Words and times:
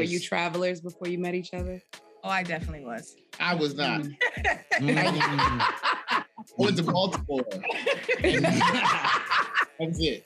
Were 0.00 0.04
you 0.04 0.18
travelers 0.18 0.80
before 0.80 1.08
you 1.08 1.18
met 1.18 1.34
each 1.34 1.52
other? 1.52 1.82
Oh, 2.24 2.30
I 2.30 2.42
definitely 2.42 2.84
was. 2.86 3.16
I 3.38 3.54
was 3.54 3.74
not. 3.74 4.00
Mm. 4.00 4.16
I 6.08 6.24
went 6.56 6.78
to 6.78 6.82
Baltimore. 6.82 7.44
That's 9.78 9.98
it. 9.98 10.24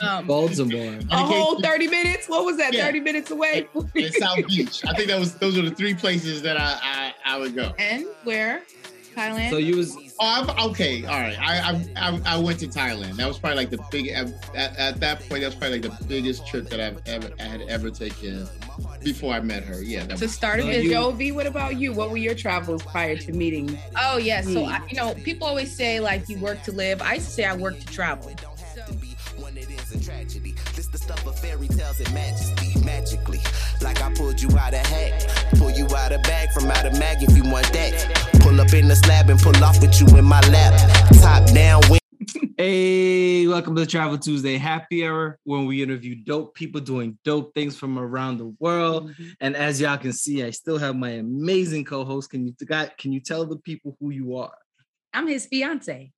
Um, 0.00 0.26
Baltimore. 0.26 0.98
A 1.10 1.16
whole 1.18 1.60
30 1.60 1.86
minutes? 1.86 2.28
What 2.28 2.44
was 2.44 2.56
that? 2.56 2.72
Yeah. 2.74 2.84
30 2.86 3.00
minutes 3.00 3.30
away? 3.30 3.68
in 3.94 4.12
South 4.12 4.44
Beach. 4.48 4.84
I 4.84 4.92
think 4.94 5.08
that 5.08 5.20
was 5.20 5.34
those 5.36 5.56
are 5.56 5.62
the 5.62 5.70
three 5.70 5.94
places 5.94 6.42
that 6.42 6.56
I 6.56 7.12
I, 7.24 7.34
I 7.34 7.38
would 7.38 7.54
go. 7.54 7.72
and 7.78 8.06
where? 8.24 8.62
Thailand. 9.14 9.50
So 9.50 9.56
you 9.56 9.76
was 9.76 9.96
Oh, 10.18 10.46
I'm, 10.58 10.70
okay, 10.70 11.04
all 11.04 11.20
right. 11.20 11.38
I, 11.38 11.72
I 11.72 12.10
I 12.10 12.20
I 12.24 12.38
went 12.38 12.58
to 12.60 12.66
Thailand. 12.66 13.16
That 13.16 13.28
was 13.28 13.38
probably 13.38 13.56
like 13.58 13.70
the 13.70 13.78
big 13.90 14.08
at, 14.08 14.28
at 14.54 14.98
that 15.00 15.18
point. 15.28 15.42
That 15.42 15.48
was 15.48 15.54
probably 15.54 15.80
like 15.80 15.98
the 15.98 16.04
biggest 16.06 16.46
trip 16.46 16.70
that 16.70 16.80
I've 16.80 17.00
ever 17.06 17.30
I 17.38 17.42
had 17.42 17.60
ever 17.62 17.90
taken 17.90 18.48
before 19.04 19.34
I 19.34 19.40
met 19.40 19.62
her. 19.64 19.82
Yeah, 19.82 20.06
that 20.06 20.16
to 20.18 20.24
was, 20.24 20.32
start 20.32 20.60
a 20.60 20.62
So 20.62 20.68
you- 20.70 20.90
Jovi, 20.90 21.34
what 21.34 21.46
about 21.46 21.76
you? 21.76 21.92
What 21.92 22.10
were 22.10 22.16
your 22.16 22.34
travels 22.34 22.82
prior 22.82 23.16
to 23.16 23.32
meeting? 23.32 23.78
Oh 23.98 24.16
yeah. 24.16 24.40
So 24.40 24.64
Hmm. 24.64 24.72
I, 24.72 24.80
you 24.88 24.96
know, 24.96 25.12
people 25.22 25.46
always 25.46 25.74
say 25.74 26.00
like 26.00 26.28
you 26.30 26.38
work 26.38 26.62
to 26.62 26.72
live. 26.72 27.02
I 27.02 27.14
used 27.14 27.26
to 27.26 27.32
say 27.32 27.44
I 27.44 27.54
work 27.54 27.78
to 27.78 27.86
travel. 27.86 28.32
when 29.38 29.54
it 33.86 33.98
is 33.98 34.00
a 34.00 34.10
tragedy. 34.10 34.36
This 34.36 34.36
the 34.36 34.36
stuff 34.36 34.36
of 34.36 34.36
fairy 34.36 34.36
tales 34.36 34.36
and 34.36 34.36
majesty, 34.36 34.36
magically. 34.36 34.36
Like 34.36 34.36
I 34.36 34.36
pulled 34.36 34.40
you 34.40 34.58
out 34.58 34.74
of 34.74 34.86
hat, 34.86 35.54
pull 35.58 35.70
you 35.70 35.86
out 35.96 36.12
of 36.12 36.22
bag 36.22 36.50
from 36.50 36.70
out 36.70 36.86
of 36.86 36.98
mag 36.98 37.22
if 37.22 37.36
you 37.36 37.44
want 37.50 37.72
that. 37.72 38.40
Pull 38.40 38.60
up 38.60 38.72
in 38.72 38.88
the 38.88 38.96
slab 38.96 39.30
and 39.30 39.40
pull 39.40 39.64
off 39.64 39.80
with 39.80 40.00
you 40.00 40.06
in 40.18 40.24
my 40.24 40.40
lap. 40.48 40.74
Top 41.20 41.46
down, 41.52 41.82
win. 41.90 42.00
Hey, 42.58 43.46
welcome 43.46 43.74
to 43.74 43.82
the 43.82 43.86
Travel 43.86 44.16
Tuesday 44.18 44.56
Happy 44.56 45.06
Hour, 45.06 45.38
when 45.44 45.66
we 45.66 45.82
interview 45.82 46.14
dope 46.14 46.54
people 46.54 46.80
doing 46.80 47.18
dope 47.22 47.54
things 47.54 47.76
from 47.76 47.98
around 47.98 48.38
the 48.38 48.54
world. 48.58 49.10
Mm-hmm. 49.10 49.28
And 49.40 49.54
as 49.54 49.78
y'all 49.78 49.98
can 49.98 50.14
see, 50.14 50.42
I 50.42 50.50
still 50.50 50.78
have 50.78 50.96
my 50.96 51.10
amazing 51.10 51.84
co-host. 51.84 52.30
Can 52.30 52.46
you 52.46 52.54
got 52.66 52.96
can 52.96 53.12
you 53.12 53.20
tell 53.20 53.44
the 53.44 53.58
people 53.58 53.96
who 54.00 54.10
you 54.10 54.36
are? 54.36 54.54
I'm 55.12 55.26
his 55.26 55.46
fiance. 55.46 56.12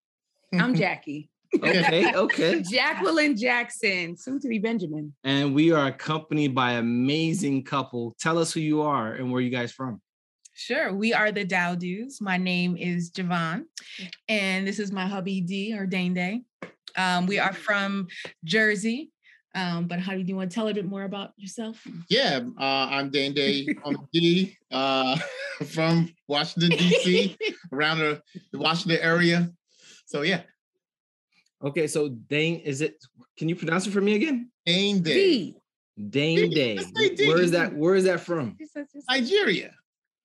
I'm 0.52 0.74
Jackie. 0.76 1.30
Okay, 1.56 2.12
okay. 2.14 2.62
Jacqueline 2.62 3.36
Jackson, 3.36 4.16
soon 4.16 4.40
to 4.40 4.48
be 4.48 4.58
Benjamin. 4.58 5.14
And 5.24 5.54
we 5.54 5.72
are 5.72 5.86
accompanied 5.86 6.54
by 6.54 6.72
an 6.72 6.80
amazing 6.80 7.64
couple. 7.64 8.14
Tell 8.20 8.38
us 8.38 8.52
who 8.52 8.60
you 8.60 8.82
are 8.82 9.14
and 9.14 9.32
where 9.32 9.40
you 9.40 9.50
guys 9.50 9.72
from. 9.72 10.00
Sure. 10.54 10.92
We 10.92 11.14
are 11.14 11.30
the 11.30 11.44
Dowdoos. 11.44 12.20
My 12.20 12.36
name 12.36 12.76
is 12.76 13.12
Javon, 13.12 13.64
and 14.28 14.66
this 14.66 14.80
is 14.80 14.90
my 14.90 15.06
hubby 15.06 15.40
D 15.40 15.72
or 15.78 15.86
Dane 15.86 16.14
Day. 16.14 16.42
Um, 16.96 17.26
we 17.26 17.38
are 17.38 17.52
from 17.52 18.08
Jersey. 18.44 19.12
Um, 19.54 19.86
but 19.86 19.98
how 19.98 20.12
do 20.12 20.20
you 20.20 20.36
want 20.36 20.50
to 20.50 20.54
tell 20.54 20.68
a 20.68 20.74
bit 20.74 20.84
more 20.84 21.04
about 21.04 21.30
yourself? 21.36 21.86
yeah. 22.10 22.40
Uh, 22.58 22.88
I'm 22.90 23.10
Dane 23.10 23.34
Day 23.34 23.68
on 23.84 23.96
D 24.12 24.56
uh, 24.70 25.16
from 25.66 26.12
Washington 26.26 26.76
D.C. 26.76 27.36
around 27.72 27.98
the, 27.98 28.20
the 28.52 28.58
Washington 28.58 29.00
area. 29.00 29.50
So 30.06 30.22
yeah, 30.22 30.42
Okay, 31.62 31.86
so 31.88 32.08
Dane, 32.08 32.60
is 32.60 32.80
it 32.80 32.96
can 33.36 33.48
you 33.48 33.56
pronounce 33.56 33.86
it 33.86 33.90
for 33.92 34.00
me 34.00 34.14
again? 34.14 34.50
Dane 34.64 35.02
Day, 35.02 35.14
D. 35.14 35.56
Dane 36.10 36.50
D, 36.50 36.54
Day. 36.54 36.76
D. 37.16 37.26
Where 37.26 37.40
is 37.40 37.50
that? 37.52 37.74
Where 37.74 37.94
is 37.96 38.04
that 38.04 38.20
from? 38.20 38.56
Nigeria. 39.08 39.72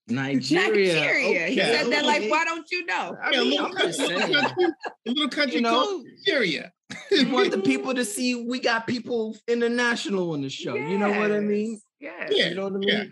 Nigeria. 0.07 0.93
Nigeria. 0.95 1.47
He 1.47 1.55
said 1.57 1.87
that 1.91 2.05
like, 2.05 2.29
why 2.29 2.43
don't 2.43 2.69
you 2.71 2.85
know? 2.85 3.15
I 3.23 3.31
Yeah, 3.31 3.39
a 3.39 3.41
mean, 3.41 3.49
little 3.51 3.65
I'm 3.67 3.71
country, 3.73 3.87
just 3.87 3.99
saying. 3.99 4.35
a 4.35 4.75
little 5.09 5.29
country 5.29 5.55
You 5.55 5.61
know, 5.61 5.69
called 5.71 6.05
Nigeria. 6.27 6.71
we 7.11 7.25
want 7.25 7.51
the 7.51 7.59
people 7.71 7.93
to 7.95 8.03
see 8.05 8.35
we 8.35 8.59
got 8.59 8.85
people 8.85 9.35
international 9.47 10.33
on 10.33 10.41
the 10.41 10.49
show. 10.49 10.75
You 10.75 10.97
know 10.97 11.09
what 11.09 11.31
I 11.31 11.39
mean? 11.39 11.79
Yes. 11.99 12.31
Yeah, 12.35 12.49
You 12.49 12.55
know 12.55 12.63
what 12.65 12.73
I 12.73 12.77
mean? 12.77 12.89
yeah. 12.89 13.03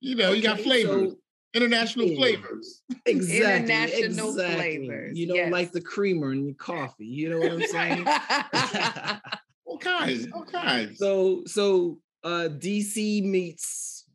You 0.00 0.14
know, 0.16 0.32
you 0.32 0.42
got 0.42 0.54
Okay, 0.54 0.62
flavors, 0.64 1.10
so- 1.12 1.18
international 1.54 2.06
Yeah. 2.06 2.16
flavors. 2.16 2.82
exactly. 3.06 3.74
International 3.74 4.30
exactly. 4.30 4.76
flavors, 4.86 5.18
You 5.18 5.26
know, 5.28 5.34
yes. 5.34 5.52
like 5.52 5.72
the 5.72 5.80
creamer 5.80 6.32
in 6.32 6.44
your 6.44 6.54
coffee. 6.54 7.06
You 7.06 7.30
know 7.30 7.38
what 7.38 7.52
I'm 7.52 7.62
saying? 7.62 8.06
All 9.64 9.78
kinds, 9.78 10.26
all 10.32 10.44
kinds. 10.46 10.98
so, 10.98 11.42
so 11.46 11.98
uh 12.24 12.48
DC 12.50 13.22
meets 13.22 14.06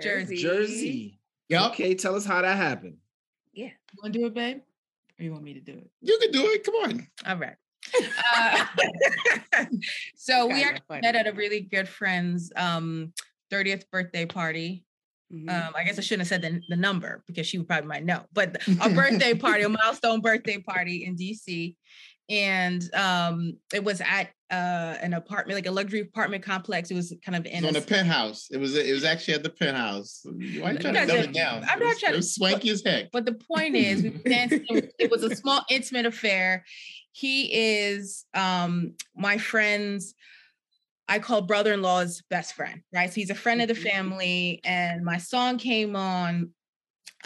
Jersey. 0.00 0.36
Jersey. 0.36 1.18
Yep, 1.48 1.62
Okay, 1.72 1.94
tell 1.94 2.14
us 2.14 2.24
how 2.26 2.42
that 2.42 2.56
happened. 2.56 2.96
Yeah. 3.54 3.66
You 3.92 3.98
want 4.02 4.12
to 4.12 4.18
do 4.20 4.26
it, 4.26 4.34
babe? 4.34 4.60
Or 5.18 5.22
you 5.24 5.32
want 5.32 5.44
me 5.44 5.54
to 5.54 5.60
do 5.60 5.72
it? 5.72 5.90
you 6.02 6.18
can 6.20 6.30
do 6.30 6.44
it. 6.44 6.62
Come 6.64 6.74
on. 6.76 7.08
All 7.26 7.36
right. 7.38 7.56
Uh, 8.34 8.66
so 10.14 10.46
we 10.46 10.62
actually 10.62 10.82
funny. 10.88 11.00
met 11.02 11.16
at 11.16 11.26
a 11.26 11.32
really 11.32 11.60
good 11.60 11.88
friend's 11.88 12.52
um 12.56 13.12
30th 13.50 13.84
birthday 13.90 14.24
party. 14.26 14.84
Mhm. 15.32 15.48
Um, 15.50 15.72
I 15.76 15.84
guess 15.84 15.98
I 15.98 16.02
shouldn't 16.02 16.28
have 16.28 16.28
said 16.28 16.42
the, 16.42 16.60
the 16.68 16.76
number 16.76 17.22
because 17.26 17.46
she 17.46 17.56
would 17.58 17.66
probably 17.66 17.88
might 17.88 18.04
know, 18.04 18.24
but 18.32 18.56
a 18.82 18.90
birthday 18.90 19.34
party, 19.34 19.62
a 19.62 19.68
milestone 19.68 20.20
birthday 20.20 20.58
party 20.58 21.04
in 21.06 21.16
DC. 21.16 21.76
And 22.28 22.82
um, 22.94 23.54
it 23.74 23.82
was 23.82 24.00
at 24.00 24.28
uh, 24.50 24.96
an 25.02 25.12
apartment, 25.12 25.56
like 25.56 25.66
a 25.66 25.70
luxury 25.70 26.00
apartment 26.00 26.42
complex. 26.42 26.90
It 26.90 26.94
was 26.94 27.12
kind 27.24 27.34
of 27.36 27.44
It's 27.46 27.54
in 27.58 27.64
on 27.64 27.76
a 27.76 27.80
the 27.80 27.86
penthouse. 27.86 28.48
It 28.50 28.58
was. 28.58 28.76
It 28.76 28.92
was 28.92 29.04
actually 29.04 29.34
at 29.34 29.42
the 29.42 29.50
penthouse. 29.50 30.20
Why 30.24 30.32
are 30.32 30.72
you 30.72 30.78
trying 30.78 30.94
to 30.94 31.06
dumb 31.06 31.10
are- 31.10 31.20
it 31.24 31.32
down? 31.32 31.64
I'm 31.68 31.78
It 31.80 31.84
not 31.84 31.88
was- 31.88 31.98
trying 32.00 32.10
It 32.10 32.12
to- 32.12 32.18
was 32.18 32.34
swanky 32.34 32.70
as 32.70 32.82
heck. 32.86 33.10
But 33.10 33.26
the 33.26 33.34
point 33.34 33.74
is, 33.74 34.02
we 34.02 34.10
danced. 34.10 34.54
It 34.54 34.70
was- 34.70 34.92
it 34.98 35.10
was 35.10 35.22
a 35.24 35.34
small, 35.34 35.62
intimate 35.68 36.06
affair. 36.06 36.64
He 37.10 37.52
is 37.52 38.24
um, 38.34 38.94
my 39.16 39.36
friend's. 39.38 40.14
I 41.12 41.18
call 41.18 41.42
brother-in-law's 41.42 42.22
best 42.30 42.54
friend, 42.54 42.80
right? 42.90 43.10
So 43.10 43.16
he's 43.16 43.28
a 43.28 43.34
friend 43.34 43.60
of 43.60 43.68
the 43.68 43.74
family, 43.74 44.62
and 44.64 45.04
my 45.04 45.18
song 45.18 45.58
came 45.58 45.94
on, 45.94 46.52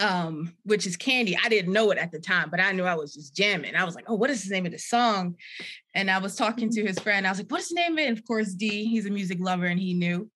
um, 0.01 0.53
which 0.65 0.89
is 0.89 0.97
Candy. 0.97 1.39
I 1.41 1.49
didn't 1.49 1.73
know 1.73 1.93
it 1.93 1.99
at 1.99 2.11
the 2.11 2.19
time, 2.19 2.51
but 2.51 2.59
I 2.59 2.73
knew 2.73 2.83
I 2.83 2.97
was 2.97 3.15
just 3.15 3.33
jamming. 3.33 3.77
I 3.77 3.85
was 3.85 3.95
like, 3.95 4.07
"Oh, 4.11 4.17
what 4.17 4.29
is 4.29 4.43
the 4.43 4.53
name 4.53 4.67
of 4.67 4.73
the 4.73 4.79
song?" 4.81 5.37
And 5.95 6.11
I 6.11 6.19
was 6.19 6.35
talking 6.35 6.69
to 6.71 6.85
his 6.85 6.99
friend. 6.99 7.29
I 7.29 7.31
was 7.31 7.39
like, 7.39 7.49
"What's 7.49 7.69
the 7.69 7.77
name 7.77 7.93
of 7.93 7.99
it?" 8.01 8.09
And 8.09 8.19
of 8.19 8.27
course, 8.27 8.55
D. 8.55 8.87
He's 8.87 9.07
a 9.07 9.11
music 9.11 9.39
lover, 9.41 9.67
and 9.67 9.79
he 9.79 9.95
knew, 9.95 10.29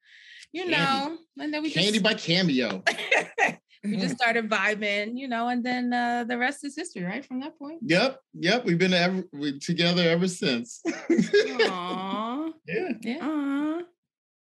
you 0.53 0.71
Candy. 0.71 0.77
know. 0.77 1.19
And 1.41 1.53
then 1.53 1.65
we 1.65 1.73
Candy 1.73 1.99
just 1.99 2.05
by 2.05 2.15
Cameo. 2.15 2.85
we 3.83 3.97
just 3.97 4.17
started 4.17 4.49
vibing, 4.49 5.19
you 5.19 5.27
know, 5.29 5.49
and 5.49 5.65
then 5.65 5.93
uh, 5.93 6.25
the 6.25 6.37
rest 6.37 6.65
is 6.65 6.77
history, 6.77 7.03
right? 7.03 7.25
From 7.25 7.41
that 7.41 7.59
point. 7.59 7.81
Yep, 7.83 8.21
yep. 8.35 8.65
We've 8.65 8.79
been 8.79 8.93
ever, 8.93 9.25
we, 9.33 9.59
together 9.59 10.03
ever 10.03 10.29
since. 10.29 10.83
Aw. 10.87 12.51
yeah, 12.67 12.89
Yeah. 13.01 13.19
Aw. 13.23 13.81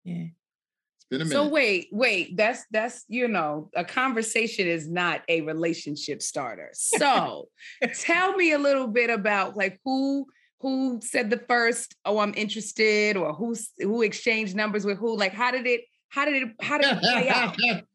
Yeah. 0.05 0.25
it's 0.25 1.05
been 1.11 1.21
a 1.21 1.25
minute. 1.25 1.31
So 1.31 1.49
wait, 1.49 1.89
wait. 1.93 2.37
That's 2.37 2.65
that's 2.71 3.05
you 3.09 3.29
know, 3.29 3.71
a 3.77 3.85
conversation 3.85 4.67
is 4.67 4.89
not 4.89 5.23
a 5.29 5.43
relationship 5.43 6.23
starter. 6.23 6.71
So 6.73 7.49
tell 7.95 8.35
me 8.35 8.53
a 8.53 8.59
little 8.59 8.89
bit 8.89 9.11
about 9.11 9.57
like 9.57 9.79
who 9.85 10.27
who 10.61 11.01
said 11.03 11.31
the 11.31 11.43
first, 11.49 11.95
oh, 12.05 12.19
I'm 12.19 12.35
interested, 12.37 13.17
or 13.17 13.33
who's 13.33 13.71
who 13.79 14.03
exchanged 14.03 14.55
numbers 14.55 14.85
with 14.85 14.99
who? 14.99 15.17
Like, 15.17 15.33
how 15.33 15.51
did 15.51 15.67
it, 15.67 15.83
how 16.09 16.25
did 16.25 16.43
it, 16.43 16.49
how 16.61 16.79
did 16.79 16.93
it 16.93 17.01
play 17.01 17.29
out? 17.29 17.57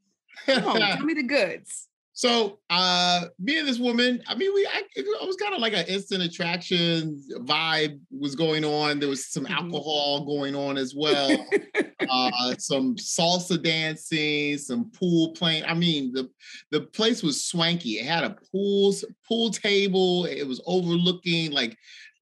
Come 0.45 0.65
on, 0.65 0.79
tell 0.79 0.99
me 1.05 1.13
the 1.13 1.23
goods. 1.23 1.87
So, 2.17 2.59
uh, 2.69 3.25
me 3.39 3.59
and 3.59 3.67
this 3.67 3.77
woman, 3.77 4.23
I 4.25 4.35
mean, 4.35 4.53
we, 4.53 4.65
I, 4.65 4.83
it 4.95 5.05
was 5.27 5.35
kind 5.35 5.53
of 5.53 5.59
like 5.59 5.73
an 5.73 5.85
instant 5.87 6.23
attraction 6.23 7.21
vibe 7.39 7.99
was 8.09 8.35
going 8.35 8.63
on. 8.63 8.99
There 8.99 9.09
was 9.09 9.27
some 9.29 9.45
Mhm. 9.45 9.51
alcohol 9.51 10.23
going 10.25 10.55
on 10.55 10.77
as 10.77 10.95
well, 10.95 11.45
uh, 12.09 12.55
some 12.57 12.95
salsa 12.95 13.61
dancing, 13.61 14.57
some 14.57 14.91
pool 14.91 15.33
playing. 15.33 15.65
I 15.65 15.73
mean, 15.73 16.13
the 16.13 16.29
the 16.71 16.81
place 16.81 17.21
was 17.21 17.43
swanky. 17.43 17.99
It 17.99 18.05
had 18.05 18.23
a 18.23 18.37
pool 18.49 18.95
pool 19.27 19.49
table. 19.51 20.23
It 20.25 20.47
was 20.47 20.61
overlooking 20.65 21.51
like 21.51 21.75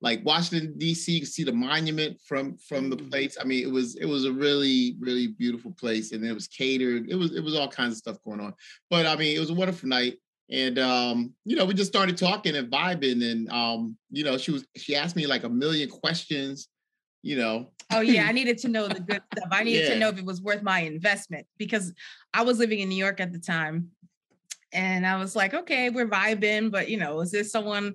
like 0.04 0.24
Washington 0.26 0.78
D.C. 0.78 1.14
You 1.14 1.20
could 1.22 1.30
see 1.30 1.46
the 1.46 1.54
monument 1.54 2.20
from 2.22 2.58
from 2.58 2.90
the 2.90 2.98
Mhm. 2.98 3.10
place. 3.10 3.38
I 3.40 3.46
mean, 3.46 3.64
it 3.64 3.72
was 3.72 3.96
it 3.96 4.06
was 4.06 4.26
a 4.26 4.34
really 4.34 4.98
really 5.00 5.28
beautiful 5.28 5.72
place, 5.72 6.12
and 6.12 6.24
it 6.26 6.34
was 6.34 6.48
catered. 6.48 7.10
It 7.10 7.16
was 7.16 7.34
it 7.34 7.40
was 7.42 7.56
all 7.56 7.70
kinds 7.70 7.94
of 7.94 7.98
stuff 8.00 8.18
going 8.24 8.42
on. 8.42 8.54
But 8.90 9.06
I 9.08 9.16
mean, 9.16 9.36
it 9.36 9.40
was 9.40 9.50
a 9.50 9.54
wonderful 9.56 9.88
night. 9.90 10.18
And 10.52 10.78
um, 10.78 11.34
you 11.46 11.56
know, 11.56 11.64
we 11.64 11.74
just 11.74 11.90
started 11.90 12.18
talking 12.18 12.56
and 12.58 12.70
vibing, 12.70 13.24
and 13.32 13.50
um, 13.50 13.98
you 14.12 14.26
know, 14.26 14.38
she 14.38 14.52
was 14.52 14.68
she 14.76 14.94
asked 14.94 15.16
me 15.16 15.26
like 15.26 15.46
a 15.46 15.50
million 15.50 15.90
questions, 15.90 16.68
you 17.22 17.38
know. 17.38 17.72
Oh 17.90 18.02
yeah, 18.02 18.28
I 18.28 18.32
needed 18.40 18.58
to 18.60 18.68
know 18.68 18.90
the 18.90 19.00
good 19.00 19.22
stuff. 19.32 19.48
I 19.52 19.64
needed 19.64 19.86
Yeah. 19.86 19.94
to 19.94 20.00
know 20.00 20.10
if 20.10 20.18
it 20.18 20.26
was 20.26 20.42
worth 20.42 20.62
my 20.64 20.82
investment 20.82 21.48
because 21.58 21.94
I 22.34 22.44
was 22.44 22.60
living 22.60 22.82
in 22.82 22.90
New 22.90 22.98
York 22.98 23.22
at 23.22 23.32
the 23.32 23.40
time. 23.40 23.92
And 24.74 25.06
I 25.06 25.18
was 25.18 25.36
like, 25.36 25.54
okay, 25.54 25.90
we're 25.90 26.08
vibing, 26.08 26.72
but 26.72 26.90
you 26.90 26.98
know, 26.98 27.22
is 27.22 27.32
this 27.32 27.52
someone, 27.52 27.94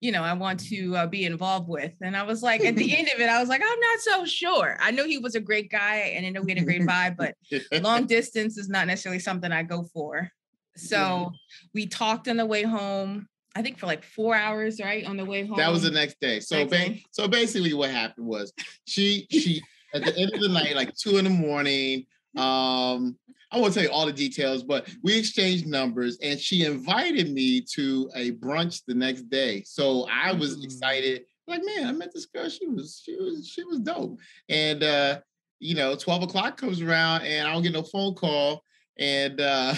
you 0.00 0.10
know, 0.10 0.22
I 0.22 0.32
want 0.32 0.60
to 0.68 0.96
uh, 0.96 1.06
be 1.06 1.24
involved 1.24 1.68
with? 1.68 1.92
And 2.02 2.16
I 2.16 2.24
was 2.24 2.42
like, 2.42 2.64
at 2.64 2.74
the 2.76 2.96
end 2.96 3.08
of 3.14 3.20
it, 3.20 3.28
I 3.28 3.38
was 3.40 3.48
like, 3.48 3.62
I'm 3.64 3.80
not 3.80 3.98
so 4.00 4.24
sure. 4.24 4.76
I 4.80 4.90
know 4.90 5.04
he 5.04 5.18
was 5.18 5.36
a 5.36 5.40
great 5.40 5.70
guy 5.70 6.12
and 6.16 6.26
I 6.26 6.30
know 6.30 6.42
we 6.42 6.50
had 6.52 6.60
a 6.60 6.64
great 6.64 6.82
vibe, 6.82 7.16
but 7.16 7.34
long 7.82 8.06
distance 8.06 8.58
is 8.58 8.68
not 8.68 8.86
necessarily 8.88 9.20
something 9.20 9.52
I 9.52 9.62
go 9.62 9.84
for. 9.94 10.30
So 10.76 11.32
we 11.74 11.86
talked 11.86 12.28
on 12.28 12.36
the 12.36 12.46
way 12.46 12.62
home. 12.62 13.28
I 13.56 13.62
think 13.62 13.78
for 13.78 13.86
like 13.86 14.04
four 14.04 14.34
hours, 14.36 14.80
right? 14.80 15.04
On 15.04 15.16
the 15.16 15.24
way 15.24 15.46
home. 15.46 15.56
that 15.58 15.72
was 15.72 15.82
the 15.82 15.90
next 15.90 16.20
day. 16.20 16.38
So 16.40 16.56
Next 16.58 16.70
ba- 16.70 16.76
day. 16.78 17.04
so 17.10 17.26
basically 17.26 17.74
what 17.74 17.90
happened 17.90 18.26
was 18.26 18.52
she 18.84 19.26
she 19.30 19.60
at 19.94 20.04
the 20.04 20.16
end 20.16 20.32
of 20.32 20.40
the 20.40 20.48
night, 20.48 20.76
like 20.76 20.94
two 20.94 21.16
in 21.16 21.24
the 21.24 21.30
morning, 21.30 22.06
Um, 22.36 23.16
I 23.50 23.58
won't 23.58 23.72
tell 23.72 23.82
you 23.82 23.90
all 23.90 24.04
the 24.06 24.12
details, 24.12 24.62
but 24.62 24.88
we 25.02 25.18
exchanged 25.18 25.66
numbers 25.66 26.18
and 26.22 26.38
she 26.38 26.64
invited 26.64 27.32
me 27.32 27.62
to 27.72 28.10
a 28.14 28.32
brunch 28.32 28.82
the 28.86 28.94
next 28.94 29.30
day. 29.30 29.62
So 29.64 30.06
I 30.10 30.32
was 30.32 30.58
Mm. 30.58 30.64
excited, 30.64 31.24
like, 31.46 31.62
man, 31.64 31.86
I 31.86 31.92
met 31.92 32.12
this 32.12 32.26
girl. 32.26 32.48
She 32.50 32.66
was, 32.66 33.00
she 33.02 33.16
was, 33.16 33.48
she 33.48 33.64
was 33.64 33.80
dope. 33.80 34.18
And 34.50 34.82
uh, 34.82 35.20
you 35.60 35.74
know, 35.74 35.96
12 35.96 36.24
o'clock 36.24 36.56
comes 36.56 36.80
around 36.82 37.22
and 37.22 37.48
I 37.48 37.52
don't 37.52 37.62
get 37.62 37.72
no 37.72 37.82
phone 37.82 38.14
call. 38.14 38.62
And 38.98 39.40
uh 39.40 39.74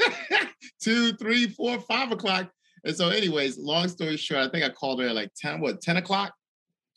two, 0.80 1.12
three, 1.14 1.48
four, 1.48 1.78
five 1.80 2.12
o'clock. 2.12 2.50
And 2.84 2.94
so, 2.96 3.08
anyways, 3.08 3.58
long 3.58 3.88
story 3.88 4.16
short, 4.16 4.42
I 4.46 4.48
think 4.48 4.64
I 4.64 4.68
called 4.68 5.00
her 5.00 5.08
at 5.08 5.14
like 5.14 5.32
10, 5.36 5.60
what, 5.60 5.80
10 5.80 5.96
o'clock? 5.96 6.32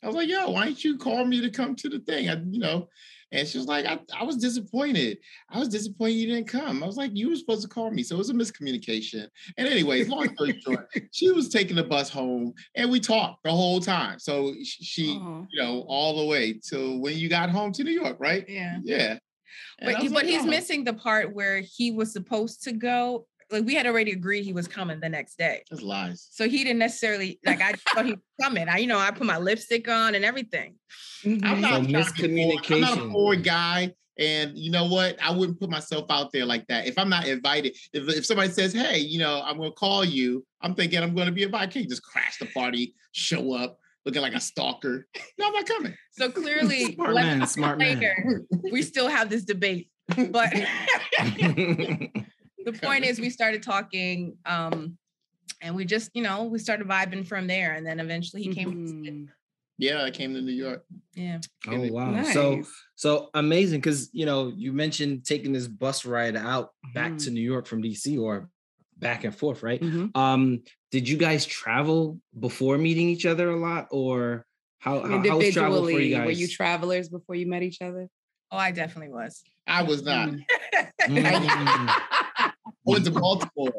I 0.02 0.06
was 0.06 0.16
like, 0.16 0.28
yo, 0.28 0.50
why 0.50 0.64
don't 0.64 0.82
you 0.82 0.96
call 0.96 1.24
me 1.24 1.40
to 1.40 1.50
come 1.50 1.74
to 1.76 1.88
the 1.88 1.98
thing? 1.98 2.30
I, 2.30 2.36
you 2.48 2.60
know, 2.60 2.88
and 3.32 3.46
she 3.46 3.58
was 3.58 3.66
like, 3.66 3.86
I, 3.86 3.98
I 4.18 4.24
was 4.24 4.36
disappointed. 4.36 5.18
I 5.48 5.58
was 5.58 5.68
disappointed 5.68 6.14
you 6.14 6.26
didn't 6.26 6.48
come. 6.48 6.82
I 6.82 6.86
was 6.86 6.96
like, 6.96 7.12
you 7.14 7.28
were 7.30 7.36
supposed 7.36 7.62
to 7.62 7.68
call 7.68 7.90
me. 7.90 8.02
So 8.02 8.16
it 8.16 8.18
was 8.18 8.30
a 8.30 8.34
miscommunication. 8.34 9.28
And 9.56 9.68
anyways, 9.68 10.08
long 10.08 10.34
story 10.34 10.60
short, 10.64 10.88
she 11.12 11.30
was 11.30 11.48
taking 11.48 11.76
the 11.76 11.84
bus 11.84 12.10
home 12.10 12.52
and 12.74 12.90
we 12.90 12.98
talked 13.00 13.44
the 13.44 13.50
whole 13.50 13.80
time. 13.80 14.18
So 14.18 14.54
sh- 14.62 14.78
she, 14.82 15.16
Aw. 15.16 15.44
you 15.50 15.62
know, 15.62 15.84
all 15.88 16.18
the 16.18 16.26
way 16.26 16.54
till 16.54 16.98
when 16.98 17.16
you 17.16 17.28
got 17.28 17.50
home 17.50 17.72
to 17.72 17.84
New 17.84 17.92
York, 17.92 18.16
right? 18.18 18.44
Yeah. 18.48 18.78
Yeah. 18.84 19.18
And 19.78 19.94
But 19.94 20.02
but 20.02 20.12
like, 20.12 20.26
he's 20.26 20.42
"Oh." 20.42 20.46
missing 20.46 20.84
the 20.84 20.94
part 20.94 21.32
where 21.34 21.60
he 21.60 21.92
was 21.92 22.12
supposed 22.12 22.62
to 22.64 22.72
go. 22.72 23.26
Like 23.50 23.64
we 23.64 23.74
had 23.74 23.86
already 23.86 24.12
agreed 24.12 24.44
he 24.44 24.52
was 24.52 24.68
coming 24.68 25.00
the 25.00 25.08
next 25.08 25.36
day. 25.38 25.62
That's 25.70 25.82
lies. 25.82 26.28
So 26.30 26.48
he 26.48 26.58
didn't 26.64 26.78
necessarily 26.78 27.38
like 27.44 27.60
I 27.60 27.72
thought 27.72 28.06
he 28.06 28.12
was 28.12 28.20
coming. 28.40 28.68
I, 28.68 28.78
you 28.78 28.86
know, 28.86 28.98
I 28.98 29.10
put 29.10 29.26
my 29.26 29.38
lipstick 29.38 29.88
on 29.88 30.14
and 30.14 30.24
everything. 30.24 30.76
Mhm. 31.24 31.44
I'm 31.44 31.60
not, 31.60 31.84
So 31.84 31.90
trying 31.90 32.04
to 32.04 32.28
be 32.28 32.42
forward. 32.44 32.70
I'm 32.70 32.80
not 32.80 32.98
a 32.98 33.08
poor 33.08 33.36
guy. 33.36 33.94
And 34.18 34.56
you 34.58 34.70
know 34.70 34.84
what? 34.86 35.16
I 35.22 35.30
wouldn't 35.30 35.58
put 35.58 35.70
myself 35.70 36.06
out 36.10 36.30
there 36.30 36.44
like 36.44 36.66
that. 36.66 36.86
If 36.86 36.98
I'm 36.98 37.08
not 37.08 37.26
invited, 37.26 37.74
if, 37.94 38.06
if 38.08 38.26
somebody 38.26 38.50
says, 38.50 38.72
hey, 38.72 38.98
you 38.98 39.18
know, 39.18 39.40
I'm 39.42 39.56
gonna 39.56 39.70
call 39.72 40.04
you, 40.04 40.44
I'm 40.60 40.74
thinking 40.74 41.02
I'm 41.02 41.14
gonna 41.14 41.32
be 41.32 41.42
invited. 41.44 41.70
I 41.70 41.72
can't 41.72 41.88
just 41.88 42.02
crash 42.02 42.38
the 42.38 42.46
party, 42.46 42.94
show 43.12 43.54
up 43.54 43.78
looking 44.04 44.22
like 44.22 44.34
a 44.34 44.40
stalker. 44.40 45.06
No, 45.38 45.46
I'm 45.46 45.52
not 45.54 45.66
coming. 45.66 45.94
So 46.12 46.30
clearly, 46.30 46.92
Smart 46.94 47.14
man, 47.14 47.46
smart 47.46 47.78
man. 47.78 48.02
we 48.70 48.82
still 48.82 49.08
have 49.08 49.30
this 49.30 49.44
debate. 49.44 49.88
But 50.30 50.52
the 52.64 52.72
point 52.72 53.04
is 53.04 53.20
we 53.20 53.30
started 53.30 53.62
talking 53.62 54.36
um 54.46 54.96
and 55.62 55.74
we 55.74 55.84
just 55.84 56.10
you 56.14 56.22
know 56.22 56.44
we 56.44 56.58
started 56.58 56.86
vibing 56.86 57.26
from 57.26 57.46
there 57.46 57.72
and 57.74 57.86
then 57.86 58.00
eventually 58.00 58.42
he 58.42 58.48
came 58.54 58.72
Mhm. 58.74 59.28
Yeah, 59.78 60.02
I 60.04 60.10
came 60.10 60.34
to 60.34 60.42
New 60.42 60.52
York. 60.52 60.84
yeah 61.14 61.38
oh 61.68 61.80
wow. 61.90 62.22
So 62.24 62.56
Nice. 62.56 62.70
so 62.96 63.30
amazing 63.34 63.80
because 63.80 64.10
you 64.12 64.26
know 64.26 64.52
you 64.54 64.72
mentioned 64.74 65.24
taking 65.24 65.52
this 65.52 65.66
bus 65.66 66.04
ride 66.04 66.36
out 66.36 66.70
back 66.94 67.16
to 67.18 67.30
New 67.30 67.40
York 67.40 67.66
from 67.66 67.82
DC 67.82 68.18
or 68.20 68.50
back 68.98 69.24
and 69.24 69.34
forth, 69.34 69.62
right? 69.62 69.80
Mhm. 69.80 70.14
Um, 70.14 70.62
did 70.90 71.08
you 71.08 71.16
guys 71.16 71.46
travel 71.46 72.20
before 72.38 72.76
meeting 72.76 73.08
each 73.08 73.24
other 73.24 73.48
a 73.48 73.56
lot, 73.58 73.88
or 73.90 74.44
how 74.80 75.00
how, 75.00 75.22
how 75.22 75.38
was 75.38 75.54
travel 75.54 75.82
for 75.82 75.98
you 75.98 76.14
guys? 76.14 76.26
were 76.26 76.32
you 76.32 76.48
travelers 76.48 77.08
before 77.08 77.34
you 77.34 77.46
met 77.46 77.62
each 77.62 77.80
other? 77.80 78.08
oh 78.52 78.56
i 78.58 78.72
definitely 78.72 79.12
was 79.12 79.42
I 79.66 79.82
was 79.82 80.02
not. 80.02 80.34
I 82.86 82.90
went 82.92 83.04
to 83.04 83.10
Baltimore. 83.10 83.72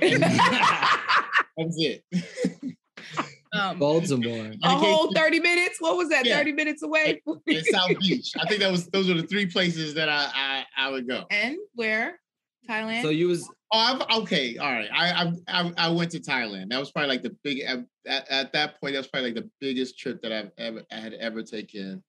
That's 0.00 1.76
it. 1.78 2.04
um 3.52 3.78
Baltimore. 3.78 4.52
A 4.62 4.68
whole 4.70 5.12
30 5.12 5.40
minutes? 5.40 5.80
What 5.80 5.96
was 5.96 6.08
that? 6.10 6.24
Yeah. 6.24 6.38
30 6.38 6.52
minutes 6.52 6.82
away? 6.82 7.22
In 7.46 7.64
South 7.72 7.98
Beach. 7.98 8.32
I 8.38 8.46
think 8.46 8.60
that 8.60 8.70
was 8.70 8.86
those 8.88 9.08
were 9.08 9.14
the 9.14 9.26
three 9.26 9.46
places 9.46 9.94
that 9.94 10.08
I 10.08 10.28
I, 10.34 10.64
I 10.86 10.90
would 10.90 11.08
go. 11.08 11.24
and 11.30 11.56
where 11.74 12.20
thailand 12.68 13.02
So 13.02 13.08
you 13.10 13.28
was 13.28 13.48
Oh, 13.72 13.78
I've, 13.78 14.22
okay, 14.22 14.56
all 14.58 14.72
right. 14.72 14.88
I, 14.92 15.32
I 15.46 15.60
I 15.60 15.72
I 15.78 15.88
went 15.90 16.10
to 16.10 16.18
Thailand. 16.18 16.70
That 16.70 16.80
was 16.80 16.90
probably 16.90 17.08
like 17.08 17.22
the 17.22 17.36
big 17.44 17.60
at, 17.60 17.84
at 18.28 18.52
that 18.52 18.80
point. 18.80 18.94
That 18.94 18.98
was 18.98 19.06
probably 19.06 19.32
like 19.32 19.44
the 19.44 19.50
biggest 19.60 19.96
trip 19.96 20.20
that 20.22 20.32
I've 20.32 20.50
ever 20.58 20.82
I 20.90 20.96
had 20.96 21.12
ever 21.14 21.44
taken 21.44 22.02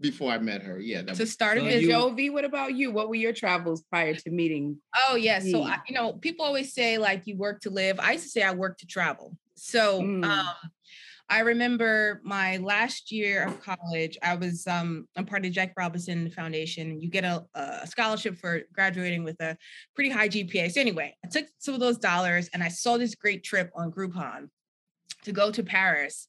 before 0.00 0.30
I 0.32 0.38
met 0.38 0.62
her. 0.62 0.78
Yeah, 0.78 1.02
to 1.02 1.26
start 1.26 1.58
a 1.58 1.60
So 1.60 1.66
And 1.66 1.74
business 1.80 1.96
Jovi, 1.96 2.32
what 2.32 2.44
about 2.44 2.74
you? 2.74 2.90
What 2.90 3.08
were 3.08 3.14
your 3.14 3.32
travels 3.32 3.82
prior 3.90 4.14
to 4.14 4.30
meeting? 4.30 4.78
oh 5.08 5.16
yeah 5.16 5.38
so. 5.40 5.62
I, 5.62 5.78
you 5.88 5.94
know 5.94 6.12
people 6.14 6.44
always 6.44 6.72
say 6.74 6.98
like 6.98 7.22
you 7.26 7.36
work 7.36 7.60
to 7.62 7.70
live 7.70 7.98
i 8.00 8.12
used 8.12 8.24
to 8.24 8.30
say 8.30 8.42
i 8.42 8.52
work 8.52 8.78
to 8.78 8.86
travel 8.86 9.36
so 9.54 10.00
Mm. 10.00 10.24
um 10.24 10.54
I 11.28 11.40
remember 11.40 12.20
my 12.22 12.58
last 12.58 13.10
year 13.10 13.46
of 13.46 13.60
college. 13.60 14.16
I 14.22 14.36
was 14.36 14.64
um, 14.68 15.08
I'm 15.16 15.26
part 15.26 15.44
of 15.44 15.50
Jackie 15.50 15.72
Robinson 15.76 16.30
Foundation. 16.30 17.00
You 17.00 17.10
get 17.10 17.24
a, 17.24 17.44
a 17.56 17.84
scholarship 17.86 18.36
for 18.38 18.60
graduating 18.72 19.24
with 19.24 19.40
a 19.40 19.56
pretty 19.96 20.10
high 20.10 20.28
GPA. 20.28 20.70
So 20.70 20.80
anyway, 20.80 21.16
I 21.24 21.28
took 21.28 21.46
some 21.58 21.74
of 21.74 21.80
those 21.80 21.98
dollars 21.98 22.48
and 22.54 22.62
I 22.62 22.68
saw 22.68 22.96
this 22.96 23.16
great 23.16 23.42
trip 23.42 23.72
on 23.74 23.90
Groupon 23.90 24.50
to 25.24 25.32
go 25.32 25.50
to 25.50 25.64
Paris 25.64 26.28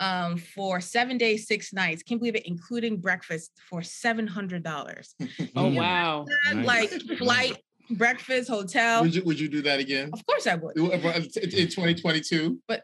um, 0.00 0.36
for 0.36 0.80
seven 0.80 1.16
days, 1.18 1.46
six 1.46 1.72
nights. 1.72 2.02
Can't 2.02 2.20
believe 2.20 2.34
it, 2.36 2.46
including 2.46 2.98
breakfast 2.98 3.52
for 3.68 3.82
seven 3.82 4.26
hundred 4.26 4.62
dollars. 4.62 5.14
Oh, 5.56 5.68
wow. 5.68 6.26
Nice. 6.52 6.66
Like 6.66 6.90
flight, 7.18 7.56
breakfast, 7.90 8.48
hotel. 8.48 9.02
would 9.02 9.14
you 9.14 9.22
would 9.24 9.40
you 9.40 9.48
do 9.48 9.62
that 9.62 9.80
again 9.80 10.10
Of 10.12 10.24
course, 10.26 10.46
I 10.46 10.54
would. 10.56 10.76
in 10.76 10.82
2022 11.68 12.60
But 12.68 12.82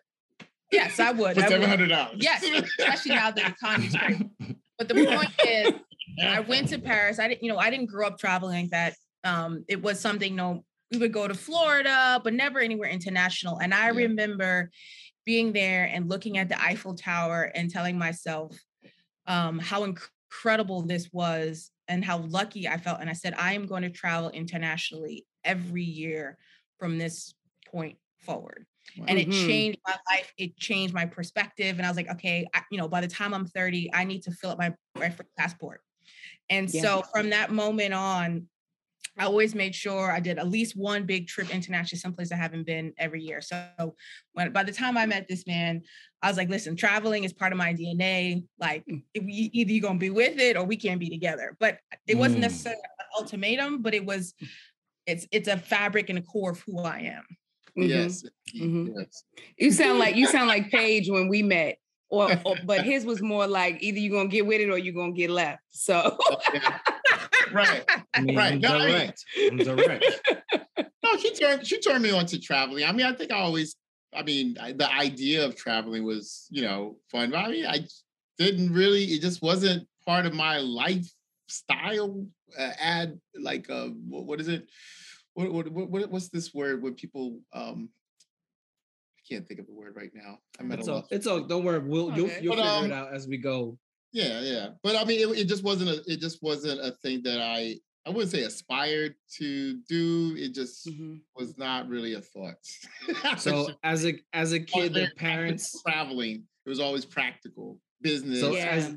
Yes, 0.71 0.99
I 0.99 1.11
would. 1.13 1.35
for 1.37 1.43
seven 1.43 1.69
hundred 1.69 1.89
dollars? 1.89 2.17
Yes, 2.19 2.43
especially 2.79 3.11
now 3.15 3.31
that 3.31 3.37
the 3.37 3.47
economy's 3.47 3.95
great. 3.95 4.23
But 4.79 4.89
the 4.89 4.95
point 4.95 5.31
is, 5.47 5.73
I 6.23 6.41
went 6.41 6.69
to 6.69 6.79
Paris. 6.79 7.19
I 7.19 7.29
didn't, 7.29 7.43
you 7.43 7.53
know, 7.53 7.59
I 7.59 7.69
didn't 7.69 7.87
grow 7.91 8.07
up 8.07 8.19
traveling 8.19 8.63
like 8.63 8.71
that. 8.71 8.95
Um, 9.25 9.65
it 9.69 9.83
was 9.83 10.01
something, 10.01 10.31
you 10.31 10.37
know, 10.37 10.65
we 10.91 10.97
would 10.99 11.13
go 11.13 11.29
to 11.29 11.35
Florida, 11.35 12.21
but 12.25 12.33
never 12.33 12.59
anywhere 12.59 12.89
international. 12.89 13.59
And 13.59 13.75
I 13.75 13.87
Yeah. 13.91 13.97
remember 13.97 14.71
being 15.25 15.53
there 15.53 15.85
and 15.85 16.09
looking 16.09 16.39
at 16.39 16.49
the 16.49 16.61
Eiffel 16.61 16.95
Tower 16.95 17.51
and 17.55 17.71
telling 17.71 17.99
myself 17.99 18.57
um, 19.27 19.59
how 19.59 19.85
incredible 19.85 20.83
this 20.83 21.11
was 21.13 21.71
and 21.89 22.05
how 22.05 22.19
lucky 22.19 22.69
I 22.69 22.77
felt. 22.79 23.01
And 23.01 23.11
I 23.11 23.15
said, 23.15 23.35
I 23.35 23.55
am 23.55 23.67
going 23.67 23.83
to 23.83 23.91
travel 23.91 24.31
internationally 24.31 25.27
every 25.45 25.85
year 25.85 26.39
from 26.79 26.99
this 26.99 27.35
point 27.67 27.99
forward 28.19 28.67
and 29.09 29.19
it 29.19 29.31
Mhm. 29.31 29.31
changed 29.33 29.79
my 29.87 29.97
life 30.11 30.33
it 30.39 30.57
changed 30.57 30.95
my 30.95 31.05
perspective 31.07 31.77
and 31.79 31.87
i 31.87 31.89
was 31.89 31.97
like 31.97 32.09
okay 32.09 32.47
I, 32.55 32.63
you 32.71 32.79
know 32.79 32.87
by 32.87 33.01
the 33.01 33.09
time 33.09 33.35
i'm 33.35 33.47
30 33.47 33.91
i 33.93 34.05
need 34.05 34.23
to 34.25 34.31
fill 34.31 34.51
up 34.51 34.59
my, 34.59 34.75
my 34.97 35.13
passport 35.37 35.81
and 36.51 36.71
Yeah. 36.73 36.83
so 36.83 37.03
from 37.13 37.31
that 37.31 37.51
moment 37.51 37.95
on 37.95 38.49
i 39.19 39.25
always 39.25 39.55
made 39.55 39.75
sure 39.75 40.11
i 40.11 40.21
did 40.21 40.39
at 40.39 40.49
least 40.49 40.77
one 40.77 41.05
big 41.05 41.27
trip 41.27 41.51
internationally 41.51 41.99
someplace 41.99 42.33
i 42.33 42.37
haven't 42.37 42.65
been 42.65 42.93
every 42.99 43.23
year 43.23 43.41
so 43.41 43.95
when 44.33 44.53
by 44.53 44.63
the 44.63 44.73
time 44.73 44.97
i 44.97 45.05
met 45.07 45.27
this 45.29 45.47
man 45.47 45.83
i 46.23 46.29
was 46.29 46.37
like 46.37 46.49
listen 46.49 46.75
traveling 46.77 47.25
is 47.25 47.33
part 47.33 47.53
of 47.53 47.59
my 47.59 47.73
dna 47.75 48.43
like 48.59 48.85
Mm. 48.87 49.03
if 49.15 49.23
we, 49.25 49.51
either 49.53 49.71
you're 49.73 49.83
gonna 49.83 49.99
be 49.99 50.11
with 50.11 50.39
it 50.39 50.57
or 50.57 50.65
we 50.65 50.77
can't 50.77 51.01
be 51.01 51.11
together 51.11 51.57
but 51.61 51.79
it 52.07 52.17
wasn't 52.17 52.39
Mm. 52.39 52.43
necessarily 52.43 52.81
an 53.01 53.07
ultimatum 53.19 53.83
but 53.83 53.95
it 53.95 54.05
was 54.05 54.35
it's 55.07 55.27
it's 55.31 55.49
a 55.49 55.57
fabric 55.57 56.09
and 56.09 56.19
a 56.19 56.23
core 56.23 56.51
of 56.53 56.61
who 56.67 56.79
i 56.81 57.01
am 57.01 57.25
Mhm. 57.79 57.89
Yes. 57.89 58.23
Mhm. 58.55 58.93
yes. 58.99 59.25
You 59.57 59.73
sound 59.73 59.99
like 59.99 60.15
you 60.15 60.27
sound 60.27 60.49
like 60.49 60.71
Paige 60.77 61.09
when 61.09 61.29
we 61.29 61.43
met. 61.43 61.79
Or, 62.11 62.31
or 62.45 62.57
but 62.67 62.85
his 62.85 63.07
was 63.07 63.23
more 63.23 63.47
like 63.47 63.83
either 63.83 63.99
you're 63.99 64.15
gonna 64.15 64.29
get 64.29 64.45
with 64.45 64.61
it 64.61 64.69
or 64.69 64.77
you're 64.77 64.93
gonna 64.93 65.15
get 65.15 65.31
left. 65.31 65.63
So 65.71 66.19
Yeah. 66.53 66.79
Right. 67.53 67.85
I 68.15 68.21
mean, 68.21 68.37
Right, 68.37 68.53
I'm 68.55 68.61
no, 68.61 68.79
I 68.79 68.87
mean- 68.87 69.13
I'm 69.51 69.57
direct. 69.77 70.05
No, 71.05 71.17
she 71.19 71.35
turned 71.35 71.67
she 71.67 71.81
turned 71.81 72.03
me 72.03 72.11
on 72.11 72.27
to 72.27 72.41
traveling. 72.41 72.85
I 72.85 72.93
mean, 72.93 73.07
I 73.07 73.13
think 73.13 73.33
I 73.33 73.39
always, 73.39 73.77
I 74.15 74.23
mean, 74.23 74.57
I- 74.61 74.73
the 74.73 74.91
idea 74.93 75.45
of 75.45 75.57
traveling 75.57 76.05
was, 76.05 76.47
you 76.51 76.63
know, 76.63 76.97
fun. 77.11 77.31
But 77.31 77.39
I 77.39 77.49
mean, 77.49 77.67
I 77.67 77.87
didn't 78.39 78.73
really. 78.73 79.05
It 79.05 79.21
just 79.21 79.43
wasn't 79.43 79.87
part 80.07 80.27
of 80.27 80.35
my 80.35 80.59
lifestyle. 80.59 82.27
Uh, 82.59 82.71
add 82.79 83.19
like, 83.41 83.69
uh, 83.71 83.89
what, 84.09 84.25
what 84.27 84.41
is 84.41 84.49
it? 84.49 84.69
What, 85.35 85.53
what 85.53 85.69
what 85.71 85.91
what 85.91 86.11
what's 86.11 86.29
this 86.29 86.53
word 86.55 86.83
when 86.83 86.95
people? 86.95 87.41
um 87.53 87.89
I 89.19 89.35
can't 89.35 89.47
think 89.47 89.61
of 89.61 89.67
the 89.67 89.73
word 89.75 89.95
right 89.97 90.11
now. 90.15 90.39
I'm 90.59 90.71
at 90.73 90.81
It's 90.81 90.89
a 90.89 90.93
all, 90.95 91.07
it's 91.11 91.27
all. 91.27 91.41
Don't 91.41 91.65
worry. 91.65 91.79
We'll 91.79 92.13
you'll, 92.17 92.29
you'll 92.41 92.57
But, 92.57 92.65
figure 92.65 92.79
um, 92.79 92.85
it 92.87 92.93
out 92.93 93.15
as 93.15 93.27
we 93.29 93.39
go. 93.39 93.79
Yeah, 94.13 94.41
yeah. 94.41 94.69
But 94.83 94.97
I 94.97 95.05
mean, 95.05 95.21
it, 95.21 95.39
it 95.39 95.45
just 95.49 95.65
wasn't 95.65 95.91
a. 95.91 96.03
It 96.07 96.21
just 96.21 96.43
wasn't 96.43 96.81
a 96.81 96.93
thing 97.03 97.23
that 97.25 97.41
I. 97.41 97.77
I 98.05 98.11
wouldn't 98.11 98.33
say 98.33 98.43
aspired 98.43 99.15
to 99.37 99.79
do. 99.89 100.35
It 100.37 100.55
just 100.55 100.89
Mhm. 100.89 101.21
was 101.37 101.57
not 101.57 101.89
really 101.89 102.15
a 102.15 102.21
thought. 102.21 102.57
So 103.39 103.71
as 103.85 104.05
a 104.05 104.15
as 104.33 104.53
a 104.53 104.59
kid, 104.61 104.93
very 104.93 105.07
the 105.07 105.13
parents. 105.17 105.81
traveling. 105.83 106.43
It 106.67 106.69
was 106.69 106.81
always 106.81 107.05
practical 107.05 107.79
business. 108.03 108.41
So 108.41 108.55
Yeah. 108.57 108.67
as 108.71 108.97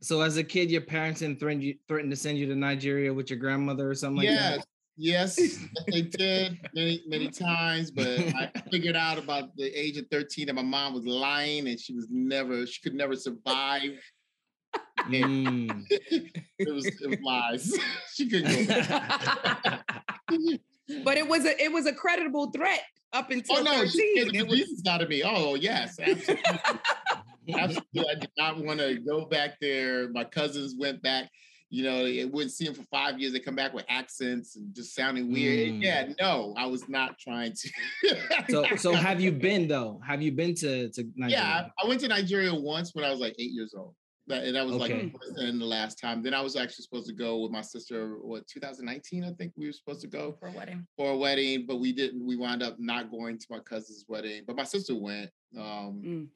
so 0.00 0.20
as 0.22 0.36
a 0.38 0.44
kid, 0.44 0.70
your 0.70 0.80
parents 0.82 1.20
didn't 1.20 1.38
threaten 1.38 1.60
you 1.62 1.76
threatened 1.86 2.10
to 2.12 2.16
send 2.16 2.38
you 2.38 2.46
to 2.46 2.54
Nigeria 2.56 3.12
with 3.12 3.28
your 3.30 3.38
grandmother 3.38 3.90
or 3.90 3.94
something 3.94 4.16
like 4.16 4.24
yes, 4.28 4.56
that. 4.58 4.66
yes, 4.96 5.36
they 5.88 6.02
did 6.02 6.58
many 6.74 7.02
many 7.06 7.28
times. 7.28 7.90
But 7.90 8.06
I 8.08 8.50
figured 8.70 8.96
out 8.96 9.18
about 9.18 9.54
the 9.56 9.66
age 9.78 9.98
of 9.98 10.06
thirteen 10.10 10.46
that 10.46 10.54
my 10.54 10.62
mom 10.62 10.94
was 10.94 11.06
lying 11.06 11.68
and 11.68 11.78
she 11.78 11.92
was 11.94 12.08
never 12.10 12.66
she 12.66 12.80
could 12.82 12.94
never 12.94 13.16
survive 13.16 13.92
Mm. 15.08 15.84
it 15.90 16.72
was 16.74 16.86
it 16.86 17.08
was 17.10 17.18
lies. 17.22 17.78
she 18.14 18.28
couldn't 18.28 18.66
go. 18.66 18.74
but 21.04 21.16
it 21.16 21.28
was 21.28 21.44
a 21.44 21.62
it 21.62 21.72
was 21.72 21.86
a 21.86 21.92
creditable 21.92 22.50
threat 22.50 22.80
up 23.12 23.30
until 23.30 23.58
Oh 23.58 23.62
no, 23.62 23.84
she 23.86 23.98
13. 23.98 24.16
scared 24.16 24.34
the 24.34 24.38
It 24.38 24.48
was- 24.48 24.60
bejesus 24.60 24.86
out 24.88 25.02
of 25.02 25.08
me. 25.08 25.22
Oh 25.24 25.54
yes, 25.54 25.98
absolutely. 26.00 26.42
absolutely. 27.54 28.04
I 28.10 28.14
did 28.20 28.30
not 28.38 28.64
want 28.64 28.80
to 28.80 28.98
go 29.00 29.26
back 29.26 29.56
there. 29.60 30.08
My 30.10 30.24
cousins 30.24 30.74
went 30.78 31.02
back. 31.02 31.30
You 31.70 31.82
know, 31.82 32.04
it 32.06 32.30
wouldn't 32.30 32.52
see 32.52 32.66
them 32.66 32.74
for 32.74 32.84
five 32.84 33.18
years. 33.18 33.32
They 33.32 33.40
come 33.40 33.56
back 33.56 33.74
with 33.74 33.84
accents 33.88 34.54
and 34.54 34.72
just 34.72 34.94
sounding 34.94 35.32
weird. 35.32 35.70
Mm. 35.72 35.82
Yeah, 35.82 36.08
no, 36.20 36.54
I 36.56 36.66
was 36.66 36.88
not 36.88 37.18
trying 37.18 37.52
to. 37.52 38.16
So 38.48 38.64
so 38.76 38.92
have 38.92 39.20
you 39.20 39.32
been 39.32 39.66
though? 39.66 40.00
Have 40.06 40.22
you 40.22 40.30
been 40.30 40.54
to 40.56 40.88
to 40.90 41.04
Nigeria? 41.16 41.42
yeah, 41.44 41.66
I 41.80 41.84
I 41.84 41.88
went 41.88 42.00
to 42.02 42.08
Nigeria 42.08 42.54
once 42.54 42.94
when 42.94 43.04
I 43.04 43.10
was 43.10 43.18
like 43.18 43.34
eight 43.40 43.50
years 43.50 43.74
old. 43.76 43.96
That, 44.26 44.44
and 44.44 44.56
that 44.56 44.64
was 44.64 44.76
like 44.76 44.90
Okay. 44.90 45.06
the 45.06 45.18
first 45.18 45.38
and 45.38 45.60
the 45.60 45.66
last 45.66 45.98
time. 45.98 46.22
Then 46.22 46.32
I 46.32 46.40
was 46.40 46.56
actually 46.56 46.82
supposed 46.84 47.06
to 47.08 47.12
go 47.12 47.40
with 47.40 47.50
my 47.50 47.60
sister. 47.60 48.16
What 48.22 48.46
2019? 48.48 49.22
I 49.22 49.32
think 49.34 49.52
we 49.56 49.66
were 49.66 49.72
supposed 49.72 50.00
to 50.00 50.06
go 50.06 50.32
For 50.40 50.48
a 50.48 50.52
wedding. 50.52 50.86
for 50.96 51.10
a 51.12 51.16
wedding, 51.16 51.66
but 51.66 51.76
we 51.76 51.92
didn't. 51.92 52.24
We 52.24 52.36
wound 52.36 52.62
up 52.62 52.76
not 52.80 53.10
going 53.10 53.38
to 53.38 53.46
my 53.50 53.58
cousin's 53.58 54.06
wedding. 54.08 54.44
But 54.46 54.56
my 54.56 54.64
sister 54.64 54.94
went. 54.94 55.30
Um, 55.56 56.00
Mm. 56.04 56.28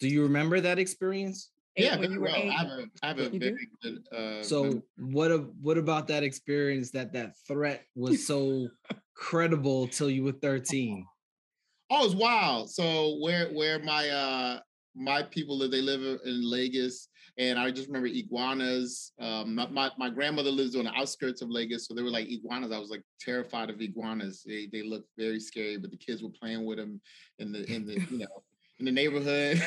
Do 0.00 0.08
you 0.08 0.22
remember 0.22 0.60
that 0.60 0.78
experience? 0.78 1.50
Yeah, 1.76 1.96
very 1.96 2.18
well. 2.18 2.34
eight. 2.34 2.48
I 2.50 2.52
have 2.52 2.68
a, 2.68 2.84
I 3.02 3.06
have 3.08 3.18
a 3.18 3.22
You 3.24 3.30
do? 3.30 3.38
very 3.38 3.68
good. 3.82 3.98
Uh, 4.12 4.42
So 4.42 4.64
mem- 4.64 4.82
what 5.12 5.30
a, 5.30 5.38
what 5.60 5.78
about 5.78 6.08
that 6.08 6.22
experience 6.24 6.90
that 6.92 7.12
that 7.12 7.34
threat 7.46 7.84
was 7.96 8.26
so 8.26 8.68
credible 9.14 9.86
till 9.88 10.10
you 10.10 10.24
were 10.24 10.32
13? 10.32 11.04
oh, 11.90 12.04
it's 12.04 12.14
wild. 12.14 12.68
So 12.70 13.16
where 13.20 13.48
where 13.52 13.78
my 13.78 14.08
uh 14.08 14.60
my 14.96 15.22
people 15.22 15.56
that 15.58 15.70
they 15.70 15.80
live 15.80 16.02
in 16.24 16.50
Lagos, 16.50 17.08
and 17.38 17.58
I 17.58 17.70
just 17.70 17.86
remember 17.86 18.08
iguanas. 18.08 19.12
Um, 19.20 19.54
my, 19.54 19.68
my 19.68 19.90
my 19.96 20.10
grandmother 20.10 20.50
lives 20.50 20.74
on 20.74 20.84
the 20.84 20.92
outskirts 20.92 21.40
of 21.40 21.50
Lagos, 21.50 21.86
so 21.86 21.94
they 21.94 22.02
were 22.02 22.10
like 22.10 22.28
iguanas. 22.28 22.72
I 22.72 22.78
was 22.78 22.90
like 22.90 23.02
terrified 23.20 23.70
of 23.70 23.80
iguanas. 23.80 24.42
They 24.44 24.68
they 24.70 24.82
looked 24.82 25.08
very 25.16 25.40
scary, 25.40 25.78
but 25.78 25.90
the 25.90 25.96
kids 25.96 26.22
were 26.22 26.30
playing 26.30 26.66
with 26.66 26.78
them 26.78 27.00
in 27.38 27.52
the 27.52 27.64
in 27.72 27.86
the 27.86 27.94
you 28.10 28.18
know 28.18 28.42
in 28.80 28.84
the 28.84 28.92
neighborhood. 28.92 29.62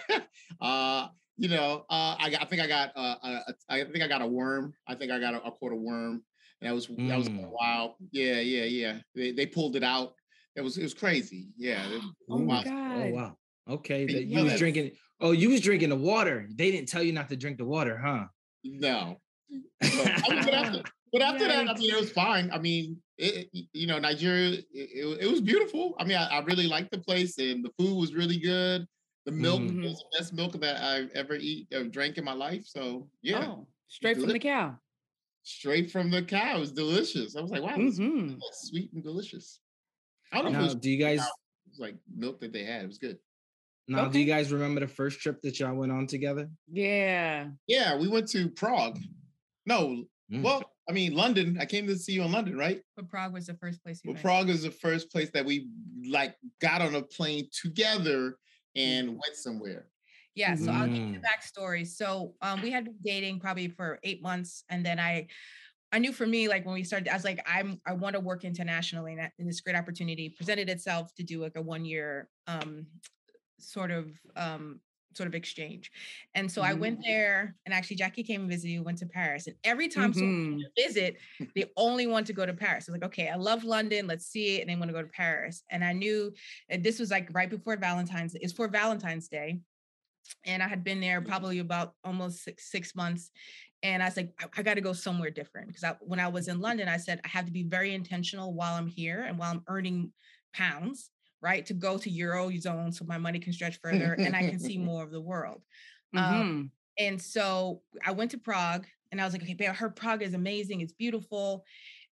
uh, 0.60 1.08
you 1.36 1.48
know, 1.48 1.84
uh, 1.88 2.16
I 2.18 2.30
got, 2.30 2.42
I 2.42 2.44
think 2.46 2.62
I 2.62 2.66
got 2.66 2.92
uh, 2.96 3.14
a, 3.22 3.28
a, 3.28 3.54
I 3.68 3.84
think 3.84 4.02
I 4.02 4.08
got 4.08 4.22
a 4.22 4.26
worm. 4.26 4.74
I 4.86 4.94
think 4.94 5.12
I 5.12 5.18
got 5.20 5.34
a, 5.34 5.38
I 5.38 5.50
caught 5.50 5.72
a 5.72 5.76
worm. 5.76 6.22
And 6.60 6.68
that 6.68 6.74
was 6.74 6.88
that 6.88 7.18
was 7.18 7.28
Mm. 7.28 7.50
wow. 7.50 7.94
Yeah, 8.10 8.40
yeah, 8.40 8.64
yeah. 8.64 8.98
They 9.14 9.32
they 9.32 9.46
pulled 9.46 9.76
it 9.76 9.84
out. 9.84 10.14
It 10.56 10.62
was 10.62 10.76
it 10.78 10.82
was 10.82 10.94
crazy. 10.94 11.48
Yeah. 11.56 11.84
it 11.86 11.94
was 11.94 12.02
Oh 12.30 12.38
my. 12.38 12.64
God. 12.64 12.96
Oh 12.96 13.10
wow. 13.10 13.36
Okay, 13.68 14.06
Hey, 14.06 14.22
you 14.22 14.42
was 14.42 14.58
drinking. 14.58 14.92
Oh, 15.20 15.32
you 15.32 15.50
was 15.50 15.60
drinking 15.60 15.88
the 15.88 15.96
water. 15.96 16.46
They 16.54 16.70
didn't 16.70 16.88
tell 16.88 17.02
you 17.02 17.12
not 17.12 17.28
to 17.30 17.36
drink 17.36 17.58
the 17.58 17.64
water, 17.64 17.98
huh? 17.98 18.26
No. 18.64 19.20
So, 19.82 20.02
I 20.02 20.34
mean, 20.34 20.44
but 20.44 20.54
after, 20.54 20.82
but 21.12 21.22
after 21.22 21.48
that, 21.48 21.68
I 21.68 21.72
Yikes. 21.74 21.78
mean, 21.78 21.90
it 21.94 22.00
was 22.00 22.12
fine. 22.12 22.50
I 22.52 22.58
mean, 22.58 23.00
it, 23.16 23.48
it- 23.52 23.66
you 23.72 23.86
know, 23.86 23.98
Nigeria, 23.98 24.50
it, 24.58 24.66
it, 24.72 25.18
it 25.22 25.30
was 25.30 25.40
beautiful. 25.40 25.94
I 25.98 26.04
mean, 26.04 26.16
I, 26.16 26.26
I 26.26 26.38
really 26.44 26.66
liked 26.68 26.90
the 26.92 26.98
place, 26.98 27.38
and 27.38 27.64
the 27.64 27.70
food 27.78 27.96
was 27.98 28.14
really 28.14 28.38
good. 28.38 28.86
The 29.26 29.32
milk 29.32 29.60
Mhm. 29.62 29.82
was 29.82 29.98
the 30.12 30.18
best 30.18 30.32
milk 30.34 30.58
that 30.60 30.76
I've 30.82 31.10
ever 31.10 31.34
eat 31.34 31.66
or 31.74 31.84
drank 31.84 32.16
in 32.16 32.24
my 32.24 32.32
life. 32.32 32.64
So 32.66 33.10
yeah, 33.22 33.44
Oh, 33.44 33.66
straight 33.88 34.16
from 34.18 34.28
the 34.28 34.38
cow. 34.38 34.78
straight 35.42 35.90
from 35.90 36.10
the 36.10 36.22
cow. 36.22 36.56
It 36.56 36.60
was 36.60 36.72
delicious. 36.72 37.36
I 37.36 37.40
was 37.42 37.50
like, 37.50 37.62
wow, 37.62 37.76
this 37.76 37.94
is 37.94 38.00
Mhm. 38.00 38.38
sweet 38.52 38.92
and 38.92 39.02
delicious. 39.02 39.60
I 40.32 40.36
don't 40.36 40.44
know 40.46 40.50
if 40.50 40.54
Now, 40.60 40.64
was, 40.64 40.74
do 40.76 40.90
you 40.90 40.98
guys 40.98 41.20
it 41.20 41.70
was 41.70 41.78
like 41.78 41.96
milk 42.14 42.40
that 42.40 42.52
they 42.52 42.64
had. 42.64 42.84
It 42.84 42.86
was 42.86 42.98
good. 42.98 43.18
Now 43.88 44.06
do 44.08 44.18
you 44.20 44.26
guys 44.26 44.52
remember 44.52 44.80
the 44.80 44.88
first 44.88 45.20
trip 45.20 45.40
that 45.42 45.58
y'all 45.58 45.74
went 45.74 45.90
on 45.92 46.06
together? 46.06 46.50
Yeah. 46.70 47.48
Yeah, 47.66 47.96
we 47.96 48.08
went 48.08 48.28
to 48.30 48.48
Prague. 48.50 48.98
No, 49.66 50.04
Mm. 50.30 50.42
well, 50.42 50.74
I 50.86 50.92
mean 50.92 51.14
London. 51.14 51.56
I 51.58 51.64
came 51.64 51.86
to 51.86 51.96
see 51.96 52.12
you 52.12 52.22
in 52.22 52.30
London, 52.32 52.54
right? 52.56 52.82
But 52.96 53.08
Prague 53.08 53.32
was 53.32 53.46
the 53.46 53.54
first 53.54 53.82
place 53.82 54.00
you 54.04 54.08
Well, 54.10 54.14
went. 54.16 54.22
Prague 54.24 54.48
is 54.50 54.62
the 54.62 54.70
first 54.70 55.10
place 55.10 55.30
that 55.30 55.44
we 55.46 55.68
like 56.06 56.36
got 56.60 56.82
on 56.82 56.94
a 56.94 57.02
plane 57.02 57.48
together 57.50 58.36
and 58.76 59.08
went 59.12 59.34
somewhere. 59.36 59.86
Yeah, 60.34 60.54
so 60.54 60.70
I'll 60.70 60.86
give 60.86 61.02
you 61.02 61.12
the 61.14 61.18
Mm. 61.18 61.22
backstory. 61.24 61.86
So 61.86 62.34
um, 62.42 62.60
we 62.60 62.70
had 62.70 62.84
been 62.84 62.98
dating 63.02 63.40
probably 63.40 63.68
for 63.68 63.98
eight 64.02 64.20
months, 64.22 64.64
and 64.68 64.84
then 64.84 65.00
I, 65.00 65.28
I 65.92 65.98
knew 65.98 66.12
for 66.12 66.26
me, 66.26 66.46
like 66.48 66.66
when 66.66 66.74
we 66.74 66.84
started, 66.84 67.08
I 67.08 67.14
was 67.14 67.24
like, 67.24 67.40
I'm, 67.46 67.80
I 67.86 67.94
want 67.94 68.12
to 68.14 68.20
work 68.20 68.44
internationally, 68.44 69.12
and, 69.12 69.20
that, 69.22 69.32
and 69.38 69.48
this 69.48 69.62
great 69.62 69.76
opportunity 69.76 70.28
presented 70.28 70.68
itself 70.68 71.14
to 71.14 71.22
do 71.24 71.40
like 71.40 71.56
a 71.56 71.62
one 71.62 71.86
year, 71.86 72.28
um, 72.46 72.86
sort 73.58 73.90
of, 73.90 74.10
um, 74.36 74.80
sort 75.14 75.26
of 75.26 75.34
exchange. 75.34 75.90
And 76.34 76.50
so 76.52 76.62
I 76.62 76.74
went 76.74 77.02
there, 77.02 77.56
and 77.66 77.74
actually 77.74 77.96
Jackie 77.96 78.22
came 78.22 78.42
and 78.42 78.50
visited. 78.50 78.74
We 78.78 78.84
went 78.84 78.98
to 78.98 79.06
Paris, 79.06 79.46
and 79.48 79.56
every 79.64 79.88
time 79.88 80.12
someone 80.14 80.58
Mhm. 80.58 80.60
to 80.60 80.86
visit, 80.86 81.16
they 81.56 81.64
only 81.76 82.06
want 82.06 82.26
to 82.28 82.32
go 82.32 82.46
to 82.46 82.54
Paris. 82.54 82.88
I 82.88 82.92
was 82.92 83.00
like, 83.00 83.08
okay, 83.10 83.28
I 83.28 83.34
love 83.34 83.64
London. 83.64 84.06
Let's 84.06 84.26
see 84.26 84.56
it. 84.56 84.60
And 84.60 84.70
they 84.70 84.76
want 84.76 84.90
to 84.90 84.92
go 84.92 85.02
to 85.02 85.08
Paris. 85.08 85.64
And 85.70 85.82
I 85.82 85.92
knew 85.92 86.32
that 86.68 86.82
this 86.84 87.00
was 87.00 87.10
like 87.10 87.28
right 87.32 87.50
before 87.50 87.76
Valentine's. 87.76 88.36
It's 88.36 88.52
for 88.52 88.68
Valentine's 88.68 89.28
Day. 89.28 89.60
And 90.44 90.62
I 90.62 90.68
had 90.68 90.84
been 90.84 91.00
there 91.00 91.20
probably 91.22 91.58
about 91.58 91.94
almost 92.04 92.44
six, 92.44 92.70
six 92.70 92.94
months. 92.94 93.30
And 93.82 94.02
I 94.02 94.06
was 94.06 94.16
like, 94.16 94.32
I, 94.56 94.62
got 94.62 94.74
to 94.74 94.80
go 94.80 94.92
somewhere 94.92 95.30
different. 95.30 95.68
Because 95.68 95.84
I, 95.84 95.96
when 96.00 96.20
I 96.20 96.28
was 96.28 96.48
in 96.48 96.60
London, 96.60 96.88
I 96.88 96.96
said, 96.98 97.20
I 97.24 97.28
have 97.28 97.46
to 97.46 97.52
be 97.52 97.62
very 97.62 97.94
intentional 97.94 98.52
while 98.52 98.74
I'm 98.74 98.88
here 98.88 99.22
and 99.22 99.38
while 99.38 99.50
I'm 99.52 99.62
earning 99.68 100.12
pounds, 100.52 101.10
right? 101.40 101.64
To 101.66 101.74
go 101.74 101.98
to 101.98 102.10
Eurozone 102.10 102.92
so 102.94 103.04
my 103.04 103.18
money 103.18 103.38
can 103.38 103.52
stretch 103.52 103.78
further 103.82 104.14
and 104.14 104.34
I 104.34 104.42
can 104.42 104.58
see 104.58 104.78
more 104.90 105.02
of 105.04 105.10
the 105.10 105.20
world. 105.20 105.62
Um, 106.16 106.22
Mhm. 106.22 106.70
and 106.98 107.20
so 107.22 107.82
I 108.04 108.12
went 108.12 108.30
to 108.32 108.38
Prague 108.38 108.86
and 109.12 109.20
I 109.20 109.24
was 109.24 109.32
like, 109.32 109.42
okay, 109.42 109.54
babe, 109.54 109.70
I 109.70 109.74
heard 109.74 109.96
Prague 109.96 110.22
is 110.22 110.34
amazing. 110.34 110.80
It's 110.80 110.92
beautiful. 110.92 111.64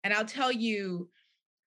And 0.04 0.14
I'll 0.14 0.24
tell 0.24 0.50
you, 0.50 1.10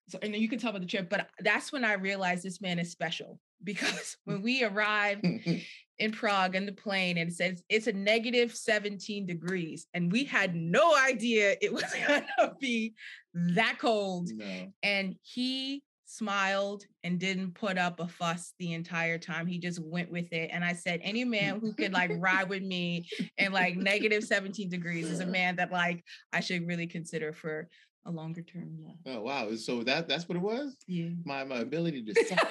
so, 0.10 0.19
and 0.22 0.36
you 0.36 0.50
can 0.50 0.60
tell 0.60 0.72
about 0.72 0.81
the 0.81 0.88
trip, 0.88 1.10
but 1.10 1.29
that's 1.39 1.72
when 1.72 1.86
I 1.86 1.93
realized 1.93 2.43
this 2.43 2.60
man 2.62 2.79
is 2.79 2.91
special 2.91 3.39
because 3.63 4.17
when 4.25 4.41
we 4.41 4.63
arrived 4.63 5.24
in 6.00 6.12
Prague 6.12 6.55
in 6.55 6.65
the 6.65 6.72
plane 6.74 7.17
and 7.19 7.29
it 7.29 7.33
says 7.36 7.63
it's 7.69 7.88
a 7.88 7.93
negative 7.93 8.53
17 8.55 9.25
degrees, 9.27 9.88
and 9.93 10.12
we 10.12 10.24
had 10.25 10.55
no 10.55 10.95
idea 10.98 11.55
it 11.62 11.72
was 11.72 11.83
gonna 12.07 12.55
be 12.60 12.95
that 13.33 13.77
cold. 13.79 14.29
no. 14.33 14.74
And 14.81 15.15
he 15.22 15.83
smiled 16.13 16.86
and 17.03 17.20
didn't 17.20 17.55
put 17.55 17.77
up 17.77 18.00
a 18.00 18.08
fuss 18.08 18.53
the 18.60 18.74
entire 18.74 19.17
time. 19.17 19.48
He 19.48 19.58
just 19.58 19.79
went 19.79 20.12
with 20.12 20.32
it. 20.32 20.51
And 20.53 20.63
I 20.63 20.74
said, 20.74 21.00
any 21.03 21.25
man 21.25 21.60
who 21.60 21.74
could 21.74 21.91
like 21.91 22.12
ride 22.17 22.50
with 22.50 22.62
me 22.62 23.08
in 23.38 23.51
like 23.51 23.75
negative 23.75 24.24
17 24.24 24.70
degrees 24.70 25.10
is 25.10 25.22
a 25.22 25.25
man 25.25 25.55
that 25.55 25.72
like 25.72 26.03
I 26.32 26.39
should 26.39 26.67
really 26.67 26.86
consider 26.86 27.34
for 27.34 27.67
a 28.05 28.12
longer 28.12 28.43
term 28.43 28.77
love. 28.84 28.98
Oh 29.08 29.22
wow. 29.22 29.55
So 29.55 29.82
that 29.84 30.08
that's 30.08 30.29
what 30.29 30.36
it 30.36 30.41
was? 30.41 30.77
Yeah. 30.88 31.10
My 31.25 31.43
my 31.43 31.58
ability 31.58 32.03
to. 32.03 32.48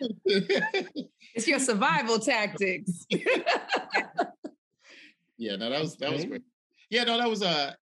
It's 1.34 1.48
your 1.48 1.58
survival 1.58 2.20
tactics. 2.20 3.04
yeah, 5.36 5.56
no, 5.56 5.70
that 5.70 5.80
was 5.80 5.96
that 5.96 6.12
was 6.12 6.24
great. 6.24 6.42
Yeah, 6.88 7.02
no, 7.02 7.18
that 7.18 7.28
was 7.28 7.42
a 7.42 7.76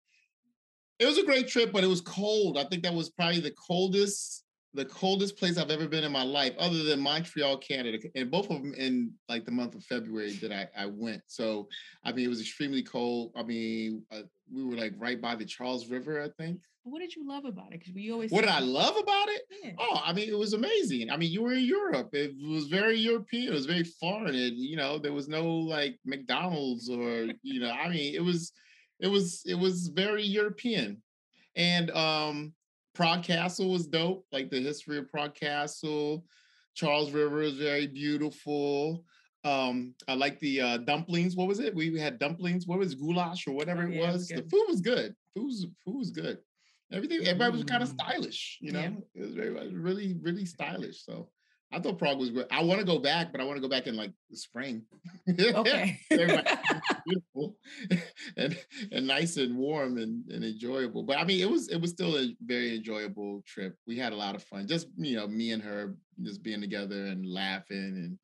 it 0.99 1.05
was 1.05 1.19
a 1.19 1.25
great 1.25 1.49
trip, 1.49 1.73
but 1.73 1.85
it 1.85 1.89
was 1.89 2.01
cold. 2.01 2.57
I 2.57 2.65
think 2.65 2.85
that 2.85 2.95
was 2.95 3.11
probably 3.11 3.41
the 3.41 3.53
coldest 3.53 4.46
the 4.77 4.85
coldest 4.85 5.37
place 5.37 5.59
I've 5.59 5.71
ever 5.71 5.89
been 5.89 6.05
in 6.05 6.13
my 6.13 6.23
life, 6.23 6.55
other 6.59 6.85
than 6.85 7.01
Montreal, 7.01 7.57
Canada, 7.59 7.99
and 8.15 8.31
both 8.31 8.51
of 8.51 8.63
them 8.63 8.75
in 8.75 9.13
like 9.29 9.45
the 9.45 9.51
month 9.51 9.75
of 9.75 9.83
February 9.85 10.33
that 10.35 10.53
I, 10.53 10.69
I 10.85 10.87
went. 10.87 11.23
So, 11.27 11.69
I 12.05 12.13
mean, 12.13 12.27
it 12.27 12.29
was 12.29 12.41
extremely 12.41 12.83
cold. 12.83 13.33
I 13.35 13.43
mean, 13.43 14.03
uh, 14.13 14.23
we 14.53 14.65
were 14.65 14.77
like 14.77 14.93
right 14.99 15.21
by 15.21 15.35
the 15.35 15.45
Charles 15.45 15.89
River, 15.89 16.23
I 16.23 16.29
think. 16.41 16.61
What 16.85 17.01
did 17.01 17.17
you 17.17 17.27
love 17.27 17.45
about 17.45 17.73
it? 17.73 17.81
Because 17.81 17.95
we 17.95 18.13
always 18.13 18.31
What 18.31 18.43
did 18.43 18.51
I 18.51 18.61
love 18.61 18.97
about 18.97 19.29
it? 19.29 19.43
Yeah. 19.65 19.73
Oh, 19.79 20.01
I 20.05 20.13
mean, 20.13 20.29
it 20.29 20.39
was 20.39 20.53
amazing. 20.53 21.11
I 21.11 21.17
mean, 21.17 21.33
you 21.33 21.43
were 21.43 21.55
in 21.55 21.65
Europe. 21.65 22.11
It 22.13 22.35
was 22.41 22.69
very 22.69 22.97
European. 22.97 23.49
It 23.49 23.55
was 23.55 23.67
very 23.67 23.83
foreign. 23.83 24.37
It, 24.37 24.53
you 24.53 24.77
know, 24.77 24.99
there 24.99 25.13
was 25.13 25.27
no 25.27 25.45
like 25.49 25.99
McDonald's 26.05 26.89
or, 26.89 27.27
you 27.43 27.61
know, 27.61 27.73
I 27.73 27.89
mean, 27.89 28.15
it 28.15 28.23
was, 28.23 28.53
it 29.01 29.09
was, 29.09 29.43
it 29.47 29.57
was 29.57 29.89
very 29.89 30.23
European. 30.23 31.03
And 31.57 31.91
um 31.93 32.53
Prague 32.97 33.23
Castle 33.23 33.71
was 33.71 33.87
dope. 33.87 34.25
Like 34.33 34.51
the 34.51 34.59
history 34.61 34.97
of 34.99 35.11
Prague 35.11 35.35
Castle. 35.35 36.25
Charles 36.75 37.11
River 37.13 37.43
is 37.43 37.59
very 37.59 37.87
beautiful. 37.87 39.05
Um, 39.45 39.95
I 40.09 40.15
like 40.15 40.41
the 40.41 40.61
uh, 40.61 40.77
dumplings. 40.79 41.37
What 41.37 41.47
was 41.47 41.61
it? 41.61 41.75
We 41.75 41.99
had 41.99 42.19
dumplings. 42.19 42.67
What 42.67 42.79
was 42.79 42.95
it, 42.95 42.99
goulash 42.99 43.47
or 43.47 43.53
whatever 43.53 43.83
Oh, 43.83 43.87
it 43.89 43.95
yeah, 43.95 44.09
it 44.09 44.13
was 44.13 44.15
was? 44.15 44.29
The 44.29 44.49
food 44.51 44.65
was 44.67 44.81
good. 44.81 45.15
Food 45.35 45.45
was 45.45 45.67
food 45.85 45.99
was 45.99 46.11
good. 46.11 46.39
Everything. 46.91 47.27
Everybody 47.27 47.53
was 47.53 47.65
kind 47.65 47.83
of 47.83 47.91
Mm. 47.91 48.01
stylish. 48.01 48.59
You 48.63 48.73
know, 48.73 48.81
Yeah. 48.81 48.91
it 49.15 49.21
was 49.21 49.35
very 49.35 49.51
really 49.75 50.15
really 50.23 50.47
stylish. 50.47 51.05
So 51.05 51.29
I 51.73 51.81
thought 51.81 51.99
Prague 51.99 52.19
was 52.19 52.31
great. 52.31 52.47
I 52.51 52.63
want 52.63 52.81
to 52.81 52.87
go 52.87 52.99
back, 52.99 53.33
but 53.33 53.41
I 53.41 53.45
want 53.45 53.57
to 53.57 53.61
go 53.61 53.69
back 53.69 53.87
in 53.87 53.97
like 53.97 54.13
the 54.31 54.37
spring. 54.37 54.83
Okay. 55.29 55.99
Beautiful 56.11 57.57
and 58.37 58.57
and 58.93 59.07
nice 59.07 59.37
and 59.37 59.57
warm 59.57 59.99
and, 59.99 60.25
and 60.31 60.45
enjoyable. 60.45 61.03
But 61.03 61.19
I 61.19 61.25
mean, 61.25 61.41
it 61.41 61.51
was 61.51 61.69
it 61.69 61.81
was 61.81 61.91
still 61.91 62.17
a 62.17 62.35
very 62.41 62.77
enjoyable 62.77 63.43
trip. 63.47 63.77
We 63.87 63.99
had 63.99 64.13
a 64.13 64.17
lot 64.17 64.35
of 64.35 64.45
fun. 64.45 64.67
Just 64.69 64.89
you 64.97 65.17
know, 65.17 65.27
me 65.27 65.53
and 65.53 65.63
her 65.63 65.95
just 66.23 66.43
being 66.43 66.61
together 66.61 67.07
and 67.07 67.27
laughing 67.27 67.77
and 67.77 68.19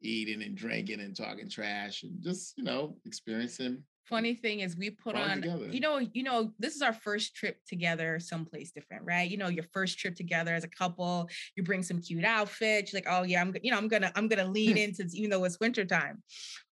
eating 0.00 0.42
and 0.42 0.56
drinking 0.56 1.00
and 1.00 1.16
talking 1.16 1.48
trash 1.50 2.02
and 2.02 2.22
just 2.22 2.56
you 2.56 2.64
know 2.64 2.96
experiencing 3.04 3.82
funny 4.08 4.34
thing 4.34 4.60
is 4.60 4.76
we 4.76 4.90
put 4.90 5.14
on 5.14 5.42
together. 5.42 5.68
you 5.70 5.80
know 5.80 5.98
you 5.98 6.22
know 6.22 6.52
this 6.58 6.74
is 6.74 6.82
our 6.82 6.92
first 6.92 7.34
trip 7.34 7.58
together 7.66 8.18
someplace 8.18 8.70
different 8.70 9.04
right 9.04 9.30
you 9.30 9.36
know 9.36 9.48
your 9.48 9.64
first 9.72 9.98
trip 9.98 10.14
together 10.14 10.54
as 10.54 10.64
a 10.64 10.68
couple 10.68 11.28
you 11.56 11.62
bring 11.62 11.82
some 11.82 12.00
cute 12.00 12.24
outfits 12.24 12.92
you're 12.92 13.00
like 13.02 13.08
oh 13.10 13.22
yeah 13.22 13.40
i'm 13.40 13.54
you 13.62 13.70
know 13.70 13.76
i'm 13.76 13.88
gonna 13.88 14.10
i'm 14.16 14.28
gonna 14.28 14.46
lean 14.50 14.76
into 14.84 15.06
even 15.12 15.30
though 15.30 15.44
it's 15.44 15.60
winter 15.60 15.84
time 15.84 16.22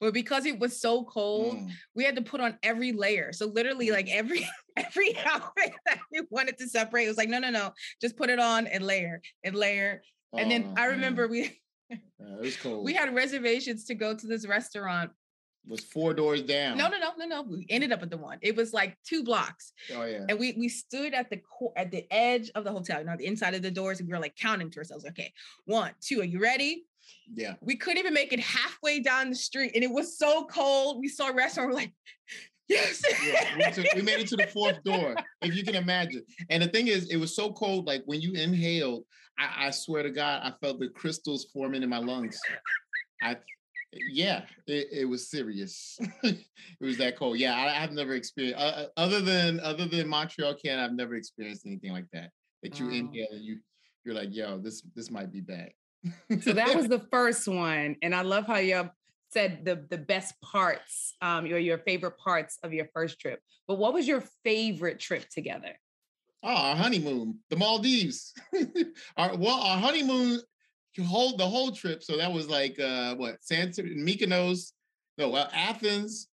but 0.00 0.14
because 0.14 0.46
it 0.46 0.58
was 0.58 0.80
so 0.80 1.04
cold 1.04 1.56
Mm. 1.56 1.70
we 1.94 2.04
had 2.04 2.16
to 2.16 2.22
put 2.22 2.40
on 2.40 2.58
every 2.62 2.92
layer 2.92 3.32
so 3.32 3.46
literally 3.46 3.90
like 3.90 4.08
every 4.10 4.46
every 4.76 5.16
outfit 5.26 5.72
that 5.86 5.98
we 6.12 6.20
wanted 6.30 6.56
to 6.58 6.68
separate 6.68 7.04
it 7.04 7.08
was 7.08 7.16
like 7.16 7.28
no 7.28 7.38
no 7.38 7.50
no 7.50 7.72
just 8.00 8.16
put 8.16 8.30
it 8.30 8.38
on 8.38 8.66
and 8.66 8.84
layer 8.84 9.20
and 9.44 9.54
layer 9.54 10.02
and 10.38 10.50
then 10.50 10.64
Oh, 10.68 10.74
i 10.76 10.86
man. 10.86 10.90
remember 10.96 11.28
we 11.28 11.58
Yeah, 11.90 11.96
it 12.36 12.40
was 12.40 12.56
cold. 12.56 12.84
we 12.84 12.94
had 12.94 13.14
reservations 13.14 13.84
to 13.84 13.94
go 13.94 14.14
to 14.16 14.26
this 14.26 14.46
restaurant 14.46 15.10
was 15.68 15.80
four 15.80 16.14
doors 16.14 16.42
down. 16.42 16.76
no 16.78 16.88
no 16.88 16.98
no 16.98 17.10
no 17.18 17.26
no 17.26 17.42
we 17.42 17.66
ended 17.68 17.92
up 17.92 18.02
at 18.02 18.10
the 18.10 18.16
one 18.16 18.38
it 18.42 18.54
was 18.54 18.72
like 18.72 18.96
two 19.04 19.24
blocks 19.24 19.72
Oh 19.94 20.04
yeah. 20.04 20.24
and 20.28 20.38
we 20.38 20.52
we 20.58 20.68
stood 20.68 21.12
at 21.14 21.28
the 21.30 21.38
co- 21.38 21.72
at 21.76 21.90
the 21.90 22.06
edge 22.12 22.50
of 22.54 22.64
the 22.64 22.72
hotel, 22.72 23.00
you 23.00 23.06
know, 23.06 23.16
the 23.16 23.26
inside 23.26 23.54
of 23.54 23.62
the 23.62 23.70
doors, 23.70 24.00
and 24.00 24.08
we 24.08 24.12
were 24.14 24.20
like 24.20 24.36
counting 24.36 24.70
to 24.70 24.78
ourselves. 24.78 25.04
Okay, 25.06 25.32
one, 25.64 25.92
two, 26.00 26.20
are 26.20 26.24
you 26.24 26.40
ready? 26.40 26.84
Yeah. 27.32 27.54
We 27.60 27.76
couldn't 27.76 27.98
even 27.98 28.14
make 28.14 28.32
it 28.32 28.40
halfway 28.40 29.00
down 29.00 29.30
the 29.30 29.36
street, 29.36 29.72
and 29.74 29.82
it 29.84 29.90
was 29.90 30.18
so 30.18 30.44
cold. 30.46 31.00
We 31.00 31.08
saw 31.08 31.28
a 31.30 31.34
restaurant, 31.34 31.70
we're 31.70 31.76
like, 31.76 31.92
yes. 32.68 33.02
yeah, 33.24 33.56
we, 33.56 33.72
took- 33.72 33.94
we 33.94 34.02
made 34.02 34.20
it 34.20 34.28
to 34.28 34.36
the 34.36 34.46
fourth 34.48 34.82
door, 34.84 35.14
if 35.42 35.54
you 35.54 35.62
can 35.64 35.74
imagine. 35.76 36.22
And 36.50 36.62
the 36.62 36.68
thing 36.68 36.88
is, 36.88 37.08
it 37.10 37.16
was 37.16 37.34
so 37.34 37.52
cold. 37.52 37.86
Like 37.86 38.02
when 38.06 38.20
you 38.20 38.32
inhaled, 38.34 39.04
I, 39.38 39.66
I 39.66 39.70
swear 39.70 40.02
to 40.02 40.10
God, 40.10 40.40
I 40.42 40.52
felt 40.64 40.80
the 40.80 40.88
crystals 40.88 41.46
forming 41.52 41.82
in 41.82 41.88
my 41.88 41.98
lungs. 41.98 42.38
I, 43.22 43.36
yeah, 43.92 44.42
it, 44.66 44.88
it 44.92 45.04
was 45.04 45.30
serious. 45.30 45.98
it 46.22 46.46
was 46.80 46.98
that 46.98 47.16
cold. 47.16 47.38
Yeah, 47.38 47.54
I, 47.54 47.82
I've 47.82 47.92
never 47.92 48.14
experienced 48.14 48.60
uh, 48.60 48.86
other 48.96 49.20
than 49.20 49.60
other 49.60 49.86
than 49.86 50.08
Montreal, 50.08 50.54
Canada. 50.54 50.84
I've 50.84 50.96
never 50.96 51.14
experienced 51.14 51.66
anything 51.66 51.92
like 51.92 52.06
that. 52.12 52.30
That 52.62 52.78
you 52.78 52.86
Wow. 52.86 52.92
inhale 52.92 53.26
and 53.30 53.44
you 53.44 53.58
you're 54.04 54.14
like, 54.14 54.28
yo, 54.32 54.58
this 54.58 54.82
this 54.94 55.10
might 55.10 55.32
be 55.32 55.40
bad. 55.40 55.70
So 56.40 56.52
that 56.52 56.74
was 56.74 56.88
the 56.88 57.06
first 57.10 57.46
one, 57.48 57.96
and 58.02 58.14
I 58.14 58.22
love 58.22 58.46
how 58.46 58.58
you 58.58 58.90
said 59.30 59.64
the 59.64 59.86
the 59.90 59.98
best 59.98 60.34
parts, 60.40 61.14
um, 61.20 61.46
your 61.46 61.58
your 61.58 61.78
favorite 61.78 62.18
parts 62.18 62.58
of 62.62 62.72
your 62.72 62.86
first 62.94 63.20
trip. 63.20 63.40
But 63.66 63.76
what 63.76 63.92
was 63.92 64.06
your 64.06 64.22
favorite 64.44 65.00
trip 65.00 65.28
together? 65.28 65.78
Oh, 66.42 66.54
our 66.54 66.76
honeymoon, 66.76 67.40
the 67.50 67.56
Maldives. 67.56 68.32
our 69.16 69.36
well, 69.36 69.56
our 69.56 69.78
honeymoon, 69.78 70.40
hold 71.04 71.38
the 71.38 71.46
whole 71.46 71.70
trip. 71.72 72.02
So 72.02 72.16
that 72.16 72.32
was 72.32 72.48
like 72.48 72.78
uh 72.78 73.14
what 73.16 73.42
Santa 73.44 73.82
Mykonos, 73.82 74.72
no, 75.18 75.28
well, 75.30 75.48
Athens, 75.52 76.28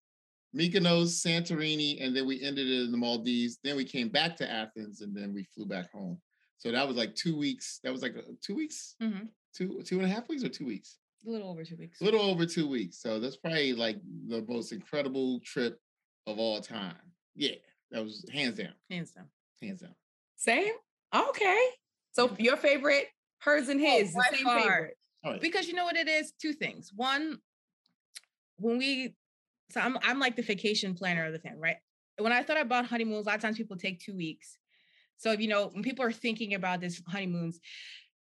Mykonos, 0.54 1.08
Santorini, 1.24 2.04
and 2.04 2.14
then 2.14 2.26
we 2.26 2.42
ended 2.42 2.66
it 2.68 2.82
in 2.84 2.92
the 2.92 2.98
Maldives. 2.98 3.58
Then 3.64 3.76
we 3.76 3.84
came 3.84 4.08
back 4.08 4.36
to 4.36 4.50
Athens, 4.50 5.00
and 5.00 5.16
then 5.16 5.32
we 5.32 5.44
flew 5.44 5.66
back 5.66 5.90
home. 5.92 6.20
So 6.58 6.70
that 6.70 6.86
was 6.86 6.96
like 6.96 7.14
two 7.14 7.36
weeks. 7.36 7.80
That 7.82 7.92
was 7.92 8.02
like 8.02 8.16
uh, 8.16 8.22
two 8.42 8.54
weeks, 8.54 8.94
Mhm. 9.02 9.28
two 9.54 9.82
two 9.84 9.96
and 9.98 10.06
a 10.06 10.08
half 10.08 10.28
weeks, 10.28 10.44
or 10.44 10.48
two 10.48 10.66
weeks. 10.66 10.98
A 11.26 11.30
little 11.30 11.48
over 11.50 11.64
two 11.64 11.76
weeks. 11.76 12.00
A 12.00 12.04
little 12.04 12.20
over 12.22 12.44
two 12.46 12.68
weeks. 12.68 12.98
So 13.00 13.18
that's 13.20 13.36
probably 13.36 13.72
like 13.72 13.96
the 14.28 14.44
most 14.48 14.72
incredible 14.72 15.40
trip 15.40 15.80
of 16.26 16.38
all 16.38 16.60
time. 16.60 16.96
Yeah, 17.34 17.54
that 17.92 18.02
was 18.04 18.24
hands 18.32 18.58
down, 18.58 18.74
Hands 18.90 19.10
down. 19.10 19.28
hands 19.62 19.80
down. 19.80 19.94
Same. 20.36 20.72
Okay. 21.14 21.68
So 22.12 22.34
your 22.38 22.56
favorite, 22.56 23.06
hers 23.44 23.68
and 23.68 23.80
Oh, 23.80 23.98
his, 23.98 24.14
the 24.14 24.22
same 24.32 24.44
far. 24.44 24.60
favorite. 24.60 24.96
Right. 25.24 25.40
because 25.40 25.68
you 25.68 25.74
know 25.74 25.84
what 25.84 25.96
it 25.96 26.08
is 26.08 26.32
two 26.32 26.52
things 26.52 26.90
one 26.94 27.38
when 28.56 28.76
we 28.78 29.14
so 29.70 29.80
i'm, 29.80 29.96
I'm 30.02 30.18
like 30.18 30.34
the 30.34 30.42
vacation 30.42 30.94
planner 30.94 31.26
of 31.26 31.32
the 31.32 31.38
family 31.38 31.60
right 31.60 31.76
when 32.18 32.32
i 32.32 32.42
thought 32.42 32.60
about 32.60 32.86
honeymoons 32.86 33.26
a 33.26 33.28
lot 33.28 33.36
of 33.36 33.40
times 33.42 33.56
people 33.56 33.76
take 33.76 34.00
two 34.00 34.16
weeks 34.16 34.58
so 35.16 35.30
you 35.30 35.46
know 35.46 35.68
when 35.68 35.84
people 35.84 36.04
are 36.04 36.10
thinking 36.12 36.54
about 36.54 36.80
this 36.80 37.00
honeymoons 37.06 37.60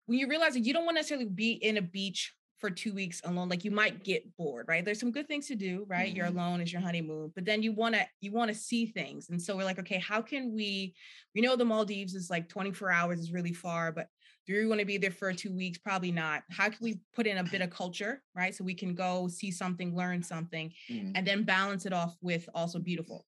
when 0.07 0.19
you 0.19 0.29
realize 0.29 0.53
that 0.55 0.65
you 0.67 0.75
don't 0.75 0.85
want 0.85 0.97
to 0.97 1.01
necessarily 1.01 1.25
be 1.27 1.53
in 1.53 1.79
a 1.79 1.83
beach 1.83 2.35
for 2.59 2.69
two 2.69 2.93
weeks 2.93 3.23
alone 3.25 3.49
like 3.49 3.65
you 3.65 3.71
might 3.71 4.05
get 4.05 4.23
bored 4.37 4.67
right 4.69 4.85
there's 4.85 5.01
some 5.01 5.11
good 5.11 5.27
things 5.27 5.47
to 5.47 5.55
do 5.55 5.87
right 5.89 6.15
you're 6.15 6.27
Mhm. 6.27 6.35
alone 6.35 6.61
it's 6.61 6.71
your 6.73 6.83
honeymoon 6.83 7.33
but 7.35 7.47
then 7.47 7.63
you 7.63 7.73
want 7.73 7.95
to 7.95 8.07
you 8.21 8.31
want 8.31 8.51
to 8.51 8.55
see 8.55 8.85
things 8.85 9.31
and 9.31 9.41
so 9.41 9.57
we're 9.57 9.65
like 9.65 9.79
okay 9.79 9.99
how 9.99 10.21
can 10.21 10.55
we 10.55 10.95
we 11.35 11.41
know 11.41 11.57
the 11.57 11.65
maldives 11.65 12.15
is 12.15 12.29
like 12.29 12.47
24 12.51 12.91
hours 12.91 13.19
is 13.21 13.33
really 13.33 13.55
far 13.55 13.91
but 13.91 14.09
do 14.51 14.57
we 14.57 14.67
want 14.67 14.81
to 14.81 14.87
be 14.87 14.99
there 14.99 15.11
for 15.11 15.33
two 15.33 15.55
weeks? 15.55 15.79
Probably 15.79 16.11
not. 16.11 16.43
How 16.51 16.69
can 16.69 16.79
we 16.81 17.01
put 17.15 17.27
in 17.27 17.39
a 17.39 17.45
bit 17.45 17.61
of 17.63 17.71
culture, 17.71 18.23
right? 18.35 18.55
So 18.55 18.65
we 18.65 18.75
can 18.75 18.95
go 18.95 19.29
see 19.29 19.51
something, 19.51 19.95
learn 19.95 20.23
something, 20.23 20.73
Mhm. 20.91 21.13
and 21.15 21.27
then 21.27 21.45
balance 21.45 21.87
it 21.87 21.93
off 21.93 22.17
with 22.21 22.49
also 22.55 22.79
beautiful. 22.81 23.27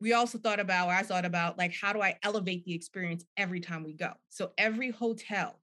We 0.00 0.12
also 0.12 0.38
thought 0.38 0.60
about, 0.60 0.88
or 0.88 0.92
I 0.92 1.02
thought 1.02 1.24
about, 1.24 1.58
like, 1.58 1.74
how 1.74 1.92
do 1.92 2.02
I 2.02 2.18
elevate 2.22 2.64
the 2.64 2.74
experience 2.74 3.24
every 3.36 3.60
time 3.60 3.82
we 3.82 3.94
go? 3.94 4.12
So 4.28 4.52
every 4.58 4.90
hotel, 4.90 5.60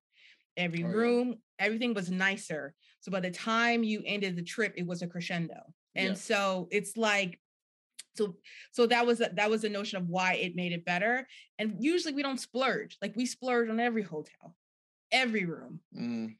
every 0.57 0.83
Oh, 0.83 0.87
yeah. 0.87 0.93
room, 0.93 1.35
everything 1.59 1.93
was 1.93 2.09
nicer. 2.09 2.73
So 3.01 3.11
by 3.11 3.19
the 3.19 3.31
time 3.31 3.83
you 3.83 4.01
ended 4.05 4.35
the 4.35 4.43
trip, 4.43 4.73
it 4.75 4.87
was 4.87 5.03
a 5.03 5.07
crescendo. 5.07 5.73
And 5.93 6.07
Yeah. 6.09 6.13
so 6.15 6.67
it's 6.71 6.97
like, 6.97 7.39
so 8.15 8.37
so 8.71 8.87
that 8.87 9.05
was 9.05 9.21
a, 9.21 9.29
that 9.33 9.49
was 9.49 9.61
the 9.61 9.69
notion 9.69 9.97
of 9.97 10.07
why 10.09 10.33
it 10.35 10.55
made 10.55 10.71
it 10.71 10.85
better. 10.85 11.27
And 11.59 11.75
usually 11.79 12.13
we 12.13 12.23
don't 12.23 12.39
splurge. 12.39 12.97
Like 13.01 13.15
we 13.15 13.25
splurge 13.25 13.69
on 13.69 13.79
every 13.79 14.03
hotel, 14.03 14.55
every 15.11 15.45
room. 15.45 15.79
Mm. 15.95 16.35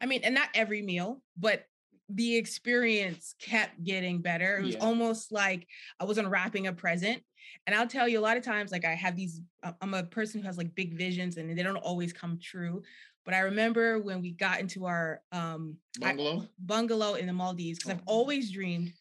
I 0.00 0.06
mean, 0.06 0.22
and 0.24 0.34
not 0.34 0.48
every 0.54 0.82
meal, 0.82 1.22
but 1.36 1.66
the 2.08 2.36
experience 2.36 3.34
kept 3.40 3.82
getting 3.84 4.20
better. 4.20 4.58
It 4.58 4.64
was 4.64 4.74
Yeah. 4.74 4.80
almost 4.80 5.30
like 5.30 5.68
I 6.00 6.04
was 6.04 6.18
unwrapping 6.18 6.66
a 6.66 6.72
present. 6.72 7.22
And 7.66 7.74
I'll 7.76 7.86
tell 7.86 8.08
you 8.08 8.18
a 8.18 8.20
lot 8.22 8.36
of 8.36 8.42
times, 8.42 8.72
like 8.72 8.84
I 8.84 8.94
have 8.94 9.16
these, 9.16 9.40
I- 9.62 9.74
I'm 9.80 9.94
a 9.94 10.02
person 10.04 10.40
who 10.40 10.46
has 10.46 10.56
like 10.58 10.74
big 10.74 10.94
visions 10.94 11.36
and 11.36 11.56
they 11.56 11.62
don't 11.62 11.76
always 11.76 12.12
come 12.12 12.38
true. 12.40 12.82
But 13.24 13.34
I 13.34 13.40
remember 13.40 13.98
when 14.00 14.22
we 14.22 14.32
got 14.32 14.60
into 14.60 14.86
our 14.86 15.22
um 15.30 15.76
I- 16.02 16.14
Bungalow. 16.14 16.48
bungalow 16.58 17.14
in 17.14 17.26
the 17.26 17.32
Maldives, 17.32 17.78
because 17.78 17.92
I've 17.92 18.00
Oh. 18.06 18.14
always 18.18 18.50
dreamed, 18.50 18.92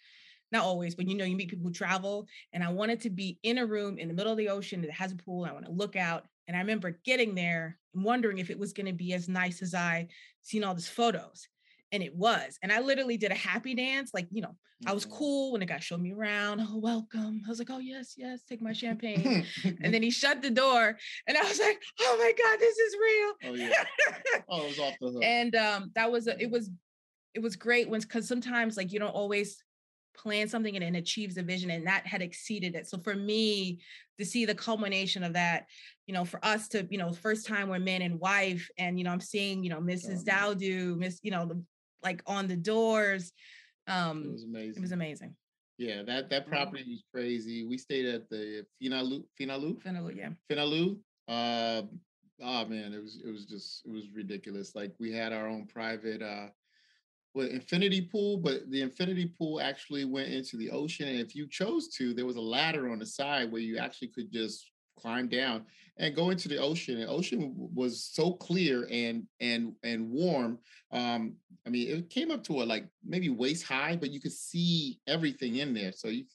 not 0.51 0.63
always, 0.65 0.93
but 0.95 1.08
you 1.08 1.15
know, 1.15 1.25
you 1.25 1.36
meet 1.36 1.49
people 1.49 1.65
who 1.65 1.73
travel, 1.73 2.27
and 2.53 2.63
I 2.63 2.69
wanted 2.71 2.99
to 3.01 3.10
be 3.10 3.39
in 3.43 3.58
a 3.58 3.65
room 3.65 3.97
in 3.97 4.08
the 4.08 4.13
middle 4.13 4.32
of 4.32 4.38
the 4.38 4.49
ocean 4.49 4.82
that 4.82 4.91
has 4.91 5.12
a 5.13 5.15
pool. 5.15 5.45
I 5.45 5.51
want 5.51 5.65
to 5.65 5.71
look 5.71 5.95
out. 5.95 6.27
And 6.49 6.57
I 6.57 6.62
remember 6.62 6.97
getting 7.05 7.35
there 7.35 7.77
and 7.93 8.03
wondering 8.03 8.39
if 8.39 8.49
it 8.49 8.57
was 8.57 8.73
going 8.73 8.88
to 8.88 8.91
be 8.93 9.13
as 9.13 9.29
nice 9.29 9.62
as 9.62 9.75
I 9.75 10.07
seen 10.41 10.63
all 10.63 10.73
these 10.73 10.89
photos. 10.89 11.47
And 11.91 12.01
it 12.01 12.15
was. 12.15 12.57
And 12.63 12.71
I 12.71 12.79
literally 12.79 13.17
did 13.17 13.31
a 13.31 13.35
happy 13.35 13.75
dance. 13.75 14.12
Like, 14.15 14.27
you 14.31 14.41
know, 14.41 14.55
I 14.88 14.93
was 14.93 15.05
Mhm. 15.05 15.12
cool 15.12 15.51
when 15.51 15.59
the 15.59 15.67
guy 15.67 15.77
showed 15.77 16.01
me 16.01 16.12
around. 16.12 16.59
Oh, 16.62 16.79
welcome. 16.79 17.43
I 17.45 17.49
was 17.49 17.59
like, 17.59 17.69
oh, 17.69 17.77
yes, 17.77 18.15
yes, 18.17 18.41
take 18.49 18.63
my 18.63 18.73
champagne. 18.73 19.45
and 19.63 19.93
then 19.93 20.01
he 20.01 20.09
shut 20.09 20.41
the 20.41 20.49
door. 20.49 20.97
And 21.27 21.38
I 21.38 21.43
was 21.43 21.59
like, 21.59 21.79
oh 22.01 22.15
my 22.17 22.31
God, 22.43 22.59
this 22.59 22.77
is 22.77 22.95
real. 22.99 23.33
oh 23.51 23.53
yeah. 23.55 23.85
Oh, 24.49 24.63
it 24.63 24.69
was 24.69 24.79
off 24.79 24.93
the 24.99 25.07
hook. 25.12 25.23
and 25.23 25.55
um 25.55 25.91
that 25.93 26.12
was 26.12 26.25
a, 26.27 26.41
it 26.41 26.49
was 26.49 26.71
it 27.35 27.41
was 27.43 27.55
great 27.57 27.89
when 27.89 28.01
because 28.01 28.27
sometimes 28.27 28.75
like 28.75 28.91
you 28.91 28.97
don't 28.97 29.09
always 29.13 29.63
plan 30.19 30.47
something 30.47 30.75
and 30.75 30.84
it 30.84 30.99
achieves 30.99 31.38
a 31.38 31.43
vision 31.43 31.69
and 31.71 31.88
that 31.88 32.05
had 32.05 32.21
exceeded 32.21 32.75
it 32.75 32.86
so 32.88 32.97
for 32.99 33.15
me 33.15 33.79
to 34.17 34.25
see 34.25 34.43
the 34.45 34.53
culmination 34.53 35.23
of 35.23 35.34
that 35.34 35.65
you 36.08 36.13
know 36.13 36.25
for 36.25 36.43
us 36.43 36.67
to 36.67 36.86
you 36.89 36.97
know 36.97 37.13
first 37.13 37.47
time 37.47 37.69
we're 37.69 37.79
man 37.79 38.01
and 38.01 38.19
wife 38.19 38.69
and 38.77 38.97
you 38.97 39.05
know 39.05 39.12
i'm 39.12 39.21
seeing 39.21 39.63
you 39.63 39.69
know 39.69 39.79
mrs 39.79 40.19
Oh, 40.21 40.32
dowdu 40.32 40.97
miss 40.97 41.19
you 41.23 41.32
know 41.32 41.45
the 41.45 41.63
like 42.03 42.21
on 42.27 42.47
the 42.47 42.58
doors 42.58 43.32
it 43.88 43.91
um 43.91 44.32
was 44.32 44.43
amazing. 44.43 44.75
it 44.77 44.82
was 44.82 44.91
amazing 44.91 45.36
Yeah, 45.77 46.03
that 46.03 46.29
that 46.32 46.43
property 46.47 46.84
was 46.95 47.03
crazy. 47.13 47.58
We 47.71 47.77
stayed 47.77 48.08
at 48.15 48.23
the 48.29 48.65
Finolhu, 48.82 49.23
Finolhu, 49.39 49.82
Finally, 49.82 50.15
yeah 50.21 50.32
Finolhu. 50.49 50.86
Uh, 51.29 51.84
oh 52.51 52.65
man, 52.73 52.89
it 52.97 53.01
was 53.01 53.13
it 53.27 53.32
was 53.32 53.45
just 53.45 53.67
it 53.88 53.91
was 53.97 54.05
ridiculous. 54.21 54.75
Like 54.75 54.91
we 54.99 55.10
had 55.19 55.32
our 55.32 55.47
own 55.47 55.63
private 55.67 56.21
uh, 56.21 56.47
well, 57.39 57.47
infinity 57.47 58.02
pool, 58.02 58.38
but 58.38 58.69
the 58.69 58.82
infinity 58.82 59.25
pool 59.25 59.62
actually 59.62 60.04
went 60.04 60.30
into 60.30 60.58
the 60.58 60.69
ocean. 60.71 61.08
And 61.08 61.19
if 61.19 61.36
you 61.36 61.47
chose 61.47 61.88
to, 61.95 62.13
there 62.13 62.25
was 62.25 62.36
a 62.36 62.41
ladder 62.41 62.89
on 62.89 62.99
the 62.99 63.06
side 63.06 63.49
where 63.49 63.62
you 63.62 63.78
actually 63.78 64.10
could 64.10 64.32
just 64.32 64.71
climb 64.99 65.30
down 65.30 65.63
and 65.97 66.15
go 66.15 66.32
into 66.32 66.49
the 66.49 66.58
ocean. 66.58 66.99
And 66.99 67.10
ocean 67.10 67.54
was 67.56 68.04
so 68.04 68.34
clear 68.34 68.88
and 68.91 69.23
and 69.39 69.73
and 69.84 70.10
warm. 70.10 70.60
Um, 70.91 71.36
I 71.65 71.69
mean, 71.69 71.88
it 71.89 72.10
came 72.10 72.30
up 72.30 72.43
to 72.45 72.62
a 72.62 72.63
like 72.63 72.88
maybe 73.06 73.30
waist 73.30 73.63
high, 73.63 73.95
but 73.95 74.12
you 74.12 74.19
could 74.19 74.34
see 74.34 74.99
everything 75.08 75.56
in 75.58 75.73
there. 75.73 75.93
So 75.93 76.10
you 76.10 76.25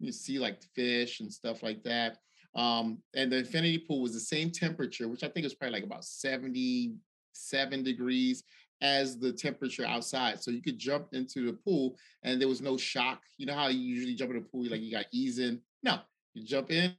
you 0.00 0.10
see 0.10 0.40
like 0.40 0.60
fish 0.74 1.20
and 1.20 1.32
stuff 1.32 1.62
like 1.62 1.84
that. 1.84 2.18
Um, 2.56 2.98
and 3.14 3.30
the 3.30 3.38
infinity 3.38 3.78
pool 3.78 4.02
was 4.02 4.14
the 4.14 4.20
same 4.20 4.50
temperature, 4.50 5.06
which 5.06 5.22
I 5.22 5.28
think 5.28 5.44
was 5.44 5.54
probably 5.54 5.74
like 5.74 5.84
about 5.84 6.04
77 6.04 7.84
degrees 7.84 8.42
as 8.80 9.18
the 9.18 9.32
temperature 9.32 9.84
outside. 9.86 10.42
So 10.42 10.50
you 10.50 10.62
could 10.62 10.78
jump 10.78 11.08
into 11.12 11.46
the 11.46 11.52
pool 11.52 11.96
and 12.22 12.40
there 12.40 12.48
was 12.48 12.60
no 12.60 12.76
shock. 12.76 13.22
You 13.36 13.46
know 13.46 13.54
how 13.54 13.68
you 13.68 13.80
usually 13.80 14.14
jump 14.14 14.30
in 14.30 14.38
the 14.38 14.42
pool, 14.42 14.66
like 14.70 14.80
you 14.80 14.90
got 14.90 15.06
ease 15.12 15.38
in. 15.38 15.60
No, 15.82 15.98
you 16.34 16.44
jump 16.46 16.70
in, 16.70 16.94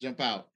jump 0.00 0.20
out. 0.20 0.48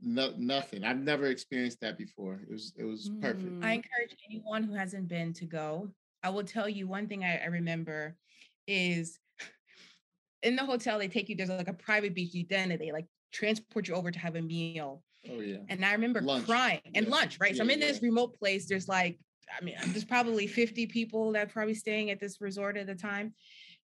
No, 0.00 0.32
nothing. 0.36 0.84
I've 0.84 0.98
never 0.98 1.26
experienced 1.26 1.80
that 1.80 1.96
before. 1.96 2.40
It 2.42 2.50
was 2.50 2.72
it 2.76 2.84
was 2.84 3.10
perfect. 3.20 3.44
Mm. 3.44 3.64
I 3.64 3.72
encourage 3.72 4.16
anyone 4.28 4.62
who 4.64 4.74
hasn't 4.74 5.08
been 5.08 5.32
to 5.34 5.44
go. 5.44 5.90
I 6.22 6.30
will 6.30 6.44
tell 6.44 6.68
you 6.68 6.86
one 6.86 7.06
thing 7.06 7.24
I, 7.24 7.38
I 7.38 7.46
remember 7.46 8.16
is 8.66 9.18
in 10.42 10.56
the 10.56 10.64
hotel, 10.64 10.98
they 10.98 11.08
take 11.08 11.28
you, 11.28 11.36
there's 11.36 11.48
like 11.48 11.68
a 11.68 11.72
private 11.74 12.14
beach, 12.14 12.34
You 12.34 12.44
then 12.48 12.68
they 12.78 12.92
like 12.92 13.06
transport 13.32 13.88
you 13.88 13.94
over 13.94 14.10
to 14.10 14.18
have 14.18 14.36
a 14.36 14.42
meal. 14.42 15.02
Oh 15.30 15.40
yeah. 15.40 15.58
And 15.70 15.84
I 15.84 15.92
remember 15.92 16.20
Lunch. 16.20 16.46
crying 16.46 16.80
and 16.94 17.06
Yeah. 17.06 17.10
lunch, 17.12 17.38
right? 17.40 17.56
so 17.56 17.62
I'm 17.62 17.68
Yeah, 17.70 17.74
in 17.74 17.80
this 17.80 18.02
remote 18.02 18.38
place. 18.38 18.66
There's 18.66 18.88
like, 18.88 19.18
I 19.60 19.64
mean, 19.64 19.76
there's 19.88 20.04
probably 20.04 20.46
50 20.46 20.86
people 20.86 21.32
that 21.32 21.46
are 21.48 21.50
probably 21.50 21.74
staying 21.74 22.10
at 22.10 22.20
this 22.20 22.40
resort 22.40 22.76
at 22.76 22.86
the 22.86 22.94
time. 22.94 23.34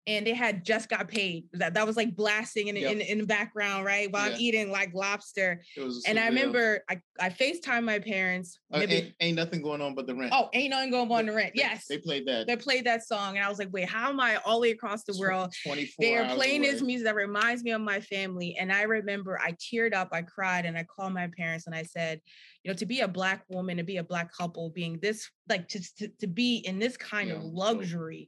And 0.05 0.25
they 0.25 0.33
had 0.33 0.63
just 0.63 0.87
got 0.87 1.09
paid. 1.09 1.47
That 1.51 1.73
that 1.73 1.85
was 1.85 1.97
like 1.97 2.15
blasting 2.15 2.69
in, 2.69 2.77
Yep. 2.77 2.91
in, 2.93 3.01
in 3.01 3.17
the 3.17 3.25
background, 3.25 3.83
right? 3.83 4.09
While 4.09 4.29
Yeah. 4.29 4.35
I'm 4.35 4.39
eating 4.39 4.71
like 4.71 4.93
lobster. 4.93 5.61
And 6.07 6.17
I 6.17 6.27
remember 6.27 6.81
I, 6.89 7.01
I 7.19 7.29
FaceTime 7.29 7.83
my 7.83 7.99
parents. 7.99 8.57
Uh, 8.73 8.85
ain't, 8.87 9.13
ain't 9.19 9.35
nothing 9.35 9.61
going 9.61 9.81
on 9.81 9.95
but 9.95 10.07
the 10.07 10.15
rent. 10.15 10.31
oh, 10.33 10.47
ain't 10.53 10.69
nothing 10.69 10.91
going 10.91 11.11
on 11.11 11.25
the 11.25 11.33
rent. 11.33 11.51
They- 11.55 11.61
Yes. 11.61 11.87
They 11.89 11.97
played 11.97 12.25
that. 12.25 12.47
They 12.47 12.55
played 12.55 12.85
that 12.85 13.05
song. 13.05 13.35
And 13.35 13.45
I 13.45 13.49
was 13.49 13.59
like, 13.59 13.67
wait, 13.73 13.89
how 13.89 14.07
am 14.09 14.21
I 14.21 14.37
all 14.45 14.61
the 14.61 14.61
way 14.61 14.71
across 14.71 15.03
the 15.03 15.17
world? 15.19 15.53
24 15.65 15.95
They 15.99 16.15
are 16.15 16.33
playing 16.35 16.61
this 16.61 16.81
music 16.81 17.03
that 17.03 17.15
reminds 17.15 17.65
me 17.65 17.71
of 17.71 17.81
my 17.81 17.99
family. 17.99 18.55
And 18.57 18.71
I 18.71 18.83
remember 18.83 19.37
I 19.43 19.57
teared 19.59 19.93
up, 19.93 20.07
I 20.13 20.21
cried, 20.21 20.65
and 20.65 20.77
I 20.77 20.83
called 20.83 21.15
my 21.15 21.27
parents 21.35 21.65
and 21.67 21.75
I 21.75 21.83
said, 21.83 22.21
you 22.67 22.73
know, 22.73 22.77
to 22.77 22.85
be 22.85 22.99
a 22.99 23.07
black 23.07 23.45
woman, 23.47 23.77
to 23.77 23.83
be 23.83 23.95
a 23.95 24.03
black 24.03 24.29
couple, 24.35 24.69
being 24.71 24.99
this 25.01 25.29
like 25.47 25.69
to, 25.69 25.79
to, 25.99 26.09
to 26.19 26.27
be 26.27 26.57
in 26.57 26.79
this 26.79 26.97
kind 26.97 27.29
Yeah, 27.29 27.35
of 27.35 27.43
luxury 27.45 28.27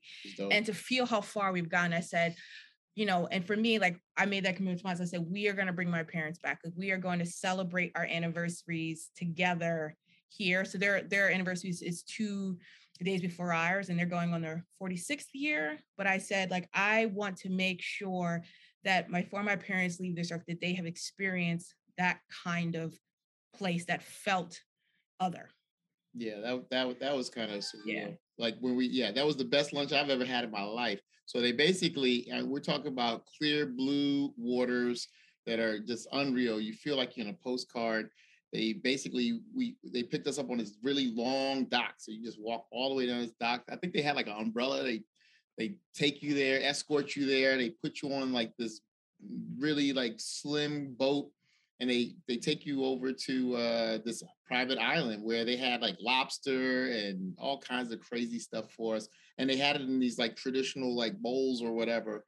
and 0.50 0.66
to 0.66 0.74
feel 0.74 1.06
how 1.06 1.20
far 1.20 1.52
we've 1.52 1.68
gone. 1.68 1.92
I 1.92 2.00
said, 2.00 2.36
you 2.96 3.06
know, 3.06 3.28
and 3.32 3.46
for 3.46 3.58
me, 3.58 3.80
like 3.80 3.98
I 4.16 4.26
made 4.26 4.46
that 4.46 4.56
commitment 4.56 4.80
to 4.80 4.88
myself. 4.88 5.08
I 5.08 5.10
said, 5.10 5.26
we 5.30 5.50
are 5.50 5.54
going 5.54 5.68
to 5.68 5.74
bring 5.74 5.90
my 5.90 6.04
parents 6.04 6.40
back. 6.40 6.60
Like 6.64 6.72
we 6.78 6.92
are 6.92 6.98
going 6.98 7.20
to 7.20 7.26
celebrate 7.26 7.92
our 7.96 8.06
anniversaries 8.06 9.10
together 9.14 9.98
here. 10.30 10.64
So 10.64 10.78
their 10.78 11.02
their 11.02 11.30
anniversaries 11.30 11.82
is 11.82 12.04
two 12.04 12.58
days 13.04 13.20
before 13.20 13.52
ours, 13.52 13.90
and 13.90 14.00
they're 14.00 14.06
going 14.06 14.34
on 14.34 14.42
their 14.42 14.66
46th 14.82 15.26
year. 15.34 15.80
But 15.98 16.08
I 16.08 16.18
said, 16.18 16.50
like, 16.50 16.70
I 16.74 17.08
want 17.08 17.36
to 17.40 17.50
make 17.50 17.82
sure 17.82 18.42
that 18.86 19.10
my 19.10 19.24
before 19.24 19.44
my 19.44 19.58
parents 19.58 20.00
leave 20.00 20.16
this 20.16 20.32
earth, 20.32 20.44
that 20.48 20.62
they 20.62 20.76
have 20.76 20.86
experienced 20.86 21.76
that 21.98 22.20
kind 22.46 22.76
of 22.76 22.98
place 23.54 23.86
that 23.86 24.04
felt 24.04 24.60
other. 25.20 25.50
Yeah, 26.14 26.40
that 26.42 26.70
that 26.72 27.00
that 27.00 27.16
was 27.16 27.30
kind 27.30 27.52
of 27.52 27.60
surreal. 27.60 27.86
Yeah. 27.86 28.08
Like 28.38 28.56
when 28.62 28.76
we, 28.76 28.88
yeah, 28.88 29.12
that 29.12 29.26
was 29.26 29.36
the 29.36 29.46
best 29.46 29.74
lunch 29.74 29.92
I've 29.92 30.10
ever 30.10 30.26
had 30.26 30.44
in 30.44 30.52
my 30.52 30.64
life. 30.64 31.02
So 31.26 31.40
they 31.42 31.52
basically, 31.52 32.28
and 32.32 32.50
we're 32.50 32.60
talking 32.60 32.88
about 32.88 33.26
clear 33.38 33.68
blue 33.68 34.34
waters 34.38 35.08
that 35.46 35.60
are 35.60 35.80
just 35.80 36.08
unreal. 36.12 36.60
You 36.60 36.74
feel 36.74 36.98
like 36.98 37.16
you're 37.16 37.28
in 37.28 37.34
a 37.34 37.44
postcard. 37.44 38.10
They 38.52 38.74
basically 38.74 39.42
we 39.56 39.76
they 39.84 40.02
picked 40.02 40.28
us 40.28 40.40
up 40.40 40.50
on 40.50 40.58
this 40.58 40.78
really 40.82 41.12
long 41.14 41.66
dock, 41.66 41.96
so 41.98 42.12
you 42.12 42.24
just 42.24 42.42
walk 42.42 42.66
all 42.72 42.90
the 42.90 42.96
way 42.96 43.06
down 43.06 43.22
this 43.22 43.34
dock. 43.40 43.64
I 43.70 43.76
think 43.76 43.94
they 43.94 44.02
had 44.02 44.16
like 44.16 44.28
an 44.28 44.38
umbrella. 44.38 44.84
They 44.84 45.04
they 45.58 45.76
take 45.94 46.24
you 46.24 46.34
there, 46.34 46.64
escort 46.64 47.16
you 47.16 47.28
there. 47.28 47.58
They 47.58 47.70
put 47.70 48.02
you 48.02 48.12
on 48.14 48.34
like 48.34 48.54
this 48.58 48.82
really 49.58 49.94
like 49.94 50.16
slim 50.18 50.96
boat 50.98 51.30
and 51.80 51.90
they 51.90 52.14
they 52.28 52.38
take 52.38 52.66
you 52.66 52.84
over 52.84 53.12
to 53.14 53.56
uh 53.56 53.98
this 54.06 54.22
private 54.46 54.78
island 54.78 55.24
where 55.24 55.46
they 55.46 55.56
had 55.56 55.82
like 55.82 55.96
lobster 56.00 56.88
and 56.92 57.34
all 57.38 57.60
kinds 57.60 57.92
of 57.92 58.00
crazy 58.00 58.40
stuff 58.40 58.72
for 58.72 58.96
us 58.96 59.08
and 59.38 59.50
they 59.50 59.56
had 59.58 59.76
it 59.76 59.82
in 59.84 60.00
these 60.00 60.18
like 60.20 60.36
traditional 60.36 60.96
like 60.96 61.18
bowls 61.20 61.62
or 61.62 61.72
whatever 61.72 62.24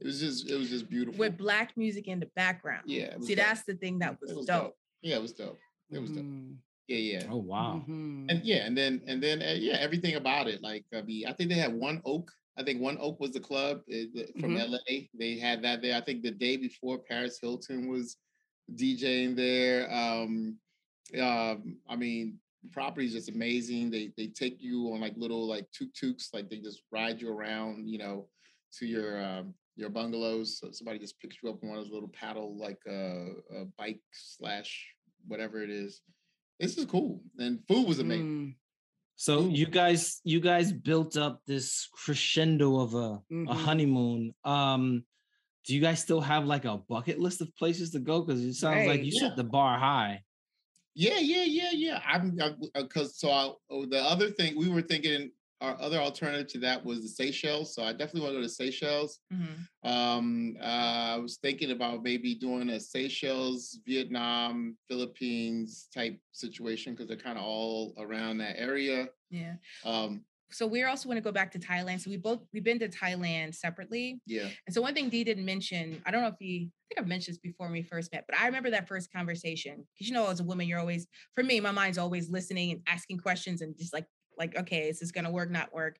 it 0.00 0.06
was 0.06 0.20
just 0.20 0.50
it 0.50 0.56
was 0.56 0.70
just 0.70 0.88
beautiful 0.88 1.18
With 1.18 1.36
black 1.36 1.76
music 1.76 2.08
in 2.08 2.18
the 2.20 2.30
background. 2.34 2.84
yeah 2.86 3.04
it 3.12 3.18
was 3.18 3.26
See, 3.28 3.34
dope. 3.34 3.44
that's 3.46 3.62
the 3.64 3.74
thing 3.74 3.98
that 4.00 4.12
It 4.14 4.18
was, 4.22 4.34
was 4.36 4.46
dope. 4.46 4.74
yeah 5.02 5.16
it 5.16 5.22
was 5.22 5.32
dope 5.32 5.60
it 5.90 5.98
was 6.00 6.10
dope 6.10 6.24
Mhm, 6.24 6.56
yeah 6.88 6.96
yeah 6.96 7.22
Oh 7.30 7.36
wow. 7.38 7.82
mhm. 7.86 8.26
and 8.30 8.40
yeah 8.44 8.64
and 8.66 8.76
then 8.76 9.02
and 9.06 9.22
then 9.22 9.42
uh, 9.42 9.54
yeah 9.58 9.76
everything 9.80 10.14
about 10.16 10.48
it 10.48 10.62
like 10.62 10.84
i 10.94 11.02
mean 11.02 11.26
i 11.26 11.32
think 11.32 11.50
they 11.50 11.56
had 11.56 11.74
one 11.74 12.00
oak 12.04 12.30
i 12.56 12.62
think 12.62 12.80
one 12.80 12.96
oak 13.00 13.20
was 13.20 13.32
the 13.32 13.40
club 13.40 13.78
uh, 13.92 14.06
the- 14.14 14.28
from 14.40 14.54
Mhm. 14.54 14.70
la 14.70 14.78
they 15.18 15.38
had 15.38 15.62
that 15.62 15.82
there 15.82 15.96
i 15.96 16.00
think 16.00 16.22
the 16.22 16.30
day 16.30 16.56
before 16.56 16.98
paris 16.98 17.38
hilton 17.40 17.88
was 17.88 18.16
djing 18.74 19.36
there 19.36 19.92
um 19.92 20.56
um 21.20 21.76
i 21.88 21.96
mean 21.96 22.38
property 22.72 23.06
is 23.06 23.12
just 23.12 23.28
amazing 23.28 23.90
they 23.90 24.10
they 24.16 24.26
take 24.28 24.56
you 24.60 24.90
on 24.92 25.00
like 25.00 25.14
little 25.16 25.46
like 25.46 25.66
tuk-tuks 25.72 26.30
like 26.32 26.48
they 26.48 26.58
just 26.58 26.82
ride 26.90 27.20
you 27.20 27.30
around 27.30 27.86
you 27.88 27.98
know 27.98 28.26
to 28.72 28.86
your 28.86 29.22
um 29.22 29.52
your 29.76 29.90
bungalows 29.90 30.58
so 30.58 30.70
somebody 30.70 30.98
just 30.98 31.18
picks 31.20 31.36
you 31.42 31.50
up 31.50 31.62
on 31.62 31.68
one 31.68 31.78
of 31.78 31.84
those 31.84 31.92
little 31.92 32.08
paddle 32.08 32.56
like 32.56 32.78
uh, 32.88 33.26
a 33.60 33.64
bike 33.76 34.00
slash 34.12 34.86
whatever 35.26 35.62
it 35.62 35.68
is 35.70 36.00
this 36.60 36.78
is 36.78 36.84
cool 36.86 37.20
and 37.38 37.58
food 37.68 37.86
was 37.86 37.98
amazing 37.98 38.26
Mm, 38.48 38.54
So 39.16 39.42
Ooh. 39.42 39.50
you 39.50 39.66
guys, 39.66 40.20
you 40.24 40.40
guys 40.40 40.72
built 40.72 41.16
up 41.16 41.40
this 41.46 41.88
crescendo 41.92 42.80
of 42.80 42.94
a, 42.94 42.98
a 42.98 43.22
Mhm. 43.30 43.46
honeymoon. 43.66 44.34
Um, 44.44 45.04
do 45.66 45.74
you 45.74 45.80
guys 45.80 46.00
still 46.00 46.20
have 46.20 46.44
like 46.44 46.64
a 46.64 46.76
bucket 46.76 47.18
list 47.18 47.40
of 47.40 47.54
places 47.56 47.90
to 47.92 47.98
go? 47.98 48.22
Because 48.22 48.42
it 48.42 48.54
sounds 48.54 48.86
like 48.86 49.02
you 49.02 49.12
yeah. 49.14 49.28
set 49.28 49.36
the 49.36 49.44
bar 49.44 49.78
high. 49.78 50.22
Yeah, 50.94 51.18
yeah, 51.18 51.44
yeah, 51.44 51.70
yeah. 51.72 52.00
I'm 52.06 52.38
because 52.74 53.18
so 53.18 53.30
I, 53.30 53.50
oh, 53.70 53.86
the 53.86 54.00
other 54.00 54.30
thing 54.30 54.56
we 54.56 54.68
were 54.68 54.82
thinking 54.82 55.30
our 55.60 55.80
other 55.80 55.98
alternative 55.98 56.46
to 56.48 56.58
that 56.58 56.84
was 56.84 57.00
the 57.02 57.08
Seychelles. 57.08 57.74
So 57.74 57.82
I 57.82 57.92
definitely 57.92 58.22
want 58.22 58.32
to 58.34 58.38
go 58.38 58.42
to 58.42 58.48
Seychelles. 58.48 59.20
Mhm. 59.32 59.88
Um, 59.88 60.56
uh, 60.60 61.14
I 61.14 61.16
was 61.16 61.38
thinking 61.38 61.70
about 61.70 62.02
maybe 62.02 62.34
doing 62.34 62.68
a 62.70 62.78
Seychelles, 62.78 63.78
Vietnam, 63.86 64.76
Philippines 64.88 65.88
type 65.94 66.18
situation 66.32 66.92
because 66.92 67.08
they're 67.08 67.16
kind 67.16 67.38
of 67.38 67.44
all 67.44 67.94
around 67.98 68.38
that 68.38 68.58
area. 68.58 69.08
Yeah. 69.30 69.54
Um, 69.84 70.24
So 70.50 70.66
we 70.66 70.82
also 70.84 71.08
want 71.08 71.18
to 71.18 71.22
go 71.22 71.32
back 71.32 71.50
to 71.52 71.58
Thailand. 71.58 72.00
So 72.00 72.10
we 72.10 72.16
both 72.16 72.40
we've 72.52 72.64
been 72.64 72.78
to 72.78 72.88
Thailand 72.88 73.54
separately. 73.54 74.20
yeah, 74.26 74.48
And 74.66 74.74
so 74.74 74.80
one 74.80 74.94
thing 74.94 75.08
Dee 75.08 75.24
didn't 75.24 75.44
mention, 75.44 76.02
I 76.06 76.10
don't 76.10 76.22
know 76.22 76.28
if 76.28 76.38
he, 76.38 76.70
I 76.70 76.82
think 76.88 77.00
I've 77.00 77.08
mentioned 77.08 77.34
this 77.34 77.40
before 77.40 77.66
when 77.66 77.72
we 77.72 77.82
first 77.82 78.12
met, 78.12 78.24
but 78.28 78.38
I 78.38 78.46
remember 78.46 78.70
that 78.70 78.86
first 78.86 79.12
conversation 79.12 79.86
because 79.94 80.08
you 80.08 80.14
know, 80.14 80.28
as 80.28 80.40
a 80.40 80.44
woman, 80.44 80.68
you're 80.68 80.78
always, 80.78 81.06
for 81.34 81.42
me, 81.42 81.60
my 81.60 81.72
mind's 81.72 81.98
always 81.98 82.30
listening 82.30 82.70
and 82.70 82.80
asking 82.86 83.18
questions 83.18 83.62
and 83.62 83.76
just 83.76 83.92
like, 83.92 84.06
like, 84.38 84.56
okay, 84.56 84.88
is 84.88 85.00
this 85.00 85.12
gonna 85.12 85.30
work, 85.30 85.50
not 85.50 85.72
work? 85.72 85.96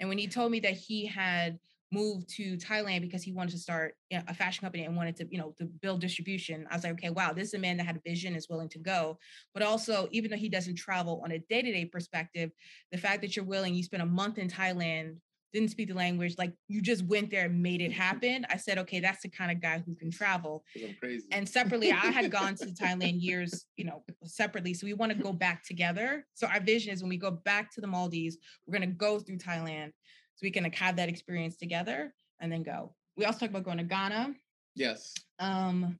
And 0.00 0.08
when 0.08 0.18
he 0.18 0.26
told 0.26 0.52
me 0.52 0.60
that 0.60 0.74
he 0.74 1.06
had 1.06 1.58
moved 1.90 2.28
to 2.36 2.56
Thailand 2.56 3.00
because 3.00 3.22
he 3.22 3.32
wanted 3.32 3.52
to 3.52 3.58
start 3.58 3.94
a 4.12 4.34
fashion 4.34 4.62
company 4.62 4.84
and 4.84 4.96
wanted 4.96 5.16
to, 5.16 5.26
you 5.30 5.38
know, 5.38 5.54
to 5.58 5.64
build 5.64 6.00
distribution, 6.00 6.66
I 6.70 6.74
was 6.74 6.84
like, 6.84 6.92
okay, 6.94 7.10
wow, 7.10 7.32
this 7.32 7.48
is 7.48 7.54
a 7.54 7.58
man 7.58 7.76
that 7.78 7.86
had 7.86 7.96
a 7.96 8.08
vision, 8.08 8.34
is 8.34 8.48
willing 8.48 8.68
to 8.70 8.78
go. 8.78 9.18
But 9.54 9.62
also, 9.62 10.08
even 10.12 10.30
though 10.30 10.36
he 10.36 10.48
doesn't 10.48 10.76
travel 10.76 11.22
on 11.24 11.32
a 11.32 11.38
day-to-day 11.38 11.86
perspective, 11.86 12.50
the 12.92 12.98
fact 12.98 13.22
that 13.22 13.36
you're 13.36 13.44
willing, 13.44 13.74
you 13.74 13.82
spent 13.82 14.02
a 14.02 14.06
month 14.06 14.38
in 14.38 14.48
Thailand 14.48 15.16
didn't 15.52 15.70
speak 15.70 15.88
the 15.88 15.94
language, 15.94 16.34
like 16.36 16.52
you 16.68 16.82
just 16.82 17.04
went 17.06 17.30
there 17.30 17.46
and 17.46 17.62
made 17.62 17.80
it 17.80 17.92
happen. 18.06 18.46
I 18.50 18.56
said, 18.56 18.78
okay, 18.78 19.00
that's 19.00 19.22
the 19.22 19.30
kind 19.30 19.50
of 19.50 19.60
guy 19.60 19.82
who 19.84 19.94
can 19.94 20.10
travel. 20.10 20.64
crazy. 21.00 21.26
And 21.32 21.48
separately, 21.48 21.90
I 21.90 22.06
had 22.06 22.30
gone 22.30 22.54
to 22.56 22.66
Thailand 22.82 23.22
years, 23.22 23.64
you 23.76 23.84
know, 23.84 24.02
separately. 24.24 24.74
So 24.74 24.86
we 24.86 24.94
want 24.94 25.12
to 25.12 25.18
go 25.18 25.32
back 25.32 25.64
together. 25.64 26.26
So 26.34 26.46
our 26.46 26.60
vision 26.60 26.92
is 26.92 27.02
when 27.02 27.08
we 27.08 27.16
go 27.16 27.30
back 27.30 27.72
to 27.74 27.80
the 27.80 27.86
Maldives, 27.86 28.36
we're 28.66 28.74
gonna 28.74 28.92
go 28.92 29.18
through 29.18 29.38
Thailand 29.38 29.92
so 30.38 30.44
we 30.44 30.52
can 30.52 30.62
like, 30.62 30.76
have 30.76 30.94
that 30.96 31.08
experience 31.08 31.56
together 31.56 32.14
and 32.40 32.52
then 32.52 32.62
go. 32.62 32.94
We 33.16 33.24
also 33.24 33.40
talked 33.40 33.50
about 33.50 33.64
going 33.64 33.78
to 33.78 33.84
Ghana. 33.84 34.34
yes, 34.76 35.12
Um, 35.40 35.98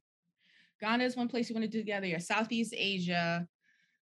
Ghana 0.79 1.03
is 1.03 1.17
one 1.17 1.27
place 1.27 1.49
we 1.49 1.55
want 1.55 1.65
to 1.65 1.69
do 1.69 1.79
together. 1.79 2.07
Yeah, 2.07 2.19
Southeast 2.19 2.73
Asia. 2.77 3.45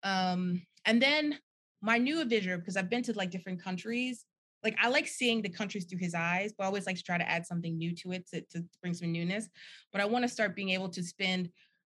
Um, 0.03 0.61
and 0.83 1.01
then 1.01 1.39
my 1.81 1.97
new 1.97 2.25
vision, 2.25 2.59
because 2.59 2.75
I've 2.75 2.89
been 2.89 3.01
to 3.03 3.13
like 3.13 3.31
different 3.31 3.63
countries. 3.63 4.25
Like 4.61 4.75
I 4.81 4.89
like 4.89 5.07
seeing 5.07 5.41
the 5.41 5.47
countries 5.47 5.85
through 5.85 5.99
his 5.99 6.13
eyes, 6.13 6.51
but 6.57 6.65
I 6.65 6.67
always 6.67 6.85
like 6.85 6.97
to 6.97 7.03
try 7.03 7.17
to 7.17 7.29
add 7.29 7.45
something 7.45 7.77
new 7.77 7.95
to 7.95 8.11
it 8.11 8.27
to, 8.31 8.41
to 8.51 8.65
bring 8.81 8.93
some 8.93 9.13
newness. 9.13 9.47
But 9.93 10.01
I 10.01 10.05
want 10.05 10.23
to 10.25 10.29
start 10.29 10.53
being 10.53 10.71
able 10.71 10.89
to 10.89 11.01
spend 11.01 11.45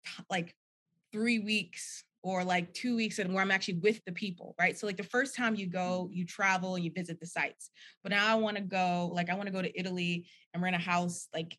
t- 0.04 0.24
like 0.28 0.54
three 1.12 1.38
weeks 1.38 2.04
or 2.22 2.44
like 2.44 2.72
two 2.74 2.96
weeks 2.96 3.18
and 3.18 3.32
where 3.32 3.42
I'm 3.42 3.50
actually 3.50 3.78
with 3.78 4.04
the 4.04 4.12
people, 4.12 4.54
right? 4.58 4.76
So 4.76 4.86
like 4.86 4.96
the 4.96 5.02
first 5.04 5.36
time 5.36 5.54
you 5.54 5.66
go, 5.68 6.08
you 6.12 6.26
travel 6.26 6.74
and 6.74 6.84
you 6.84 6.90
visit 6.94 7.20
the 7.20 7.26
sites. 7.26 7.70
But 8.02 8.10
now 8.10 8.26
I 8.26 8.34
want 8.34 8.56
to 8.56 8.62
go, 8.62 9.10
like 9.14 9.30
I 9.30 9.34
want 9.34 9.46
to 9.46 9.52
go 9.52 9.62
to 9.62 9.78
Italy 9.78 10.26
and 10.52 10.62
rent 10.62 10.76
a 10.76 10.80
house 10.80 11.28
like 11.32 11.58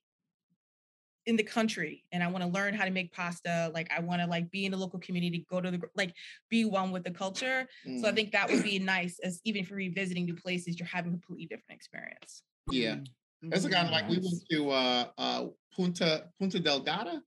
in 1.26 1.36
the 1.36 1.44
country 1.44 2.06
and 2.12 2.24
I 2.24 2.28
want 2.28 2.44
to 2.44 2.50
learn 2.50 2.74
how 2.74 2.86
to 2.86 2.92
make 2.92 3.12
pasta. 3.12 3.72
Like 3.74 3.92
I 3.92 4.00
want 4.00 4.22
to 4.22 4.28
like 4.28 4.50
be 4.52 4.66
in 4.66 4.72
the 4.72 4.78
local 4.78 5.00
community, 5.00 5.46
go 5.50 5.62
to 5.62 5.70
the 5.70 5.78
gr- 5.78 5.88
like 5.96 6.16
be 6.50 6.66
one 6.66 6.92
with 6.92 7.04
the 7.04 7.12
culture. 7.12 7.68
So 7.98 8.08
I 8.08 8.12
Mhm. 8.12 8.16
think 8.16 8.32
that 8.32 8.50
would 8.50 8.64
be 8.64 8.80
nice 8.80 9.20
as 9.20 9.40
even 9.44 9.62
if 9.62 9.70
you're 9.70 9.78
revisiting 9.78 10.26
new 10.26 10.36
places, 10.36 10.80
you're 10.80 10.88
having 10.88 11.12
a 11.12 11.16
completely 11.16 11.46
different 11.46 11.78
experience. 11.78 12.44
yeah. 12.72 12.98
That's 13.44 13.64
the 13.64 13.70
kind 13.70 13.88
of 13.88 13.94
like 13.94 14.10
we 14.10 14.18
went 14.18 14.44
to 14.52 14.70
uh, 14.70 15.12
uh, 15.18 15.48
Ponta 15.76 16.30
Ponta 16.40 16.60
Delgada 16.60 17.22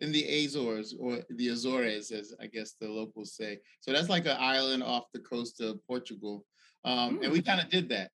in 0.00 0.12
the 0.12 0.44
Azores 0.44 0.94
or 0.98 1.20
the 1.30 1.48
Azores, 1.48 2.10
as 2.10 2.34
I 2.40 2.46
guess 2.46 2.74
the 2.80 2.88
locals 2.88 3.34
say. 3.34 3.58
So 3.80 3.92
that's 3.92 4.08
like 4.08 4.26
an 4.26 4.36
island 4.38 4.82
off 4.82 5.04
the 5.12 5.20
coast 5.20 5.60
of 5.60 5.84
Portugal, 5.86 6.44
um, 6.84 7.20
and 7.22 7.32
we 7.32 7.42
kind 7.42 7.60
of 7.60 7.70
did 7.70 7.88
that. 7.90 8.10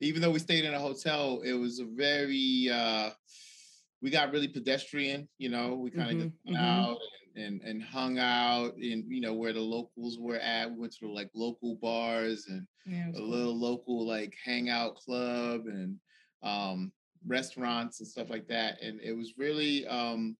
Even 0.00 0.22
though 0.22 0.30
we 0.30 0.38
stayed 0.38 0.64
in 0.64 0.74
a 0.74 0.78
hotel, 0.78 1.40
it 1.44 1.54
was 1.54 1.80
a 1.80 1.84
very 1.84 2.70
uh, 2.72 3.10
we 4.00 4.10
got 4.10 4.32
really 4.32 4.48
pedestrian. 4.48 5.28
You 5.38 5.50
know, 5.50 5.74
we 5.74 5.90
kind 5.90 6.10
of 6.10 6.18
went 6.18 6.32
mhm. 6.48 6.56
out 6.56 6.98
and, 7.36 7.60
and 7.60 7.62
and 7.62 7.82
hung 7.82 8.18
out 8.18 8.74
in 8.78 9.04
you 9.08 9.20
know 9.20 9.34
where 9.34 9.52
the 9.52 9.60
locals 9.60 10.18
were 10.18 10.38
at. 10.38 10.70
We 10.70 10.78
went 10.78 10.94
to 11.00 11.10
like 11.10 11.30
local 11.34 11.76
bars 11.76 12.46
and 12.48 12.66
Yeah, 12.86 13.10
a 13.10 13.12
cool. 13.12 13.28
little 13.28 13.58
local 13.58 14.06
like 14.06 14.34
hangout 14.44 14.96
club 14.96 15.66
and 15.66 15.96
um 16.42 16.92
restaurants 17.26 18.00
and 18.00 18.08
stuff 18.08 18.30
like 18.30 18.46
that. 18.48 18.80
And 18.82 19.00
it 19.00 19.12
was 19.12 19.34
really, 19.36 19.86
um, 19.86 20.36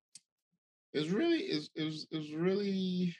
it 0.92 0.98
was 1.00 1.10
really, 1.10 1.38
it 1.38 1.56
was, 1.84 2.06
it 2.10 2.16
was, 2.16 2.32
really 2.32 3.14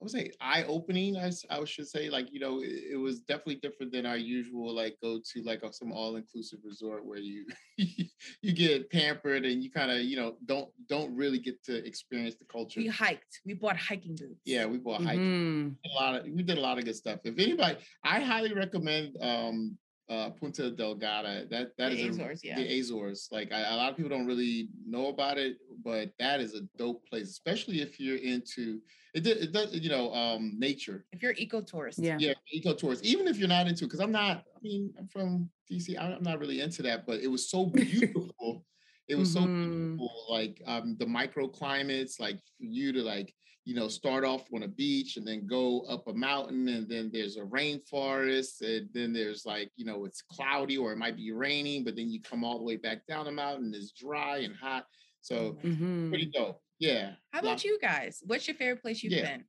I 0.00 0.04
would 0.04 0.10
say 0.10 0.30
eye 0.40 0.64
opening. 0.64 1.16
I, 1.16 1.30
I 1.48 1.64
should 1.64 1.88
say 1.88 2.10
like 2.10 2.28
you 2.30 2.40
know 2.40 2.60
it, 2.60 2.92
it, 2.92 2.96
was 2.96 3.20
definitely 3.20 3.56
different 3.56 3.92
than 3.92 4.04
our 4.04 4.16
usual 4.16 4.74
like 4.74 4.96
go 5.00 5.18
to 5.18 5.42
like 5.44 5.62
some 5.72 5.92
all 5.92 6.16
inclusive 6.16 6.58
resort 6.64 7.06
where 7.06 7.18
you 7.18 7.46
you 7.76 8.52
get 8.52 8.90
pampered 8.90 9.46
and 9.46 9.62
you 9.62 9.70
kind 9.70 9.90
of 9.90 10.02
you 10.02 10.16
know 10.16 10.36
don't 10.44 10.68
don't 10.88 11.14
really 11.14 11.38
get 11.38 11.62
to 11.64 11.86
experience 11.86 12.34
the 12.34 12.44
culture. 12.44 12.80
We 12.80 12.88
hiked. 12.88 13.40
We 13.46 13.54
bought 13.54 13.76
hiking 13.76 14.16
boots. 14.16 14.42
Yeah, 14.44 14.66
we 14.66 14.78
bought 14.78 15.02
hiking. 15.02 15.74
Mm-hmm. 15.84 15.90
A 15.90 15.94
lot 15.94 16.14
of 16.16 16.24
we 16.26 16.42
did 16.42 16.58
a 16.58 16.60
lot 16.60 16.78
of 16.78 16.84
good 16.84 16.96
stuff. 16.96 17.20
If 17.24 17.38
anybody, 17.38 17.78
I 18.04 18.20
highly 18.20 18.52
recommend 18.52 19.16
um 19.22 19.78
uh, 20.14 20.30
Ponta 20.30 20.70
Delgada. 20.70 21.48
That 21.50 21.76
that 21.78 21.90
the 21.90 22.00
is 22.00 22.16
Azores, 22.16 22.44
a, 22.44 22.46
yeah. 22.46 22.56
the 22.56 22.80
Azores. 22.80 23.28
Like 23.32 23.52
I, 23.52 23.74
a 23.74 23.76
lot 23.76 23.90
of 23.90 23.96
people 23.96 24.10
don't 24.10 24.26
really 24.26 24.68
know 24.86 25.08
about 25.08 25.38
it, 25.38 25.56
but 25.84 26.10
that 26.18 26.40
is 26.40 26.54
a 26.54 26.62
dope 26.76 27.06
place, 27.08 27.30
especially 27.30 27.80
if 27.80 27.98
you're 27.98 28.16
into 28.16 28.80
it. 29.14 29.26
It 29.26 29.52
does, 29.52 29.74
you 29.74 29.90
know, 29.90 30.12
um, 30.12 30.54
nature. 30.58 31.04
If 31.12 31.22
you're 31.22 31.34
eco 31.36 31.60
tourist, 31.60 31.98
yeah, 31.98 32.16
yeah, 32.18 32.34
eco 32.52 32.74
tourist. 32.74 33.04
Even 33.04 33.26
if 33.26 33.38
you're 33.38 33.48
not 33.48 33.66
into, 33.66 33.84
because 33.84 34.00
I'm 34.00 34.12
not. 34.12 34.44
I 34.56 34.60
mean, 34.62 34.92
I'm 34.98 35.08
from 35.08 35.50
DC. 35.70 35.98
I'm 35.98 36.22
not 36.22 36.38
really 36.38 36.60
into 36.60 36.82
that, 36.82 37.06
but 37.06 37.20
it 37.20 37.28
was 37.28 37.48
so 37.48 37.66
beautiful. 37.74 38.64
It 39.08 39.16
was 39.16 39.34
mm-hmm. 39.34 39.44
so 39.44 39.46
beautiful. 39.46 40.26
Like 40.30 40.62
um, 40.66 40.96
the 40.98 41.06
microclimates, 41.06 42.20
like 42.20 42.36
for 42.36 42.64
you 42.64 42.92
to 42.92 43.02
like 43.02 43.34
you 43.64 43.74
know, 43.74 43.88
start 43.88 44.24
off 44.24 44.44
on 44.54 44.62
a 44.62 44.68
beach 44.68 45.16
and 45.16 45.26
then 45.26 45.46
go 45.46 45.80
up 45.88 46.06
a 46.06 46.12
mountain, 46.12 46.68
and 46.68 46.88
then 46.88 47.10
there's 47.12 47.36
a 47.36 47.42
rainforest, 47.42 48.60
and 48.60 48.88
then 48.92 49.12
there's 49.12 49.46
like, 49.46 49.70
you 49.76 49.86
know, 49.86 50.04
it's 50.04 50.22
cloudy 50.22 50.76
or 50.76 50.92
it 50.92 50.98
might 50.98 51.16
be 51.16 51.32
raining, 51.32 51.82
but 51.82 51.96
then 51.96 52.10
you 52.10 52.20
come 52.20 52.44
all 52.44 52.58
the 52.58 52.64
way 52.64 52.76
back 52.76 53.06
down 53.06 53.24
the 53.24 53.32
mountain, 53.32 53.72
it's 53.74 53.92
dry 53.92 54.38
and 54.38 54.54
hot. 54.54 54.84
So 55.22 55.56
mm-hmm. 55.64 56.10
pretty 56.10 56.26
dope. 56.26 56.60
Yeah. 56.78 57.12
How 57.30 57.40
about 57.40 57.64
you 57.64 57.78
guys? 57.80 58.22
What's 58.26 58.46
your 58.46 58.56
favorite 58.56 58.82
place 58.82 59.02
you've 59.02 59.14
yeah. 59.14 59.36
been? 59.36 59.44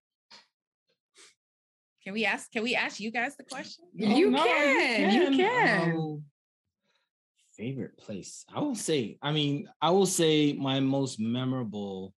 Can 2.02 2.14
we 2.14 2.24
ask? 2.24 2.50
Can 2.52 2.64
we 2.64 2.76
ask 2.76 3.00
you 3.00 3.12
guys 3.12 3.36
the 3.36 3.44
question? 3.44 3.86
Oh, 4.02 4.16
you, 4.16 4.30
no, 4.30 4.44
can, 4.44 5.12
you 5.12 5.20
can. 5.20 5.34
You 5.34 5.38
can. 5.38 5.92
Um, 5.92 6.24
favorite 7.58 7.98
place? 7.98 8.46
I 8.54 8.60
will 8.60 8.76
say. 8.76 9.18
I 9.22 9.32
mean, 9.32 9.68
I 9.82 9.90
will 9.92 10.06
say 10.06 10.54
my 10.54 10.80
most 10.80 11.20
memorable 11.20 12.14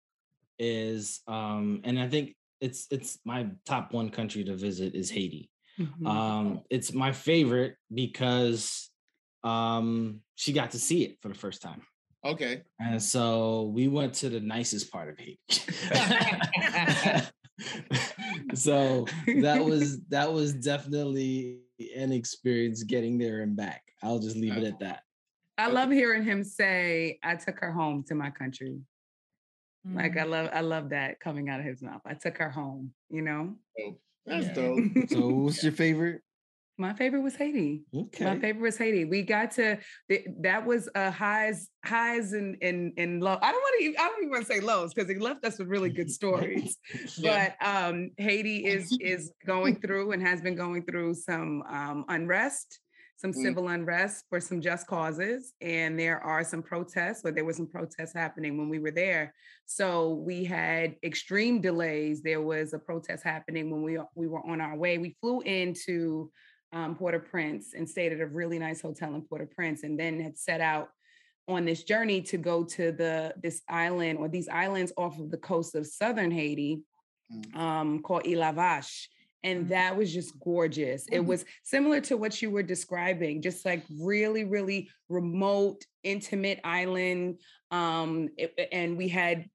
is 0.60 1.22
um 1.28 1.82
and 1.84 2.00
I 2.00 2.08
think 2.08 2.36
it's 2.60 2.88
it's 2.90 3.20
my 3.24 3.48
top 3.66 3.94
one 3.94 4.10
country 4.10 4.44
to 4.44 4.56
visit 4.56 4.96
is 4.96 5.10
Haiti. 5.10 5.50
Mm-hmm. 5.80 6.08
Um 6.08 6.62
it's 6.70 6.94
my 6.94 7.12
favorite 7.12 7.76
because 7.94 8.90
um 9.44 10.22
she 10.36 10.54
got 10.54 10.72
to 10.72 10.80
see 10.80 11.04
it 11.04 11.18
for 11.22 11.30
the 11.30 11.36
first 11.36 11.62
time. 11.62 11.82
Okay. 12.26 12.64
And 12.80 13.02
so 13.02 13.72
we 13.74 13.88
went 13.88 14.16
to 14.16 14.30
the 14.30 14.40
nicest 14.40 14.92
part 14.92 15.10
of 15.10 15.20
Haiti. 15.20 15.40
so 18.54 19.06
that 19.42 19.64
was 19.64 20.02
that 20.10 20.32
was 20.32 20.54
definitely 20.54 21.60
an 21.96 22.12
experience 22.12 22.84
getting 22.84 23.18
there 23.18 23.42
and 23.42 23.56
back. 23.56 23.84
I'll 24.04 24.20
just 24.20 24.36
leave 24.36 24.58
it 24.58 24.64
at 24.64 24.80
that. 24.80 25.02
I 25.58 25.68
love 25.68 25.92
hearing 25.92 26.24
him 26.24 26.44
say, 26.44 27.20
I 27.24 27.36
took 27.36 27.60
her 27.60 27.72
home 27.72 28.04
to 28.08 28.16
my 28.16 28.30
country. 28.30 28.80
Mm-hmm. 29.88 29.98
Like 29.98 30.18
I 30.18 30.26
mm. 30.26 30.30
love 30.30 30.50
I 30.54 30.62
love 30.62 30.90
that 30.90 31.20
coming 31.20 31.50
out 31.50 31.60
of 31.60 31.66
his 31.66 31.82
mouth. 31.82 32.02
I 32.06 32.14
took 32.14 32.38
her 32.38 32.50
home, 32.50 32.92
you 33.10 33.22
know? 33.22 33.56
That's 34.26 34.48
yeah. 34.48 34.54
dope. 34.54 34.80
so 35.10 35.28
what's 35.28 35.64
your 35.64 35.72
favorite? 35.72 36.22
My 36.80 36.94
favorite 36.94 37.22
was 37.22 37.36
Haiti. 37.36 37.86
Okay. 37.96 38.24
My 38.24 38.38
favorite 38.38 38.62
was 38.62 38.78
Haiti. 38.78 39.06
We 39.06 39.24
got 39.24 39.50
to 39.52 39.80
that 40.42 40.64
was 40.64 40.88
a 40.94 41.10
highs, 41.10 41.70
highs 41.84 42.34
and 42.34 42.56
and 42.62 42.94
and 42.98 43.24
low. 43.24 43.40
I 43.42 43.52
don't 43.52 43.62
want 43.62 43.76
to. 43.80 44.02
I 44.02 44.08
don't 44.08 44.18
even 44.20 44.30
want 44.30 44.46
to 44.46 44.54
say 44.54 44.60
lows 44.60 44.94
because 44.94 45.10
he 45.10 45.18
left 45.18 45.44
us 45.44 45.58
with 45.58 45.70
really 45.70 45.90
good 45.90 46.12
stories. 46.12 46.78
yeah. 47.18 47.54
But 47.60 47.68
um, 47.68 48.12
Haiti 48.18 48.66
is 48.66 48.96
is 49.02 49.32
going 49.46 49.80
through 49.82 50.12
and 50.12 50.22
has 50.22 50.42
been 50.42 50.56
going 50.56 50.86
through 50.86 51.16
some 51.16 51.64
um, 51.68 52.06
unrest 52.10 52.80
some 53.18 53.32
mm. 53.32 53.42
civil 53.42 53.68
unrest 53.68 54.26
for 54.30 54.40
some 54.40 54.62
just 54.62 54.88
causes. 54.88 55.54
And 55.60 56.00
there 56.00 56.20
are 56.24 56.44
some 56.44 56.62
protests, 56.62 57.22
or 57.26 57.32
there 57.32 57.46
were 57.46 57.54
some 57.54 57.68
protests 57.68 58.14
happening 58.14 58.58
when 58.58 58.70
we 58.70 58.80
were 58.80 58.92
there. 58.92 59.34
So 59.66 60.14
we 60.14 60.46
had 60.46 60.96
extreme 61.04 61.60
delays. 61.60 62.22
There 62.22 62.42
was 62.42 62.74
a 62.74 62.80
protest 62.80 63.24
happening 63.24 63.70
when 63.70 63.82
we, 63.82 64.00
we 64.16 64.28
were 64.28 64.46
on 64.48 64.62
our 64.62 64.78
way. 64.78 65.00
We 65.00 65.18
flew 65.20 65.42
into 65.42 66.32
um, 66.72 66.96
Port-au-Prince 66.96 67.74
and 67.74 67.90
stayed 67.90 68.14
at 68.14 68.22
a 68.22 68.28
really 68.28 68.60
nice 68.60 68.82
hotel 68.82 69.16
in 69.16 69.24
Port-au-Prince 69.24 69.84
and 69.84 70.00
then 70.00 70.20
had 70.20 70.38
set 70.38 70.62
out 70.62 70.90
on 71.48 71.66
this 71.66 71.84
journey 71.84 72.22
to 72.22 72.38
go 72.38 72.64
to 72.66 72.92
the 72.92 73.34
this 73.42 73.62
island 73.70 74.20
or 74.20 74.28
these 74.28 74.50
islands 74.50 74.92
off 74.98 75.18
of 75.18 75.32
the 75.32 75.38
coast 75.38 75.76
of 75.76 75.88
southern 75.88 76.30
Haiti 76.30 76.82
mm. 77.34 77.56
um, 77.56 78.02
called 78.02 78.28
Ile 78.28 78.52
Vache 78.52 79.08
and 79.48 79.62
mm-hmm. 79.62 79.70
that 79.70 79.96
was 79.96 80.14
just 80.14 80.38
gorgeous. 80.40 81.06
Mm-hmm. 81.06 81.16
It 81.16 81.26
was 81.26 81.46
similar 81.64 82.02
to 82.02 82.18
what 82.18 82.42
you 82.42 82.52
were 82.52 82.64
describing, 82.64 83.42
just 83.42 83.66
like 83.66 83.84
really, 83.98 84.44
really 84.44 84.90
remote, 85.08 85.86
intimate 86.04 86.60
island. 86.66 87.40
Um, 87.72 88.30
it, 88.38 88.54
and 88.74 88.98
we 88.98 89.08
had 89.08 89.46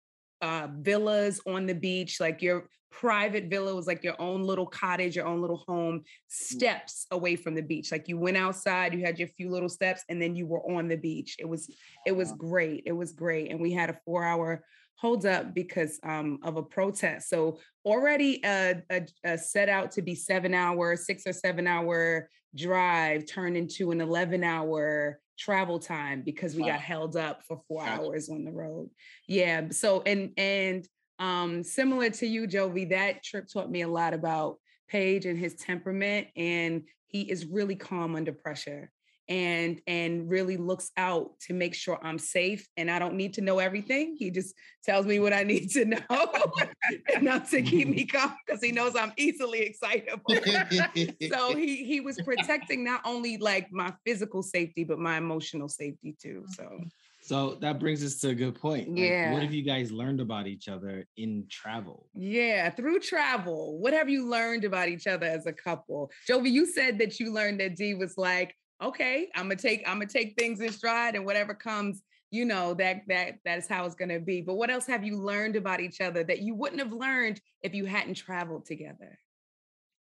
uh, 0.40 0.68
villas 0.74 1.40
on 1.46 1.66
the 1.66 1.74
beach, 1.74 2.20
like 2.20 2.40
your 2.40 2.68
private 2.92 3.46
villa 3.46 3.74
was 3.74 3.86
like 3.86 4.04
your 4.04 4.20
own 4.20 4.42
little 4.42 4.66
cottage, 4.66 5.16
your 5.16 5.26
own 5.26 5.40
little 5.40 5.64
home, 5.66 6.00
mm. 6.00 6.04
steps 6.28 7.06
away 7.10 7.34
from 7.34 7.54
the 7.54 7.62
beach. 7.62 7.90
Like 7.90 8.06
you 8.06 8.18
went 8.18 8.36
outside, 8.36 8.94
you 8.94 9.00
had 9.00 9.18
your 9.18 9.28
few 9.28 9.50
little 9.50 9.68
steps, 9.68 10.04
and 10.08 10.22
then 10.22 10.36
you 10.36 10.46
were 10.46 10.60
on 10.70 10.86
the 10.86 10.96
beach. 10.96 11.36
It 11.40 11.48
was 11.48 11.74
it 12.06 12.12
was 12.12 12.32
great. 12.32 12.84
It 12.86 12.92
was 12.92 13.12
great, 13.12 13.50
and 13.50 13.60
we 13.60 13.72
had 13.72 13.90
a 13.90 13.98
four 14.04 14.22
hour 14.22 14.64
hold 14.96 15.26
up 15.26 15.52
because 15.52 15.98
um, 16.04 16.38
of 16.44 16.56
a 16.56 16.62
protest. 16.62 17.28
So 17.28 17.58
already 17.84 18.40
a, 18.44 18.80
a, 18.88 19.02
a, 19.24 19.36
set 19.36 19.68
out 19.68 19.90
to 19.92 20.02
be 20.02 20.14
seven 20.14 20.54
hour, 20.54 20.94
six 20.94 21.26
or 21.26 21.32
seven 21.32 21.66
hour 21.66 22.28
drive 22.54 23.26
turned 23.26 23.56
into 23.56 23.90
an 23.90 24.00
11 24.00 24.44
hour 24.44 25.18
travel 25.36 25.80
time 25.80 26.22
because 26.22 26.54
we 26.54 26.62
wow. 26.62 26.68
got 26.68 26.80
held 26.80 27.16
up 27.16 27.42
for 27.48 27.60
four 27.66 27.84
hours 27.84 28.28
on 28.28 28.44
the 28.44 28.52
road. 28.52 28.90
Yeah. 29.26 29.70
So, 29.70 30.02
and, 30.02 30.30
and 30.36 30.86
um, 31.22 31.62
similar 31.62 32.10
to 32.10 32.26
you, 32.26 32.48
Jovi, 32.48 32.90
that 32.90 33.22
trip 33.22 33.46
taught 33.46 33.70
me 33.70 33.82
a 33.82 33.88
lot 33.88 34.12
about 34.12 34.58
Paige 34.88 35.26
and 35.26 35.38
his 35.38 35.54
temperament. 35.54 36.26
And 36.34 36.82
he 37.06 37.22
is 37.22 37.46
really 37.46 37.76
calm 37.76 38.16
under 38.16 38.32
pressure 38.32 38.90
and 39.28 39.80
and 39.86 40.28
really 40.28 40.56
looks 40.56 40.90
out 40.96 41.38
to 41.38 41.54
make 41.54 41.74
sure 41.74 41.96
I'm 42.02 42.18
safe 42.18 42.68
and 42.76 42.90
I 42.90 42.98
don't 42.98 43.14
need 43.14 43.34
to 43.34 43.40
know 43.40 43.60
everything. 43.60 44.16
He 44.18 44.32
just 44.32 44.52
tells 44.84 45.06
me 45.06 45.20
what 45.20 45.32
I 45.32 45.44
need 45.44 45.70
to 45.70 45.84
know 45.84 46.00
enough 47.16 47.48
to 47.50 47.62
keep 47.62 47.86
me 47.86 48.04
calm 48.12 48.34
because 48.44 48.60
he 48.60 48.72
knows 48.72 48.96
I'm 48.96 49.12
easily 49.16 49.60
excitable. 49.60 50.34
so 51.30 51.54
he 51.54 51.84
he 51.84 52.00
was 52.00 52.20
protecting 52.22 52.82
not 52.82 53.00
only 53.04 53.36
like 53.36 53.68
my 53.70 53.94
physical 54.04 54.42
safety 54.42 54.82
but 54.82 54.98
my 54.98 55.18
emotional 55.18 55.68
safety 55.68 56.16
too. 56.20 56.44
So 56.56 56.80
so 57.22 57.54
that 57.60 57.78
brings 57.78 58.04
us 58.04 58.18
to 58.20 58.30
a 58.30 58.34
good 58.34 58.60
point. 58.60 58.90
Like, 58.90 58.98
yeah. 58.98 59.32
What 59.32 59.42
have 59.42 59.54
you 59.54 59.62
guys 59.62 59.90
learned 59.90 60.20
about 60.20 60.46
each 60.46 60.68
other 60.68 61.06
in 61.16 61.46
travel? 61.50 62.08
Yeah, 62.14 62.70
through 62.70 63.00
travel. 63.00 63.78
What 63.78 63.92
have 63.92 64.08
you 64.08 64.28
learned 64.28 64.64
about 64.64 64.88
each 64.88 65.06
other 65.06 65.26
as 65.26 65.46
a 65.46 65.52
couple? 65.52 66.10
Jovi, 66.28 66.50
you 66.50 66.66
said 66.66 66.98
that 66.98 67.20
you 67.20 67.32
learned 67.32 67.60
that 67.60 67.76
D 67.76 67.94
was 67.94 68.18
like 68.18 68.54
okay, 68.82 69.28
I'm 69.34 69.44
gonna 69.44 69.56
take 69.56 69.82
I'm 69.86 69.98
gonna 69.98 70.06
take 70.06 70.34
things 70.38 70.60
in 70.60 70.72
stride 70.72 71.14
and 71.14 71.24
whatever 71.24 71.54
comes, 71.54 72.02
you 72.30 72.44
know, 72.44 72.74
that 72.74 73.02
that 73.08 73.34
that 73.44 73.58
is 73.58 73.68
how 73.68 73.84
it's 73.84 73.94
gonna 73.94 74.20
be. 74.20 74.40
But 74.40 74.54
what 74.54 74.70
else 74.70 74.86
have 74.86 75.04
you 75.04 75.18
learned 75.18 75.56
about 75.56 75.80
each 75.80 76.00
other 76.00 76.24
that 76.24 76.40
you 76.40 76.54
wouldn't 76.54 76.80
have 76.80 76.92
learned 76.92 77.40
if 77.62 77.74
you 77.74 77.86
hadn't 77.86 78.14
traveled 78.14 78.66
together? 78.66 79.18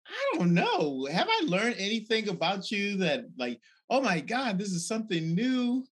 I 0.07 0.39
don't 0.39 0.55
know. 0.55 1.07
Have 1.11 1.29
I 1.29 1.43
learned 1.45 1.77
anything 1.79 2.29
about 2.29 2.71
you 2.71 2.97
that 2.99 3.27
like, 3.39 3.61
oh 3.89 4.01
my 4.01 4.21
God, 4.21 4.59
this 4.59 4.71
is 4.71 4.89
something 4.89 5.35
new? 5.35 5.85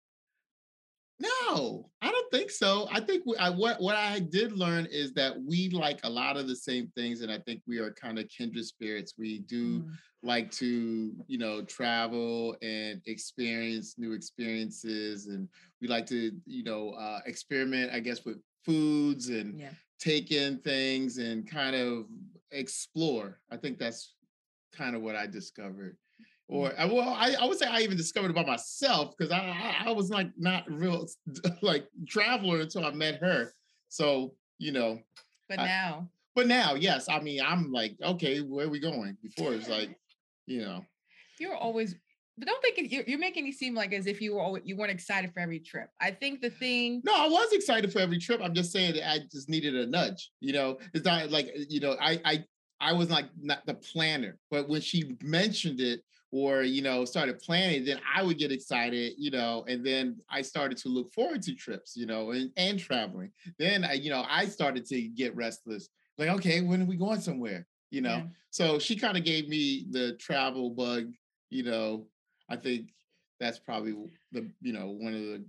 No, 1.20 1.90
I 2.00 2.12
don't 2.12 2.30
think 2.30 2.50
so. 2.50 2.88
I 2.92 3.00
think 3.00 3.24
we, 3.26 3.36
I, 3.36 3.50
what 3.50 3.80
what 3.80 3.96
I 3.96 4.20
did 4.20 4.52
learn 4.52 4.86
is 4.86 5.12
that 5.14 5.34
we 5.42 5.68
like 5.70 5.98
a 6.04 6.10
lot 6.10 6.36
of 6.36 6.46
the 6.46 6.54
same 6.54 6.92
things, 6.94 7.22
and 7.22 7.32
I 7.32 7.38
think 7.38 7.62
we 7.66 7.78
are 7.78 7.90
kind 7.90 8.18
of 8.18 8.28
kindred 8.28 8.64
spirits. 8.64 9.14
We 9.18 9.40
do 9.40 9.80
mm. 9.80 9.90
like 10.22 10.50
to, 10.52 11.12
you 11.26 11.38
know, 11.38 11.62
travel 11.62 12.56
and 12.62 13.02
experience 13.06 13.96
new 13.98 14.12
experiences, 14.12 15.26
and 15.26 15.48
we 15.80 15.88
like 15.88 16.06
to, 16.06 16.30
you 16.46 16.62
know, 16.62 16.90
uh, 16.90 17.20
experiment, 17.26 17.90
I 17.92 17.98
guess, 17.98 18.24
with 18.24 18.38
foods 18.64 19.28
and 19.28 19.58
yeah. 19.58 19.70
take 19.98 20.30
in 20.30 20.58
things 20.58 21.18
and 21.18 21.50
kind 21.50 21.74
of 21.74 22.06
explore. 22.52 23.40
I 23.50 23.56
think 23.56 23.78
that's 23.78 24.14
kind 24.72 24.94
of 24.94 25.02
what 25.02 25.16
I 25.16 25.26
discovered 25.26 25.96
or 26.48 26.70
mm. 26.70 26.92
well, 26.92 27.10
I, 27.10 27.34
I 27.40 27.44
would 27.44 27.58
say 27.58 27.66
I 27.66 27.80
even 27.80 27.96
discovered 27.96 28.30
about 28.30 28.46
myself 28.46 29.14
because 29.16 29.30
I, 29.30 29.38
I, 29.38 29.88
I 29.88 29.92
was 29.92 30.10
like 30.10 30.30
not 30.36 30.64
real 30.70 31.06
like 31.62 31.86
traveler 32.08 32.60
until 32.60 32.84
I 32.84 32.90
met 32.90 33.20
her. 33.20 33.52
So 33.88 34.34
you 34.58 34.72
know, 34.72 34.98
but 35.48 35.60
I, 35.60 35.66
now, 35.66 36.08
but 36.34 36.46
now, 36.46 36.74
yes, 36.74 37.08
I 37.08 37.20
mean, 37.20 37.40
I'm 37.44 37.70
like, 37.70 37.96
okay, 38.02 38.40
where 38.40 38.66
are 38.66 38.70
we 38.70 38.80
going? 38.80 39.16
Before 39.22 39.54
it's 39.54 39.68
like, 39.68 39.96
you 40.46 40.62
know, 40.62 40.84
you're 41.38 41.56
always 41.56 41.94
but 42.38 42.46
don't 42.46 42.62
think 42.62 42.78
it, 42.78 42.92
you're, 42.92 43.02
you're 43.04 43.18
making 43.18 43.48
it 43.48 43.54
seem 43.54 43.74
like 43.74 43.92
as 43.92 44.06
if 44.06 44.20
you 44.20 44.34
were 44.34 44.40
always, 44.40 44.62
you 44.64 44.76
weren't 44.76 44.92
excited 44.92 45.32
for 45.34 45.40
every 45.40 45.58
trip. 45.58 45.88
I 46.00 46.12
think 46.12 46.40
the 46.40 46.50
thing. 46.50 47.02
No, 47.04 47.12
I 47.12 47.28
was 47.28 47.52
excited 47.52 47.92
for 47.92 47.98
every 47.98 48.18
trip. 48.18 48.40
I'm 48.42 48.54
just 48.54 48.70
saying 48.70 48.94
that 48.94 49.10
I 49.10 49.18
just 49.30 49.48
needed 49.48 49.74
a 49.74 49.86
nudge. 49.86 50.30
You 50.40 50.52
know, 50.52 50.78
it's 50.94 51.04
not 51.04 51.30
like 51.30 51.50
you 51.68 51.80
know 51.80 51.96
I 52.00 52.20
I 52.24 52.44
I 52.80 52.92
was 52.92 53.10
like 53.10 53.26
not 53.40 53.66
the 53.66 53.74
planner, 53.74 54.38
but 54.50 54.68
when 54.68 54.80
she 54.80 55.16
mentioned 55.22 55.80
it 55.80 56.00
or 56.30 56.62
you 56.62 56.82
know 56.82 57.04
started 57.04 57.38
planning, 57.38 57.84
then 57.84 58.00
I 58.14 58.22
would 58.22 58.38
get 58.38 58.52
excited. 58.52 59.14
You 59.18 59.30
know, 59.30 59.64
and 59.68 59.84
then 59.84 60.18
I 60.30 60.42
started 60.42 60.78
to 60.78 60.88
look 60.88 61.12
forward 61.12 61.42
to 61.42 61.54
trips. 61.54 61.96
You 61.96 62.06
know, 62.06 62.30
and 62.32 62.50
and 62.56 62.78
traveling. 62.78 63.32
Then 63.58 63.84
I 63.84 63.94
you 63.94 64.10
know 64.10 64.24
I 64.28 64.46
started 64.46 64.84
to 64.86 65.00
get 65.08 65.34
restless. 65.36 65.88
Like 66.18 66.28
okay, 66.30 66.60
when 66.60 66.82
are 66.82 66.86
we 66.86 66.96
going 66.96 67.20
somewhere? 67.20 67.66
You 67.90 68.02
know, 68.02 68.16
Yeah. 68.16 68.26
so 68.50 68.78
she 68.78 68.96
kind 68.96 69.16
of 69.16 69.24
gave 69.24 69.48
me 69.48 69.86
the 69.90 70.14
travel 70.14 70.70
bug. 70.70 71.12
You 71.50 71.62
know, 71.62 72.06
I 72.50 72.56
think 72.56 72.90
that's 73.40 73.58
probably 73.58 73.94
the 74.32 74.50
you 74.60 74.72
know 74.72 74.88
one 74.88 75.14
of 75.14 75.20
the 75.20 75.44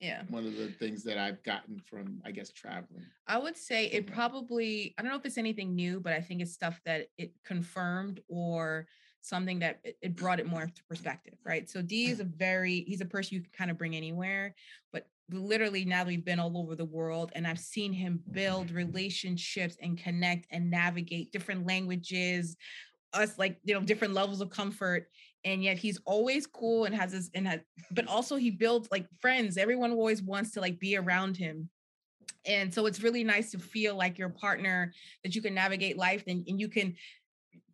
Yeah. 0.00 0.24
one 0.28 0.44
of 0.46 0.56
the 0.56 0.68
things 0.78 1.04
that 1.04 1.16
I've 1.16 1.42
gotten 1.44 1.78
from 1.78 2.20
I 2.24 2.32
guess 2.32 2.50
traveling. 2.52 3.06
I 3.26 3.38
would 3.38 3.56
say 3.56 3.86
it 3.86 4.06
probably, 4.08 4.94
I 4.98 5.02
don't 5.02 5.12
know 5.12 5.16
if 5.16 5.24
it's 5.24 5.38
anything 5.38 5.74
new, 5.76 6.00
but 6.00 6.12
I 6.12 6.20
think 6.20 6.42
it's 6.42 6.52
stuff 6.52 6.80
that 6.84 7.06
it 7.16 7.32
confirmed 7.44 8.20
or 8.28 8.88
something 9.22 9.60
that 9.60 9.80
it, 9.84 10.16
brought 10.16 10.40
it 10.40 10.46
more 10.46 10.62
into 10.62 10.82
perspective, 10.84 11.34
right? 11.44 11.70
So 11.70 11.80
D 11.80 12.06
is 12.10 12.18
mm. 12.18 12.22
a 12.22 12.24
very, 12.24 12.84
he's 12.86 13.00
a 13.00 13.06
person 13.06 13.36
you 13.36 13.40
can 13.40 13.52
kind 13.52 13.70
of 13.70 13.78
bring 13.78 13.96
anywhere, 13.96 14.54
but 14.92 15.06
literally 15.30 15.84
now 15.84 15.98
that 15.98 16.08
we've 16.08 16.24
been 16.24 16.40
all 16.40 16.58
over 16.58 16.74
the 16.74 16.84
world 16.84 17.32
and 17.34 17.46
I've 17.46 17.58
seen 17.58 17.92
him 17.92 18.20
build 18.32 18.70
relationships 18.70 19.76
and 19.80 19.96
connect 19.96 20.46
and 20.50 20.70
navigate 20.70 21.32
different 21.32 21.66
languages, 21.66 22.56
us 23.14 23.38
like, 23.38 23.58
you 23.64 23.74
know, 23.74 23.80
different 23.80 24.14
levels 24.14 24.40
of 24.40 24.50
comfort. 24.50 25.08
And 25.44 25.62
yet 25.62 25.78
he's 25.78 25.98
always 26.04 26.46
cool 26.46 26.84
and 26.84 26.94
has 26.94 27.12
this, 27.12 27.30
and 27.34 27.48
has, 27.48 27.60
but 27.90 28.06
also 28.06 28.36
he 28.36 28.50
builds 28.50 28.88
like 28.92 29.06
friends. 29.20 29.56
Everyone 29.56 29.92
always 29.92 30.22
wants 30.22 30.52
to 30.52 30.60
like 30.60 30.78
be 30.78 30.96
around 30.96 31.36
him 31.36 31.68
and 32.46 32.72
so 32.72 32.86
it's 32.86 33.02
really 33.02 33.24
nice 33.24 33.50
to 33.52 33.58
feel 33.58 33.96
like 33.96 34.18
your 34.18 34.28
partner 34.28 34.92
that 35.22 35.34
you 35.34 35.42
can 35.42 35.54
navigate 35.54 35.96
life 35.96 36.24
and, 36.26 36.44
and 36.48 36.60
you 36.60 36.68
can 36.68 36.94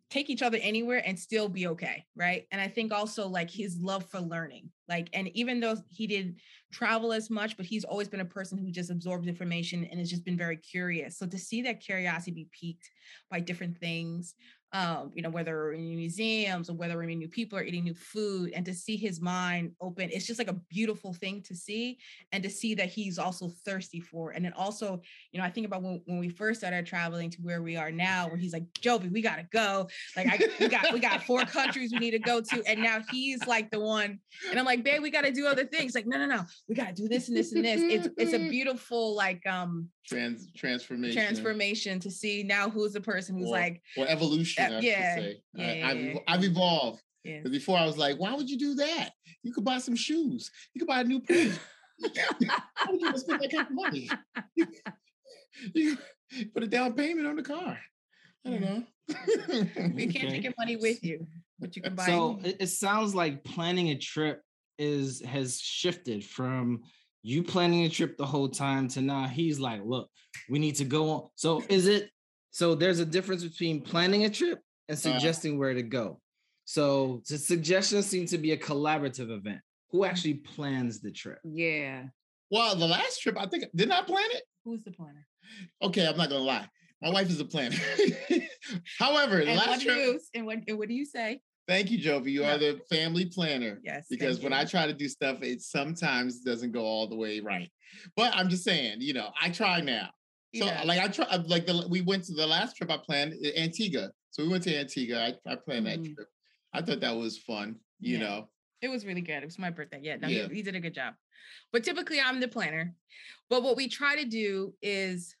take 0.09 0.29
each 0.29 0.41
other 0.41 0.57
anywhere 0.61 1.01
and 1.05 1.19
still 1.19 1.47
be 1.49 1.67
okay 1.67 2.05
right? 2.15 2.45
And 2.51 2.59
i 2.61 2.67
think 2.67 2.91
also 2.91 3.27
like 3.27 3.49
his 3.49 3.77
love 3.79 4.05
for 4.05 4.19
learning 4.19 4.69
like 4.87 5.09
and 5.13 5.29
even 5.29 5.59
though 5.59 5.77
he 5.89 6.07
didn't 6.07 6.37
travel 6.71 7.13
as 7.13 7.29
much 7.29 7.57
but 7.57 7.65
he's 7.65 7.83
always 7.83 8.07
been 8.07 8.19
a 8.19 8.25
person 8.25 8.57
who 8.57 8.71
just 8.71 8.91
absorbs 8.91 9.27
information 9.27 9.85
and 9.85 9.99
has 9.99 10.09
just 10.09 10.25
been 10.25 10.37
very 10.37 10.57
curious. 10.57 11.17
So 11.17 11.25
to 11.27 11.37
see 11.37 11.61
that 11.63 11.79
curiosity 11.79 12.31
be 12.31 12.49
piqued 12.51 12.89
by 13.29 13.39
different 13.39 13.77
things 13.77 14.35
um, 14.71 15.11
you 15.15 15.21
know, 15.23 15.29
whether 15.31 15.55
we're 15.55 15.73
in 15.73 15.95
museums 15.95 16.69
or 16.69 16.73
whether 16.73 16.95
we're 16.95 17.01
meeting 17.03 17.19
new 17.19 17.27
people 17.27 17.57
or 17.57 17.63
eating 17.63 17.83
new 17.83 17.95
food, 17.95 18.51
and 18.53 18.63
to 18.65 18.73
see 18.73 18.95
his 18.97 19.19
mind 19.19 19.71
open, 19.81 20.09
it's 20.11 20.27
just 20.27 20.37
like 20.39 20.47
a 20.49 20.59
beautiful 20.69 21.13
thing 21.13 21.41
to 21.43 21.55
see, 21.55 21.97
and 22.31 22.43
to 22.43 22.49
see 22.49 22.75
that 22.75 22.87
he's 22.89 23.17
also 23.17 23.49
thirsty 23.65 23.99
for. 23.99 24.31
And 24.31 24.45
then 24.45 24.53
also, 24.53 25.01
you 25.31 25.39
know, 25.39 25.45
I 25.45 25.49
think 25.49 25.65
about 25.65 25.81
when, 25.81 26.01
when 26.05 26.19
we 26.19 26.29
first 26.29 26.59
started 26.59 26.85
traveling 26.85 27.29
to 27.31 27.37
where 27.41 27.61
we 27.63 27.77
are 27.77 27.91
now, 27.91 28.27
where 28.27 28.37
he's 28.37 28.53
like, 28.53 28.65
Jovi, 28.79 29.11
we 29.11 29.21
gotta 29.21 29.47
go. 29.51 29.89
Like, 30.15 30.27
I 30.27 30.39
we 30.59 30.67
got 30.67 30.93
we 30.93 30.99
got 30.99 31.23
four 31.23 31.41
countries 31.45 31.91
we 31.91 31.99
need 31.99 32.11
to 32.11 32.19
go 32.19 32.39
to, 32.39 32.63
and 32.67 32.79
now 32.81 32.99
he's 33.11 33.45
like 33.47 33.71
the 33.71 33.79
one, 33.79 34.19
and 34.51 34.59
I'm 34.59 34.65
like, 34.65 34.83
babe, 34.83 35.01
we 35.01 35.09
gotta 35.09 35.31
do 35.31 35.47
other 35.47 35.65
things. 35.65 35.95
Like, 35.95 36.05
no, 36.05 36.17
no, 36.17 36.25
no, 36.27 36.43
we 36.67 36.75
gotta 36.75 36.93
do 36.93 37.07
this 37.07 37.27
and 37.27 37.35
this 37.35 37.53
and 37.53 37.65
this. 37.65 37.81
It's 37.81 38.07
it's 38.17 38.33
a 38.33 38.39
beautiful 38.49 39.15
like 39.15 39.45
um 39.47 39.89
Trans 40.07 40.51
transformation. 40.55 41.21
transformation 41.21 41.99
to 41.99 42.09
see 42.09 42.41
now 42.43 42.67
who's 42.69 42.93
the 42.93 43.01
person 43.01 43.37
who's 43.37 43.47
Or- 43.47 43.51
like, 43.51 43.81
or 43.97 44.07
evolution. 44.07 44.58
Uh, 44.59 44.77
I 44.77 44.79
yeah, 44.79 45.13
should 45.15 45.23
say. 45.23 45.41
yeah, 45.53 45.65
I, 45.65 45.73
yeah, 45.75 45.87
I've. 45.87 46.17
I've 46.39 46.43
evolved. 46.43 47.01
yeah. 47.23 47.41
'Cause 47.41 47.51
Before 47.51 47.77
I 47.77 47.85
was 47.85 47.97
like, 47.97 48.19
why 48.19 48.33
would 48.33 48.49
you 48.49 48.57
do 48.57 48.75
that? 48.75 49.09
You 49.43 49.53
could 49.53 49.63
buy 49.63 49.77
some 49.79 49.95
shoes. 49.95 50.51
You 50.73 50.79
could 50.79 50.87
buy 50.87 51.01
a 51.01 51.03
new 51.03 51.19
purse. 51.21 51.57
Why 51.99 52.87
would 52.89 53.01
you 53.01 53.17
spend 53.17 53.39
that 53.41 53.51
kind 53.51 53.67
of 53.67 53.71
money? 53.73 54.09
You, 54.55 54.67
you 55.73 55.97
put 56.53 56.63
a 56.63 56.67
down 56.67 56.93
payment 56.93 57.27
on 57.27 57.35
the 57.35 57.43
car. 57.43 57.77
I 58.45 58.49
don't 58.49 58.61
know. 58.61 58.83
You 59.97 60.07
can't 60.09 60.29
take 60.29 60.43
your 60.43 60.53
money 60.57 60.75
with 60.77 61.03
you, 61.03 61.27
but 61.59 61.75
you 61.75 61.81
can 61.81 61.95
buy. 61.95 62.05
So 62.05 62.39
it, 62.43 62.57
it 62.61 62.67
sounds 62.67 63.13
like 63.15 63.43
planning 63.43 63.89
a 63.89 63.97
trip 63.97 64.41
is 64.77 65.21
has 65.25 65.59
shifted 65.59 66.23
from 66.23 66.81
you 67.21 67.43
planning 67.43 67.83
a 67.83 67.89
trip 67.89 68.15
the 68.17 68.25
whole 68.25 68.47
time 68.47 68.87
to 68.89 69.01
now 69.01 69.27
he's 69.27 69.59
like, 69.59 69.81
look, 69.83 70.09
we 70.49 70.57
need 70.57 70.75
to 70.75 70.85
go 70.85 71.09
on. 71.09 71.29
So 71.35 71.63
is 71.67 71.85
it 71.87 72.09
so 72.59 72.75
there's 72.75 72.99
a 72.99 73.05
difference 73.05 73.41
between 73.41 73.79
planning 73.81 74.25
a 74.25 74.29
trip 74.29 74.59
and 74.89 74.97
Uh-huh. 74.97 75.13
suggesting 75.13 75.57
where 75.57 75.73
to 75.73 75.81
go. 75.81 76.19
So 76.65 77.21
the 77.29 77.37
suggestions 77.37 78.05
seem 78.05 78.25
to 78.27 78.37
be 78.37 78.51
a 78.51 78.57
collaborative 78.57 79.31
event. 79.31 79.61
Who 79.91 80.03
actually 80.03 80.33
plans 80.35 80.99
the 80.99 81.09
trip? 81.11 81.39
Yeah. 81.45 82.07
well, 82.51 82.75
the 82.75 82.85
last 82.87 83.21
trip, 83.21 83.37
I 83.39 83.45
think, 83.45 83.63
didn't 83.73 83.93
I 83.93 84.01
plan 84.01 84.27
it? 84.31 84.43
Who's 84.65 84.83
the 84.83 84.91
planner? 84.91 85.25
Okay, 85.81 86.05
I'm 86.05 86.17
not 86.17 86.29
gonna 86.29 86.43
lie. 86.43 86.67
My 87.01 87.11
wife 87.11 87.29
is 87.29 87.39
a 87.39 87.45
planner. 87.45 87.77
However, 88.99 89.37
the 89.37 89.51
And 89.51 89.57
what 89.57 89.67
last 89.69 89.79
do 89.79 89.85
trip, 89.85 89.97
you 89.99 90.19
and 90.35 90.45
what 90.45 90.57
and 90.67 90.77
what 90.77 90.89
do 90.89 90.95
you 90.95 91.05
say? 91.05 91.39
thank 91.65 91.89
you, 91.91 91.97
Jovi. 91.99 92.31
You 92.31 92.41
Yeah. 92.41 92.55
are 92.55 92.57
the 92.57 92.81
family 92.89 93.25
planner. 93.27 93.79
Yes, 93.83 94.07
because 94.09 94.41
when 94.41 94.51
you. 94.51 94.57
I 94.59 94.65
try 94.65 94.85
to 94.85 94.93
do 94.93 95.07
stuff, 95.07 95.41
it 95.43 95.61
sometimes 95.61 96.41
doesn't 96.41 96.71
go 96.73 96.83
all 96.83 97.07
the 97.07 97.15
way 97.15 97.39
right. 97.39 97.69
But 98.17 98.35
I'm 98.35 98.49
just 98.49 98.63
saying, 98.65 98.97
you 98.99 99.13
know, 99.13 99.29
I 99.41 99.49
try 99.49 99.79
now. 99.81 100.09
So 100.55 100.65
Yeah. 100.65 100.83
like 100.83 100.99
I 100.99 101.07
try 101.07 101.35
like 101.45 101.67
the 101.67 101.85
we 101.89 102.01
went 102.01 102.23
to 102.25 102.33
the 102.33 102.47
last 102.47 102.75
trip 102.75 102.89
I 102.89 102.97
planned 102.97 103.33
uh, 103.33 103.49
Antigua. 103.55 104.11
So 104.31 104.43
we 104.43 104.49
went 104.49 104.63
to 104.63 104.75
Antigua. 104.75 105.17
I, 105.45 105.51
I 105.51 105.55
planned 105.55 105.85
Mhm. 105.85 106.03
that 106.03 106.15
trip. 106.15 106.27
I 106.73 106.81
thought 106.81 106.99
that 107.01 107.15
was 107.15 107.37
fun, 107.37 107.79
you 107.99 108.17
Yeah. 108.17 108.23
know. 108.23 108.49
It 108.81 108.87
was 108.87 109.05
really 109.05 109.21
good. 109.21 109.43
It 109.43 109.45
was 109.45 109.59
my 109.59 109.69
birthday. 109.69 109.99
Yeah, 110.01 110.15
no, 110.15 110.27
Yeah. 110.27 110.47
Did 110.47 110.75
a 110.75 110.79
good 110.79 110.93
job. 110.93 111.15
But 111.71 111.83
typically, 111.83 112.19
I'm 112.19 112.39
the 112.39 112.47
planner. 112.47 112.95
But 113.49 113.61
what 113.63 113.75
we 113.75 113.87
try 113.87 114.15
to 114.15 114.25
do 114.25 114.73
is, 114.81 115.35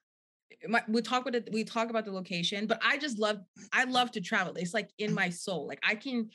my, 0.67 0.83
we 0.87 1.01
talk 1.01 1.21
about 1.21 1.35
it. 1.35 1.49
We 1.51 1.63
talk 1.63 1.89
about 1.89 2.05
the 2.05 2.11
location. 2.11 2.67
But 2.67 2.79
I 2.83 2.97
just 2.97 3.17
love. 3.17 3.39
I 3.71 3.85
love 3.85 4.11
to 4.11 4.21
travel. 4.21 4.53
It's 4.57 4.73
like 4.73 4.91
in 4.97 5.13
my 5.13 5.29
soul. 5.29 5.67
Like 5.67 5.79
I 5.83 5.95
can, 5.95 6.29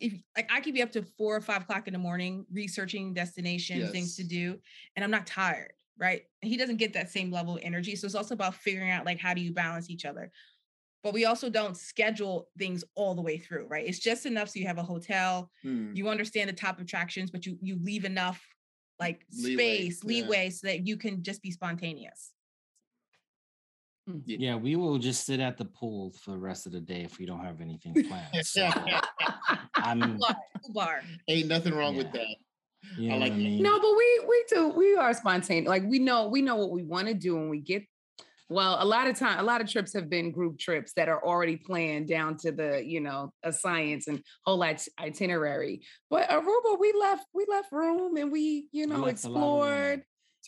if 0.00 0.12
like 0.36 0.48
I 0.52 0.60
could 0.60 0.74
be 0.74 0.82
up 0.82 0.92
to 0.92 1.02
four 1.02 1.34
or 1.36 1.40
five 1.40 1.62
o'clock 1.62 1.86
in 1.88 1.92
the 1.92 1.98
morning 1.98 2.46
researching 2.52 3.12
destinations, 3.12 3.90
things 3.90 4.14
to 4.16 4.24
do, 4.24 4.58
and 4.94 5.04
I'm 5.04 5.10
not 5.10 5.26
tired. 5.26 5.72
Right? 5.98 6.22
He 6.42 6.56
doesn't 6.56 6.76
get 6.76 6.92
that 6.92 7.10
same 7.10 7.30
level 7.30 7.56
of 7.56 7.62
energy. 7.62 7.96
So 7.96 8.04
it's 8.06 8.14
also 8.14 8.34
about 8.34 8.54
figuring 8.54 8.90
out 8.90 9.06
like 9.06 9.18
how 9.18 9.32
do 9.34 9.40
you 9.40 9.52
balance 9.52 9.90
each 9.90 10.04
other 10.04 10.30
but 11.06 11.14
we 11.14 11.24
also 11.24 11.48
don't 11.48 11.76
schedule 11.76 12.48
things 12.58 12.82
all 12.96 13.14
the 13.14 13.22
way 13.22 13.38
through, 13.38 13.64
right? 13.68 13.86
It's 13.86 14.00
just 14.00 14.26
enough 14.26 14.48
so 14.48 14.58
you 14.58 14.66
have 14.66 14.78
a 14.78 14.82
hotel, 14.82 15.52
Hmm. 15.62 15.92
you 15.94 16.08
understand 16.08 16.48
the 16.48 16.52
top 16.52 16.80
attractions, 16.80 17.30
but 17.30 17.46
you 17.46 17.56
you 17.62 17.78
leave 17.80 18.04
enough 18.04 18.44
like 18.98 19.24
Leeway, 19.32 19.90
space, 19.90 20.00
yeah. 20.02 20.08
leeway 20.08 20.50
so 20.50 20.66
that 20.66 20.84
you 20.84 20.96
can 20.96 21.22
just 21.22 21.42
be 21.42 21.52
spontaneous. 21.52 22.32
Yeah. 24.24 24.36
Yeah, 24.40 24.56
we 24.56 24.74
will 24.74 24.98
just 24.98 25.26
sit 25.26 25.38
at 25.38 25.56
the 25.56 25.64
pool 25.66 26.10
for 26.10 26.32
the 26.32 26.38
rest 26.38 26.66
of 26.66 26.72
the 26.72 26.80
day 26.80 27.02
if 27.02 27.20
we 27.20 27.26
don't 27.26 27.44
have 27.44 27.60
anything 27.60 27.92
planned. 28.08 28.44
So 28.44 28.68
I'm, 29.76 30.18
Bar, 30.18 30.36
bar. 30.70 31.02
Ain't 31.28 31.46
nothing 31.46 31.72
wrong 31.72 31.96
with 31.96 32.10
that. 32.12 32.26
You 32.98 33.10
know 33.10 33.16
like 33.18 33.32
what 33.32 33.36
I 33.40 33.42
mean? 33.42 33.62
No, 33.62 33.78
but 33.80 33.96
we 33.96 34.20
we 34.28 34.44
do 34.48 34.68
we 34.68 34.96
are 34.96 35.12
spontaneous. 35.14 35.68
Like 35.68 35.84
we 35.86 35.98
know 35.98 36.28
we 36.28 36.42
know 36.42 36.56
what 36.56 36.70
we 36.70 36.82
want 36.82 37.08
to 37.08 37.14
do 37.14 37.34
when 37.36 37.48
we 37.48 37.60
get. 37.60 37.84
Well, 38.48 38.76
a 38.80 38.84
lot 38.84 39.08
of 39.08 39.18
time, 39.18 39.40
a 39.40 39.42
lot 39.42 39.60
of 39.60 39.68
trips 39.68 39.92
have 39.94 40.08
been 40.08 40.30
group 40.30 40.56
trips 40.60 40.92
that 40.94 41.08
are 41.08 41.20
already 41.20 41.56
planned 41.56 42.06
down 42.08 42.36
to 42.38 42.52
the 42.52 42.80
you 42.84 43.00
know 43.00 43.32
a 43.42 43.52
science 43.52 44.06
and 44.06 44.22
whole 44.44 44.62
it- 44.62 44.88
itinerary. 45.00 45.82
But 46.10 46.28
Aruba, 46.28 46.78
we 46.78 46.92
left 46.98 47.24
we 47.34 47.44
left 47.48 47.72
room 47.72 48.16
and 48.16 48.30
we 48.30 48.68
you 48.70 48.86
know 48.86 48.98
left 48.98 49.24
a 49.24 49.28
lot 49.28 49.40
of 49.40 49.68
room. 49.68 49.92
explored 49.98 50.02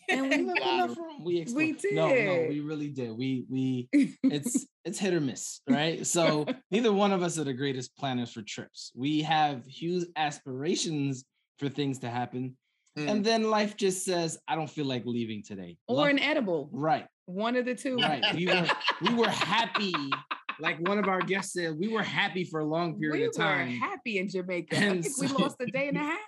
and 0.09 0.31
we 0.31 0.45
left 0.45 0.61
enough 0.73 0.97
room. 0.97 1.25
We, 1.25 1.47
We 1.53 1.71
explored- 1.73 1.95
No, 1.97 2.09
no, 2.09 2.15
did. 2.15 2.49
we 2.51 2.61
really 2.61 2.89
did. 2.89 3.11
We 3.19 3.45
we 3.51 3.89
it's 4.23 4.65
it's 4.85 4.99
hit 5.01 5.13
or 5.13 5.21
miss, 5.21 5.61
right? 5.69 6.07
So 6.07 6.47
neither 6.71 6.93
one 6.93 7.11
of 7.11 7.25
us 7.25 7.37
are 7.37 7.45
the 7.45 7.53
greatest 7.53 7.97
planners 7.97 8.31
for 8.33 8.43
trips. 8.43 8.93
We 8.95 9.23
have 9.23 9.65
huge 9.67 10.05
aspirations 10.15 11.25
for 11.59 11.69
things 11.69 11.99
to 12.01 12.09
happen, 12.11 12.57
Hmm. 12.97 13.09
and 13.09 13.25
then 13.25 13.51
life 13.51 13.77
just 13.77 14.05
says, 14.05 14.39
"I 14.49 14.55
don't 14.57 14.71
feel 14.71 14.87
like 14.87 15.05
leaving 15.05 15.43
today." 15.43 15.77
or 15.87 15.97
Luck- 15.97 16.11
an 16.11 16.19
edible, 16.19 16.69
right, 16.73 17.07
one 17.27 17.57
of 17.57 17.65
the 17.65 17.75
two. 17.75 17.97
right. 17.97 18.25
We 18.35 18.47
were 18.47 18.67
we 19.03 19.15
were 19.15 19.29
happy, 19.29 19.93
like 20.61 20.79
one 20.89 20.99
of 20.99 21.07
our 21.09 21.21
guests 21.21 21.53
said, 21.53 21.77
we 21.79 21.89
were 21.89 22.03
happy 22.03 22.45
for 22.45 22.61
a 22.61 22.65
long 22.65 22.99
period 22.99 23.21
we 23.21 23.27
of 23.29 23.37
time. 23.37 23.69
We 23.69 23.79
were 23.81 23.87
happy 23.87 24.19
in 24.19 24.29
Jamaica. 24.29 24.77
I 24.77 24.83
And 24.83 25.05
think 25.05 25.19
we 25.19 25.27
lost 25.29 25.57
a 25.61 25.67
day 25.67 25.89
and 25.89 25.97
a 25.97 26.01
half. 26.01 26.19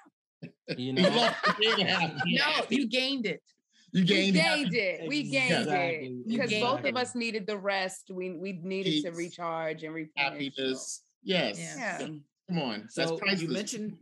You 0.79 0.87
You 0.87 0.93
know, 0.95 1.09
lost 1.11 1.37
a 1.49 1.61
day 1.61 1.71
and 1.73 1.83
a 1.83 1.85
half. 1.87 2.13
No, 2.27 2.65
you 2.71 2.87
gained 2.89 3.27
it. 3.27 3.43
You 3.93 4.03
We 4.03 4.07
gained 4.07 4.37
it. 4.37 5.01
it. 5.03 5.09
We 5.09 5.23
gained 5.25 5.53
Exactly, 5.53 6.07
it 6.07 6.29
because 6.29 6.51
both 6.61 6.85
of 6.85 6.97
us 6.97 7.15
needed 7.17 7.47
the 7.47 7.59
rest. 7.59 8.11
We 8.13 8.31
we 8.31 8.53
needed 8.53 9.03
to 9.05 9.11
recharge 9.11 9.83
and 9.83 9.93
replenish. 9.95 10.55
so- 10.55 10.63
happiness. 10.63 11.03
Yes. 11.25 11.59
Yeah. 11.59 11.99
Come 11.99 12.59
on. 12.59 12.89
That's 12.95 13.11
so 13.11 13.17
priceless. 13.19 13.43
you 13.43 13.49
mentioned 13.49 13.97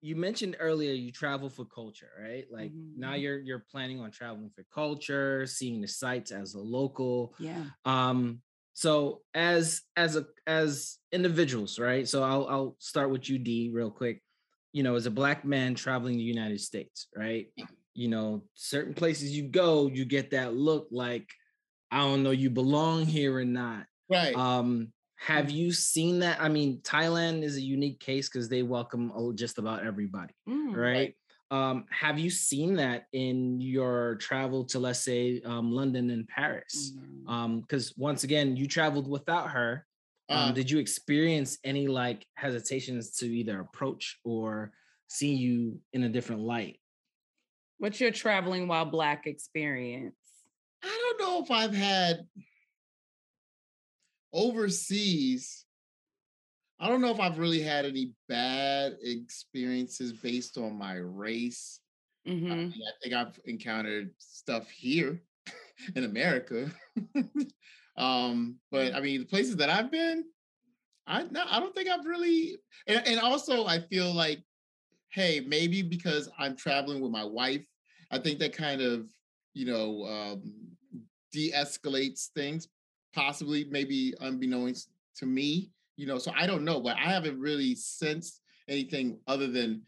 you 0.00 0.16
mentioned 0.16 0.56
earlier 0.60 0.92
you 0.92 1.12
travel 1.12 1.48
for 1.50 1.64
culture 1.64 2.10
right 2.20 2.46
like 2.50 2.74
now 2.96 3.14
Mhm. 3.14 3.20
you're 3.20 3.38
you're 3.38 3.64
planning 3.70 4.00
on 4.00 4.10
traveling 4.10 4.50
for 4.50 4.64
culture 4.72 5.46
seeing 5.46 5.80
the 5.80 5.88
sites 5.88 6.30
as 6.30 6.54
a 6.54 6.60
local 6.60 7.34
Yeah. 7.38 7.70
um 7.84 8.42
so 8.72 9.22
as 9.34 9.82
as 9.96 10.16
a 10.16 10.26
as 10.46 10.98
individuals 11.12 11.78
right 11.78 12.08
so 12.08 12.22
i'll 12.22 12.46
i'll 12.48 12.76
start 12.78 13.10
with 13.10 13.28
you 13.28 13.38
d 13.38 13.70
real 13.72 13.90
quick 13.90 14.22
you 14.72 14.84
know, 14.84 14.94
as 14.94 15.06
a 15.06 15.10
black 15.10 15.44
man 15.44 15.74
traveling 15.74 16.16
the 16.16 16.22
United 16.22 16.60
States, 16.60 17.08
right? 17.16 17.48
You 17.94 18.06
know, 18.06 18.44
certain 18.54 18.94
places 18.94 19.36
you 19.36 19.48
go, 19.48 19.88
you 19.88 20.04
get 20.04 20.30
that 20.30 20.54
look 20.54 20.86
like, 20.92 21.28
I 21.90 21.98
don't 21.98 22.22
know, 22.22 22.30
you 22.30 22.50
belong 22.50 23.06
here 23.06 23.36
or 23.36 23.44
not. 23.44 23.86
Right. 24.08 24.40
Um, 24.40 24.92
have 25.20 25.50
you 25.50 25.70
seen 25.70 26.18
that? 26.20 26.40
I 26.40 26.48
mean, 26.48 26.80
Thailand 26.80 27.42
is 27.42 27.56
a 27.56 27.60
unique 27.60 28.00
case 28.00 28.28
because 28.28 28.48
they 28.48 28.62
welcome 28.62 29.12
oh, 29.14 29.32
just 29.34 29.58
about 29.58 29.84
everybody, 29.84 30.32
Mm, 30.48 30.74
right? 30.74 31.14
Um, 31.50 31.84
have 31.90 32.18
you 32.18 32.30
seen 32.30 32.76
that 32.76 33.06
in 33.12 33.60
your 33.60 34.14
travel 34.16 34.64
to, 34.66 34.78
let's 34.78 35.00
say, 35.00 35.42
um, 35.44 35.72
London 35.72 36.08
and 36.10 36.26
Paris? 36.26 36.94
Mhm. 36.96 37.28
Um, 37.28 37.60
because 37.60 37.92
once 37.98 38.24
again, 38.24 38.56
you 38.56 38.66
traveled 38.66 39.08
without 39.08 39.50
her. 39.50 39.86
Um, 40.30 40.36
Uh, 40.38 40.52
did 40.52 40.70
you 40.70 40.78
experience 40.78 41.58
any 41.64 41.86
like 41.86 42.24
hesitations 42.36 43.10
to 43.18 43.26
either 43.26 43.60
approach 43.60 44.18
or 44.24 44.72
see 45.08 45.34
you 45.34 45.80
in 45.92 46.04
a 46.04 46.08
different 46.08 46.42
light? 46.42 46.80
What's 47.78 48.00
your 48.00 48.12
traveling 48.12 48.68
while 48.68 48.86
black 48.86 49.26
experience? 49.26 50.14
I 50.82 51.14
don't 51.18 51.20
know 51.20 51.42
if 51.42 51.50
I've 51.50 51.74
had 51.74 52.20
overseas. 54.32 55.66
I 56.78 56.88
don't 56.88 57.00
know 57.02 57.10
if 57.10 57.20
I've 57.20 57.38
really 57.38 57.60
had 57.60 57.84
any 57.84 58.14
bad 58.28 58.96
experiences 59.02 60.12
based 60.12 60.56
on 60.56 60.76
my 60.78 60.94
race. 60.94 61.80
I, 62.50 62.54
Mhm. 62.54 62.74
mean, 62.74 62.82
I 62.88 62.92
think 63.02 63.14
I've 63.14 63.40
encountered 63.46 64.14
stuff 64.18 64.70
here 64.70 65.22
in 65.96 66.04
America. 66.04 66.72
um, 67.96 68.60
but 68.70 68.94
I 68.94 69.00
mean, 69.00 69.20
the 69.22 69.26
places 69.26 69.56
that 69.56 69.70
I've 69.70 69.90
been, 69.90 70.30
I 71.06 71.24
no, 71.24 71.44
I 71.46 71.60
don't 71.60 71.74
think 71.74 71.88
I've 71.88 72.06
really 72.06 72.58
and, 72.86 73.06
and 73.06 73.20
also 73.20 73.66
I 73.66 73.80
feel 73.80 74.12
like, 74.14 74.44
hey, 75.12 75.40
maybe 75.40 75.82
because 75.82 76.30
I'm 76.38 76.56
traveling 76.56 77.00
with 77.00 77.12
my 77.12 77.24
wife, 77.24 77.66
I 78.10 78.18
think 78.18 78.38
that 78.40 78.52
kind 78.54 78.80
of, 78.82 79.10
you 79.54 79.66
know, 79.66 80.04
um 80.06 80.76
de-escalates 81.32 82.28
things, 82.34 82.68
possibly 83.14 83.64
maybe 83.70 84.14
unbeknownst 84.20 84.90
to 85.16 85.26
me, 85.26 85.70
you 85.96 86.06
know. 86.06 86.18
So 86.18 86.32
I 86.36 86.46
don't 86.46 86.64
know, 86.64 86.80
but 86.80 86.96
I 86.96 87.10
haven't 87.10 87.38
really 87.38 87.74
sensed 87.74 88.40
anything 88.68 89.18
other 89.26 89.46
than 89.48 89.82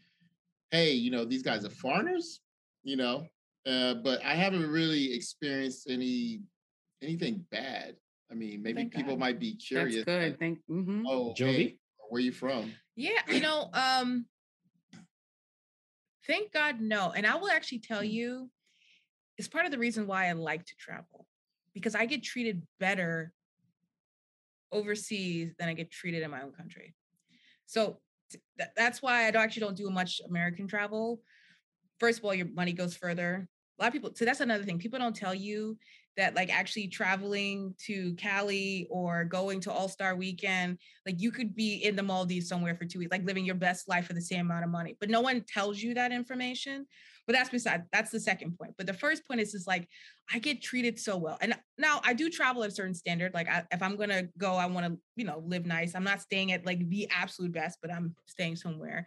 hey, 0.71 0.91
you 0.91 1.11
know, 1.11 1.23
these 1.23 1.43
guys 1.43 1.63
are 1.63 1.69
foreigners, 1.69 2.39
you 2.83 2.97
know, 2.97 3.27
uh, 3.67 3.93
but 3.95 4.23
I 4.23 4.33
haven't 4.33 4.67
really 4.67 5.13
experienced 5.13 5.89
any 5.89 6.41
anything 7.01 7.45
bad. 7.51 7.95
I 8.31 8.35
mean, 8.35 8.63
maybe 8.63 8.81
Thank 8.81 8.93
people 8.95 9.13
God. 9.13 9.19
might 9.19 9.39
be 9.39 9.55
curious. 9.55 9.97
That's 9.97 10.05
good. 10.05 10.31
like, 10.31 10.39
Thank. 10.39 10.59
mhm. 10.69 11.03
oh, 11.07 11.33
Jovi? 11.37 11.55
hey, 11.55 11.77
where 12.09 12.21
you 12.21 12.31
from? 12.31 12.73
Yeah, 12.95 13.19
you 13.27 13.41
know, 13.41 13.69
um, 13.73 14.25
thank 16.25 16.51
God, 16.51 16.81
no. 16.81 17.11
And 17.11 17.27
I 17.27 17.35
will 17.35 17.49
actually 17.49 17.79
tell 17.79 18.03
you, 18.03 18.49
it's 19.37 19.47
part 19.47 19.65
of 19.65 19.71
the 19.71 19.77
reason 19.77 20.07
why 20.07 20.27
I 20.27 20.31
like 20.33 20.65
to 20.65 20.75
travel 20.79 21.27
because 21.73 21.95
I 21.95 22.05
get 22.05 22.23
treated 22.23 22.61
better 22.79 23.33
overseas 24.71 25.53
than 25.57 25.69
I 25.69 25.73
get 25.73 25.91
treated 25.91 26.23
in 26.23 26.31
my 26.31 26.41
own 26.41 26.51
country. 26.51 26.95
So 27.65 27.99
t- 28.31 28.39
tha- 28.57 28.71
that's 28.75 29.01
why 29.01 29.27
I 29.27 29.31
don't 29.31 29.43
actually 29.43 29.61
don't 29.61 29.77
do 29.77 29.89
much 29.89 30.21
American 30.27 30.67
travel. 30.67 31.21
First 31.99 32.19
of 32.19 32.25
all, 32.25 32.33
your 32.33 32.47
money 32.47 32.73
goes 32.73 32.95
further. 32.95 33.47
A 33.79 33.81
lot 33.81 33.87
of 33.87 33.93
people, 33.93 34.11
so 34.15 34.25
that's 34.25 34.39
another 34.39 34.63
thing. 34.63 34.79
People 34.79 34.99
don't 34.99 35.15
tell 35.15 35.33
you 35.33 35.77
that 36.15 36.35
like 36.35 36.53
actually 36.53 36.87
traveling 36.87 37.73
to 37.85 38.13
Cali 38.15 38.87
or 38.89 39.23
going 39.25 39.59
to 39.61 39.71
All 39.71 39.87
Star 39.87 40.15
Weekend, 40.15 40.77
like 41.05 41.19
you 41.19 41.31
could 41.31 41.55
be 41.55 41.75
in 41.77 41.95
the 41.95 42.03
Maldives 42.03 42.47
somewhere 42.47 42.75
for 42.75 42.85
two 42.85 42.99
weeks, 42.99 43.11
like 43.11 43.25
living 43.25 43.45
your 43.45 43.55
best 43.55 43.87
life 43.87 44.05
for 44.05 44.13
the 44.13 44.21
same 44.21 44.41
amount 44.41 44.63
of 44.63 44.69
money. 44.69 44.95
But 44.99 45.09
no 45.09 45.21
one 45.21 45.43
tells 45.47 45.81
you 45.81 45.95
that 45.95 46.11
information. 46.11 46.85
But 47.25 47.33
that's 47.33 47.49
beside 47.49 47.83
that's 47.91 48.11
the 48.11 48.19
second 48.19 48.57
point. 48.57 48.73
But 48.77 48.87
the 48.87 48.93
first 48.93 49.25
point 49.27 49.39
is 49.39 49.53
is 49.53 49.65
like 49.65 49.87
I 50.33 50.39
get 50.39 50.61
treated 50.61 50.99
so 50.99 51.17
well. 51.17 51.37
And 51.41 51.55
now 51.77 52.01
I 52.03 52.13
do 52.13 52.29
travel 52.29 52.63
at 52.63 52.69
a 52.69 52.73
certain 52.73 52.93
standard. 52.93 53.33
Like 53.33 53.49
I, 53.49 53.63
if 53.71 53.81
I'm 53.81 53.95
gonna 53.95 54.23
go, 54.37 54.53
I 54.55 54.65
want 54.65 54.85
to, 54.87 54.97
you 55.15 55.25
know, 55.25 55.41
live 55.45 55.65
nice. 55.65 55.95
I'm 55.95 56.03
not 56.03 56.21
staying 56.21 56.51
at 56.51 56.65
like 56.65 56.87
the 56.89 57.07
absolute 57.11 57.51
best, 57.51 57.79
but 57.81 57.91
I'm 57.91 58.15
staying 58.25 58.57
somewhere. 58.57 59.05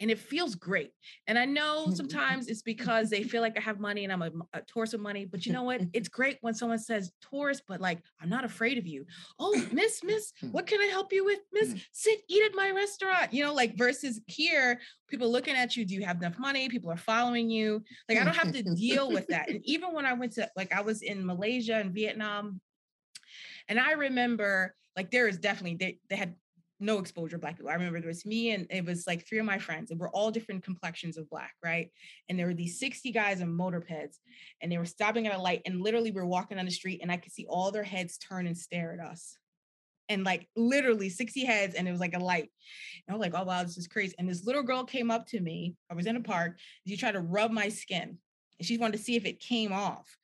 And 0.00 0.10
it 0.10 0.18
feels 0.18 0.54
great. 0.54 0.90
And 1.26 1.38
I 1.38 1.44
know 1.44 1.84
mm-hmm. 1.84 1.94
sometimes 1.94 2.48
it's 2.48 2.62
because 2.62 3.10
they 3.10 3.22
feel 3.22 3.42
like 3.42 3.56
I 3.56 3.60
have 3.60 3.78
money 3.78 4.04
and 4.04 4.12
I'm 4.12 4.22
a, 4.22 4.30
a 4.52 4.62
tourist 4.62 4.92
with 4.92 5.02
money. 5.02 5.24
But 5.24 5.46
you 5.46 5.52
know 5.52 5.62
what? 5.62 5.80
It's 5.94 6.08
great 6.08 6.38
when 6.40 6.54
someone 6.54 6.78
says 6.78 7.12
tourist, 7.30 7.62
but 7.68 7.80
like 7.80 8.00
I'm 8.20 8.28
not 8.28 8.44
afraid 8.44 8.78
of 8.78 8.86
you. 8.86 9.06
Oh, 9.38 9.54
miss, 9.72 10.02
miss, 10.02 10.32
hmm. 10.40 10.48
what 10.48 10.66
can 10.66 10.80
I 10.80 10.86
help 10.86 11.12
you 11.12 11.24
with? 11.24 11.38
Miss, 11.52 11.72
hmm. 11.72 11.78
sit, 11.92 12.20
eat 12.28 12.44
at 12.44 12.54
my 12.54 12.70
restaurant. 12.70 13.32
You 13.32 13.44
know, 13.44 13.54
like 13.54 13.76
versus 13.76 14.20
here, 14.26 14.80
people 15.08 15.30
looking 15.30 15.54
at 15.54 15.76
you. 15.76 15.84
Do 15.84 15.94
you 15.94 16.04
have 16.04 16.16
enough 16.16 16.38
money? 16.38 16.68
People 16.68 16.90
are 16.90 16.96
following 16.96 17.48
you. 17.48 17.82
Like 18.08 18.18
I 18.18 18.24
don't 18.24 18.34
have 18.34 18.52
to 18.52 18.62
deal 18.62 19.10
with 19.10 19.26
that. 19.28 19.48
And 19.48 19.60
even 19.64 19.92
when 19.94 20.06
I 20.06 20.14
went 20.14 20.32
to 20.32 20.50
like 20.56 20.72
I 20.74 20.80
was 20.80 21.02
in 21.02 21.24
Malaysia 21.24 21.76
and 21.76 21.92
Vietnam, 21.92 22.60
and 23.68 23.78
I 23.78 23.92
remember 23.92 24.74
like 24.96 25.10
there 25.10 25.28
is 25.28 25.38
definitely 25.38 25.76
they 25.76 25.98
they 26.08 26.16
had 26.16 26.34
no 26.80 26.98
exposure 26.98 27.38
black 27.38 27.56
people. 27.56 27.70
I 27.70 27.74
remember 27.74 28.00
there 28.00 28.08
was 28.08 28.26
me 28.26 28.50
and 28.50 28.66
it 28.70 28.84
was 28.84 29.06
like 29.06 29.26
three 29.26 29.38
of 29.38 29.46
my 29.46 29.58
friends, 29.58 29.90
and 29.90 30.00
we're 30.00 30.10
all 30.10 30.30
different 30.30 30.64
complexions 30.64 31.16
of 31.16 31.28
black, 31.30 31.54
right? 31.62 31.90
And 32.28 32.38
there 32.38 32.46
were 32.46 32.54
these 32.54 32.78
60 32.78 33.12
guys 33.12 33.40
on 33.40 33.48
motorpeds, 33.48 34.16
and 34.60 34.70
they 34.70 34.78
were 34.78 34.84
stopping 34.84 35.26
at 35.26 35.34
a 35.34 35.40
light, 35.40 35.62
and 35.66 35.80
literally 35.80 36.10
we 36.10 36.20
were 36.20 36.26
walking 36.26 36.58
on 36.58 36.64
the 36.64 36.70
street, 36.70 37.00
and 37.02 37.10
I 37.10 37.16
could 37.16 37.32
see 37.32 37.46
all 37.48 37.70
their 37.70 37.84
heads 37.84 38.18
turn 38.18 38.46
and 38.46 38.56
stare 38.56 38.92
at 38.92 39.06
us. 39.06 39.36
And 40.10 40.24
like 40.24 40.48
literally 40.54 41.08
60 41.08 41.44
heads, 41.44 41.74
and 41.74 41.88
it 41.88 41.90
was 41.90 42.00
like 42.00 42.14
a 42.14 42.18
light. 42.18 42.50
And 43.06 43.14
I 43.14 43.16
was 43.16 43.20
like, 43.20 43.40
oh 43.40 43.44
wow, 43.44 43.62
this 43.62 43.78
is 43.78 43.88
crazy. 43.88 44.14
And 44.18 44.28
this 44.28 44.44
little 44.44 44.62
girl 44.62 44.84
came 44.84 45.10
up 45.10 45.26
to 45.28 45.40
me. 45.40 45.76
I 45.90 45.94
was 45.94 46.06
in 46.06 46.16
a 46.16 46.20
park. 46.20 46.58
She 46.86 46.98
tried 46.98 47.12
to 47.12 47.20
rub 47.20 47.50
my 47.50 47.70
skin. 47.70 48.18
And 48.58 48.66
she 48.66 48.76
wanted 48.76 48.98
to 48.98 49.02
see 49.02 49.16
if 49.16 49.24
it 49.24 49.40
came 49.40 49.72
off. 49.72 50.14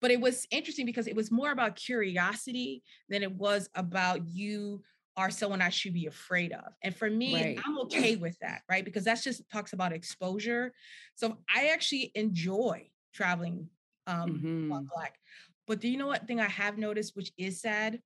But 0.00 0.10
it 0.10 0.20
was 0.20 0.46
interesting 0.50 0.86
because 0.86 1.06
it 1.06 1.14
was 1.14 1.30
more 1.30 1.50
about 1.50 1.76
curiosity 1.76 2.82
than 3.10 3.22
it 3.22 3.32
was 3.32 3.68
about 3.74 4.26
you 4.26 4.82
are 5.16 5.30
someone 5.30 5.60
I 5.62 5.70
should 5.70 5.94
be 5.94 6.06
afraid 6.06 6.52
of. 6.52 6.74
And 6.82 6.94
for 6.94 7.10
me, 7.10 7.44
Right. 7.44 7.66
I'm 7.66 7.78
okay 7.80 8.16
with 8.16 8.38
that, 8.40 8.62
right? 8.68 8.84
Because 8.84 9.04
that's 9.04 9.24
just 9.24 9.42
talks 9.52 9.72
about 9.72 9.92
exposure. 9.92 10.72
So 11.14 11.38
I 11.54 11.68
actually 11.68 12.12
enjoy 12.14 12.90
traveling 13.12 13.70
um 14.06 14.46
while 14.68 14.82
Mhm. 14.82 14.92
black. 14.94 15.18
But 15.66 15.80
do 15.80 15.88
you 15.88 15.98
know 15.98 16.06
what 16.06 16.26
thing 16.26 16.40
I 16.40 16.48
have 16.48 16.78
noticed, 16.78 17.16
which 17.16 17.32
is 17.38 17.60
sad, 17.60 18.00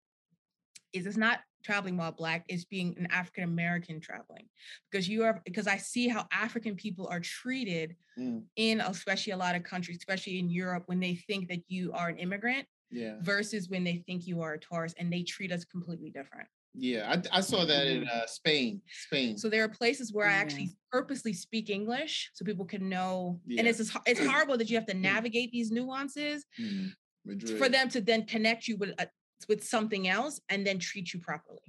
is 0.92 1.06
it's 1.06 1.16
not 1.16 1.40
traveling 1.64 1.96
while 1.96 2.12
black, 2.12 2.44
it's 2.48 2.64
being 2.64 2.96
an 2.98 3.06
African 3.10 3.44
American 3.44 4.00
traveling. 4.00 4.48
Because 4.90 5.08
you 5.08 5.24
are 5.24 5.40
because 5.44 5.66
I 5.66 5.76
see 5.76 6.08
how 6.08 6.26
African 6.32 6.76
people 6.76 7.08
are 7.08 7.20
treated 7.20 7.96
Mm, 8.16 8.48
in 8.56 8.80
especially 8.80 9.32
a 9.32 9.36
lot 9.38 9.56
of 9.56 9.64
countries, 9.64 9.98
especially 9.98 10.38
in 10.38 10.50
Europe, 10.50 10.84
when 10.86 11.00
they 11.00 11.16
think 11.16 11.48
that 11.48 11.60
you 11.68 11.92
are 11.92 12.08
an 12.08 12.18
immigrant 12.18 12.66
yeah, 12.90 13.20
versus 13.20 13.68
when 13.68 13.84
they 13.84 13.98
think 14.06 14.26
you 14.26 14.42
are 14.42 14.54
a 14.54 14.60
tourist 14.60 14.96
and 14.98 15.12
they 15.12 15.22
treat 15.24 15.52
us 15.52 15.64
completely 15.64 16.10
different. 16.10 16.48
Yeah. 16.74 17.12
I, 17.32 17.38
I 17.38 17.40
saw 17.40 17.64
that 17.64 17.86
in 17.86 18.06
uh, 18.08 18.26
Spain. 18.26 18.80
Spain. 19.06 19.38
So 19.38 19.48
there 19.48 19.62
are 19.64 19.68
places 19.68 20.12
where 20.12 20.26
I 20.28 20.32
actually 20.34 20.70
purposely 20.90 21.32
speak 21.32 21.70
English 21.70 22.30
so 22.34 22.44
people 22.44 22.64
can 22.64 22.88
know. 22.88 23.40
Yeah. 23.46 23.60
And 23.60 23.68
it's 23.68 23.78
just, 23.78 23.96
it's 24.06 24.20
horrible 24.30 24.56
that 24.58 24.68
you 24.70 24.76
have 24.76 24.86
to 24.86 24.94
navigate 24.94 25.50
these 25.52 25.70
nuances 25.70 26.44
Mm, 26.60 26.92
Madrid. 27.24 27.58
for 27.58 27.68
them 27.68 27.88
to 27.90 28.00
then 28.00 28.26
connect 28.26 28.68
you 28.68 28.76
with 28.76 28.90
a, 28.98 29.08
with 29.48 29.62
something 29.64 30.08
else 30.08 30.40
and 30.48 30.66
then 30.66 30.78
treat 30.78 31.12
you 31.14 31.20
properly. 31.20 31.60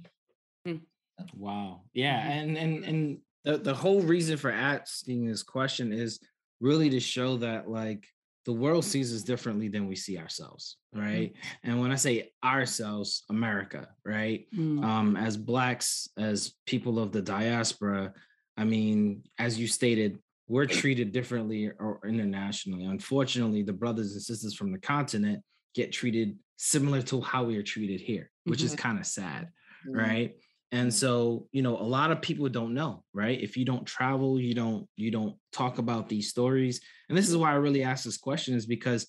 Wow. 1.34 1.82
Yeah, 1.94 2.20
Mhm. 2.22 2.30
and 2.42 2.58
and 2.58 2.84
and 2.84 3.18
the 3.44 3.56
the 3.58 3.74
whole 3.74 4.02
reason 4.02 4.36
for 4.36 4.50
asking 4.50 5.24
this 5.26 5.42
question 5.42 5.92
is 5.92 6.20
really 6.60 6.90
to 6.90 7.00
show 7.00 7.38
that 7.38 7.68
like 7.70 8.06
the 8.46 8.52
world 8.52 8.84
sees 8.84 9.12
us 9.12 9.22
differently 9.22 9.68
than 9.68 9.86
we 9.88 9.96
see 9.96 10.18
ourselves, 10.18 10.76
right? 10.94 11.34
And 11.64 11.80
when 11.80 11.90
I 11.90 11.96
say 11.96 12.30
ourselves, 12.44 13.24
America, 13.28 13.88
right? 14.04 14.46
Mm. 14.54 14.84
Um, 14.84 15.16
as 15.16 15.36
blacks, 15.36 16.08
as 16.16 16.54
people 16.64 16.98
of 17.00 17.10
the 17.10 17.20
diaspora, 17.20 18.14
I 18.56 18.64
mean, 18.64 19.24
as 19.38 19.58
you 19.58 19.66
stated, 19.66 20.18
we're 20.48 20.66
treated 20.66 21.10
differently 21.10 21.72
or 21.78 22.00
internationally. 22.06 22.84
Unfortunately, 22.84 23.64
the 23.64 23.72
brothers 23.72 24.12
and 24.12 24.22
sisters 24.22 24.54
from 24.54 24.70
the 24.70 24.78
continent 24.78 25.42
get 25.74 25.92
treated 25.92 26.38
similar 26.56 27.02
to 27.02 27.20
how 27.20 27.42
we 27.42 27.56
are 27.56 27.64
treated 27.64 28.00
here, 28.00 28.30
which 28.44 28.62
is 28.62 28.74
kind 28.76 28.98
of 28.98 29.06
sad 29.06 29.48
Mm, 29.86 29.96
right 29.96 30.34
and 30.72 30.88
Mhm. 30.88 30.92
so 30.92 31.48
you 31.52 31.62
know 31.62 31.76
a 31.78 31.82
lot 31.96 32.10
of 32.10 32.20
people 32.22 32.48
don't 32.48 32.74
know 32.74 33.04
right 33.12 33.40
if 33.40 33.56
you 33.56 33.64
don't 33.64 33.86
travel 33.86 34.40
you 34.40 34.54
don't 34.54 34.88
you 34.96 35.10
don't 35.10 35.36
talk 35.52 35.78
about 35.78 36.08
these 36.08 36.28
stories 36.28 36.80
and 37.08 37.16
this 37.16 37.28
is 37.28 37.36
why 37.36 37.50
i 37.52 37.54
really 37.54 37.82
ask 37.82 38.04
this 38.04 38.16
question 38.16 38.54
is 38.54 38.66
because 38.66 39.06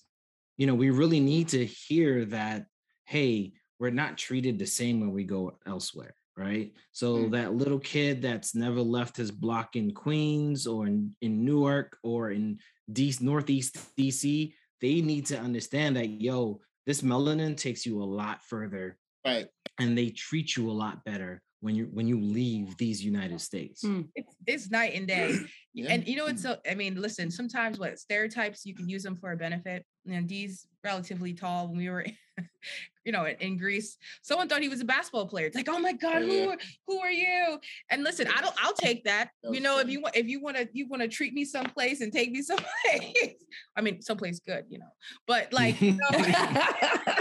you 0.56 0.66
know 0.66 0.74
we 0.74 0.90
really 0.90 1.20
need 1.20 1.48
to 1.48 1.64
hear 1.66 2.24
that 2.24 2.66
hey 3.06 3.52
we're 3.80 3.90
not 3.90 4.18
treated 4.18 4.58
the 4.58 4.66
same 4.66 5.00
when 5.00 5.12
we 5.12 5.24
go 5.24 5.58
elsewhere 5.66 6.14
right 6.36 6.72
so 6.92 7.24
Mm. 7.24 7.30
that 7.32 7.54
little 7.54 7.80
kid 7.80 8.22
that's 8.22 8.54
never 8.54 8.80
left 8.80 9.16
his 9.16 9.30
block 9.32 9.74
in 9.74 9.92
queens 9.92 10.66
or 10.66 10.86
in, 10.86 11.14
in 11.20 11.44
newark 11.44 11.98
or 12.04 12.30
in 12.30 12.58
D- 12.92 13.14
northeast 13.20 13.76
dc 13.96 14.54
they 14.80 15.00
need 15.00 15.26
to 15.26 15.38
understand 15.38 15.96
that 15.96 16.08
yo 16.08 16.60
this 16.86 17.02
melanin 17.02 17.56
takes 17.56 17.84
you 17.84 18.00
a 18.02 18.04
lot 18.22 18.42
further 18.44 18.96
Right. 19.26 19.48
and 19.80 19.98
they 19.98 20.10
treat 20.10 20.56
you 20.56 20.70
a 20.70 20.78
lot 20.84 21.04
better 21.04 21.42
when 21.60 21.74
you 21.74 21.88
when 21.92 22.06
you 22.06 22.20
leave 22.20 22.76
these 22.76 23.04
United 23.04 23.40
States. 23.40 23.82
Hmm. 23.82 24.02
It's, 24.14 24.34
it's 24.46 24.70
night 24.70 24.94
and 24.94 25.06
day. 25.06 25.36
Yeah. 25.74 25.92
And 25.92 26.08
you 26.08 26.16
know, 26.16 26.26
it's 26.26 26.42
so, 26.42 26.56
I 26.68 26.74
mean, 26.74 27.00
listen, 27.00 27.30
sometimes 27.30 27.78
what 27.78 28.00
stereotypes, 28.00 28.66
you 28.66 28.74
can 28.74 28.88
use 28.88 29.04
them 29.04 29.14
for 29.14 29.30
a 29.30 29.36
benefit. 29.36 29.84
And 30.10 30.26
Dee's 30.26 30.66
relatively 30.82 31.34
tall. 31.34 31.68
When 31.68 31.76
we 31.76 31.88
were, 31.88 32.04
you 33.04 33.12
know, 33.12 33.26
in, 33.26 33.36
in 33.36 33.56
Greece, 33.58 33.96
someone 34.22 34.48
thought 34.48 34.60
he 34.60 34.68
was 34.68 34.80
a 34.80 34.84
basketball 34.84 35.28
player. 35.28 35.46
It's 35.46 35.54
like, 35.54 35.68
oh 35.68 35.78
my 35.78 35.92
God, 35.92 36.22
who, 36.22 36.32
Yeah. 36.32 36.46
are, 36.46 36.56
who 36.88 36.98
are 36.98 37.12
you? 37.12 37.60
And 37.90 38.02
listen, 38.02 38.26
I 38.26 38.40
don't, 38.40 38.54
I'll 38.60 38.72
take 38.72 39.04
that. 39.04 39.28
That 39.44 39.50
you 39.50 39.60
was 39.60 39.60
know, 39.60 39.78
if 39.78 39.88
you 39.88 40.00
want, 40.00 40.16
if 40.16 40.26
you 40.26 40.40
want 40.42 40.56
to, 40.56 40.68
you 40.72 40.88
want 40.88 41.02
to 41.02 41.06
treat 41.08 41.32
me 41.32 41.44
someplace 41.44 42.00
and 42.00 42.12
take 42.12 42.32
me 42.32 42.42
someplace. 42.50 43.34
I 43.76 43.80
mean, 43.80 44.02
someplace 44.02 44.40
good, 44.40 44.64
you 44.68 44.80
know, 44.80 44.90
but 45.28 45.52
like, 45.52 45.80
you 45.80 45.92
know, 45.92 46.08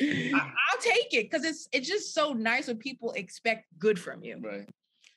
I, 0.00 0.06
I'll 0.34 0.80
take 0.80 1.12
it 1.12 1.30
because 1.30 1.44
it's 1.44 1.68
it's 1.72 1.88
just 1.88 2.14
so 2.14 2.32
nice 2.32 2.66
when 2.68 2.78
people 2.78 3.12
expect 3.12 3.66
good 3.78 3.98
from 3.98 4.22
you. 4.24 4.38
Right. 4.42 4.68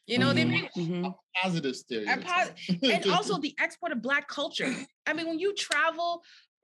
You 0.06 0.18
know, 0.20 0.34
they 0.34 0.44
Mhm. 0.44 0.50
make 0.52 0.74
Mhm. 0.76 1.14
Positive 1.42 1.76
stereotype. 1.76 2.58
and 2.84 3.06
also 3.08 3.40
the 3.40 3.56
export 3.60 3.92
of 3.92 4.02
black 4.02 4.28
culture. 4.28 4.66
I 5.08 5.14
mean, 5.14 5.28
when 5.28 5.40
you 5.40 5.54
travel, 5.56 6.22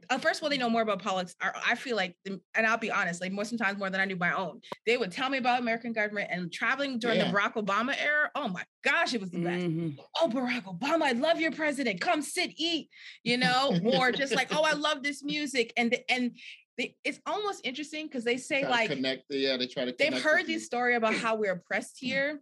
uh, 0.10 0.18
first 0.18 0.40
of 0.40 0.44
all, 0.44 0.50
they 0.50 0.58
know 0.58 0.70
more 0.70 0.82
about 0.82 1.02
politics. 1.02 1.36
I, 1.42 1.52
I 1.70 1.76
feel 1.76 1.96
like, 1.96 2.16
and 2.26 2.40
I'll 2.68 2.78
be 2.78 2.92
honest, 2.92 3.20
like 3.22 3.32
more 3.32 3.46
sometimes 3.46 3.80
more 3.80 3.90
than 3.90 4.00
I 4.02 4.06
do 4.06 4.16
my 4.16 4.34
own. 4.34 4.60
They 4.86 4.98
would 4.98 5.12
tell 5.12 5.30
me 5.30 5.38
about 5.38 5.60
American 5.60 5.92
government 5.94 6.30
and 6.32 6.52
traveling 6.52 7.00
during 7.00 7.18
Yeah. 7.18 7.32
the 7.32 7.38
Barack 7.38 7.54
Obama 7.56 7.96
era. 8.00 8.30
Oh 8.36 8.48
my 8.50 8.64
gosh, 8.84 9.14
it 9.14 9.22
was 9.22 9.32
the 9.32 9.40
best. 9.40 9.66
Mhm. 9.66 9.98
Oh, 10.22 10.28
Barack 10.28 10.64
Obama, 10.66 11.04
I 11.04 11.14
love 11.14 11.40
your 11.40 11.52
president. 11.52 12.00
Come 12.02 12.22
sit, 12.22 12.52
eat. 12.58 12.90
You 13.24 13.38
know, 13.38 13.80
or 13.86 14.12
just 14.12 14.36
like, 14.36 14.50
oh, 14.54 14.64
I 14.64 14.74
love 14.74 15.02
this 15.02 15.24
music, 15.24 15.74
and 15.78 15.92
the, 15.92 16.12
and 16.12 16.38
they, 16.80 16.96
it's 17.04 17.20
almost 17.26 17.60
interesting 17.66 18.08
because 18.08 18.24
they 18.24 18.38
say 18.38 18.66
like 18.68 18.90
connect. 18.90 19.26
Yeah, 19.30 19.58
they 19.58 19.68
try 19.68 19.84
to. 19.84 19.94
they've 20.00 20.22
heard 20.22 20.48
this 20.48 20.66
story 20.66 20.96
about 20.96 21.14
how 21.14 21.36
we're 21.36 21.52
oppressed 21.52 21.98
mm-hmm. 21.98 22.08
here 22.08 22.42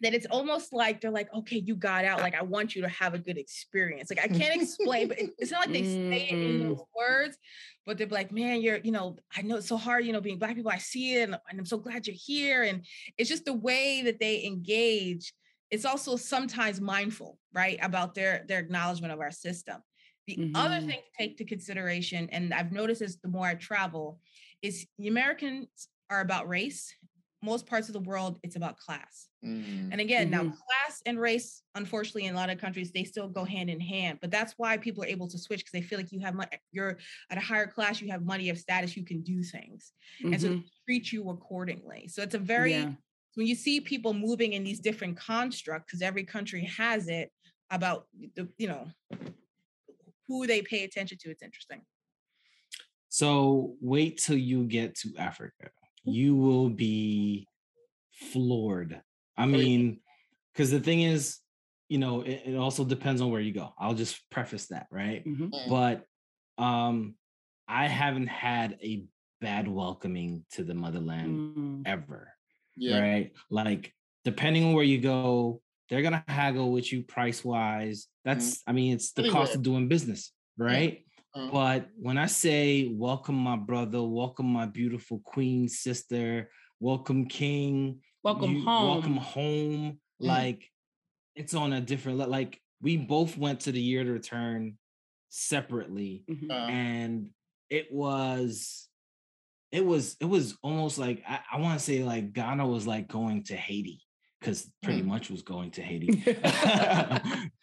that 0.00 0.12
it's 0.12 0.26
almost 0.26 0.72
like 0.72 1.00
they're 1.00 1.12
like 1.12 1.32
okay 1.32 1.62
you 1.64 1.76
got 1.76 2.04
out 2.04 2.20
like 2.20 2.34
i 2.34 2.42
want 2.42 2.74
you 2.74 2.82
to 2.82 2.88
have 2.88 3.14
a 3.14 3.18
good 3.18 3.38
experience 3.38 4.10
like 4.10 4.18
i 4.18 4.26
can't 4.26 4.60
explain 4.60 5.06
but 5.06 5.18
it- 5.18 5.30
it's 5.38 5.52
not 5.52 5.66
like 5.66 5.72
they 5.72 5.84
say 5.84 6.28
it 6.30 6.32
in 6.32 6.60
mm. 6.60 6.68
those 6.68 6.82
words 6.96 7.38
but 7.86 7.96
they're 7.96 8.08
like 8.08 8.32
man 8.32 8.60
you're 8.60 8.78
you 8.78 8.90
know 8.90 9.16
i 9.36 9.40
know 9.40 9.56
it's 9.56 9.68
so 9.68 9.76
hard 9.76 10.04
you 10.04 10.12
know 10.12 10.20
being 10.20 10.38
black 10.38 10.56
people 10.56 10.70
i 10.70 10.78
see 10.78 11.14
it 11.14 11.22
and, 11.22 11.38
and 11.48 11.58
i'm 11.60 11.64
so 11.64 11.78
glad 11.78 12.06
you're 12.06 12.16
here 12.18 12.64
and 12.64 12.84
it's 13.16 13.30
just 13.30 13.44
the 13.44 13.52
way 13.52 14.02
that 14.02 14.18
they 14.18 14.44
engage 14.44 15.32
it's 15.70 15.84
also 15.84 16.16
sometimes 16.16 16.80
mindful 16.80 17.38
right 17.54 17.78
about 17.80 18.16
their 18.16 18.44
their 18.48 18.58
acknowledgement 18.58 19.12
of 19.12 19.20
our 19.20 19.30
system 19.30 19.76
the 20.26 20.52
other 20.54 20.76
Mhm. 20.80 20.86
thing 20.86 21.00
to 21.02 21.22
take 21.22 21.36
to 21.38 21.44
consideration 21.44 22.28
and 22.30 22.52
i've 22.54 22.72
noticed 22.72 23.00
this 23.00 23.16
the 23.16 23.28
more 23.28 23.46
i 23.46 23.54
travel 23.54 24.20
is 24.62 24.86
the 24.98 25.08
americans 25.08 25.88
are 26.10 26.20
about 26.20 26.48
race 26.48 26.94
most 27.42 27.66
parts 27.66 27.88
of 27.88 27.92
the 27.92 28.00
world 28.00 28.38
it's 28.42 28.56
about 28.56 28.78
class 28.78 29.28
Mhm. 29.44 29.90
and 29.92 30.00
again 30.00 30.30
now 30.30 30.42
Mhm. 30.44 30.56
class 30.56 31.02
and 31.04 31.20
race 31.20 31.62
unfortunately 31.74 32.24
in 32.24 32.34
a 32.34 32.38
lot 32.38 32.48
of 32.48 32.58
countries 32.58 32.90
they 32.92 33.04
still 33.04 33.28
go 33.28 33.44
hand 33.44 33.68
in 33.68 33.80
hand 33.80 34.18
but 34.22 34.30
that's 34.30 34.54
why 34.56 34.78
people 34.78 35.02
are 35.04 35.06
able 35.08 35.28
to 35.28 35.38
switch 35.38 35.60
because 35.60 35.72
they 35.72 35.82
feel 35.82 35.98
like 35.98 36.10
you 36.12 36.20
have 36.20 36.34
money 36.34 36.50
you're 36.72 36.98
at 37.30 37.36
a 37.36 37.40
higher 37.42 37.66
class 37.66 38.00
you 38.00 38.10
have 38.10 38.22
money 38.24 38.44
you 38.44 38.50
have 38.50 38.58
status 38.58 38.96
you 38.96 39.04
can 39.04 39.20
do 39.22 39.42
things 39.42 39.92
and 40.24 40.40
so 40.40 40.48
Mhm. 40.48 40.62
they 40.62 40.70
treat 40.86 41.12
you 41.12 41.28
accordingly 41.28 42.08
so 42.08 42.22
it's 42.22 42.34
a 42.34 42.38
very 42.38 42.72
Yeah. 42.72 42.94
when 43.34 43.46
you 43.48 43.54
see 43.56 43.80
people 43.80 44.14
moving 44.14 44.52
in 44.54 44.62
these 44.64 44.80
different 44.80 45.16
constructs 45.18 45.86
because 45.86 46.00
every 46.02 46.24
country 46.24 46.64
has 46.64 47.08
it 47.08 47.30
about 47.70 48.08
the 48.36 48.48
you 48.56 48.68
know 48.68 48.90
who 50.28 50.46
they 50.46 50.62
pay 50.62 50.84
attention 50.84 51.18
to 51.18 51.30
it's 51.30 51.42
interesting 51.42 51.82
So 53.08 53.76
wait 53.80 54.18
till 54.18 54.36
you 54.36 54.64
get 54.64 54.96
to 55.02 55.08
Africa. 55.18 55.70
You 56.04 56.34
will 56.36 56.68
be 56.68 57.46
floored. 58.12 59.00
I 59.36 59.46
mean, 59.46 60.00
because 60.52 60.70
the 60.70 60.80
thing 60.80 61.00
is, 61.02 61.38
you 61.88 61.98
know, 61.98 62.22
it, 62.22 62.42
it 62.46 62.56
also 62.56 62.84
depends 62.84 63.20
on 63.20 63.30
where 63.30 63.40
you 63.40 63.52
go. 63.52 63.72
I'll 63.78 63.94
just 63.94 64.28
preface 64.30 64.66
that, 64.68 64.86
right? 64.90 65.24
Mhm. 65.24 65.50
Mm. 65.50 65.68
But 65.68 66.04
um, 66.62 67.14
I 67.68 67.86
haven't 67.86 68.28
had 68.28 68.78
a 68.82 69.04
bad 69.40 69.68
welcoming 69.68 70.44
to 70.52 70.64
the 70.64 70.74
motherland 70.74 71.56
Mm. 71.56 71.82
ever. 71.86 72.32
Yeah. 72.76 72.98
right? 73.00 73.32
Like 73.50 73.94
depending 74.24 74.64
on 74.64 74.72
where 74.74 74.84
you 74.84 74.98
go, 75.00 75.62
they're 75.88 76.02
gonna 76.02 76.24
haggle 76.28 76.72
with 76.72 76.92
you 76.92 77.02
price 77.02 77.44
wise. 77.44 78.06
That's 78.24 78.62
I 78.66 78.72
mean, 78.72 78.94
it's 78.94 79.12
the 79.12 79.28
cost 79.30 79.54
of 79.54 79.62
doing 79.62 79.88
business, 79.88 80.32
right? 80.56 81.04
Uh, 81.34 81.50
But 81.50 81.88
when 81.96 82.16
I 82.16 82.26
say 82.26 82.88
welcome 82.92 83.34
my 83.34 83.56
brother, 83.56 84.02
welcome 84.02 84.46
my 84.46 84.66
beautiful 84.66 85.18
queen 85.24 85.68
sister, 85.68 86.50
welcome 86.80 87.26
king, 87.26 88.00
Welcome 88.22 88.54
you- 88.56 88.64
home. 88.64 88.88
welcome 88.88 89.16
home, 89.16 90.00
Mm. 90.22 90.26
like 90.26 90.70
it's 91.34 91.54
on 91.54 91.72
a 91.72 91.80
different 91.80 92.18
like 92.30 92.60
we 92.80 92.96
both 92.96 93.36
went 93.36 93.60
to 93.60 93.72
the 93.72 93.80
year 93.80 94.04
to 94.04 94.12
return 94.12 94.78
separately 95.28 96.22
Mhm. 96.30 96.50
uh, 96.50 96.66
and 96.70 97.30
it 97.68 97.92
was 97.92 98.88
it 99.72 99.84
was 99.84 100.16
it 100.20 100.26
was 100.26 100.56
almost 100.62 100.96
like 100.98 101.24
i, 101.26 101.40
I 101.54 101.58
want 101.60 101.76
to 101.76 101.84
say 101.84 102.04
like 102.04 102.32
ghana 102.32 102.64
was 102.66 102.86
like 102.86 103.08
going 103.08 103.42
to 103.44 103.56
haiti 103.56 104.03
because 104.44 104.70
pretty 104.82 105.02
Hmm. 105.02 105.08
much 105.08 105.30
was 105.30 105.42
going 105.42 105.70
to 105.72 105.82
haiti 105.82 106.06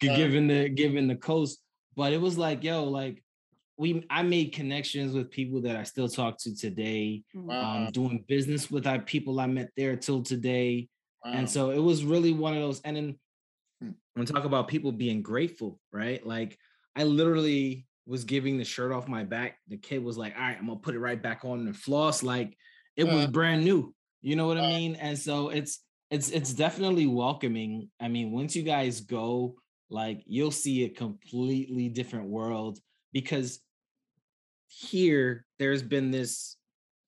given 0.00 0.48
the 0.48 0.68
given 0.68 1.06
the 1.06 1.16
coast 1.16 1.62
but 1.96 2.12
it 2.12 2.20
was 2.20 2.36
like 2.36 2.64
yo 2.64 2.84
like 2.84 3.22
we 3.76 4.04
i 4.10 4.22
made 4.22 4.52
connections 4.52 5.14
with 5.14 5.30
people 5.30 5.60
that 5.62 5.76
i 5.76 5.82
still 5.84 6.08
talk 6.08 6.38
to 6.38 6.54
today 6.54 7.22
wow, 7.34 7.76
um 7.76 7.92
doing 7.92 8.24
business 8.26 8.70
with 8.70 8.86
our 8.86 8.98
people 8.98 9.38
i 9.40 9.46
met 9.46 9.70
there 9.76 9.96
till 9.96 10.22
today 10.22 10.88
wow. 11.24 11.32
and 11.32 11.48
so 11.48 11.70
it 11.70 11.78
was 11.78 12.04
really 12.04 12.32
one 12.32 12.54
of 12.54 12.62
those. 12.62 12.80
And 12.82 12.96
then 12.96 13.18
Hmm. 13.82 13.90
when 14.14 14.26
talk 14.26 14.44
about 14.44 14.68
people 14.68 14.92
being 14.92 15.22
grateful, 15.22 15.80
right? 15.92 16.24
Like 16.24 16.56
I 16.94 17.02
literally 17.04 17.86
was 18.06 18.24
giving 18.24 18.58
the 18.58 18.64
shirt 18.64 18.92
off 18.92 19.08
my 19.08 19.24
back. 19.24 19.58
The 19.68 19.76
kid 19.76 20.04
was 20.04 20.16
like, 20.16 20.34
all 20.36 20.42
right, 20.42 20.56
I'm 20.58 20.66
gonna 20.66 20.78
put 20.78 20.94
it 20.94 21.00
right 21.00 21.20
back 21.20 21.44
on 21.44 21.66
and 21.66 21.76
floss. 21.76 22.22
Like 22.22 22.56
it 22.96 23.04
was 23.04 23.24
Uh, 23.24 23.28
brand 23.28 23.64
new. 23.64 23.92
You 24.20 24.36
know 24.36 24.46
what 24.46 24.58
I 24.58 24.66
uh, 24.66 24.68
mean? 24.68 24.94
And 24.96 25.18
so 25.18 25.48
it's 25.48 25.80
it's 26.12 26.28
it's 26.28 26.52
definitely 26.52 27.06
welcoming. 27.06 27.88
I 27.98 28.08
mean, 28.08 28.32
once 28.32 28.54
you 28.54 28.62
guys 28.62 29.00
go, 29.00 29.54
like 29.88 30.22
you'll 30.26 30.50
see 30.50 30.84
a 30.84 30.90
completely 30.90 31.88
different 31.88 32.28
world 32.28 32.78
because 33.14 33.60
here 34.68 35.46
there's 35.58 35.82
been 35.82 36.10
this 36.10 36.58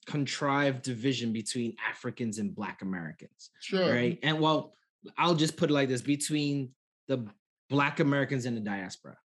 contrived 0.07 0.83
division 0.83 1.35
between 1.35 1.77
Africans 1.87 2.39
and 2.39 2.55
Black 2.55 2.81
Americans 2.81 3.51
sure. 3.61 3.93
right? 3.93 4.19
And 4.23 4.41
well, 4.41 4.73
I'll 5.19 5.35
just 5.35 5.59
put 5.59 5.69
it 5.69 5.75
like 5.75 5.91
this: 5.91 6.01
between 6.01 6.71
the 7.07 7.27
Black 7.69 8.01
Americans 8.01 8.47
and 8.47 8.57
the 8.57 8.63
diaspora, 8.63 9.19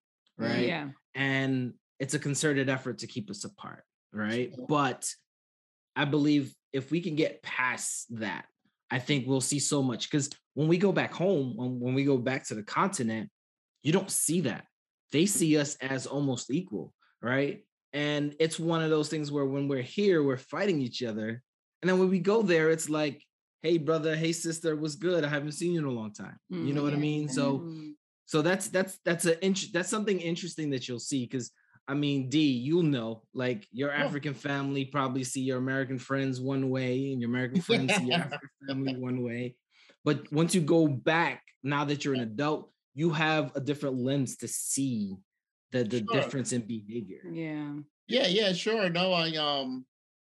mm-hmm. 0.41 0.53
right? 0.53 0.67
Yeah. 0.67 0.89
And 1.15 1.75
it's 2.01 2.15
a 2.15 2.19
concerted 2.19 2.71
effort 2.71 2.99
to 2.99 3.07
keep 3.07 3.31
us 3.31 3.45
apart, 3.45 3.85
right? 4.11 4.55
Sure. 4.55 4.67
But 4.67 5.07
I 5.95 6.07
believe 6.07 6.55
if 6.73 6.91
we 6.91 7.03
can 7.03 7.15
get 7.15 7.43
past 7.43 8.07
that, 8.19 8.47
I 8.91 8.99
think 8.99 9.27
we'll 9.27 9.41
see 9.41 9.59
so 9.59 9.83
much. 9.83 10.11
Because 10.11 10.31
when 10.55 10.69
we 10.69 10.79
go 10.79 10.93
back 10.93 11.13
home, 11.13 11.57
when, 11.57 11.81
when 11.81 11.95
we 11.95 12.05
go 12.05 12.19
back 12.19 12.47
to 12.49 12.55
the 12.55 12.63
continent, 12.63 13.31
you 13.83 13.93
don't 13.93 14.11
see 14.11 14.43
that. 14.43 14.65
They 15.13 15.27
see 15.27 15.59
us 15.59 15.77
as 15.77 16.07
almost 16.07 16.51
equal, 16.51 16.93
right? 17.23 17.65
And 17.93 18.35
it's 18.41 18.59
one 18.59 18.83
of 18.83 18.91
those 18.91 19.09
things 19.09 19.31
where 19.33 19.45
when 19.47 19.69
we're 19.69 19.83
here, 19.83 20.23
we're 20.23 20.37
fighting 20.37 20.81
each 20.81 21.03
other. 21.03 21.43
And 21.83 21.89
then 21.89 21.99
when 21.99 22.11
we 22.11 22.19
go 22.19 22.43
there, 22.43 22.71
it's 22.71 22.89
like, 22.89 23.23
hey, 23.63 23.79
brother, 23.79 24.15
hey, 24.17 24.33
sister, 24.33 24.77
what's 24.77 24.97
good? 24.97 25.25
I 25.25 25.29
haven't 25.29 25.53
seen 25.53 25.73
you 25.73 25.81
in 25.81 25.87
a 25.87 25.91
long 25.91 26.13
time. 26.13 26.37
You 26.67 26.75
know 26.75 26.83
what 26.83 26.93
I 26.93 26.97
mean? 26.97 27.29
So 27.29 27.61
Mm. 27.61 27.95
so 28.27 28.43
that's 28.43 28.69
that's 28.69 28.99
that's 29.05 29.25
a 29.27 29.45
int- 29.45 29.73
that's 29.73 29.89
something 29.89 30.19
interesting 30.21 30.71
that 30.71 30.89
you'll 30.89 30.99
see 30.99 31.25
because 31.25 31.53
I 31.89 31.95
mean, 31.95 32.29
D, 32.29 32.51
you'll 32.53 32.83
know, 32.83 33.29
like 33.33 33.69
your 33.71 33.91
Yeah. 33.97 34.07
African 34.07 34.35
family 34.35 34.85
probably 34.87 35.25
see 35.25 35.43
your 35.43 35.59
American 35.59 35.99
friends 35.99 36.41
one 36.41 36.71
way, 36.71 37.13
and 37.13 37.21
your 37.21 37.31
American 37.31 37.61
friends 37.61 37.97
see 37.97 38.05
your 38.05 38.19
African 38.19 38.49
family 38.69 38.95
one 38.95 39.23
way. 39.23 39.57
But 40.05 40.31
once 40.33 40.55
you 40.55 40.61
go 40.61 40.89
back, 40.89 41.45
now 41.63 41.85
that 41.85 42.05
you're 42.05 42.15
an 42.15 42.21
adult, 42.21 42.73
you 42.95 43.11
have 43.11 43.55
a 43.57 43.61
different 43.61 43.97
lens 43.99 44.37
to 44.39 44.49
see 44.49 45.17
the 45.71 45.85
the 45.85 46.01
Sure. 46.09 46.33
difference 46.41 46.53
in 46.53 46.63
behavior. 46.67 47.23
Yeah. 47.25 47.81
Yeah, 48.09 48.27
yeah, 48.29 48.53
sure. 48.53 48.89
No, 48.91 49.13
I 49.13 49.37
um, 49.37 49.87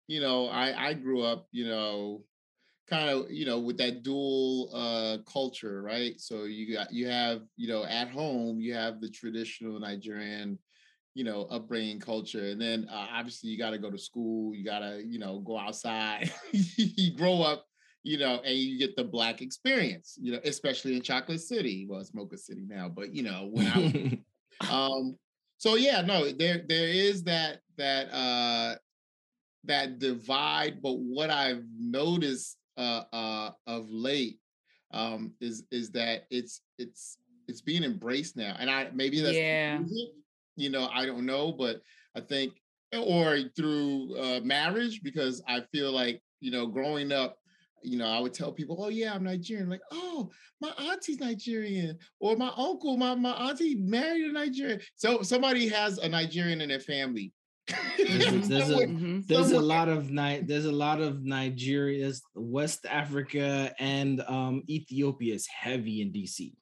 you 0.08 0.20
know, 0.20 0.48
I 0.48 0.88
I 0.90 0.94
grew 0.94 1.22
up, 1.22 1.48
you 1.52 1.66
know, 1.66 2.26
kind 2.88 3.10
of, 3.10 3.30
you 3.32 3.46
know, 3.46 3.60
with 3.60 3.78
that 3.78 4.02
dual 4.04 4.70
uh 4.74 5.18
culture, 5.26 5.82
right? 5.82 6.20
So 6.20 6.44
you 6.44 6.74
got 6.74 6.92
you 6.92 7.08
have, 7.08 7.46
you 7.56 7.68
know, 7.68 7.84
at 7.84 8.10
home 8.10 8.60
you 8.60 8.74
have 8.74 9.00
the 9.00 9.10
traditional 9.10 9.80
Nigerian, 9.80 10.58
you 11.14 11.24
know, 11.24 11.42
upbringing 11.50 11.98
culture, 12.00 12.46
and 12.46 12.60
then 12.60 12.86
uh, 12.90 13.06
obviously 13.12 13.50
you 13.50 13.58
got 13.58 13.70
to 13.70 13.78
go 13.78 13.90
to 13.90 13.98
school, 13.98 14.54
you 14.54 14.64
got 14.64 14.80
to, 14.80 15.02
you 15.04 15.18
know, 15.18 15.40
go 15.40 15.58
outside, 15.58 16.32
you 16.52 17.16
grow 17.16 17.42
up, 17.42 17.66
you 18.02 18.18
know, 18.18 18.40
and 18.44 18.56
you 18.56 18.78
get 18.78 18.96
the 18.96 19.04
black 19.04 19.42
experience, 19.42 20.16
you 20.20 20.32
know, 20.32 20.40
especially 20.44 20.96
in 20.96 21.02
Chocolate 21.02 21.40
City. 21.40 21.86
Well, 21.88 22.00
it's 22.00 22.14
Mocha 22.14 22.38
City 22.38 22.64
now, 22.66 22.88
but 22.88 23.14
you 23.14 23.22
know, 23.22 23.48
when 23.50 23.66
I 23.66 23.78
was 23.78 23.92
um 24.70 25.16
so 25.56 25.76
yeah 25.76 26.02
no 26.02 26.30
there 26.32 26.62
there 26.68 26.88
is 26.88 27.22
that 27.22 27.60
that 27.78 28.12
uh 28.12 28.74
that 29.64 29.98
divide 29.98 30.82
but 30.82 30.98
what 30.98 31.30
i've 31.30 31.64
noticed 31.78 32.58
uh 32.76 33.04
uh 33.10 33.50
of 33.66 33.88
late 33.88 34.38
um, 34.92 35.32
is 35.40 35.64
is 35.70 35.90
that 35.90 36.26
it's 36.30 36.62
it's 36.78 37.18
it's 37.48 37.60
being 37.60 37.84
embraced 37.84 38.36
now, 38.36 38.56
and 38.58 38.70
I 38.70 38.90
maybe 38.92 39.20
that's 39.20 39.36
Yeah. 39.36 39.78
music, 39.78 40.08
you 40.60 40.70
know 40.70 40.88
I 40.92 41.06
don't 41.06 41.26
know, 41.26 41.52
but 41.52 41.80
I 42.16 42.20
think 42.20 42.52
or 42.92 43.38
through 43.56 44.16
uh, 44.18 44.40
marriage 44.40 45.00
because 45.02 45.42
I 45.48 45.60
feel 45.72 45.92
like 45.92 46.20
you 46.40 46.50
know 46.50 46.66
growing 46.66 47.12
up. 47.12 47.36
You 47.82 47.96
know, 47.96 48.08
I 48.08 48.20
would 48.20 48.34
tell 48.34 48.52
people, 48.52 48.76
"Oh 48.78 48.88
yeah, 48.90 49.14
I'm 49.14 49.24
Nigerian." 49.24 49.70
Like, 49.70 49.80
"Oh, 49.90 50.30
my 50.60 50.68
auntie's 50.78 51.18
Nigerian," 51.18 51.96
or 52.20 52.36
"My 52.36 52.52
uncle, 52.54 52.98
my 52.98 53.14
my 53.14 53.30
auntie 53.30 53.74
married 53.76 54.26
a 54.26 54.32
Nigerian." 54.32 54.82
So 54.96 55.22
somebody 55.22 55.66
has 55.68 55.96
a 55.96 56.06
Nigerian 56.06 56.60
in 56.60 56.68
their 56.68 56.80
family. 56.80 57.32
There's- 57.96 58.48
there's 58.48 58.68
a-. 58.70 58.86
There's 59.26 59.52
a 59.52 59.60
lot 59.60 59.88
of 59.88 60.10
Ni- 60.10 60.42
there's 60.42 60.66
a 60.66 60.72
lot 60.72 61.00
of 61.00 61.24
Nigeria's 61.24 62.20
West 62.34 62.84
Africa 62.84 63.74
and 63.78 64.20
um 64.28 64.62
Ethiopia 64.68 65.32
is 65.34 65.46
heavy 65.46 66.02
in 66.02 66.12
DC. 66.12 66.52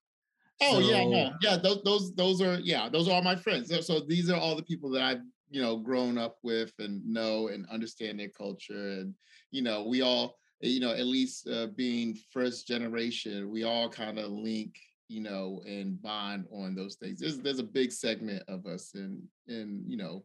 Oh 0.61 0.79
yeah, 0.81 1.03
So- 1.05 1.11
no, 1.11 1.33
yeah. 1.43 1.57
Those 1.57 1.83
those 1.85 2.15
those 2.15 2.43
are 2.43 2.59
yeah. 2.61 2.89
Those 2.89 3.09
are 3.09 3.13
all 3.13 3.23
my 3.23 3.37
friends. 3.37 3.69
So, 3.69 3.81
so 3.81 4.01
these 4.01 4.29
are 4.31 4.39
all 4.39 4.57
the 4.57 4.63
people 4.63 4.91
that 4.91 5.03
I've 5.03 5.21
you 5.51 5.63
know 5.63 5.77
grown 5.77 6.19
up 6.19 6.37
with 6.43 6.73
and 6.79 7.05
know 7.07 7.49
and 7.49 7.67
understand 7.71 8.21
their 8.21 8.29
culture 8.29 8.91
and 9.01 9.15
you 9.51 9.63
know 9.63 9.83
we 9.87 10.03
all 10.03 10.37
you 10.61 10.79
know 10.81 10.91
at 10.93 11.07
least 11.07 11.49
uh, 11.49 11.69
being 11.75 12.19
first 12.33 12.67
generation 12.69 13.49
we 13.51 13.65
all 13.65 13.89
kind 13.89 14.19
of 14.19 14.31
link 14.31 14.77
you 15.09 15.23
know 15.23 15.63
and 15.67 16.01
bond 16.03 16.45
on 16.53 16.75
those 16.75 16.97
things. 16.97 17.21
There's 17.21 17.39
there's 17.39 17.61
a 17.61 17.65
big 17.65 17.93
segment 17.93 18.43
of 18.49 18.67
us 18.67 18.93
and 18.95 19.23
and 19.47 19.89
you 19.91 19.97
know 19.97 20.25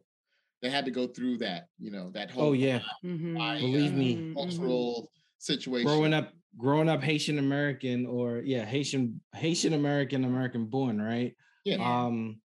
they 0.60 0.68
had 0.70 0.84
to 0.86 0.90
go 0.90 1.06
through 1.06 1.38
that 1.38 1.68
you 1.78 1.90
know 1.90 2.10
that 2.10 2.30
whole 2.30 2.48
Oh 2.48 2.52
yeah, 2.52 2.80
Mhm. 3.04 3.40
I, 3.40 3.60
Believe 3.60 3.92
uh, 3.92 3.96
me. 3.96 4.14
Mhm, 4.16 4.32
mhm. 4.32 4.34
cultural 4.34 5.10
situation. 5.38 5.86
growing 5.86 6.12
up 6.14 6.32
growing 6.58 6.88
up 6.88 7.02
Haitian 7.02 7.38
American 7.38 8.06
or 8.06 8.38
yeah 8.44 8.64
Haitian 8.64 9.20
Haitian 9.34 9.74
American 9.74 10.24
American 10.24 10.66
born 10.66 11.00
right. 11.00 11.34
yeah. 11.64 11.76
Um, 11.76 12.40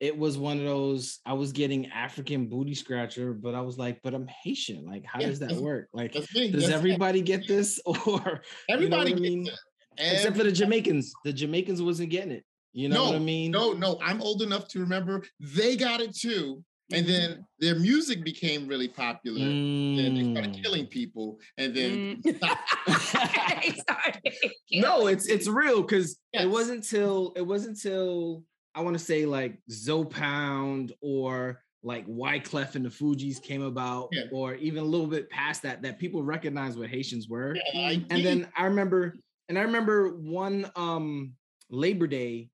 it 0.00 0.18
was 0.18 0.36
one 0.36 0.58
of 0.58 0.64
those. 0.64 1.20
I 1.24 1.34
was 1.34 1.52
getting 1.52 1.86
African 1.92 2.48
booty 2.48 2.74
scratcher, 2.74 3.32
but 3.32 3.54
I 3.54 3.60
was 3.60 3.78
like, 3.78 4.00
but 4.02 4.14
I'm 4.14 4.26
Haitian. 4.26 4.84
Like, 4.84 5.04
how 5.04 5.20
Yeah, 5.20 5.28
does 5.28 5.38
that 5.38 5.52
work? 5.52 5.90
Like, 5.92 6.12
does 6.12 6.26
that's 6.34 6.68
everybody 6.70 7.22
get 7.22 7.46
this 7.46 7.80
or 7.86 8.42
everybody 8.68 9.12
what 9.12 9.20
I 9.20 9.22
mean? 9.22 9.48
except 9.96 10.36
for 10.36 10.42
the 10.42 10.50
Jamaicans? 10.50 11.12
The 11.24 11.32
Jamaicans 11.32 11.80
wasn't 11.80 12.10
getting 12.10 12.32
it. 12.32 12.44
You 12.72 12.88
know 12.88 13.04
what 13.04 13.14
I 13.14 13.20
mean? 13.20 13.52
No, 13.52 13.74
no, 13.74 14.00
I'm 14.02 14.20
old 14.20 14.42
enough 14.42 14.66
to 14.68 14.80
remember 14.80 15.22
they 15.38 15.76
got 15.76 16.00
it 16.00 16.16
too. 16.16 16.64
And 16.92 17.06
Mm-hmm. 17.06 17.12
then 17.12 17.46
their 17.58 17.78
music 17.78 18.24
became 18.24 18.66
really 18.68 18.88
popular. 18.88 19.46
And 19.46 20.16
they 20.16 20.30
started 20.32 20.52
Mm. 20.52 20.62
killing 20.62 20.86
people. 20.86 21.38
And 21.58 21.74
then 21.74 22.22
Mm. 22.22 22.36
stopped. 22.36 22.62
They 23.62 23.70
started 23.72 24.20
no, 24.72 25.06
it's 25.06 25.26
it's 25.28 25.46
real 25.46 25.82
because 25.82 26.18
Yes. 26.32 26.44
it 26.44 26.50
wasn't 26.50 26.86
till 26.88 27.32
it 27.36 27.42
wasn't 27.46 27.80
till 27.80 28.44
I 28.74 28.80
want 28.82 28.98
to 28.98 29.04
say 29.04 29.26
like 29.26 29.58
Zoe 29.70 30.04
Pound 30.06 30.92
or 31.00 31.60
like 31.84 32.06
Wyclef 32.06 32.74
and 32.76 32.84
the 32.84 32.88
Fugees 32.90 33.42
came 33.42 33.62
about, 33.62 34.08
Yeah. 34.12 34.24
or 34.32 34.54
even 34.54 34.82
a 34.82 34.86
little 34.86 35.08
bit 35.08 35.28
past 35.30 35.62
that, 35.62 35.82
that 35.82 35.98
people 35.98 36.22
recognized 36.22 36.78
what 36.78 36.88
Haitians 36.88 37.28
were. 37.28 37.56
Yeah, 37.74 37.96
And 38.08 38.24
then 38.24 38.48
I 38.56 38.66
remember, 38.66 39.14
and 39.48 39.58
I 39.58 39.62
remember 39.62 40.16
one 40.16 40.70
um 40.76 41.32
Labor 41.70 42.06
Day, 42.06 42.50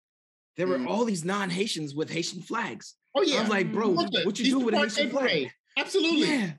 there 0.57 0.67
were 0.67 0.79
Mm. 0.79 0.89
all 0.89 1.05
these 1.05 1.25
non-Haitians 1.25 1.95
with 1.95 2.11
Haitian 2.11 2.41
flags. 2.43 2.95
Oh 3.19 3.23
I 3.23 3.25
yeah, 3.35 3.41
was 3.41 3.51
like, 3.51 3.73
bro, 3.73 3.89
Look 3.89 4.13
what 4.25 4.39
you 4.39 4.45
Easter 4.45 4.45
doing 4.45 4.65
with 4.67 4.75
a 4.75 4.79
Park 4.79 4.89
Haitian 4.91 5.11
flag? 5.11 5.23
Parade. 5.25 5.53
Absolutely. 5.77 6.21
Yeah, 6.29 6.51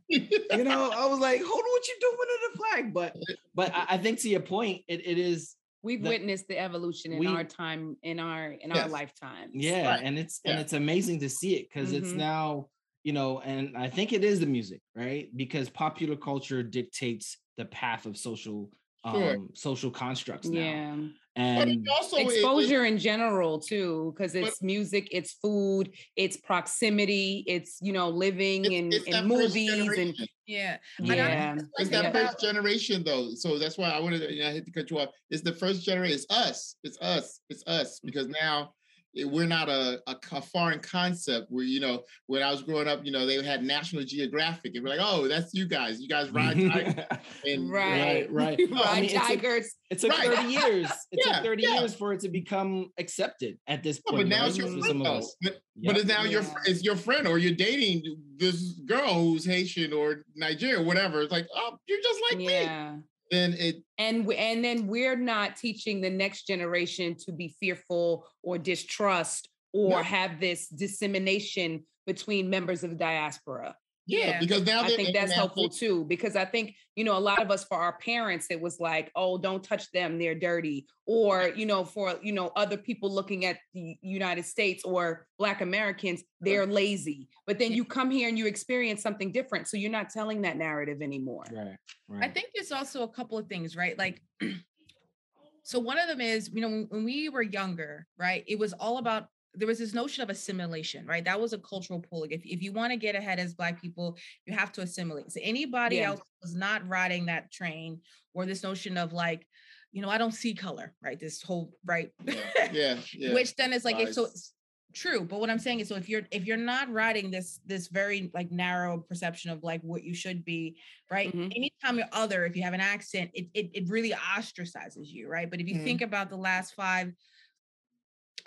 you 0.57 0.63
know, 0.63 0.91
I 0.91 1.05
was 1.07 1.19
like, 1.19 1.41
hold 1.43 1.59
on, 1.59 1.69
what 1.71 1.87
you 1.87 1.97
doing 1.99 2.15
with 2.19 2.29
the 2.53 2.57
flag? 2.57 2.93
But 2.93 3.15
but 3.53 3.75
I, 3.75 3.85
I 3.95 3.97
think 3.97 4.19
to 4.21 4.29
your 4.29 4.39
point, 4.41 4.83
it, 4.87 5.05
it 5.05 5.17
is 5.17 5.55
We've 5.81 6.03
The- 6.03 6.09
witnessed 6.09 6.47
the 6.49 6.59
evolution 6.59 7.13
in 7.13 7.19
we- 7.19 7.27
our 7.27 7.43
time, 7.45 7.95
in 8.03 8.19
our 8.19 8.51
in 8.51 8.71
our 8.71 8.87
lifetime. 8.89 9.49
yeah 9.53 9.91
Right. 9.91 10.01
and 10.03 10.19
it's 10.19 10.41
and 10.45 10.59
it's 10.59 10.73
amazing 10.73 11.19
to 11.21 11.29
see 11.29 11.55
it 11.55 11.69
because 11.69 11.93
it's 11.93 12.09
Mhm. 12.11 12.17
now 12.17 12.67
you 13.03 13.13
know 13.13 13.39
and 13.39 13.77
i 13.77 13.89
think 13.89 14.11
it 14.11 14.25
is 14.25 14.41
the 14.41 14.45
music 14.45 14.81
right 14.93 15.29
because 15.35 15.69
popular 15.69 16.17
culture 16.17 16.61
dictates 16.63 17.37
the 17.55 17.63
path 17.63 18.05
of 18.05 18.17
social 18.17 18.69
Sure. 19.09 19.35
um 19.35 19.49
social 19.53 19.89
constructs 19.89 20.49
now 20.49 20.59
Yeah. 20.59 20.95
But 21.39 21.69
it 21.69 21.71
and 21.77 21.87
also 21.89 22.17
it- 22.17 22.27
it- 22.27 22.33
Exposure 22.33 22.83
in 22.85 22.97
general 22.97 23.59
too, 23.59 24.13
because 24.15 24.35
it's 24.35 24.61
music, 24.61 25.07
it's 25.11 25.33
food, 25.33 25.93
it's 26.17 26.35
proximity, 26.37 27.45
it's 27.47 27.77
you 27.81 27.93
know 27.93 28.09
living 28.09 28.65
it's- 28.65 28.79
in, 28.79 28.91
it's 28.93 29.05
in 29.05 29.25
movies 29.25 29.71
and 29.71 29.83
generation. 29.85 30.15
Yeah. 30.47 30.77
And 30.97 31.11
I- 31.11 31.15
yeah. 31.15 31.55
It's 31.77 31.89
Yeah. 31.91 32.01
that 32.11 32.13
first 32.13 32.41
generation 32.41 33.03
though. 33.03 33.33
So 33.35 33.57
that's 33.57 33.77
why 33.77 33.89
I 33.91 33.99
wanted 33.99 34.19
to, 34.19 34.33
you 34.33 34.41
know, 34.41 34.49
I 34.49 34.51
hate 34.53 34.65
to 34.65 34.71
cut 34.71 34.89
you 34.91 34.99
off. 34.99 35.09
It's 35.29 35.41
the 35.43 35.53
first 35.53 35.83
generation. 35.83 36.15
It's 36.15 36.25
us. 36.29 36.75
It's 36.83 36.97
us. 37.01 37.39
It's 37.49 37.63
us. 37.67 37.99
Because 38.03 38.27
now 38.27 38.57
it- 38.63 38.69
Eh, 39.17 39.23
we're 39.25 39.47
not 39.47 39.69
a, 39.69 39.99
a, 40.07 40.15
co- 40.15 40.39
foreign 40.41 40.79
concept 40.79 41.47
where, 41.49 41.63
you 41.63 41.79
know, 41.79 42.03
when 42.27 42.43
I 42.43 42.51
was 42.51 42.61
growing 42.61 42.87
up, 42.87 43.03
you 43.03 43.11
know, 43.11 43.25
they 43.25 43.43
had 43.43 43.63
National 43.63 44.03
Geographic 44.03 44.75
and 44.75 44.83
we're 44.83 44.91
like, 44.91 44.99
oh, 45.01 45.27
that's 45.27 45.51
you 45.53 45.67
guys. 45.67 45.99
You 45.99 46.07
guys 46.07 46.29
ride 46.29 46.57
tigers 46.71 47.05
and 47.47 47.71
Right. 47.71 48.31
right 48.31 48.31
right 48.31 48.59
I 48.71 48.75
Ride 48.75 48.95
mean, 49.01 49.05
it 49.05 49.13
took- 49.13 49.21
tigers. 49.23 49.75
it 49.89 49.99
took 49.99 50.11
Right. 50.11 50.35
30 50.37 50.47
years 50.53 50.91
it 51.11 51.21
Yeah, 51.25 51.33
took 51.37 51.43
30 51.43 51.63
yeah. 51.63 51.79
years 51.79 51.95
for 51.95 52.13
it 52.13 52.19
to 52.21 52.29
become 52.29 52.91
accepted 52.99 53.57
at 53.67 53.81
this 53.83 53.99
No, 54.05 54.11
point 54.17 54.29
but 54.29 54.35
now 54.35 54.41
right, 54.41 54.49
it's 54.49 54.57
your 54.57 54.67
friend 54.67 54.83
some 54.85 55.01
of 55.01 55.03
though. 55.05 55.17
us 55.17 55.35
But, 55.41 55.53
Yep. 55.81 55.93
but 55.93 55.97
it's 56.01 56.07
now 56.09 56.23
your 56.25 56.43
it's 56.65 56.83
your 56.83 56.95
friend 56.97 57.25
or 57.25 57.37
you're 57.37 57.55
dating 57.55 58.03
this 58.37 58.61
girl 58.85 59.13
who's 59.13 59.45
Haitian 59.45 59.93
or 59.93 60.23
Nigerian, 60.35 60.85
whatever. 60.85 61.21
It's 61.21 61.31
like, 61.31 61.47
oh, 61.55 61.77
you're 61.87 62.01
just 62.01 62.19
like 62.29 62.37
me. 62.37 63.01
Then 63.31 63.53
it 63.53 63.83
And 63.97 64.31
and 64.33 64.63
then 64.63 64.87
we're 64.87 65.15
not 65.15 65.55
teaching 65.55 66.01
the 66.01 66.09
next 66.09 66.47
generation 66.47 67.15
to 67.25 67.31
be 67.31 67.55
fearful 67.59 68.27
or 68.43 68.57
distrust 68.57 69.49
or 69.73 69.89
No. 69.97 70.03
have 70.03 70.39
this 70.39 70.67
dissemination 70.67 71.85
between 72.07 72.49
members 72.49 72.83
of 72.83 72.89
the 72.89 72.95
diaspora. 72.95 73.75
Yeah, 74.09 74.27
Yeah. 74.27 74.39
because 74.39 74.65
now 74.65 74.81
I 74.81 74.87
think 74.87 75.13
that's 75.13 75.31
helpful 75.31 75.65
international. 75.65 75.99
too, 75.99 76.05
because 76.05 76.35
I 76.35 76.45
think, 76.45 76.75
you 76.95 77.03
know, 77.03 77.15
a 77.17 77.19
lot 77.19 77.41
of 77.41 77.51
us 77.51 77.63
for 77.63 77.77
our 77.77 77.97
parents, 77.99 78.47
it 78.49 78.59
was 78.59 78.79
like, 78.79 79.11
oh, 79.15 79.37
don't 79.37 79.63
touch 79.63 79.91
them, 79.91 80.17
they're 80.17 80.35
dirty. 80.35 80.87
Or, 81.05 81.49
you 81.55 81.65
know, 81.65 81.85
for, 81.85 82.15
you 82.21 82.31
know, 82.31 82.51
other 82.55 82.77
people 82.77 83.13
looking 83.13 83.45
at 83.45 83.57
the 83.73 83.97
United 84.01 84.45
States 84.45 84.83
or 84.83 85.27
Black 85.37 85.61
Americans, 85.61 86.21
uh-huh. 86.21 86.37
they're 86.41 86.65
lazy. 86.65 87.29
But 87.45 87.59
then 87.59 87.71
you 87.71 87.85
come 87.85 88.09
here 88.09 88.27
and 88.27 88.37
you 88.37 88.47
experience 88.47 89.01
something 89.01 89.31
different. 89.31 89.67
So 89.67 89.77
you're 89.77 89.91
not 89.91 90.09
telling 90.09 90.41
that 90.41 90.57
narrative 90.57 91.01
anymore. 91.01 91.45
right 91.51 91.77
right 92.07 92.23
I 92.23 92.31
think 92.31 92.49
there's 92.55 92.71
also 92.71 93.03
a 93.03 93.09
couple 93.09 93.37
of 93.37 93.47
things, 93.47 93.75
right? 93.75 93.97
Like, 93.97 94.21
so 95.63 95.79
one 95.79 95.99
of 95.99 96.07
them 96.07 96.21
is, 96.21 96.49
you 96.51 96.61
know, 96.61 96.69
when, 96.69 96.87
when 96.89 97.03
we 97.03 97.29
were 97.29 97.43
younger, 97.43 98.07
right? 98.17 98.43
It 98.47 98.57
was 98.57 98.73
all 98.73 98.97
about 98.97 99.27
there 99.55 99.67
was 99.67 99.79
this 99.79 99.93
notion 99.93 100.23
of 100.23 100.29
assimilation, 100.29 101.05
right? 101.05 101.25
That 101.25 101.39
was 101.39 101.53
a 101.53 101.57
cultural 101.57 101.99
pull. 101.99 102.21
Like 102.21 102.31
if, 102.31 102.41
if 102.45 102.61
you 102.61 102.71
want 102.71 102.91
to 102.91 102.97
get 102.97 103.15
ahead 103.15 103.39
as 103.39 103.55
black 103.55 103.81
people, 103.81 104.17
you 104.45 104.53
have 104.53 104.71
to 104.73 104.81
assimilate. 104.81 105.31
So 105.31 105.39
anybody 105.43 105.97
Yeah. 105.97 106.09
else 106.09 106.21
was 106.41 106.55
not 106.55 106.87
riding 106.87 107.25
that 107.25 107.51
train 107.51 108.01
or 108.33 108.45
this 108.45 108.63
notion 108.63 108.97
of 108.97 109.11
like, 109.11 109.47
you 109.91 110.01
know, 110.01 110.09
I 110.09 110.19
don't 110.19 110.33
see 110.33 110.53
color, 110.53 110.93
right? 111.01 111.19
This 111.19 111.41
whole 111.41 111.73
right. 111.83 112.11
Yeah, 112.25 112.33
yeah, 112.71 112.97
yeah. 113.13 113.33
Which 113.33 113.55
then 113.55 113.73
is 113.73 113.83
like 113.85 113.99
if 113.99 114.13
so 114.13 114.25
it's 114.25 114.53
true. 114.93 115.21
But 115.23 115.39
what 115.39 115.49
I'm 115.49 115.57
saying 115.59 115.79
is 115.79 115.87
so 115.87 115.95
if 115.95 116.07
you're 116.07 116.27
if 116.31 116.45
you're 116.45 116.57
not 116.57 116.91
riding 116.91 117.31
this 117.31 117.59
this 117.65 117.87
very 117.87 118.29
like 118.33 118.51
narrow 118.51 118.99
perception 118.99 119.49
of 119.49 119.63
like 119.63 119.81
what 119.81 120.03
you 120.03 120.13
should 120.13 120.45
be, 120.45 120.77
right? 121.09 121.33
Mhm. 121.35 121.51
Anytime 121.55 121.97
you're 121.97 122.07
other, 122.13 122.45
if 122.45 122.55
you 122.55 122.61
have 122.61 122.73
an 122.75 122.81
accent, 122.81 123.31
it 123.33 123.47
it, 123.55 123.71
it 123.73 123.89
really 123.89 124.11
ostracizes 124.11 125.07
you, 125.07 125.27
right? 125.27 125.49
But 125.49 125.59
if 125.59 125.67
you 125.67 125.75
Mhm. 125.75 125.83
think 125.83 126.01
about 126.03 126.29
the 126.29 126.37
last 126.37 126.75
five, 126.75 127.11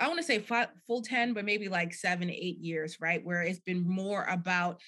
I 0.03 0.09
want 0.09 0.19
to 0.19 0.25
say 0.25 0.41
five, 0.41 0.69
full 0.87 1.03
10, 1.03 1.33
but 1.33 1.45
maybe 1.45 1.69
like 1.69 1.95
seven, 1.95 2.29
eight 2.29 2.59
years, 2.59 2.99
right? 3.01 3.25
Where 3.25 3.43
it's 3.43 3.61
been 3.61 3.89
more 3.89 4.25
about 4.25 4.81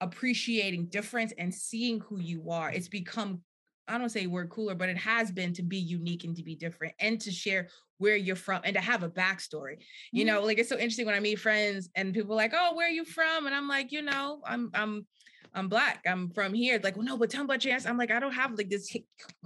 appreciating 0.00 0.86
difference 0.86 1.32
and 1.36 1.54
seeing 1.54 2.00
who 2.00 2.20
you 2.20 2.50
are. 2.50 2.70
It's 2.70 2.88
become 2.88 3.42
I 3.90 3.98
don't 3.98 4.08
say 4.08 4.26
word 4.28 4.50
cooler, 4.50 4.76
but 4.76 4.88
it 4.88 4.96
has 4.98 5.32
been 5.32 5.52
to 5.54 5.62
be 5.62 5.78
unique 5.78 6.22
and 6.22 6.36
to 6.36 6.44
be 6.44 6.54
different 6.54 6.94
and 7.00 7.20
to 7.22 7.32
share 7.32 7.68
where 7.98 8.14
you're 8.14 8.36
from 8.36 8.60
and 8.64 8.74
to 8.74 8.80
have 8.80 9.02
a 9.02 9.10
backstory. 9.10 9.78
You 10.12 10.24
mm-hmm. 10.24 10.34
know, 10.34 10.42
like 10.42 10.58
it's 10.58 10.68
so 10.68 10.76
interesting 10.76 11.06
when 11.06 11.16
I 11.16 11.20
meet 11.20 11.40
friends 11.40 11.90
and 11.96 12.14
people 12.14 12.32
are 12.32 12.36
like, 12.36 12.52
"Oh, 12.54 12.76
where 12.76 12.86
are 12.86 12.90
you 12.90 13.04
from?" 13.04 13.46
And 13.46 13.54
I'm 13.54 13.68
like, 13.68 13.90
"You 13.90 14.02
know, 14.02 14.42
I'm 14.46 14.70
I'm 14.74 15.06
I'm 15.54 15.68
black. 15.68 16.04
I'm 16.06 16.30
from 16.30 16.54
here." 16.54 16.80
Like, 16.82 16.96
well, 16.96 17.04
no, 17.04 17.16
but 17.16 17.30
tell 17.30 17.42
me 17.42 17.46
about 17.46 17.64
your 17.64 17.74
ass. 17.74 17.84
I'm 17.84 17.98
like, 17.98 18.12
I 18.12 18.20
don't 18.20 18.32
have 18.32 18.56
like 18.56 18.70
this 18.70 18.96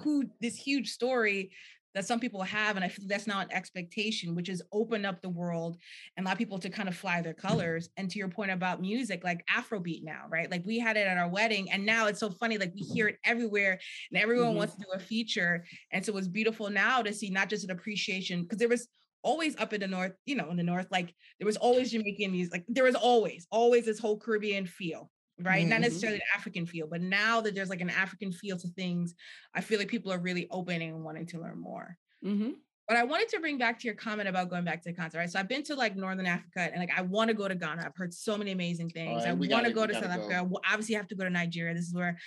hu- 0.02 0.30
this 0.40 0.56
huge 0.56 0.90
story 0.90 1.50
that 1.94 2.06
some 2.06 2.20
people 2.20 2.42
have, 2.42 2.76
and 2.76 2.84
I 2.84 2.88
feel 2.88 3.06
that's 3.06 3.26
not 3.26 3.46
an 3.46 3.52
expectation, 3.52 4.34
which 4.34 4.48
is 4.48 4.62
open 4.72 5.04
up 5.04 5.22
the 5.22 5.28
world 5.28 5.76
and 6.16 6.26
allow 6.26 6.34
people 6.34 6.58
to 6.58 6.70
kind 6.70 6.88
of 6.88 6.96
fly 6.96 7.22
their 7.22 7.34
colors. 7.34 7.88
And 7.96 8.10
to 8.10 8.18
your 8.18 8.28
point 8.28 8.50
about 8.50 8.80
music, 8.80 9.22
like 9.24 9.44
Afrobeat 9.46 10.02
now, 10.02 10.26
right? 10.28 10.50
Like 10.50 10.64
we 10.66 10.78
had 10.78 10.96
it 10.96 11.06
at 11.06 11.18
our 11.18 11.28
wedding, 11.28 11.70
and 11.70 11.86
now 11.86 12.06
it's 12.06 12.20
so 12.20 12.30
funny. 12.30 12.58
Like 12.58 12.72
we 12.74 12.82
hear 12.82 13.08
it 13.08 13.18
everywhere, 13.24 13.80
and 14.10 14.20
everyone 14.22 14.54
Mhm. 14.54 14.56
wants 14.56 14.74
to 14.74 14.80
do 14.80 14.86
a 14.94 14.98
feature. 14.98 15.64
And 15.90 16.04
so 16.04 16.16
it's 16.16 16.28
beautiful 16.28 16.70
now 16.70 17.02
to 17.02 17.12
see 17.12 17.30
not 17.30 17.48
just 17.48 17.64
an 17.64 17.70
appreciation 17.70 18.42
because 18.42 18.58
there 18.58 18.68
was 18.68 18.88
always 19.22 19.56
up 19.56 19.72
in 19.72 19.80
the 19.80 19.88
north, 19.88 20.12
you 20.26 20.34
know, 20.34 20.50
in 20.50 20.56
the 20.56 20.62
north, 20.62 20.86
like 20.90 21.14
there 21.38 21.46
was 21.46 21.56
always 21.56 21.90
Jamaican 21.90 22.32
music. 22.32 22.52
Like 22.52 22.64
there 22.68 22.84
was 22.84 22.94
always, 22.94 23.46
always 23.50 23.86
this 23.86 23.98
whole 23.98 24.18
Caribbean 24.18 24.66
feel. 24.66 25.10
Right? 25.40 25.66
Not 25.66 25.78
Mhm. 25.78 25.82
necessarily 25.82 26.18
an 26.18 26.26
African 26.36 26.66
feel, 26.66 26.86
but 26.86 27.00
now 27.00 27.40
that 27.40 27.54
there's 27.54 27.68
like 27.70 27.80
an 27.80 27.90
African 27.90 28.32
feel 28.32 28.56
to 28.58 28.68
things, 28.68 29.14
I 29.54 29.60
feel 29.60 29.78
like 29.78 29.88
people 29.88 30.12
are 30.12 30.18
really 30.18 30.46
open 30.50 30.80
and 30.82 31.02
wanting 31.04 31.26
to 31.26 31.40
learn 31.40 31.58
more. 31.58 31.96
Mm-hmm. 32.24 32.50
But 32.86 32.98
I 32.98 33.04
wanted 33.04 33.30
to 33.30 33.40
bring 33.40 33.56
back 33.56 33.78
to 33.80 33.86
your 33.86 33.94
comment 33.94 34.28
about 34.28 34.50
going 34.50 34.64
back 34.64 34.82
to 34.82 34.90
the 34.90 34.94
concert, 34.94 35.18
right? 35.18 35.30
So 35.30 35.38
I've 35.38 35.48
been 35.48 35.62
to 35.64 35.74
like 35.74 35.96
Northern 35.96 36.26
Africa 36.26 36.60
and 36.60 36.78
like 36.78 36.90
I 36.96 37.00
want 37.02 37.28
to 37.28 37.34
go 37.34 37.48
to 37.48 37.54
Ghana. 37.54 37.82
I've 37.86 37.96
heard 37.96 38.12
so 38.12 38.36
many 38.36 38.52
amazing 38.52 38.90
things. 38.90 39.22
right, 39.24 39.28
I 39.30 39.32
want 39.32 39.64
to 39.66 39.72
go 39.72 39.86
to 39.86 39.94
South 39.94 40.02
gotta 40.02 40.12
Africa. 40.14 40.28
go. 40.28 40.34
I 40.34 40.38
w- 40.40 40.60
obviously 40.70 40.94
have 40.96 41.08
to 41.08 41.14
go 41.14 41.24
to 41.24 41.30
Nigeria. 41.30 41.72
This 41.74 41.86
is 41.86 41.94
where 41.94 42.18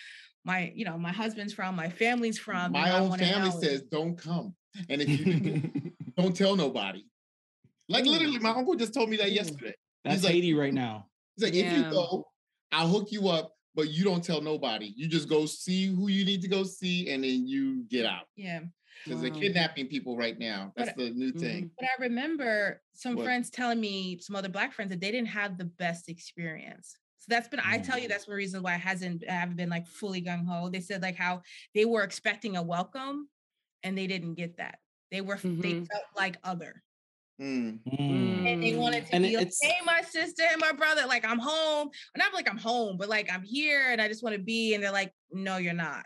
my, 0.43 0.71
you 0.75 0.83
know, 0.83 0.97
my 0.97 1.11
husband's 1.11 1.53
from, 1.53 1.75
my 1.75 1.89
family's 1.89 2.39
from. 2.39 2.71
My 2.71 2.91
own 2.91 3.17
family 3.19 3.49
know. 3.51 3.59
says 3.61 3.83
don't 3.83 4.17
come, 4.17 4.55
and 4.89 5.01
if 5.01 5.07
you 5.09 5.39
do, 5.39 5.91
don't 6.17 6.35
tell 6.35 6.55
nobody. 6.55 7.05
Like 7.87 8.05
literally, 8.05 8.39
my 8.39 8.49
uncle 8.49 8.75
just 8.75 8.93
told 8.93 9.09
me 9.09 9.17
that 9.17 9.29
Mm. 9.29 9.35
yesterday. 9.35 9.75
That's 10.03 10.23
like- 10.23 10.33
Haiti 10.33 10.53
right 10.55 10.73
now. 10.73 11.07
He's 11.35 11.43
like, 11.45 11.53
if 11.53 11.71
you 11.71 11.83
go, 11.91 12.25
I'll 12.71 12.87
hook 12.87 13.11
you 13.11 13.27
up, 13.29 13.53
but 13.75 13.89
you 13.89 14.03
don't 14.03 14.23
tell 14.23 14.41
nobody. 14.41 14.93
You 14.95 15.07
just 15.07 15.29
go 15.29 15.45
see 15.45 15.87
who 15.87 16.07
you 16.09 16.25
need 16.25 16.41
to 16.41 16.47
go 16.47 16.63
see, 16.63 17.09
and 17.11 17.23
then 17.23 17.47
you 17.47 17.83
get 17.89 18.05
out. 18.05 18.25
Yeah. 18.35 18.61
Because 19.05 19.21
Wow. 19.21 19.29
they're 19.29 19.39
kidnapping 19.39 19.87
people 19.87 20.17
right 20.17 20.37
now. 20.37 20.73
That's 20.75 20.93
the 20.97 21.11
new 21.11 21.31
thing. 21.31 21.71
But 21.79 21.85
I 21.87 22.01
remember 22.01 22.81
some 22.93 23.15
What? 23.15 23.23
friends 23.25 23.49
telling 23.49 23.79
me, 23.79 24.19
some 24.19 24.35
other 24.35 24.49
black 24.49 24.73
friends, 24.73 24.89
that 24.89 24.99
they 24.99 25.11
didn't 25.11 25.27
have 25.29 25.57
the 25.57 25.65
best 25.65 26.09
experience. 26.09 26.97
So 27.19 27.25
that's 27.29 27.47
been, 27.47 27.59
I 27.63 27.77
tell 27.79 27.97
you, 27.99 28.05
Mm. 28.07 28.09
that's 28.09 28.27
one 28.27 28.37
reason 28.37 28.63
why 28.63 28.75
it 28.75 28.81
hasn't, 28.81 29.23
I 29.27 29.33
haven't 29.33 29.55
been 29.55 29.69
like 29.69 29.87
fully 29.87 30.21
gung 30.21 30.45
ho. 30.45 30.69
They 30.69 30.81
said 30.81 31.01
like 31.01 31.15
how 31.15 31.41
they 31.73 31.85
were 31.85 32.03
expecting 32.03 32.57
a 32.57 32.63
welcome 32.63 33.29
and 33.83 33.97
they 33.97 34.07
didn't 34.07 34.33
get 34.35 34.57
that. 34.57 34.79
They 35.11 35.21
were, 35.21 35.37
they 35.37 35.73
Mhm. 35.75 35.87
felt 35.87 36.03
like 36.15 36.37
other. 36.43 36.83
Mm. 37.39 37.79
Mm. 37.87 38.47
And 38.47 38.63
they 38.63 38.75
wanted 38.75 39.05
to 39.07 39.15
And 39.15 39.23
be 39.23 39.37
like, 39.37 39.49
hey, 39.61 39.75
my 39.85 40.01
sister 40.01 40.43
and 40.49 40.59
my 40.59 40.71
brother, 40.71 41.05
like 41.05 41.25
I'm 41.25 41.39
home. 41.39 41.89
I'm 42.15 42.19
not 42.19 42.33
like 42.33 42.49
I'm 42.49 42.57
home, 42.57 42.97
but 42.97 43.09
like 43.09 43.31
I'm 43.31 43.43
here 43.43 43.91
and 43.91 44.01
I 44.01 44.07
just 44.07 44.23
want 44.23 44.35
to 44.35 44.41
be. 44.41 44.73
And 44.73 44.83
they're 44.83 44.91
like, 44.91 45.13
no, 45.31 45.57
you're 45.57 45.73
not. 45.73 46.05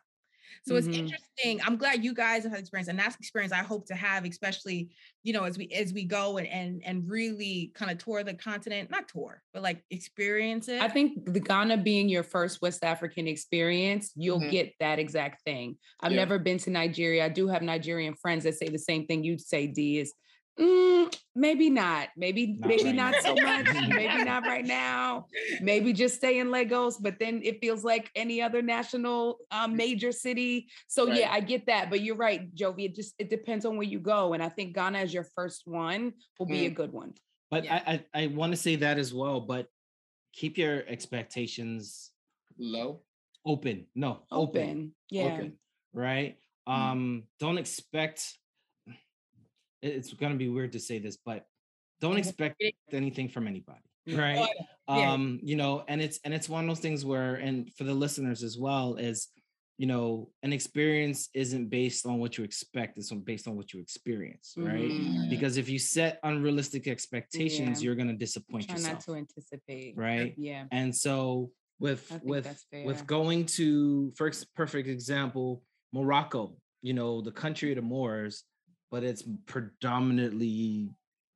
So 0.65 0.75
it's 0.77 0.87
Mhm. 0.87 0.93
interesting. 0.93 1.61
I'm 1.63 1.77
glad 1.77 2.03
you 2.03 2.13
guys 2.13 2.43
have 2.43 2.51
had 2.51 2.61
experience, 2.61 2.87
and 2.89 2.99
that's 2.99 3.15
experience 3.17 3.53
I 3.53 3.63
hope 3.63 3.87
to 3.87 3.95
have, 3.95 4.25
especially 4.25 4.91
you 5.23 5.33
know 5.33 5.43
as 5.45 5.57
we 5.57 5.69
as 5.69 5.93
we 5.93 6.05
go 6.05 6.37
and 6.37 6.47
and 6.47 6.83
and 6.85 7.09
really 7.09 7.71
kind 7.75 7.91
of 7.91 7.97
tour 7.99 8.23
the 8.23 8.35
continent, 8.35 8.91
not 8.91 9.07
tour, 9.09 9.43
but 9.53 9.63
like 9.63 9.83
experience 9.91 10.69
it. 10.69 10.81
I 10.81 10.89
think 10.89 11.33
the 11.33 11.39
Ghana 11.39 11.77
being 11.77 12.09
your 12.09 12.23
first 12.23 12.61
West 12.61 12.83
African 12.83 13.27
experience, 13.27 14.11
you'll 14.15 14.39
Mhm. 14.39 14.51
get 14.51 14.73
that 14.79 14.99
exact 14.99 15.43
thing. 15.45 15.77
I've 16.01 16.11
Yeah. 16.11 16.17
never 16.17 16.39
been 16.39 16.59
to 16.59 16.69
Nigeria. 16.71 17.25
I 17.25 17.29
do 17.29 17.47
have 17.47 17.61
Nigerian 17.63 18.15
friends 18.15 18.43
that 18.45 18.55
say 18.55 18.69
the 18.69 18.79
same 18.79 19.07
thing 19.07 19.23
you 19.23 19.37
say, 19.39 19.67
D 19.67 19.99
is 19.99 20.13
"Mm, 20.61 21.17
maybe 21.35 21.69
not. 21.69 22.09
Maybe, 22.15 22.47
Not 22.59 22.67
maybe 22.69 22.83
right 22.85 22.95
not 22.95 23.11
now." 23.13 23.19
so 23.21 23.33
much. 23.35 23.65
maybe 23.89 24.23
not 24.23 24.43
right 24.43 24.65
now. 24.65 25.25
Maybe 25.61 25.91
just 25.93 26.15
stay 26.15 26.39
in 26.39 26.51
Lagos, 26.51 26.97
but 26.97 27.17
then 27.19 27.41
it 27.43 27.59
feels 27.61 27.83
like 27.83 28.11
any 28.15 28.41
other 28.41 28.61
national 28.61 29.39
um, 29.49 29.75
major 29.75 30.11
city. 30.11 30.67
So 30.87 31.07
Right. 31.07 31.19
yeah, 31.19 31.31
I 31.31 31.39
get 31.39 31.65
that. 31.65 31.89
But 31.89 32.01
you're 32.01 32.15
right, 32.15 32.53
Jovi. 32.55 32.85
It 32.85 32.95
just 32.95 33.15
it 33.17 33.29
depends 33.29 33.65
on 33.65 33.75
where 33.77 33.87
you 33.87 33.99
go. 33.99 34.33
And 34.33 34.43
I 34.43 34.49
think 34.49 34.75
Ghana 34.75 34.99
as 34.99 35.13
your 35.13 35.23
first 35.35 35.63
one 35.65 36.13
will 36.37 36.45
be 36.45 36.65
a 36.67 36.69
good 36.69 36.93
one. 36.93 37.13
But 37.49 37.65
Yeah. 37.65 37.81
I 37.87 37.93
I, 38.13 38.23
I 38.23 38.27
want 38.27 38.51
to 38.53 38.57
say 38.57 38.75
that 38.77 38.97
as 38.99 39.13
well. 39.13 39.39
But 39.41 39.67
keep 40.33 40.57
your 40.57 40.83
expectations 40.87 42.11
Low. 42.57 43.01
open. 43.45 43.87
No, 43.95 44.23
Open. 44.31 44.61
open. 44.61 44.95
Yeah. 45.09 45.23
Open. 45.23 45.53
Right. 45.93 46.37
Mm. 46.69 46.73
Um. 46.73 47.23
Don't 47.39 47.57
expect. 47.57 48.37
It- 49.81 49.93
It's 49.95 50.13
gonna 50.13 50.35
be 50.35 50.49
weird 50.49 50.71
to 50.73 50.79
say 50.79 50.99
this, 50.99 51.17
but 51.17 51.45
don't 51.99 52.15
Mhm. 52.15 52.19
expect 52.19 52.63
anything 52.91 53.29
from 53.29 53.47
anybody. 53.47 53.81
Mm. 54.07 54.17
Right. 54.17 54.49
Yeah. 54.89 55.13
um 55.13 55.39
you 55.43 55.55
know 55.55 55.85
and 55.87 56.01
it's 56.01 56.19
and 56.25 56.33
it's 56.33 56.49
one 56.49 56.63
of 56.65 56.67
those 56.67 56.79
things 56.81 57.05
where 57.05 57.35
and 57.35 57.71
for 57.75 57.83
the 57.85 57.93
listeners 57.93 58.41
as 58.43 58.57
well 58.57 58.95
is 58.95 59.27
you 59.77 59.85
know 59.87 60.31
an 60.43 60.51
experience 60.51 61.29
isn't 61.35 61.69
based 61.69 62.05
on 62.07 62.17
what 62.19 62.35
you 62.37 62.43
expect 62.43 62.97
it's 62.97 63.11
based 63.11 63.47
on 63.47 63.55
what 63.55 63.71
you 63.73 63.79
experience 63.79 64.53
right 64.57 64.89
Mhm. 64.91 65.29
because 65.29 65.55
if 65.57 65.69
you 65.69 65.77
set 65.79 66.19
unrealistic 66.23 66.87
expectations 66.87 67.81
Yeah. 67.81 67.85
you're 67.85 67.95
going 67.95 68.09
to 68.09 68.15
disappoint 68.17 68.67
Try 68.67 68.79
not 68.81 69.01
to 69.01 69.13
anticipate. 69.13 69.95
right 69.95 70.33
Yeah. 70.37 70.65
and 70.71 70.93
so 70.95 71.51
with 71.79 72.03
with 72.23 72.47
with 72.89 73.05
going 73.07 73.45
to 73.59 74.11
first 74.17 74.53
perfect 74.55 74.87
example 74.89 75.63
morocco 75.93 76.57
you 76.81 76.93
know 76.93 77.21
the 77.21 77.31
country 77.31 77.69
of 77.71 77.75
the 77.77 77.81
moors 77.83 78.43
but 78.91 79.03
it's 79.03 79.23
predominantly 79.47 80.89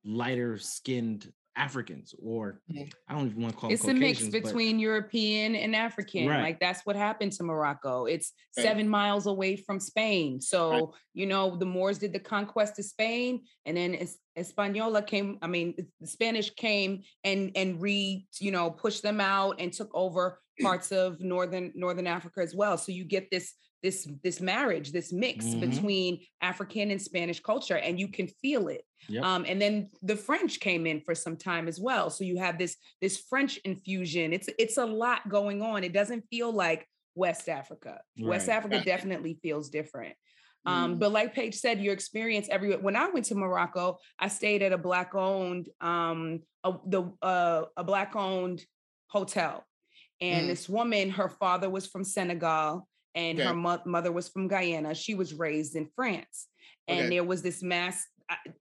lighter 0.04 0.58
skinned 0.58 1.32
africans 1.58 2.14
or 2.22 2.60
i 3.08 3.14
don't 3.14 3.28
even 3.28 3.40
want 3.40 3.54
to 3.54 3.58
call 3.58 3.70
it. 3.70 3.72
It's 3.72 3.84
a 3.88 3.94
mix 3.94 4.18
Caucasians, 4.18 4.32
but- 4.34 4.42
between 4.44 4.78
European 4.78 5.54
and 5.56 5.74
African. 5.74 6.28
Right. 6.28 6.42
Like 6.42 6.60
that's 6.60 6.82
what 6.84 6.96
happened 6.96 7.32
to 7.32 7.44
Morocco. 7.44 8.04
It's 8.04 8.32
Right. 8.58 8.64
seven 8.64 8.86
miles 8.88 9.26
away 9.26 9.56
from 9.56 9.80
Spain. 9.80 10.38
So, 10.42 10.92
you 11.14 11.24
know, 11.24 11.56
the 11.56 11.64
Moors 11.64 11.98
did 11.98 12.12
the 12.12 12.18
conquest 12.20 12.78
of 12.78 12.84
Spain 12.84 13.40
and 13.64 13.74
then 13.74 13.94
Es- 13.94 14.18
Española 14.38 15.06
came, 15.06 15.38
I 15.40 15.46
mean, 15.46 15.74
the 16.00 16.06
Spanish 16.06 16.50
came 16.50 17.02
and 17.24 17.52
and 17.56 17.80
re, 17.80 18.26
you 18.38 18.50
know, 18.50 18.70
pushed 18.70 19.02
them 19.02 19.18
out 19.20 19.58
and 19.58 19.72
took 19.72 19.90
over 19.94 20.38
parts 20.60 20.92
of 20.92 21.20
northern 21.20 21.72
northern 21.74 22.06
Africa 22.06 22.40
as 22.42 22.54
well. 22.54 22.76
So 22.76 22.92
you 22.92 23.04
get 23.04 23.30
this 23.30 23.54
this 23.86 24.08
this 24.24 24.40
marriage, 24.40 24.90
this 24.90 25.12
mix 25.12 25.54
Mhm. 25.54 25.60
between 25.60 26.10
African 26.40 26.90
and 26.90 27.00
Spanish 27.00 27.40
culture 27.40 27.78
and 27.86 28.00
you 28.00 28.08
can 28.08 28.26
feel 28.42 28.66
it. 28.68 28.82
Yep. 29.08 29.24
Um, 29.24 29.44
and 29.46 29.58
then 29.62 29.90
the 30.02 30.16
French 30.16 30.58
came 30.58 30.84
in 30.90 31.00
for 31.06 31.14
some 31.14 31.36
time 31.36 31.68
as 31.68 31.78
well. 31.80 32.10
So 32.10 32.24
you 32.24 32.36
have 32.38 32.58
this 32.58 32.76
this 33.00 33.16
French 33.30 33.58
infusion. 33.64 34.32
It's 34.32 34.48
it's 34.58 34.78
a 34.78 34.84
lot 35.04 35.28
going 35.28 35.62
on. 35.62 35.84
It 35.84 35.92
doesn't 35.92 36.24
feel 36.32 36.50
like 36.52 36.80
West 37.14 37.48
Africa. 37.48 38.00
West 38.18 38.48
Africa 38.48 38.76
Right. 38.76 38.84
definitely 38.92 39.34
feels 39.44 39.70
different. 39.70 40.14
Um, 40.64 40.94
Mm. 40.94 40.98
but 40.98 41.12
like 41.12 41.32
Paige 41.32 41.54
said, 41.54 41.80
your 41.80 41.94
experience 41.94 42.48
everywhere. 42.56 42.80
When 42.80 42.96
I 42.96 43.06
went 43.14 43.26
to 43.26 43.36
Morocco, 43.36 43.98
I 44.18 44.26
stayed 44.28 44.62
at 44.62 44.72
a 44.72 44.78
black 44.88 45.14
owned 45.14 45.68
um 45.80 46.40
a, 46.64 46.70
the 46.94 47.02
uh, 47.22 47.62
a 47.76 47.84
black 47.84 48.16
owned 48.16 48.60
hotel, 49.16 49.56
and 50.20 50.44
Mm. 50.44 50.48
this 50.52 50.68
woman, 50.68 51.10
her 51.10 51.28
father 51.42 51.68
was 51.70 51.86
from 51.92 52.02
Senegal, 52.02 52.88
and 53.16 53.38
her 53.38 53.54
mo- 53.54 53.82
mother 53.86 54.12
was 54.12 54.28
from 54.28 54.46
Guyana. 54.46 54.94
She 54.94 55.14
was 55.16 55.34
raised 55.34 55.74
in 55.74 55.88
France, 55.96 56.46
and 56.86 57.00
Okay. 57.00 57.08
there 57.08 57.24
was 57.24 57.42
this 57.42 57.62
mass. 57.62 58.06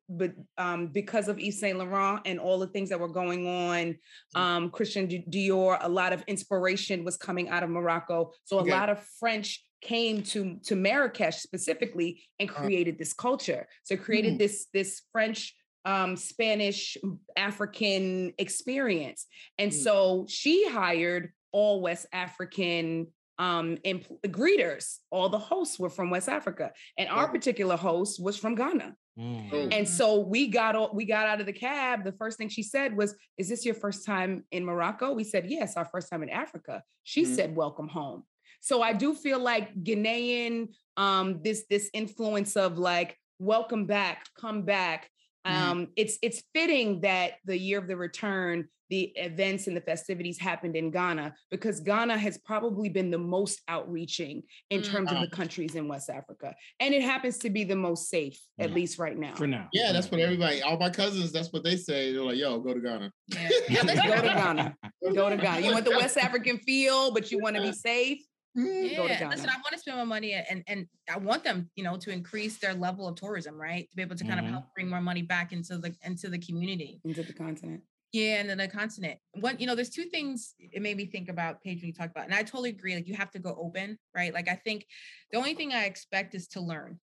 But 0.08 0.34
um, 0.60 0.88
because 0.88 1.28
of 1.28 1.40
Yves 1.40 1.60
Saint 1.60 1.78
Laurent 1.80 2.22
and 2.26 2.40
all 2.40 2.60
the 2.60 2.68
things 2.68 2.90
that 2.90 3.00
were 3.00 3.08
going 3.10 3.48
on, 3.48 3.98
Mm. 4.36 4.40
um, 4.40 4.70
Christian 4.70 5.08
Di- 5.08 5.26
Dior, 5.30 5.78
a 5.82 5.90
lot 5.90 6.14
of 6.14 6.24
inspiration 6.28 7.04
was 7.04 7.18
coming 7.18 7.50
out 7.50 7.64
of 7.64 7.70
Morocco. 7.72 8.32
So 8.44 8.60
a 8.60 8.62
Okay. 8.62 8.72
lot 8.72 8.90
of 8.90 9.04
French 9.20 9.66
came 9.82 10.22
to 10.24 10.58
to 10.64 10.76
Marrakesh 10.76 11.38
specifically 11.42 12.24
and 12.40 12.50
Uh. 12.50 12.54
created 12.54 12.98
this 13.00 13.14
culture. 13.14 13.68
So 13.84 13.98
created 13.98 14.34
Mm. 14.36 14.38
this 14.40 14.68
this 14.72 15.02
French, 15.12 15.56
um, 15.84 16.16
Spanish, 16.16 16.96
African 17.36 18.34
experience. 18.38 19.26
And 19.58 19.72
Mm. 19.72 19.76
so 19.84 20.26
she 20.30 20.68
hired 20.70 21.32
all 21.52 21.82
West 21.82 22.06
African 22.12 23.14
um 23.38 23.78
empl- 23.86 24.20
greeters. 24.28 24.98
All 25.12 25.30
the 25.30 25.40
hosts 25.40 25.78
were 25.80 25.90
from 25.90 26.10
West 26.10 26.30
Africa, 26.30 26.72
and 26.98 27.10
our 27.10 27.28
particular 27.28 27.76
host 27.76 28.22
was 28.22 28.38
from 28.38 28.56
Ghana. 28.56 28.96
Mm. 29.20 29.50
Oh. 29.54 29.68
And 29.72 29.88
so 29.88 30.20
we 30.20 30.48
got 30.48 30.76
o- 30.76 30.92
we 30.94 31.06
got 31.06 31.28
out 31.28 31.40
of 31.40 31.46
the 31.46 31.54
cab. 31.54 32.04
The 32.04 32.12
first 32.14 32.38
thing 32.38 32.50
she 32.50 32.64
said 32.64 32.96
was, 32.96 33.16
"Is 33.38 33.48
this 33.50 33.66
your 33.66 33.76
first 33.76 34.06
time 34.06 34.46
in 34.52 34.66
Morocco?" 34.66 35.14
We 35.14 35.24
said, 35.24 35.50
"Yes, 35.50 35.78
our 35.78 35.86
first 35.86 36.10
time 36.10 36.24
in 36.24 36.30
Africa." 36.30 36.84
She 37.04 37.24
Mhm. 37.24 37.36
said, 37.36 37.56
"Welcome 37.56 37.88
home." 37.88 38.24
So 38.62 38.82
I 38.82 38.94
do 38.94 39.14
feel 39.14 39.40
like 39.40 39.74
Ghanaian, 39.76 40.74
um, 40.98 41.42
this 41.44 41.66
this 41.70 41.90
influence 41.94 42.56
of 42.58 42.78
like, 42.78 43.18
"Welcome 43.40 43.86
back, 43.86 44.28
come 44.38 44.64
back." 44.64 45.10
Mhm. 45.48 45.52
Um, 45.52 45.88
it's 45.96 46.18
it's 46.22 46.44
fitting 46.54 47.02
that 47.02 47.34
the 47.46 47.58
year 47.58 47.80
of 47.80 47.88
the 47.88 47.96
return, 47.98 48.68
the 48.90 49.12
events 49.16 49.68
and 49.68 49.76
the 49.76 49.82
festivities 49.82 50.40
happened 50.40 50.76
in 50.76 50.92
Ghana 50.92 51.34
because 51.50 51.80
Ghana 51.80 52.18
has 52.18 52.38
probably 52.38 52.90
been 52.90 53.10
the 53.12 53.18
most 53.18 53.62
outreaching 53.68 54.44
in 54.70 54.82
Mm. 54.82 54.86
terms 54.92 55.12
of 55.12 55.18
Ah. 55.18 55.22
the 55.22 55.30
countries 55.30 55.76
in 55.76 55.88
West 55.88 56.10
Africa, 56.10 56.56
and 56.80 56.94
it 56.94 57.02
happens 57.02 57.38
to 57.40 57.50
be 57.50 57.64
the 57.64 57.76
most 57.76 58.10
safe, 58.10 58.40
at 58.60 58.72
least 58.74 59.00
right 59.00 59.18
now. 59.18 59.36
for 59.36 59.48
now. 59.48 59.70
Yeah, 59.74 59.92
that's 59.92 60.10
what 60.12 60.20
everybody, 60.20 60.62
all 60.62 60.78
my 60.78 60.90
cousins, 60.90 61.32
that's 61.32 61.52
what 61.52 61.64
they 61.64 61.78
say. 61.78 62.12
They're 62.14 62.22
like, 62.24 62.38
yo, 62.38 62.60
go 62.60 62.74
to 62.74 62.80
Ghana. 62.80 63.12
Yeah. 63.28 63.50
Go 63.70 63.82
to 64.22 64.28
Ghana. 64.28 64.76
Go 65.14 65.30
to 65.30 65.38
Ghana. 65.38 65.66
You 65.66 65.72
want 65.74 65.86
the 65.86 65.92
West 65.92 66.18
African 66.28 66.60
feel, 66.60 67.12
but 67.12 67.32
you 67.32 67.40
want 67.40 67.56
to 67.56 67.62
be 67.62 67.72
safe. 67.72 68.20
Mm. 68.58 68.96
Go 68.96 69.08
to 69.08 69.14
Yeah, 69.14 69.30
listen, 69.30 69.50
I 69.50 69.56
want 69.56 69.74
to 69.74 69.80
spend 69.80 69.98
my 69.98 70.04
money 70.06 70.32
and 70.34 70.64
and 70.68 70.88
I 71.14 71.18
want 71.18 71.44
them, 71.44 71.70
you 71.76 71.84
know, 71.84 71.98
to 71.98 72.10
increase 72.12 72.58
their 72.60 72.74
level 72.74 73.06
of 73.08 73.16
tourism, 73.16 73.56
right? 73.60 73.90
To 73.90 73.96
be 73.96 74.02
able 74.02 74.16
to 74.16 74.24
kind 74.24 74.40
Mhm. 74.40 74.46
of 74.46 74.50
help 74.52 74.66
bring 74.74 74.90
more 74.90 75.02
money 75.02 75.24
back 75.24 75.52
into 75.52 75.78
the 75.78 75.94
into 76.06 76.30
the 76.30 76.38
community. 76.40 77.02
Into 77.04 77.24
the 77.24 77.34
continent. 77.34 77.84
Yeah, 78.16 78.40
and 78.40 78.50
then 78.50 78.60
the 78.60 78.70
continent. 78.70 79.20
One, 79.34 79.58
you 79.60 79.68
know, 79.68 79.76
there's 79.76 79.90
two 79.90 80.06
things 80.06 80.56
it 80.58 80.82
made 80.82 80.96
me 80.96 81.06
think 81.06 81.28
about, 81.28 81.62
Paige, 81.62 81.82
when 81.82 81.88
you 81.88 81.94
talk 81.94 82.12
about, 82.12 82.24
and 82.24 82.34
I 82.34 82.44
totally 82.44 82.70
agree. 82.70 82.96
Like 82.96 83.10
you 83.10 83.14
have 83.16 83.30
to 83.32 83.40
go 83.40 83.54
open, 83.60 83.98
right? 84.16 84.34
Like 84.34 84.48
I 84.48 84.56
think 84.56 84.86
the 85.32 85.38
only 85.38 85.54
thing 85.54 85.74
I 85.74 85.84
expect 85.84 86.34
is 86.34 86.48
to 86.50 86.62
learn. 86.62 86.98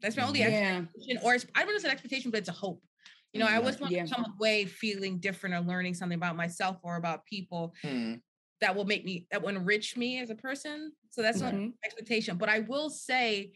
That's 0.00 0.16
my 0.16 0.22
only 0.22 0.40
Yeah. 0.40 0.80
expectation, 0.80 1.18
or 1.22 1.34
it's, 1.34 1.44
I 1.54 1.66
don't 1.66 1.78
say 1.80 1.90
expectation, 1.90 2.30
but 2.30 2.38
it's 2.38 2.48
a 2.48 2.52
hope. 2.52 2.82
You 3.34 3.40
know, 3.40 3.46
I 3.46 3.56
always 3.56 3.78
want 3.78 3.92
Yeah. 3.92 4.04
to 4.06 4.14
come 4.14 4.24
away 4.38 4.64
feeling 4.64 5.18
different 5.18 5.54
or 5.54 5.60
learning 5.60 5.92
something 5.92 6.16
about 6.16 6.34
myself 6.34 6.78
or 6.82 6.96
about 6.96 7.26
people. 7.26 7.74
Mm. 7.84 8.22
that 8.60 8.74
will 8.74 8.86
make 8.86 9.04
me 9.04 9.26
that 9.30 9.42
will 9.42 9.50
enrich 9.50 9.94
me 9.98 10.20
as 10.20 10.30
a 10.30 10.34
person. 10.34 10.92
So 11.10 11.20
that's 11.20 11.42
Mhm. 11.42 11.74
expectation. 11.84 12.38
But 12.38 12.48
I 12.48 12.60
will 12.60 12.88
say, 12.88 13.52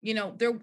you 0.00 0.14
know, 0.14 0.34
there 0.38 0.58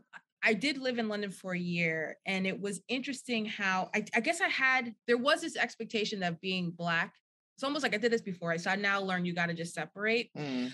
I 0.45 0.53
did 0.53 0.77
live 0.77 0.99
in 0.99 1.09
London 1.09 1.31
for 1.31 1.53
a 1.53 1.59
year, 1.59 2.17
and 2.25 2.45
it 2.45 2.61
was 2.61 2.81
interesting 2.87 3.45
how 3.45 3.89
I, 3.95 4.05
I 4.15 4.19
guess 4.19 4.39
I 4.41 4.47
had 4.47 4.93
there 5.07 5.17
was 5.17 5.41
this 5.41 5.57
expectation 5.57 6.21
of 6.23 6.39
being 6.39 6.71
black. 6.71 7.13
It's 7.57 7.63
almost 7.63 7.83
like 7.83 7.95
I 7.95 7.97
did 7.97 8.11
this 8.11 8.21
before. 8.21 8.57
So 8.59 8.69
I 8.69 8.75
now 8.75 9.01
learned 9.01 9.25
you 9.25 9.33
got 9.33 9.47
to 9.47 9.53
just 9.53 9.73
separate. 9.73 10.29
Mm, 10.37 10.71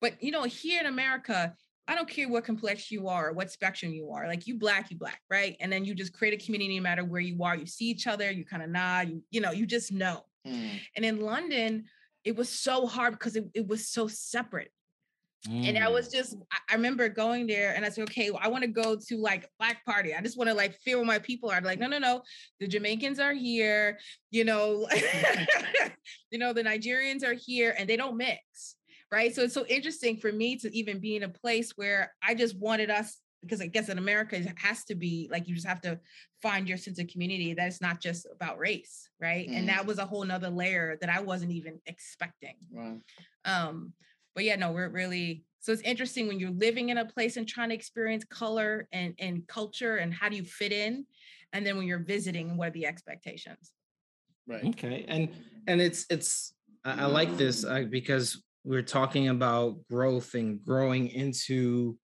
But 0.00 0.22
you 0.22 0.30
know, 0.30 0.42
here 0.44 0.78
in 0.80 0.86
America, 0.86 1.54
I 1.88 1.94
don't 1.94 2.08
care 2.08 2.28
what 2.28 2.44
complexion 2.44 2.98
you 3.00 3.08
are, 3.08 3.28
or 3.28 3.32
what 3.32 3.50
spectrum 3.50 3.92
you 3.92 4.10
are. 4.10 4.28
Like 4.28 4.46
you 4.46 4.58
black, 4.58 4.90
you 4.90 4.98
black, 4.98 5.20
right? 5.30 5.56
And 5.60 5.72
then 5.72 5.84
you 5.84 5.94
just 5.94 6.12
create 6.12 6.34
a 6.34 6.44
community 6.44 6.76
no 6.76 6.82
matter 6.82 7.04
where 7.04 7.20
you 7.20 7.42
are. 7.44 7.56
You 7.56 7.66
see 7.66 7.86
each 7.86 8.06
other, 8.06 8.30
you 8.30 8.44
kind 8.44 8.62
of 8.62 8.68
nod, 8.68 9.08
you, 9.08 9.22
you 9.30 9.40
know, 9.40 9.52
you 9.52 9.64
just 9.64 9.90
know. 9.92 10.22
mm. 10.46 10.70
And 10.96 11.04
in 11.04 11.20
London, 11.20 11.84
it 12.24 12.36
was 12.36 12.48
so 12.48 12.86
hard 12.86 13.12
because 13.14 13.36
it, 13.36 13.46
it 13.54 13.66
was 13.66 13.88
so 13.88 14.06
separate. 14.06 14.70
And 15.46 15.76
I 15.76 15.82
Mm. 15.82 15.92
was 15.92 16.08
just, 16.08 16.36
I- 16.70 16.74
remember 16.74 17.08
going 17.08 17.46
there 17.46 17.74
and 17.74 17.84
I 17.84 17.90
said, 17.90 18.02
okay, 18.04 18.30
well, 18.30 18.40
I 18.42 18.48
want 18.48 18.62
to 18.62 18.68
go 18.68 18.96
to 18.96 19.16
like 19.18 19.46
black 19.58 19.84
party. 19.84 20.14
I 20.14 20.22
just 20.22 20.38
want 20.38 20.48
to 20.48 20.54
like 20.54 20.74
feel 20.80 20.98
where 20.98 21.06
my 21.06 21.18
people 21.18 21.50
are. 21.50 21.60
Like, 21.60 21.78
no, 21.78 21.86
no, 21.86 21.98
no. 21.98 22.22
The 22.60 22.66
Jamaicans 22.66 23.18
are 23.18 23.34
here, 23.34 23.98
you 24.30 24.44
know, 24.44 24.88
you 26.30 26.38
know, 26.38 26.52
the 26.52 26.62
Nigerians 26.62 27.22
are 27.24 27.34
here 27.34 27.74
and 27.78 27.88
they 27.88 27.96
don't 27.96 28.16
mix. 28.16 28.76
Right. 29.12 29.34
So 29.34 29.42
it's 29.42 29.54
so 29.54 29.66
interesting 29.66 30.16
for 30.16 30.32
me 30.32 30.56
to 30.56 30.74
even 30.76 30.98
be 30.98 31.14
in 31.14 31.22
a 31.24 31.28
place 31.28 31.72
where 31.76 32.12
I 32.22 32.34
just 32.34 32.58
wanted 32.58 32.90
us, 32.90 33.18
because 33.42 33.60
I 33.60 33.66
guess 33.66 33.90
in 33.90 33.98
America 33.98 34.36
it 34.36 34.48
has 34.56 34.84
to 34.86 34.94
be 34.94 35.28
like 35.30 35.46
you 35.46 35.54
just 35.54 35.66
have 35.66 35.82
to 35.82 36.00
find 36.42 36.66
your 36.66 36.78
sense 36.78 36.98
of 36.98 37.06
community 37.08 37.52
that 37.52 37.66
it's 37.66 37.82
not 37.82 38.00
just 38.00 38.26
about 38.32 38.58
race. 38.58 39.10
Right. 39.20 39.46
Mm. 39.48 39.58
And 39.58 39.68
that 39.68 39.84
was 39.86 39.98
a 39.98 40.06
whole 40.06 40.24
nother 40.24 40.48
layer 40.48 40.96
that 41.02 41.10
I 41.10 41.20
wasn't 41.20 41.52
even 41.52 41.78
expecting. 41.86 42.56
Wow. 42.70 42.96
Um, 43.44 43.92
but 44.34 44.44
yeah, 44.44 44.56
no, 44.56 44.72
we're 44.72 44.88
really 44.88 45.44
so 45.60 45.72
it's 45.72 45.82
interesting 45.82 46.28
when 46.28 46.38
you're 46.38 46.50
living 46.50 46.90
in 46.90 46.98
a 46.98 47.06
place 47.06 47.38
and 47.38 47.48
trying 47.48 47.70
to 47.70 47.74
experience 47.74 48.22
color 48.24 48.86
and, 48.92 49.14
and 49.18 49.46
culture 49.48 49.96
and 49.96 50.12
how 50.12 50.28
do 50.28 50.36
you 50.36 50.44
fit 50.44 50.72
in, 50.72 51.06
and 51.52 51.66
then 51.66 51.76
when 51.76 51.86
you're 51.86 52.04
visiting, 52.04 52.56
what 52.56 52.68
are 52.68 52.72
the 52.72 52.86
expectations? 52.86 53.72
Right. 54.46 54.64
Okay, 54.64 55.04
and 55.08 55.30
and 55.66 55.80
it's 55.80 56.04
it's 56.10 56.54
I, 56.84 57.02
I 57.02 57.06
like 57.06 57.36
this 57.36 57.64
uh, 57.64 57.84
because 57.88 58.42
we're 58.64 58.82
talking 58.82 59.28
about 59.28 59.76
growth 59.90 60.34
and 60.34 60.62
growing 60.64 61.08
into 61.08 61.96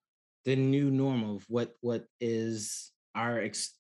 the 0.44 0.56
new 0.56 0.90
normal 0.90 1.36
of 1.36 1.44
what 1.48 1.74
what 1.80 2.04
is 2.20 2.92
our 3.14 3.40
ex, 3.40 3.74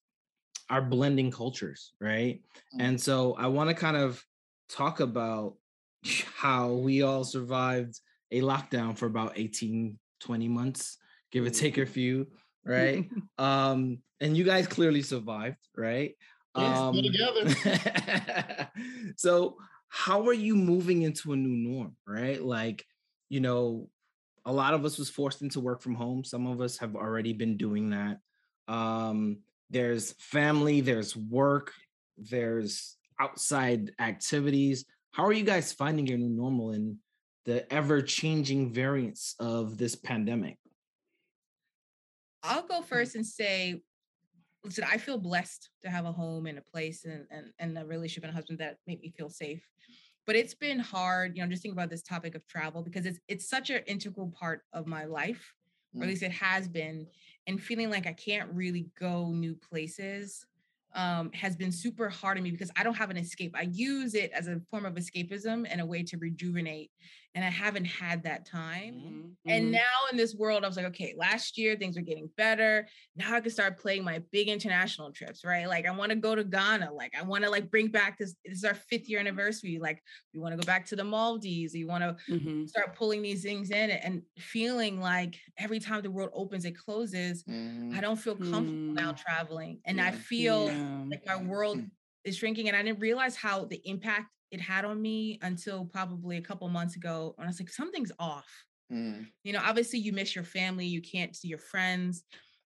our 0.68 0.82
blending 0.82 1.30
cultures, 1.30 1.92
right? 2.00 2.42
Mm. 2.74 2.80
And 2.80 3.00
so 3.00 3.34
I 3.34 3.46
want 3.46 3.70
to 3.70 3.74
kind 3.74 3.96
of 3.96 4.22
talk 4.68 5.00
about 5.00 5.54
how 6.36 6.72
we 6.72 7.02
all 7.02 7.24
survived 7.24 7.98
a 8.32 8.40
lockdown 8.40 8.96
for 8.96 9.06
about 9.06 9.32
18 9.36 9.98
20 10.20 10.48
months 10.48 10.98
give 11.32 11.44
or 11.44 11.50
take 11.50 11.78
a 11.78 11.86
few 11.86 12.26
right? 12.64 13.08
Um 13.38 13.98
and 14.20 14.36
you 14.36 14.44
guys 14.44 14.66
clearly 14.66 15.02
survived 15.02 15.56
right? 15.76 16.14
Still 16.56 17.02
together. 17.02 18.70
so 19.16 19.56
how 19.88 20.26
are 20.26 20.34
you 20.34 20.56
moving 20.56 21.02
into 21.02 21.32
a 21.32 21.36
new 21.36 21.56
norm 21.68 21.96
right? 22.06 22.42
Like 22.42 22.84
you 23.28 23.40
know 23.40 23.88
a 24.44 24.52
lot 24.52 24.74
of 24.74 24.84
us 24.84 24.98
was 24.98 25.10
forced 25.10 25.42
into 25.42 25.60
work 25.60 25.82
from 25.82 25.94
home. 25.94 26.24
Some 26.24 26.46
of 26.46 26.60
us 26.60 26.78
have 26.78 26.96
already 26.96 27.32
been 27.32 27.56
doing 27.56 27.90
that. 27.90 28.18
Um 28.68 29.38
there's 29.70 30.12
family 30.18 30.80
there's 30.80 31.16
work 31.16 31.72
there's 32.18 32.96
outside 33.18 33.92
activities. 33.98 34.84
How 35.12 35.24
are 35.24 35.32
you 35.32 35.44
guys 35.44 35.72
finding 35.72 36.06
your 36.06 36.18
new 36.18 36.28
normal 36.28 36.72
in 36.72 36.98
the 37.44 37.70
ever 37.72 38.02
changing 38.02 38.72
variants 38.72 39.34
of 39.38 39.78
this 39.78 39.94
pandemic 39.94 40.58
I'll 42.42 42.66
go 42.66 42.82
first 42.82 43.14
and 43.14 43.26
say, 43.26 43.82
listen, 44.64 44.84
I 44.84 44.98
feel 44.98 45.18
blessed 45.18 45.70
to 45.82 45.90
have 45.90 46.04
a 46.06 46.12
home 46.12 46.46
and 46.46 46.58
a 46.58 46.62
place 46.62 47.04
and 47.04 47.26
and, 47.30 47.52
and 47.58 47.78
a 47.78 47.84
relationship 47.84 48.24
and 48.24 48.32
a 48.32 48.34
husband 48.34 48.58
that 48.60 48.78
make 48.86 49.00
me 49.00 49.10
feel 49.10 49.28
safe. 49.28 49.66
But 50.26 50.36
it's 50.36 50.54
been 50.54 50.78
hard, 50.78 51.36
you 51.36 51.42
know, 51.42 51.50
just 51.50 51.62
think 51.62 51.72
about 51.74 51.90
this 51.90 52.02
topic 52.02 52.34
of 52.34 52.46
travel 52.46 52.82
because 52.82 53.06
it's 53.06 53.18
it's 53.28 53.48
such 53.48 53.70
an 53.70 53.82
integral 53.86 54.28
part 54.30 54.62
of 54.72 54.86
my 54.86 55.04
life, 55.04 55.54
or 55.98 56.04
at 56.04 56.08
Mm. 56.08 56.10
least 56.10 56.22
it 56.22 56.32
has 56.32 56.68
been. 56.68 57.06
And 57.46 57.60
feeling 57.62 57.90
like 57.90 58.06
I 58.06 58.12
can't 58.12 58.50
really 58.52 58.86
go 58.98 59.32
new 59.32 59.54
places 59.54 60.46
um, 60.94 61.32
has 61.32 61.56
been 61.56 61.72
super 61.72 62.08
hard 62.08 62.36
on 62.36 62.42
me 62.44 62.50
because 62.50 62.70
I 62.76 62.82
don't 62.84 62.94
have 62.94 63.10
an 63.10 63.16
escape. 63.16 63.54
I 63.56 63.62
use 63.72 64.14
it 64.14 64.30
as 64.32 64.48
a 64.48 64.60
form 64.70 64.86
of 64.86 64.94
escapism 64.94 65.66
and 65.68 65.80
a 65.80 65.86
way 65.86 66.02
to 66.04 66.16
rejuvenate. 66.18 66.90
And 67.34 67.44
I 67.44 67.50
haven't 67.50 67.84
had 67.86 68.24
that 68.24 68.44
time. 68.46 68.96
Mhm, 68.96 69.36
And 69.48 69.70
mhm. 69.70 69.72
now 69.72 70.06
in 70.10 70.16
this 70.16 70.34
world, 70.34 70.64
I 70.64 70.68
was 70.68 70.76
like, 70.76 70.86
okay, 70.86 71.14
last 71.16 71.58
year 71.58 71.76
things 71.76 71.96
were 71.96 72.02
getting 72.02 72.28
better. 72.36 72.86
Now 73.16 73.34
I 73.34 73.40
can 73.40 73.50
start 73.50 73.78
playing 73.80 74.04
my 74.04 74.20
big 74.30 74.48
international 74.48 75.12
trips, 75.12 75.44
right? 75.44 75.66
Like 75.68 75.86
I 75.86 75.90
want 75.90 76.10
to 76.10 76.16
go 76.16 76.36
to 76.36 76.44
Ghana. 76.44 76.92
Like 76.92 77.14
I 77.16 77.22
want 77.22 77.42
to 77.44 77.50
like 77.50 77.70
bring 77.70 77.88
back 77.88 78.18
this. 78.18 78.36
This 78.44 78.58
is 78.58 78.64
our 78.64 78.74
fifth 78.74 79.08
year 79.08 79.18
anniversary. 79.18 79.78
Like 79.80 80.02
we 80.32 80.40
want 80.40 80.52
to 80.52 80.56
go 80.56 80.64
back 80.64 80.86
to 80.86 80.96
the 80.96 81.04
Maldives. 81.04 81.74
You 81.74 81.88
want 81.88 82.02
to 82.04 82.16
Mhm. 82.28 82.66
start 82.66 82.94
pulling 82.96 83.22
these 83.22 83.42
things 83.42 83.70
in 83.70 83.90
and 83.90 84.22
feeling 84.38 85.00
like 85.00 85.40
every 85.58 85.80
time 85.80 86.02
the 86.02 86.10
world 86.10 86.30
opens, 86.32 86.64
it 86.64 86.76
closes. 86.76 87.44
Mhm. 87.46 87.90
I 87.92 88.00
don't 88.00 88.16
feel 88.16 88.36
comfortable 88.36 88.94
now 89.00 89.12
Mm. 89.12 89.16
traveling, 89.16 89.80
and 89.84 90.00
I 90.00 90.12
feel 90.12 90.66
Yeah. 90.66 91.04
like 91.10 91.22
my 91.26 91.36
world 91.36 91.82
is 92.24 92.36
shrinking 92.36 92.68
and 92.68 92.76
i 92.76 92.82
didn't 92.82 93.00
realize 93.00 93.34
how 93.34 93.64
the 93.64 93.80
impact 93.88 94.26
it 94.50 94.60
had 94.60 94.84
on 94.84 95.00
me 95.00 95.38
until 95.42 95.84
probably 95.84 96.36
a 96.36 96.42
couple 96.42 96.68
months 96.68 96.96
ago 96.96 97.32
when 97.36 97.46
i 97.46 97.50
was 97.50 97.60
like 97.60 97.68
something's 97.70 98.12
off 98.18 98.64
Mm. 98.90 99.30
you 99.44 99.52
know 99.52 99.60
obviously 99.64 99.98
you 99.98 100.12
miss 100.12 100.34
your 100.34 100.44
family 100.44 100.86
you 100.86 101.00
can't 101.02 101.36
see 101.36 101.48
your 101.48 101.58
friends 101.58 102.24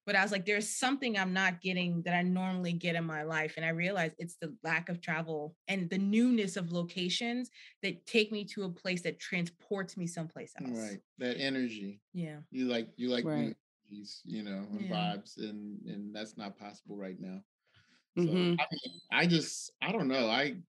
but 0.06 0.16
i 0.16 0.22
was 0.22 0.32
like 0.32 0.46
there's 0.46 0.68
something 0.68 1.16
i'm 1.18 1.32
not 1.32 1.60
getting 1.60 2.02
that 2.02 2.14
i 2.14 2.22
normally 2.22 2.72
get 2.72 2.96
in 2.96 3.04
my 3.04 3.22
life 3.22 3.54
and 3.56 3.66
i 3.66 3.70
realized 3.70 4.14
it's 4.18 4.36
the 4.40 4.56
lack 4.62 4.88
of 4.88 5.00
travel 5.00 5.56
and 5.68 5.90
the 5.90 5.98
newness 5.98 6.56
of 6.56 6.72
locations 6.72 7.50
that 7.82 8.04
take 8.06 8.32
me 8.32 8.44
to 8.44 8.64
a 8.64 8.70
place 8.72 9.02
that 9.02 9.20
transports 9.20 9.96
me 9.96 10.06
someplace 10.06 10.54
else 10.64 10.96
Right. 10.96 11.00
That 11.18 11.38
energy. 11.38 12.02
yeah 12.12 12.40
You 12.50 12.66
like 12.66 12.92
you 12.96 13.08
like 13.08 13.32
new 13.32 13.46
Right. 13.46 13.56
energies, 13.88 14.20
you 14.24 14.42
know, 14.42 14.66
and 14.70 14.88
Yeah. 14.88 14.88
vibes, 14.88 15.38
and 15.38 15.82
and 15.86 16.14
that's 16.14 16.36
not 16.36 16.58
possible 16.58 16.96
right 16.96 17.18
now. 17.18 17.42
So 18.16 18.32
Mhm. 18.32 18.56
I 18.58 18.66
mean, 18.72 19.00
I 19.12 19.26
just 19.26 19.72
I 19.82 19.92
don't 19.92 20.08
know. 20.08 20.28
I 20.30 20.62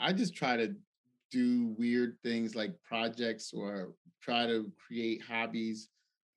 I 0.00 0.12
just 0.12 0.34
try 0.34 0.56
to 0.56 0.74
do 1.30 1.74
weird 1.78 2.16
things 2.22 2.54
like 2.54 2.72
projects 2.82 3.52
or 3.52 3.92
try 4.22 4.46
to 4.46 4.70
create 4.86 5.22
hobbies 5.22 5.88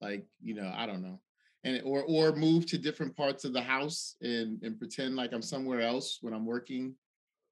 like, 0.01 0.25
you 0.41 0.53
know, 0.53 0.71
I 0.75 0.85
don't 0.85 1.01
know. 1.01 1.19
And 1.63 1.81
or 1.85 2.03
or 2.03 2.35
move 2.35 2.65
to 2.67 2.77
different 2.77 3.15
parts 3.15 3.45
of 3.45 3.53
the 3.53 3.61
house 3.61 4.15
and 4.21 4.61
and 4.63 4.77
pretend 4.77 5.15
like 5.15 5.31
I'm 5.31 5.41
somewhere 5.41 5.79
else 5.81 6.17
when 6.21 6.33
I'm 6.33 6.45
working. 6.45 6.93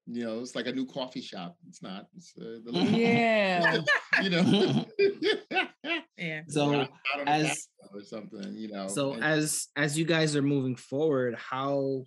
You 0.06 0.24
know, 0.24 0.40
it's 0.40 0.54
like 0.54 0.66
a 0.66 0.72
new 0.72 0.84
coffee 0.84 1.22
shop. 1.22 1.56
It's 1.68 1.80
not. 1.80 2.08
It's 2.16 2.34
uh, 2.38 2.58
the 2.64 2.72
little, 2.72 2.90
Yeah. 2.90 3.78
you 4.22 4.30
know. 4.30 4.84
yeah 6.18 6.42
so 6.48 6.74
out 6.74 6.90
on 7.20 7.24
the 7.24 7.30
as 7.30 7.68
or 7.94 8.02
something, 8.02 8.54
you 8.54 8.68
know. 8.68 8.86
so 8.88 9.14
and- 9.14 9.24
as 9.24 9.68
as 9.76 9.98
you 9.98 10.04
guys 10.04 10.36
are 10.36 10.42
moving 10.42 10.76
forward 10.76 11.34
how 11.36 12.04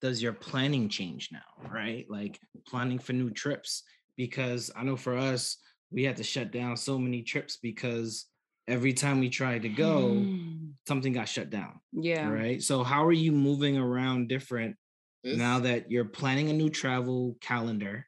does 0.00 0.22
your 0.22 0.32
planning 0.32 0.88
change 0.88 1.30
now 1.32 1.68
right 1.70 2.06
like 2.08 2.38
planning 2.66 2.98
for 2.98 3.12
new 3.12 3.30
trips 3.30 3.82
because 4.16 4.70
i 4.76 4.82
know 4.82 4.96
for 4.96 5.16
us 5.16 5.58
we 5.90 6.04
had 6.04 6.16
to 6.16 6.22
shut 6.22 6.50
down 6.52 6.76
so 6.76 6.98
many 6.98 7.22
trips 7.22 7.56
because 7.56 8.26
every 8.66 8.92
time 8.92 9.20
we 9.20 9.28
tried 9.28 9.62
to 9.62 9.68
go 9.68 10.26
Mm. 10.26 10.72
something 10.86 11.12
got 11.12 11.28
shut 11.28 11.50
down 11.50 11.80
Yeah. 11.92 12.28
right 12.28 12.62
so 12.62 12.82
how 12.84 13.04
are 13.04 13.12
you 13.12 13.32
moving 13.32 13.76
around 13.78 14.28
different 14.28 14.76
now 15.24 15.58
that 15.60 15.90
you're 15.90 16.04
planning 16.06 16.48
a 16.48 16.52
new 16.52 16.70
travel 16.70 17.36
calendar 17.40 18.06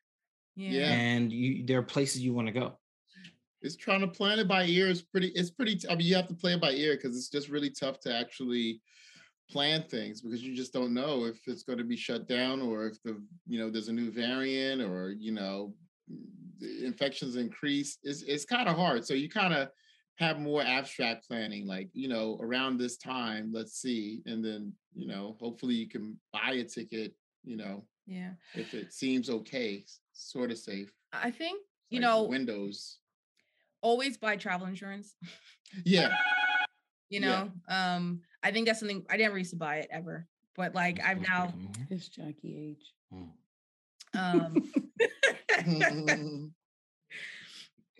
yeah, 0.56 0.70
Yeah. 0.70 0.92
and 0.92 1.32
you 1.32 1.64
there 1.66 1.78
are 1.78 1.82
places 1.82 2.20
you 2.20 2.32
want 2.34 2.46
to 2.48 2.52
go 2.52 2.78
it's 3.62 3.76
trying 3.76 4.00
to 4.00 4.08
plan 4.08 4.38
it 4.38 4.48
by 4.48 4.64
ear 4.64 4.86
is 4.88 5.02
pretty 5.02 5.28
it's 5.28 5.50
pretty 5.50 5.76
t- 5.76 5.88
i 5.88 5.94
mean 5.94 6.06
you 6.06 6.14
have 6.14 6.28
to 6.28 6.34
play 6.34 6.52
it 6.54 6.60
by 6.60 6.70
ear 6.72 6.94
because 6.96 7.16
it's 7.16 7.28
just 7.28 7.48
really 7.48 7.70
tough 7.70 8.00
to 8.00 8.14
actually 8.14 8.80
plan 9.50 9.82
things 9.82 10.20
because 10.20 10.42
you 10.42 10.54
just 10.54 10.72
don't 10.72 10.94
know 10.94 11.24
if 11.24 11.38
it's 11.46 11.62
going 11.62 11.78
to 11.78 11.84
be 11.84 11.96
shut 11.96 12.28
down 12.28 12.60
or 12.62 12.86
if 12.86 13.02
the 13.02 13.20
you 13.46 13.58
know 13.58 13.70
there's 13.70 13.88
a 13.88 13.92
new 13.92 14.10
variant 14.10 14.80
or 14.82 15.10
you 15.18 15.32
know 15.32 15.74
the 16.58 16.84
infections 16.84 17.36
increase. 17.36 17.98
It's, 18.02 18.22
it's 18.22 18.44
kind 18.44 18.68
of 18.68 18.76
hard. 18.76 19.04
So 19.06 19.14
you 19.14 19.28
kind 19.28 19.54
of 19.54 19.68
have 20.18 20.38
more 20.38 20.62
abstract 20.62 21.26
planning 21.26 21.66
like 21.66 21.88
you 21.94 22.06
know 22.06 22.38
around 22.42 22.76
this 22.76 22.98
time 22.98 23.50
let's 23.54 23.80
see 23.80 24.20
and 24.26 24.44
then 24.44 24.70
you 24.94 25.06
know 25.06 25.34
hopefully 25.40 25.74
you 25.74 25.88
can 25.88 26.14
buy 26.30 26.50
a 26.52 26.64
ticket 26.64 27.14
you 27.42 27.56
know 27.56 27.82
yeah. 28.06 28.32
if 28.54 28.74
it 28.74 28.92
seems 28.92 29.30
okay 29.30 29.82
sort 30.12 30.50
of 30.50 30.58
safe. 30.58 30.92
I 31.12 31.30
think 31.30 31.62
you 31.88 32.00
like 32.00 32.08
know 32.08 32.24
windows. 32.24 32.98
always 33.80 34.18
buy 34.18 34.36
travel 34.36 34.66
insurance. 34.66 35.14
Yeah. 35.86 36.14
You 37.08 37.20
Yeah. 37.20 37.26
know 37.28 37.52
um 37.74 38.20
i 38.42 38.50
think 38.50 38.66
that's 38.66 38.78
something 38.80 39.04
i 39.10 39.16
never 39.16 39.36
used 39.38 39.50
to 39.50 39.56
buy 39.56 39.76
it 39.76 39.88
ever 39.90 40.26
but 40.56 40.74
like 40.74 41.00
i've 41.04 41.20
now 41.20 41.52
It's 41.90 42.08
Jackie 42.08 42.76
H. 42.78 42.94
um 44.14 44.62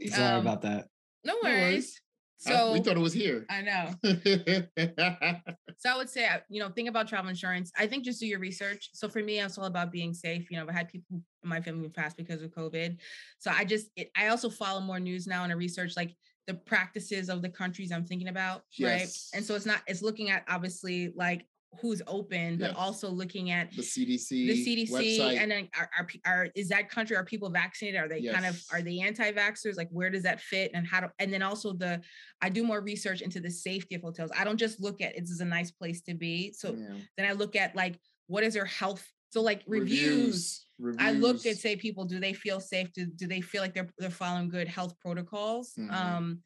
Sorry 0.09 0.35
Um, 0.37 0.41
about 0.47 0.63
that. 0.63 0.89
No 1.25 1.35
No 1.35 1.41
worries. 1.51 1.61
worries. 1.61 2.01
I- 2.47 2.51
So 2.53 2.73
we 2.73 2.81
thought 2.81 2.97
it 2.97 3.01
was 3.01 3.13
here. 3.13 3.45
I 3.51 3.61
know. 3.61 3.95
So 5.83 5.89
I 5.89 5.97
would 5.97 6.11
say, 6.11 6.27
uh, 6.27 6.41
you 6.51 6.61
know, 6.61 6.69
think 6.69 6.91
about 6.91 7.09
travel 7.09 7.31
insurance. 7.31 7.73
I 7.79 7.87
think 7.87 8.05
just 8.05 8.21
do 8.21 8.27
your 8.27 8.39
research. 8.39 8.91
So 8.93 9.09
for 9.09 9.23
me, 9.23 9.41
it's 9.41 9.57
all 9.57 9.65
about 9.65 9.91
being 9.91 10.13
safe. 10.13 10.51
You 10.51 10.59
know, 10.59 10.67
I 10.69 10.73
had 10.73 10.89
people 10.91 11.23
in 11.43 11.49
my 11.49 11.63
family 11.63 11.89
pass 11.89 12.13
because 12.13 12.43
of 12.43 12.51
COVID. 12.51 12.99
So 13.39 13.51
I 13.51 13.65
just, 13.65 13.87
it, 13.97 14.11
I 14.15 14.29
also 14.29 14.51
follow 14.51 14.81
more 14.83 15.01
news 15.01 15.27
now 15.27 15.43
and 15.43 15.51
I 15.51 15.55
research 15.57 15.97
like 15.97 16.15
the 16.51 16.55
practices 16.55 17.29
of 17.29 17.43
the 17.43 17.49
countries 17.49 17.93
I'm 17.93 18.05
thinking 18.05 18.27
about, 18.29 18.63
right? 18.81 19.09
And 19.35 19.45
so 19.45 19.55
it's 19.55 19.67
not, 19.67 19.83
it's 19.87 20.03
looking 20.03 20.31
at 20.31 20.43
obviously 20.49 21.13
like 21.15 21.47
who's 21.81 22.03
open, 22.09 22.57
but 22.59 22.71
Yes. 22.71 22.75
also 22.77 23.09
looking 23.09 23.53
at 23.53 23.71
the 23.77 23.83
CDC, 23.83 24.29
the 24.49 24.65
CDC 24.67 24.91
website. 24.91 25.39
and 25.39 25.49
then 25.49 25.69
are, 25.79 25.89
are, 25.97 26.09
are 26.27 26.49
is 26.57 26.69
that 26.71 26.91
country 26.91 27.15
are 27.15 27.25
people 27.25 27.51
vaccinated? 27.51 28.01
Are 28.01 28.09
they 28.09 28.23
kind 28.23 28.45
of 28.45 28.61
are 28.73 28.83
they 28.83 28.99
anti-vaxxers? 28.99 29.77
Like 29.77 29.89
where 29.93 30.11
does 30.11 30.25
that 30.25 30.41
fit? 30.41 30.73
And 30.75 30.85
how 30.85 31.03
do 31.03 31.07
and 31.21 31.33
then 31.33 31.43
also 31.43 31.73
the 31.73 32.01
I 32.43 32.49
do 32.49 32.65
more 32.65 32.81
research 32.81 33.21
into 33.23 33.39
the 33.39 33.51
safety 33.51 33.95
of 33.95 34.03
hotels. 34.03 34.33
I 34.37 34.43
don't 34.43 34.59
just 34.59 34.81
look 34.81 35.01
at 35.01 35.15
this 35.17 35.31
is 35.31 35.41
a 35.41 35.45
nice 35.45 35.71
place 35.71 36.01
to 36.03 36.15
be. 36.15 36.53
So 36.53 36.75
Yeah. 36.77 36.97
then 37.17 37.27
I 37.29 37.33
look 37.33 37.55
at 37.55 37.77
like 37.77 37.97
what 38.27 38.43
is 38.43 38.55
their 38.55 38.65
health 38.65 39.07
so 39.33 39.41
like 39.43 39.63
reviews, 39.69 40.67
I 40.99 41.13
look 41.13 41.47
at 41.47 41.59
say 41.59 41.77
people 41.77 42.05
do 42.05 42.21
they 42.21 42.33
feel 42.35 42.61
safe 42.61 42.93
do, 42.93 43.07
do 43.07 43.27
they 43.27 43.41
feel 43.41 43.63
like 43.63 43.75
they're 43.75 43.91
they're 43.99 44.11
following 44.11 44.49
good 44.49 44.69
health 44.69 44.99
protocols 45.01 45.79
Mhm. 45.79 45.89
um 45.89 46.43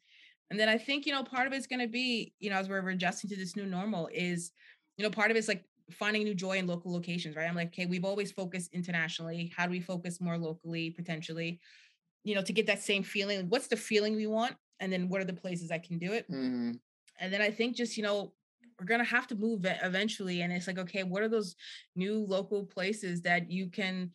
and 0.49 0.59
then 0.59 0.69
I 0.69 0.77
think 0.77 1.05
you 1.05 1.11
know 1.13 1.23
part 1.23 1.47
of 1.47 1.53
it's 1.53 1.67
going 1.67 1.79
to 1.81 1.87
be 1.87 2.33
you 2.39 2.49
know 2.49 2.57
as 2.57 2.69
we're 2.69 2.87
adjusting 2.89 3.29
to 3.31 3.35
this 3.35 3.55
new 3.55 3.65
normal 3.65 4.09
is 4.13 4.51
you 4.97 5.03
know 5.03 5.09
part 5.11 5.31
of 5.31 5.37
it's 5.37 5.47
like 5.47 5.65
finding 5.91 6.23
new 6.23 6.35
joy 6.35 6.57
in 6.57 6.67
local 6.67 6.91
locations 6.91 7.35
right 7.35 7.47
I'm 7.47 7.55
like 7.55 7.69
okay 7.69 7.85
we've 7.85 8.05
always 8.05 8.31
focused 8.31 8.73
internationally 8.73 9.51
how 9.55 9.65
do 9.65 9.71
we 9.71 9.81
focus 9.81 10.21
more 10.21 10.37
locally 10.37 10.91
potentially 10.91 11.59
you 12.23 12.35
know 12.35 12.43
to 12.43 12.53
get 12.53 12.67
that 12.67 12.81
same 12.81 13.03
feeling 13.03 13.49
what's 13.49 13.67
the 13.67 13.77
feeling 13.77 14.15
we 14.15 14.27
want 14.27 14.57
and 14.79 14.91
then 14.93 15.09
what 15.09 15.21
are 15.21 15.25
the 15.25 15.33
places 15.33 15.71
I 15.71 15.79
can 15.79 15.99
do 15.99 16.13
it 16.13 16.29
Mhm. 16.29 16.79
and 17.19 17.31
then 17.33 17.41
I 17.41 17.51
think 17.51 17.75
just, 17.75 17.97
you 17.97 18.03
know, 18.03 18.33
we're 18.79 18.85
going 18.85 18.99
to 18.99 19.05
have 19.09 19.27
to 19.27 19.35
move 19.35 19.61
eventually. 19.65 20.41
And 20.41 20.51
it's 20.51 20.67
like, 20.67 20.77
okay, 20.77 21.03
what 21.03 21.23
are 21.23 21.29
those 21.29 21.55
new 21.95 22.19
local 22.25 22.65
places 22.65 23.21
that 23.21 23.49
you 23.49 23.69
can 23.69 24.13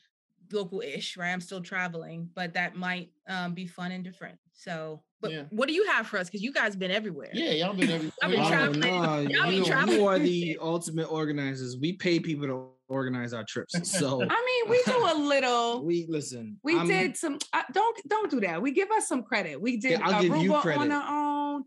local 0.53 0.81
ish, 0.81 1.17
right? 1.17 1.33
I'm 1.33 1.41
still 1.41 1.61
traveling, 1.61 2.29
but 2.35 2.55
that 2.55 2.77
might 2.77 3.11
um, 3.29 3.55
be 3.55 3.67
fun 3.67 3.93
and 3.93 4.03
different. 4.05 4.39
So, 4.53 5.03
but 5.21 5.31
Yeah. 5.33 5.43
what 5.51 5.69
do 5.69 5.75
you 5.75 5.87
have 5.87 6.07
for 6.07 6.19
us? 6.19 6.29
Because 6.29 6.43
you 6.43 6.53
guys 6.53 6.77
been 6.77 6.91
everywhere. 6.91 7.31
Yeah, 7.33 7.51
y'all 7.53 7.75
been 7.75 7.91
every. 7.91 8.13
I've 8.23 8.31
been 8.31 8.41
y'all- 8.41 8.47
Oh, 8.47 8.51
traveling. 8.51 8.81
no, 8.81 9.19
Y'all 9.21 9.49
be 9.51 9.57
you, 9.57 9.65
traveling. 9.65 9.99
you 9.99 10.07
are 10.07 10.19
the 10.33 10.59
ultimate 10.61 11.11
organizers. 11.11 11.77
We 11.81 11.95
pay 11.95 12.21
people 12.21 12.47
to 12.47 12.69
organize 12.89 13.33
our 13.33 13.45
trips. 13.45 13.75
So 13.91 14.23
I 14.23 14.63
mean, 14.67 14.71
we 14.71 14.83
do 14.85 14.99
a 14.99 15.15
little. 15.29 15.85
we 15.85 16.07
listen. 16.09 16.59
We 16.63 16.77
I'm- 16.77 16.87
did 16.89 17.17
some. 17.17 17.39
Uh, 17.53 17.63
don't 17.73 17.97
don't 18.09 18.31
do 18.31 18.41
that. 18.41 18.61
We 18.61 18.73
give 18.73 18.91
us 18.91 19.09
some 19.09 19.23
credit. 19.23 19.61
We 19.61 19.77
did 19.79 20.01
I'll 20.03 20.23
give 20.23 20.37
you 20.37 20.55
credit. 20.61 20.81
on 20.81 20.93
our 20.93 21.55
own. 21.57 21.65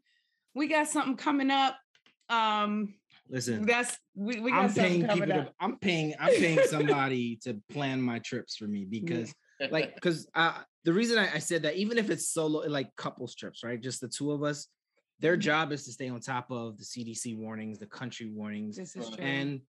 We 0.56 0.68
got 0.68 0.88
something 0.88 1.16
coming 1.16 1.50
up. 1.50 1.78
Um, 2.30 2.94
Listen, 3.30 3.66
that's 3.66 3.98
we, 4.16 4.40
we 4.40 4.52
got 4.52 4.66
I'm 4.66 4.74
paying 4.74 5.08
people. 5.08 5.28
To, 5.28 5.52
I'm 5.60 5.78
paying. 5.80 6.14
I'm 6.20 6.34
paying 6.36 6.60
somebody 6.70 7.38
to 7.44 7.60
plan 7.70 8.02
my 8.02 8.20
trips 8.20 8.56
for 8.58 8.66
me 8.68 8.86
because, 8.86 9.34
like, 9.72 9.96
because 9.96 10.28
uh, 10.36 10.62
the 10.84 10.94
reason 10.94 11.18
I, 11.18 11.36
I 11.36 11.40
said 11.40 11.64
that, 11.64 11.76
even 11.76 11.98
if 11.98 12.10
it's 12.10 12.30
solo, 12.30 12.68
like 12.68 12.96
couples 12.96 13.34
trips, 13.36 13.64
right? 13.64 13.80
Just 13.82 14.02
the 14.02 14.08
two 14.10 14.32
of 14.32 14.44
us, 14.44 14.68
their 15.20 15.38
job 15.38 15.72
is 15.72 15.86
to 15.86 15.92
stay 15.92 16.10
on 16.10 16.20
top 16.20 16.52
of 16.52 16.78
the 16.78 16.84
CDC 16.84 17.38
warnings, 17.38 17.80
the 17.80 17.88
country 17.88 18.30
warnings, 18.30 18.76
This 18.76 18.96
is 18.96 19.10
true. 19.10 19.24
and 19.24 19.62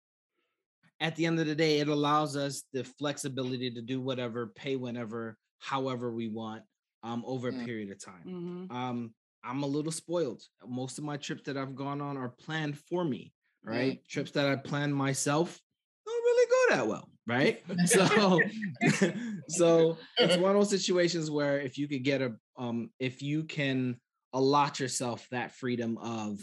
at 1.00 1.16
the 1.16 1.26
end 1.26 1.38
of 1.40 1.46
the 1.46 1.54
day, 1.54 1.80
it 1.80 1.88
allows 1.88 2.36
us 2.36 2.64
the 2.72 2.84
flexibility 2.84 3.70
to 3.70 3.82
do 3.82 4.00
whatever, 4.00 4.48
pay 4.48 4.76
whenever, 4.76 5.36
however 5.58 6.12
we 6.12 6.28
want, 6.28 6.62
um, 7.02 7.22
over 7.26 7.48
a 7.48 7.52
Mm. 7.52 7.64
period 7.64 7.90
of 7.90 7.98
time. 8.04 8.68
Mhm. 8.70 8.74
Um, 8.74 9.14
I'm 9.42 9.62
a 9.62 9.66
little 9.66 9.92
spoiled. 9.92 10.42
Most 10.66 10.98
of 10.98 11.04
my 11.04 11.16
trips 11.18 11.42
that 11.44 11.56
I've 11.56 11.74
gone 11.74 12.00
on 12.00 12.16
are 12.16 12.30
planned 12.30 12.78
for 12.78 13.04
me, 13.04 13.32
right? 13.64 14.00
Trips 14.08 14.32
that 14.32 14.46
I 14.46 14.56
planned 14.56 14.94
myself 14.94 15.60
don't 16.06 16.22
really 16.22 16.50
go 16.50 16.76
that 16.76 16.86
well, 16.86 17.08
right? 17.26 17.62
so, 17.86 18.40
so 19.48 19.98
it's 20.18 20.36
one 20.36 20.50
of 20.50 20.56
those 20.56 20.70
situations 20.70 21.30
where 21.30 21.60
if 21.60 21.78
you 21.78 21.88
could 21.88 22.04
get 22.04 22.22
a, 22.22 22.34
um, 22.56 22.90
if 22.98 23.22
you 23.22 23.44
can 23.44 23.98
allot 24.32 24.80
yourself 24.80 25.26
that 25.30 25.52
freedom 25.52 25.96
of 25.98 26.40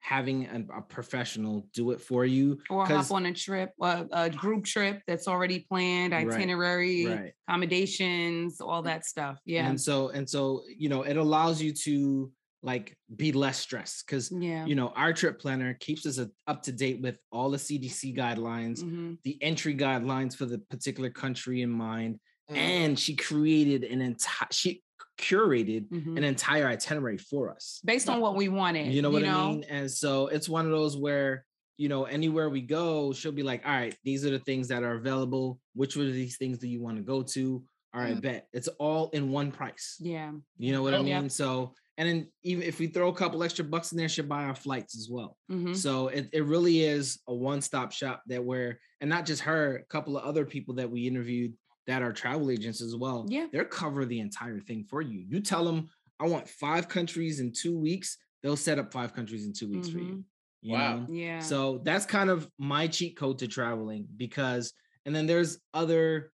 having 0.00 0.46
a, 0.46 0.78
a 0.78 0.82
professional 0.82 1.68
do 1.74 1.90
it 1.90 2.00
for 2.00 2.24
you, 2.24 2.58
or 2.70 2.86
hop 2.86 3.10
on 3.10 3.26
a 3.26 3.32
trip, 3.32 3.70
a, 3.82 4.06
a 4.12 4.30
group 4.30 4.64
trip 4.64 5.02
that's 5.06 5.28
already 5.28 5.60
planned, 5.68 6.12
Right, 6.12 6.28
itinerary, 6.28 7.06
right? 7.06 7.32
accommodations, 7.46 8.60
all 8.60 8.82
that 8.82 9.04
stuff. 9.04 9.38
Yeah. 9.44 9.68
And 9.68 9.80
so, 9.80 10.08
and 10.10 10.28
so, 10.28 10.62
you 10.76 10.88
know, 10.88 11.02
it 11.02 11.16
allows 11.16 11.60
you 11.60 11.72
to 11.84 12.30
like 12.62 12.96
be 13.14 13.32
less 13.32 13.58
stressed 13.58 14.04
because 14.06 14.32
yeah. 14.32 14.66
you 14.66 14.74
know 14.74 14.88
our 14.96 15.12
trip 15.12 15.38
planner 15.40 15.74
keeps 15.74 16.04
us 16.06 16.18
up 16.46 16.62
to 16.62 16.72
date 16.72 17.00
with 17.00 17.16
all 17.30 17.50
the 17.50 17.56
cdc 17.56 18.16
guidelines 18.16 18.82
Mhm. 18.82 19.18
the 19.22 19.38
entry 19.42 19.76
guidelines 19.76 20.34
for 20.36 20.44
the 20.46 20.58
particular 20.58 21.10
country 21.10 21.62
in 21.62 21.70
mind 21.70 22.18
Mhm. 22.50 22.56
and 22.56 22.98
she 22.98 23.14
created 23.14 23.84
an 23.84 24.00
entire 24.00 24.48
she 24.50 24.82
curated 25.20 25.88
Mhm. 25.88 26.16
an 26.16 26.24
entire 26.24 26.66
itinerary 26.66 27.18
for 27.18 27.50
us 27.52 27.80
Based 27.84 28.08
on 28.08 28.20
what 28.20 28.34
we 28.36 28.48
wanted. 28.48 28.92
you 28.92 29.02
know 29.02 29.10
what 29.10 29.24
i 29.24 29.46
mean 29.50 29.64
and 29.68 29.90
so 29.90 30.28
it's 30.28 30.48
one 30.48 30.64
of 30.64 30.72
those 30.72 30.96
where 30.96 31.44
you 31.76 31.88
know 31.88 32.04
anywhere 32.04 32.48
we 32.50 32.60
go 32.62 33.12
she'll 33.12 33.30
be 33.32 33.42
like 33.44 33.64
all 33.64 33.72
right 33.72 33.96
these 34.04 34.24
are 34.24 34.30
the 34.30 34.38
things 34.40 34.68
that 34.68 34.82
are 34.82 34.94
available 34.94 35.60
which 35.74 35.96
one 35.96 36.06
of 36.06 36.12
these 36.12 36.36
things 36.38 36.58
do 36.58 36.68
you 36.68 36.80
want 36.82 36.96
to 36.96 37.02
go 37.04 37.22
to 37.22 37.62
all 37.94 38.00
right 38.00 38.16
Mm. 38.16 38.22
bet 38.22 38.48
it's 38.52 38.68
all 38.78 39.10
in 39.10 39.30
one 39.30 39.50
price 39.52 39.96
Yeah. 40.00 40.32
you 40.56 40.72
know 40.72 40.82
what 40.82 40.94
i 40.94 40.98
Oh. 40.98 41.02
mean 41.02 41.22
Yep. 41.24 41.30
so 41.30 41.74
and 41.98 42.08
then 42.08 42.28
even 42.44 42.62
if 42.62 42.78
we 42.78 42.86
throw 42.86 43.08
a 43.08 43.14
couple 43.14 43.42
extra 43.42 43.64
bucks 43.64 43.92
in 43.92 43.98
there 43.98 44.08
she'll 44.08 44.24
buy 44.24 44.44
our 44.44 44.54
flights 44.54 44.96
as 44.96 45.08
well 45.10 45.36
Mhm. 45.50 45.76
so 45.76 46.08
it, 46.08 46.28
it 46.32 46.44
really 46.44 46.82
is 46.84 47.20
a 47.28 47.34
one-stop 47.34 47.92
shop 47.92 48.22
that 48.28 48.42
where 48.42 48.80
and 49.00 49.10
not 49.10 49.26
just 49.26 49.42
her, 49.42 49.76
a 49.76 49.84
couple 49.84 50.16
of 50.16 50.24
other 50.24 50.44
people 50.46 50.74
that 50.76 50.90
we 50.90 51.06
interviewed 51.06 51.52
that 51.86 52.02
are 52.02 52.12
travel 52.12 52.50
agents 52.50 52.80
as 52.82 52.94
well. 52.96 53.24
Yeah. 53.28 53.46
They're 53.52 53.64
cover 53.64 54.04
the 54.04 54.18
entire 54.20 54.58
thing 54.60 54.84
for 54.90 55.00
you. 55.02 55.24
You 55.28 55.40
tell 55.40 55.64
them 55.64 55.88
I 56.20 56.26
want 56.26 56.48
five 56.48 56.88
countries 56.88 57.38
in 57.40 57.52
two 57.52 57.78
weeks, 57.78 58.18
they'll 58.42 58.56
set 58.56 58.78
up 58.78 58.92
five 58.92 59.14
countries 59.14 59.46
in 59.46 59.52
two 59.52 59.68
weeks 59.70 59.88
for 59.88 59.98
you. 59.98 60.24
you 60.62 60.72
Wow. 60.74 60.96
know? 61.00 61.06
Yeah. 61.14 61.38
So 61.40 61.80
that's 61.84 62.04
kind 62.06 62.28
of 62.28 62.50
my 62.58 62.88
cheat 62.88 63.16
code 63.16 63.38
to 63.38 63.46
traveling 63.48 64.06
because 64.16 64.72
and 65.06 65.14
then 65.14 65.26
there's 65.26 65.58
other 65.72 66.32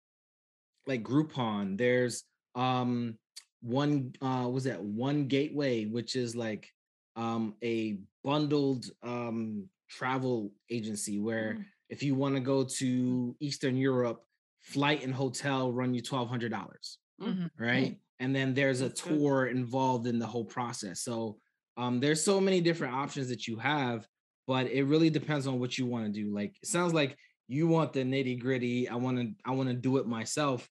like 0.86 1.02
Groupon, 1.02 1.76
there's 1.78 2.24
um 2.54 3.18
one 3.64 4.12
uh 4.20 4.46
was 4.50 4.64
that 4.64 4.82
one 4.82 5.26
gateway, 5.26 5.86
which 5.86 6.16
is 6.16 6.36
like 6.36 6.70
um 7.16 7.54
a 7.62 7.98
bundled 8.22 8.86
um 9.02 9.68
travel 9.88 10.52
agency 10.70 11.18
where 11.18 11.54
Mm. 11.54 11.64
if 11.88 12.02
you 12.02 12.14
want 12.14 12.34
to 12.34 12.40
go 12.40 12.64
to 12.64 13.36
Eastern 13.40 13.76
Europe, 13.76 14.22
flight 14.60 15.02
and 15.04 15.14
hotel 15.14 15.72
run 15.72 15.94
you 15.94 16.02
twelve 16.02 16.28
hundred 16.28 16.50
dollars, 16.50 16.98
Mhm. 17.20 17.50
right? 17.58 17.98
And 18.20 18.34
then 18.36 18.54
there's 18.54 18.80
a 18.80 18.88
tour 18.90 19.46
involved 19.46 20.06
in 20.06 20.18
the 20.18 20.26
whole 20.26 20.44
process. 20.44 21.00
So 21.02 21.38
um, 21.76 22.00
there's 22.00 22.22
so 22.22 22.40
many 22.40 22.60
different 22.60 22.94
options 22.94 23.28
that 23.28 23.46
you 23.48 23.56
have, 23.58 24.06
but 24.46 24.66
it 24.70 24.84
really 24.84 25.10
depends 25.10 25.46
on 25.46 25.58
what 25.58 25.76
you 25.76 25.86
want 25.86 26.04
to 26.06 26.12
do. 26.12 26.32
Like 26.34 26.56
it 26.62 26.68
sounds 26.68 26.94
like 26.94 27.16
you 27.48 27.66
want 27.66 27.92
the 27.92 28.00
nitty 28.04 28.38
gritty. 28.38 28.88
I 28.88 28.94
want 28.96 29.16
to 29.18 29.34
I 29.44 29.50
want 29.52 29.68
to 29.70 29.74
do 29.74 29.96
it 29.98 30.06
myself. 30.06 30.68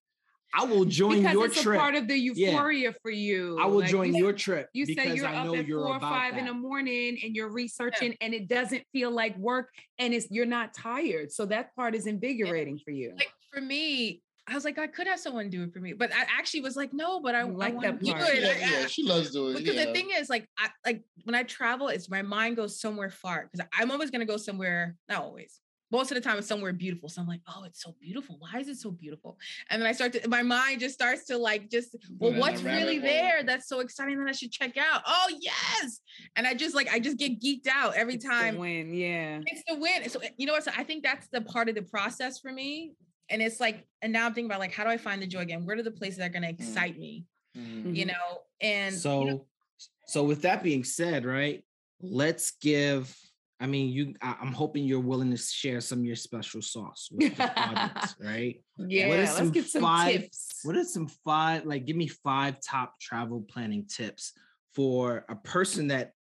I 0.56 0.66
will 0.66 0.86
join 0.86 1.18
because 1.18 1.34
your 1.34 1.46
it's 1.48 1.62
trip. 1.62 1.78
a 1.78 1.80
part 1.80 1.96
of 1.96 2.08
the 2.08 2.18
Yeah. 2.18 2.52
euphoria 2.52 2.94
for 3.02 3.10
you. 3.12 3.58
I 3.60 3.66
will 3.66 3.80
Like, 3.80 3.90
join 3.90 4.14
you 4.14 4.24
your 4.26 4.34
trip 4.34 4.70
You 4.74 4.86
say 4.86 4.94
because 4.96 5.16
you're 5.16 5.26
I 5.28 5.36
up 5.38 5.46
know 5.48 5.56
at 5.56 5.68
you're 5.68 5.84
four 5.86 5.96
or 5.96 6.00
five 6.00 6.34
that. 6.34 6.40
in 6.40 6.46
the 6.46 6.54
morning 6.54 7.18
and 7.24 7.36
you're 7.36 7.50
researching, 7.50 8.16
and 8.22 8.34
it 8.34 8.48
doesn't 8.48 8.84
feel 8.92 9.10
like 9.12 9.36
work, 9.38 9.70
and 9.98 10.14
it's 10.14 10.28
you're 10.30 10.46
not 10.46 10.74
tired. 10.74 11.32
So 11.32 11.46
that 11.48 11.76
part 11.76 11.96
is 11.96 12.06
invigorating 12.08 12.78
for 12.78 12.92
you. 12.92 13.14
Like 13.18 13.32
for 13.52 13.62
me, 13.62 14.22
I 14.46 14.56
was 14.56 14.66
like, 14.66 14.78
I 14.78 14.88
could 14.88 15.08
have 15.08 15.20
someone 15.22 15.50
do 15.50 15.64
it 15.64 15.72
for 15.74 15.80
me, 15.80 15.94
but 15.94 16.14
I 16.14 16.22
actually 16.38 16.62
was 16.62 16.76
like, 16.76 16.92
no, 16.94 17.22
but 17.22 17.34
I, 17.34 17.40
I 17.40 17.44
like 17.44 17.74
want 17.76 17.86
that 17.86 18.00
to 18.00 18.06
do 18.06 18.12
part. 18.12 18.30
it. 18.34 18.42
yeah, 18.44 18.50
I- 18.50 18.52
I- 18.78 18.82
yeah, 18.82 18.88
she 18.88 19.04
loves 19.04 19.32
doing 19.32 19.56
it. 19.56 19.60
because 19.60 19.76
yeah. 19.76 19.86
the 19.86 19.94
thing 19.94 20.10
is 20.16 20.30
like 20.30 20.48
I 20.58 20.68
like 20.86 21.04
when 21.24 21.34
I 21.34 21.44
travel, 21.44 21.88
it's 21.88 22.10
my 22.10 22.22
mind 22.22 22.58
goes 22.58 22.80
somewhere 22.80 23.10
far 23.10 23.50
because 23.52 23.66
I'm 23.74 23.90
always 23.90 24.12
gonna 24.12 24.26
go 24.26 24.38
somewhere, 24.38 24.96
not 25.10 25.22
always. 25.24 25.60
Most 25.94 26.12
of 26.12 26.16
the 26.16 26.22
time 26.22 26.40
it's 26.40 26.48
somewhere 26.48 26.74
beautiful. 26.74 27.08
So 27.08 27.22
I'm 27.22 27.28
like, 27.28 27.42
oh, 27.48 27.64
it's 27.66 27.84
so 27.84 27.96
beautiful. 28.02 28.38
Why 28.40 28.60
is 28.60 28.68
it 28.68 28.78
so 28.78 28.90
beautiful? 28.90 29.38
And 29.70 29.80
then 29.80 29.88
I 29.88 29.92
start 29.92 30.12
to 30.14 30.28
my 30.28 30.42
mind 30.42 30.82
just 30.82 30.96
starts 30.96 31.26
to 31.26 31.38
like 31.38 31.70
just, 31.70 31.96
well, 32.18 32.34
what's 32.34 32.64
really 32.64 32.98
hole. 32.98 33.08
there 33.08 33.44
that's 33.44 33.68
so 33.68 33.80
exciting 33.80 34.20
that 34.20 34.28
I 34.28 34.32
should 34.32 34.52
check 34.52 34.76
out? 34.76 35.04
Oh, 35.06 35.28
yes. 35.40 36.02
And 36.36 36.48
I 36.48 36.56
just 36.56 36.74
like 36.74 36.92
I 36.92 37.00
just 37.00 37.18
get 37.18 37.40
geeked 37.40 37.68
out 37.72 37.94
every 37.96 38.16
It's 38.16 38.26
the 38.26 38.30
time 38.32 38.58
win, 38.58 38.92
yeah. 38.92 39.40
it's 39.46 39.62
the 39.68 39.76
win. 39.76 40.10
So 40.10 40.20
you 40.36 40.48
know 40.48 40.54
what? 40.54 40.64
So 40.64 40.72
I 40.76 40.84
think 40.84 41.04
that's 41.04 41.28
the 41.28 41.42
part 41.42 41.70
of 41.70 41.76
the 41.76 41.84
process 41.84 42.40
for 42.40 42.52
me. 42.52 42.94
And 43.30 43.40
it's 43.40 43.60
like, 43.60 43.86
and 44.02 44.12
now 44.12 44.26
I'm 44.26 44.34
thinking 44.34 44.50
about 44.50 44.60
like, 44.60 44.74
how 44.74 44.84
do 44.84 44.90
I 44.90 44.98
find 44.98 45.22
the 45.22 45.28
joy 45.28 45.42
again? 45.42 45.64
Where 45.64 45.78
are 45.78 45.84
the 45.84 45.92
places 45.92 46.18
that 46.18 46.26
are 46.26 46.30
going 46.30 46.44
to 46.44 46.50
excite 46.50 46.98
me? 46.98 47.26
Mhm. 47.56 47.96
You 47.96 48.08
know, 48.08 48.42
and 48.62 48.96
so 48.96 49.20
you 49.22 49.30
know, 49.30 49.46
so 50.08 50.24
with 50.24 50.42
that 50.42 50.64
being 50.64 50.84
said 50.84 51.24
right 51.24 51.64
let's 52.02 52.52
give 52.60 53.16
I 53.64 53.66
mean, 53.66 53.94
you. 53.94 54.14
I, 54.22 54.36
am 54.42 54.52
hoping 54.52 54.84
you're 54.84 55.00
willing 55.00 55.32
to 55.32 55.38
share 55.38 55.80
some 55.80 56.00
of 56.00 56.06
your 56.06 56.18
special 56.18 56.62
sauce 56.62 57.08
with 57.14 57.38
the 57.38 57.62
audience, 57.62 58.16
right? 58.22 58.62
Yeah, 58.78 59.08
let's 59.08 59.50
get 59.52 59.68
some 59.68 59.82
five, 59.82 60.24
tips. 60.24 60.60
What 60.64 60.76
are 60.76 60.84
some 60.84 61.08
five? 61.08 61.66
Like, 61.66 61.86
give 61.86 61.96
me 61.96 62.08
five 62.10 62.58
top 62.60 63.00
travel 63.00 63.46
planning 63.50 63.86
tips 63.86 64.34
for 64.76 65.24
a 65.30 65.36
person 65.36 65.88
that 65.88 66.12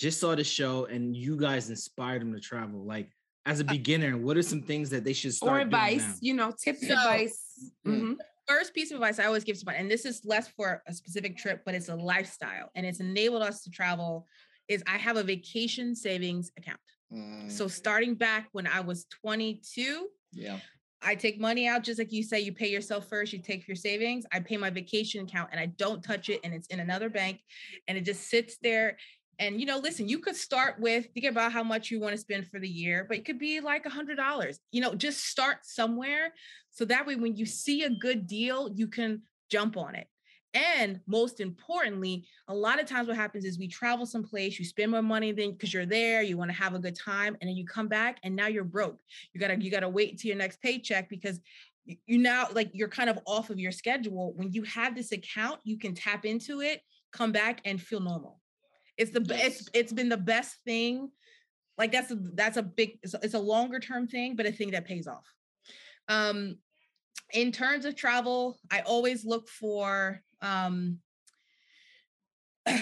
just 0.00 0.18
saw 0.18 0.34
the 0.34 0.42
show 0.42 0.86
and 0.86 1.14
you 1.14 1.36
guys 1.36 1.70
inspired 1.70 2.22
them 2.22 2.34
to 2.34 2.40
travel. 2.40 2.84
Like, 2.84 3.12
as 3.46 3.60
a 3.60 3.64
uh 3.64 3.68
beginner, 3.68 4.16
what 4.16 4.36
are 4.36 4.42
some 4.42 4.62
things 4.62 4.90
that 4.90 5.04
they 5.04 5.12
should 5.12 5.32
start? 5.32 5.58
Or 5.58 5.60
advice, 5.60 6.18
you 6.20 6.34
know, 6.34 6.52
tips, 6.60 6.88
so, 6.88 6.94
advice. 6.94 7.70
Mm-hmm. 7.86 8.14
First 8.48 8.74
piece 8.74 8.90
of 8.90 8.96
advice 8.96 9.20
I 9.20 9.26
always 9.26 9.44
give 9.44 9.56
someone, 9.56 9.76
and 9.76 9.88
this 9.88 10.04
is 10.04 10.22
less 10.24 10.48
for 10.48 10.82
a 10.88 10.92
specific 10.92 11.38
trip, 11.38 11.62
but 11.64 11.76
it's 11.76 11.88
a 11.88 11.94
lifestyle, 11.94 12.68
and 12.74 12.84
it's 12.84 12.98
enabled 12.98 13.42
us 13.42 13.62
to 13.62 13.70
travel 13.70 14.26
is 14.70 14.82
I 14.86 14.96
have 14.96 15.16
a 15.16 15.22
vacation 15.22 15.94
savings 15.94 16.50
account. 16.56 16.78
Mm. 17.12 17.50
So 17.50 17.68
starting 17.68 18.14
back 18.14 18.48
when 18.52 18.66
I 18.66 18.80
was 18.80 19.06
22, 19.22 20.08
yeah. 20.32 20.58
I 21.02 21.14
take 21.14 21.40
money 21.40 21.66
out 21.66 21.82
just 21.82 21.98
like 21.98 22.12
you 22.12 22.22
say 22.22 22.40
you 22.40 22.52
pay 22.52 22.68
yourself 22.68 23.08
first, 23.08 23.32
you 23.32 23.40
take 23.40 23.66
your 23.66 23.74
savings, 23.74 24.26
I 24.32 24.40
pay 24.40 24.56
my 24.56 24.70
vacation 24.70 25.24
account 25.24 25.48
and 25.50 25.58
I 25.58 25.66
don't 25.66 26.02
touch 26.02 26.28
it 26.28 26.40
and 26.44 26.54
it's 26.54 26.68
in 26.68 26.78
another 26.78 27.08
bank 27.08 27.40
and 27.88 27.98
it 27.98 28.04
just 28.04 28.28
sits 28.28 28.58
there 28.62 28.96
and 29.40 29.58
you 29.58 29.66
know, 29.66 29.78
listen, 29.78 30.06
you 30.06 30.18
could 30.18 30.36
start 30.36 30.78
with 30.78 31.06
think 31.14 31.24
about 31.24 31.50
how 31.50 31.62
much 31.62 31.90
you 31.90 31.98
want 31.98 32.12
to 32.12 32.18
spend 32.18 32.46
for 32.46 32.60
the 32.60 32.68
year, 32.68 33.06
but 33.08 33.16
it 33.16 33.24
could 33.24 33.38
be 33.38 33.60
like 33.60 33.86
a 33.86 33.90
hundred 33.90 34.16
dollars. 34.16 34.60
You 34.70 34.82
know, 34.82 34.94
just 34.94 35.24
start 35.24 35.60
somewhere 35.62 36.34
so 36.70 36.84
that 36.84 37.06
way 37.06 37.16
when 37.16 37.36
you 37.36 37.46
see 37.46 37.82
a 37.84 37.90
good 37.90 38.26
deal, 38.26 38.70
you 38.74 38.86
can 38.86 39.22
jump 39.50 39.76
on 39.76 39.94
it. 39.94 40.06
And 40.52 41.00
most 41.06 41.40
importantly, 41.40 42.26
a 42.48 42.54
lot 42.54 42.80
of 42.80 42.86
times 42.86 43.06
what 43.06 43.16
happens 43.16 43.44
is 43.44 43.58
we 43.58 43.68
travel 43.68 44.04
someplace, 44.04 44.58
you 44.58 44.64
spend 44.64 44.90
more 44.90 45.02
money 45.02 45.30
than 45.30 45.52
because 45.52 45.72
you're 45.72 45.86
there, 45.86 46.22
you 46.22 46.36
want 46.36 46.50
to 46.50 46.56
have 46.56 46.74
a 46.74 46.78
good 46.78 46.96
time, 46.96 47.36
and 47.40 47.48
then 47.48 47.56
you 47.56 47.64
come 47.64 47.86
back 47.86 48.18
and 48.24 48.34
now 48.34 48.48
you're 48.48 48.64
broke. 48.64 48.98
You 49.32 49.40
gotta 49.40 49.60
you 49.60 49.70
gotta 49.70 49.88
wait 49.88 50.10
until 50.10 50.30
your 50.30 50.38
next 50.38 50.60
paycheck 50.60 51.08
because 51.08 51.40
you 51.84 52.18
now 52.18 52.48
like 52.52 52.70
you're 52.72 52.88
kind 52.88 53.08
of 53.08 53.18
off 53.26 53.50
of 53.50 53.60
your 53.60 53.72
schedule. 53.72 54.32
When 54.34 54.52
you 54.52 54.62
have 54.64 54.96
this 54.96 55.12
account, 55.12 55.60
you 55.62 55.78
can 55.78 55.94
tap 55.94 56.24
into 56.24 56.60
it, 56.62 56.80
come 57.12 57.30
back 57.30 57.60
and 57.64 57.80
feel 57.80 58.00
normal. 58.00 58.40
It's 58.96 59.12
the 59.12 59.24
yes. 59.28 59.46
it's 59.46 59.70
it's 59.72 59.92
been 59.92 60.08
the 60.08 60.16
best 60.16 60.56
thing. 60.64 61.10
Like 61.78 61.92
that's 61.92 62.10
a 62.10 62.18
that's 62.34 62.56
a 62.56 62.62
big 62.62 62.98
it's 63.02 63.14
a, 63.14 63.20
it's 63.22 63.34
a 63.34 63.38
longer 63.38 63.78
term 63.78 64.08
thing, 64.08 64.34
but 64.34 64.46
a 64.46 64.52
thing 64.52 64.72
that 64.72 64.84
pays 64.84 65.06
off. 65.06 65.26
Um, 66.08 66.58
in 67.32 67.52
terms 67.52 67.84
of 67.84 67.94
travel, 67.94 68.58
I 68.70 68.80
always 68.80 69.24
look 69.24 69.48
for 69.48 70.20
um, 70.42 70.98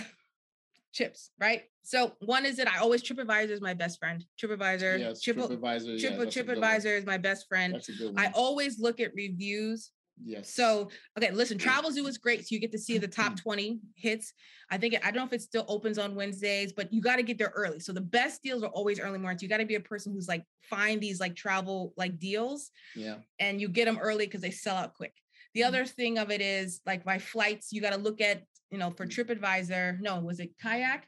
chips, 0.92 1.30
right? 1.40 1.62
So 1.82 2.12
one 2.20 2.44
is 2.44 2.56
that 2.56 2.68
I 2.68 2.78
always 2.78 3.02
TripAdvisor 3.02 3.50
is 3.50 3.60
my 3.60 3.74
best 3.74 3.98
friend. 3.98 4.24
TripAdvisor, 4.42 4.98
yes, 4.98 5.22
Triple, 5.22 5.48
TripAdvisor, 5.48 6.00
Triple, 6.00 6.24
yeah, 6.24 6.30
TripAdvisor 6.30 6.98
is 6.98 7.06
my 7.06 7.18
best 7.18 7.48
friend. 7.48 7.80
I 8.16 8.30
always 8.34 8.78
look 8.78 9.00
at 9.00 9.14
reviews 9.14 9.90
Yes. 10.24 10.52
So, 10.52 10.90
okay, 11.16 11.30
listen, 11.30 11.58
Travelzoo 11.58 12.06
is 12.08 12.18
great. 12.18 12.40
So 12.40 12.54
you 12.54 12.60
get 12.60 12.72
to 12.72 12.78
see 12.78 12.98
the 12.98 13.08
top 13.08 13.36
20 13.40 13.80
hits. 13.96 14.32
I 14.70 14.78
think, 14.78 14.94
I 15.02 15.10
don't 15.10 15.16
know 15.16 15.24
if 15.24 15.32
it 15.32 15.42
still 15.42 15.64
opens 15.68 15.98
on 15.98 16.14
Wednesdays, 16.14 16.72
but 16.72 16.92
you 16.92 17.00
got 17.00 17.16
to 17.16 17.22
get 17.22 17.38
there 17.38 17.52
early. 17.54 17.80
So 17.80 17.92
the 17.92 18.00
best 18.00 18.42
deals 18.42 18.62
are 18.62 18.70
always 18.70 19.00
early 19.00 19.18
mornings. 19.18 19.42
You 19.42 19.48
got 19.48 19.58
to 19.58 19.66
be 19.66 19.76
a 19.76 19.80
person 19.80 20.12
who's 20.12 20.28
like, 20.28 20.44
find 20.68 21.00
these 21.00 21.20
like 21.20 21.34
travel 21.36 21.94
like 21.96 22.18
deals. 22.18 22.70
Yeah. 22.94 23.16
And 23.38 23.60
you 23.60 23.68
get 23.68 23.86
them 23.86 23.98
early 24.00 24.26
because 24.26 24.42
they 24.42 24.50
sell 24.50 24.76
out 24.76 24.94
quick. 24.94 25.14
The 25.54 25.60
mm-hmm. 25.60 25.68
other 25.68 25.84
thing 25.84 26.18
of 26.18 26.30
it 26.30 26.40
is 26.40 26.80
like 26.86 27.06
my 27.06 27.18
flights, 27.18 27.72
you 27.72 27.80
got 27.80 27.94
to 27.94 28.00
look 28.00 28.20
at 28.20 28.42
you 28.70 28.78
know, 28.78 28.90
for 28.90 29.06
TripAdvisor, 29.06 30.00
no, 30.00 30.20
was 30.20 30.40
it 30.40 30.50
Kayak? 30.60 31.06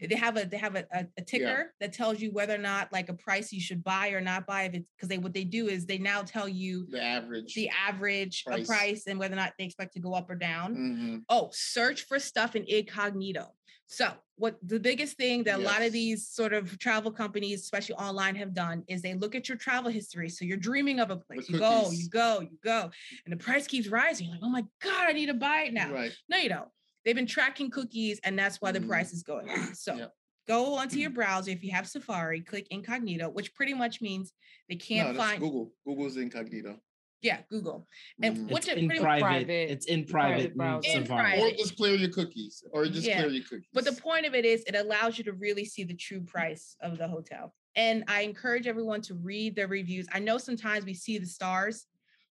They 0.00 0.14
have 0.16 0.36
a 0.36 0.44
they 0.44 0.56
have 0.58 0.76
a, 0.76 0.84
a, 0.92 1.06
a 1.16 1.22
ticker 1.22 1.44
yeah. 1.44 1.62
that 1.80 1.92
tells 1.92 2.20
you 2.20 2.30
whether 2.30 2.54
or 2.54 2.58
not 2.58 2.92
like 2.92 3.08
a 3.08 3.14
price 3.14 3.52
you 3.52 3.60
should 3.60 3.82
buy 3.82 4.10
or 4.10 4.20
not 4.20 4.46
buy. 4.46 4.64
If 4.64 4.74
it's 4.74 4.86
because 4.96 5.08
they 5.08 5.18
what 5.18 5.34
they 5.34 5.44
do 5.44 5.68
is 5.68 5.86
they 5.86 5.98
now 5.98 6.22
tell 6.22 6.48
you 6.48 6.86
the 6.90 7.02
average 7.02 7.54
the 7.54 7.68
average 7.68 8.44
price, 8.44 8.66
price 8.66 9.02
and 9.06 9.18
whether 9.18 9.34
or 9.34 9.36
not 9.36 9.54
they 9.58 9.64
expect 9.64 9.94
to 9.94 10.00
go 10.00 10.14
up 10.14 10.30
or 10.30 10.36
down. 10.36 10.74
Mm-hmm. 10.74 11.16
Oh, 11.28 11.50
search 11.52 12.02
for 12.02 12.18
stuff 12.18 12.54
in 12.54 12.64
incognito. 12.66 13.46
So 13.88 14.12
what 14.36 14.58
the 14.62 14.78
biggest 14.78 15.16
thing 15.16 15.44
that 15.44 15.58
yes. 15.58 15.66
a 15.66 15.72
lot 15.72 15.82
of 15.82 15.92
these 15.92 16.28
sort 16.28 16.52
of 16.52 16.78
travel 16.78 17.10
companies, 17.10 17.62
especially 17.62 17.94
online, 17.94 18.36
have 18.36 18.52
done 18.52 18.84
is 18.86 19.00
they 19.00 19.14
look 19.14 19.34
at 19.34 19.48
your 19.48 19.56
travel 19.56 19.90
history. 19.90 20.28
So 20.28 20.44
you're 20.44 20.58
dreaming 20.58 21.00
of 21.00 21.10
a 21.10 21.16
place. 21.16 21.48
You 21.48 21.58
go, 21.58 21.90
you 21.90 22.08
go, 22.10 22.40
you 22.40 22.58
go, 22.62 22.90
and 23.24 23.32
the 23.32 23.42
price 23.42 23.66
keeps 23.66 23.88
rising. 23.88 24.26
You're 24.26 24.36
like, 24.36 24.44
oh 24.44 24.50
my 24.50 24.64
God, 24.82 25.06
I 25.08 25.12
need 25.12 25.26
to 25.26 25.34
buy 25.34 25.62
it 25.62 25.72
now. 25.72 25.90
Right. 25.90 26.12
No, 26.28 26.36
you 26.36 26.50
don't. 26.50 26.68
They've 27.04 27.16
been 27.16 27.26
tracking 27.26 27.70
cookies, 27.70 28.20
and 28.24 28.38
that's 28.38 28.60
why 28.60 28.72
the 28.72 28.78
mm-hmm. 28.78 28.90
price 28.90 29.12
is 29.14 29.22
going 29.22 29.48
up. 29.48 29.74
So 29.74 29.94
yep. 29.94 30.12
go 30.46 30.74
onto 30.74 30.98
your 30.98 31.10
browser. 31.18 31.50
If 31.50 31.64
you 31.64 31.72
have 31.72 31.88
Safari, 31.88 32.42
click 32.42 32.66
incognito, 32.70 33.30
which 33.30 33.54
pretty 33.54 33.72
much 33.72 34.02
means 34.02 34.34
they 34.68 34.76
can't 34.76 35.14
no, 35.14 35.18
find 35.18 35.40
Google. 35.40 35.72
Google's 35.86 36.18
incognito. 36.18 36.78
Yeah, 37.20 37.38
Google. 37.50 37.86
And 38.22 38.36
mm-hmm. 38.36 38.56
it's 38.56 38.68
in 38.68 38.88
private, 38.88 39.20
private, 39.20 39.70
It's 39.70 39.86
in 39.86 40.04
private. 40.04 40.56
private 40.56 40.86
in 40.86 41.04
private. 41.04 41.42
Or 41.42 41.56
just 41.56 41.76
clear 41.76 41.94
your 41.96 42.10
cookies. 42.10 42.62
Or 42.70 42.86
just 42.86 43.06
yeah. 43.06 43.20
clear 43.20 43.30
your 43.30 43.44
cookies. 43.44 43.66
But 43.72 43.84
the 43.84 43.92
point 43.92 44.24
of 44.24 44.34
it 44.34 44.44
is 44.44 44.62
it 44.66 44.76
allows 44.76 45.18
you 45.18 45.24
to 45.24 45.32
really 45.32 45.64
see 45.64 45.82
the 45.82 45.94
true 45.94 46.20
price 46.20 46.76
of 46.80 46.96
the 46.96 47.08
hotel. 47.08 47.54
And 47.74 48.04
I 48.06 48.22
encourage 48.22 48.66
everyone 48.66 49.00
to 49.02 49.14
read 49.14 49.56
the 49.56 49.66
reviews. 49.66 50.06
I 50.12 50.20
know 50.20 50.38
sometimes 50.38 50.84
we 50.84 50.94
see 50.94 51.18
the 51.18 51.26
stars 51.26 51.86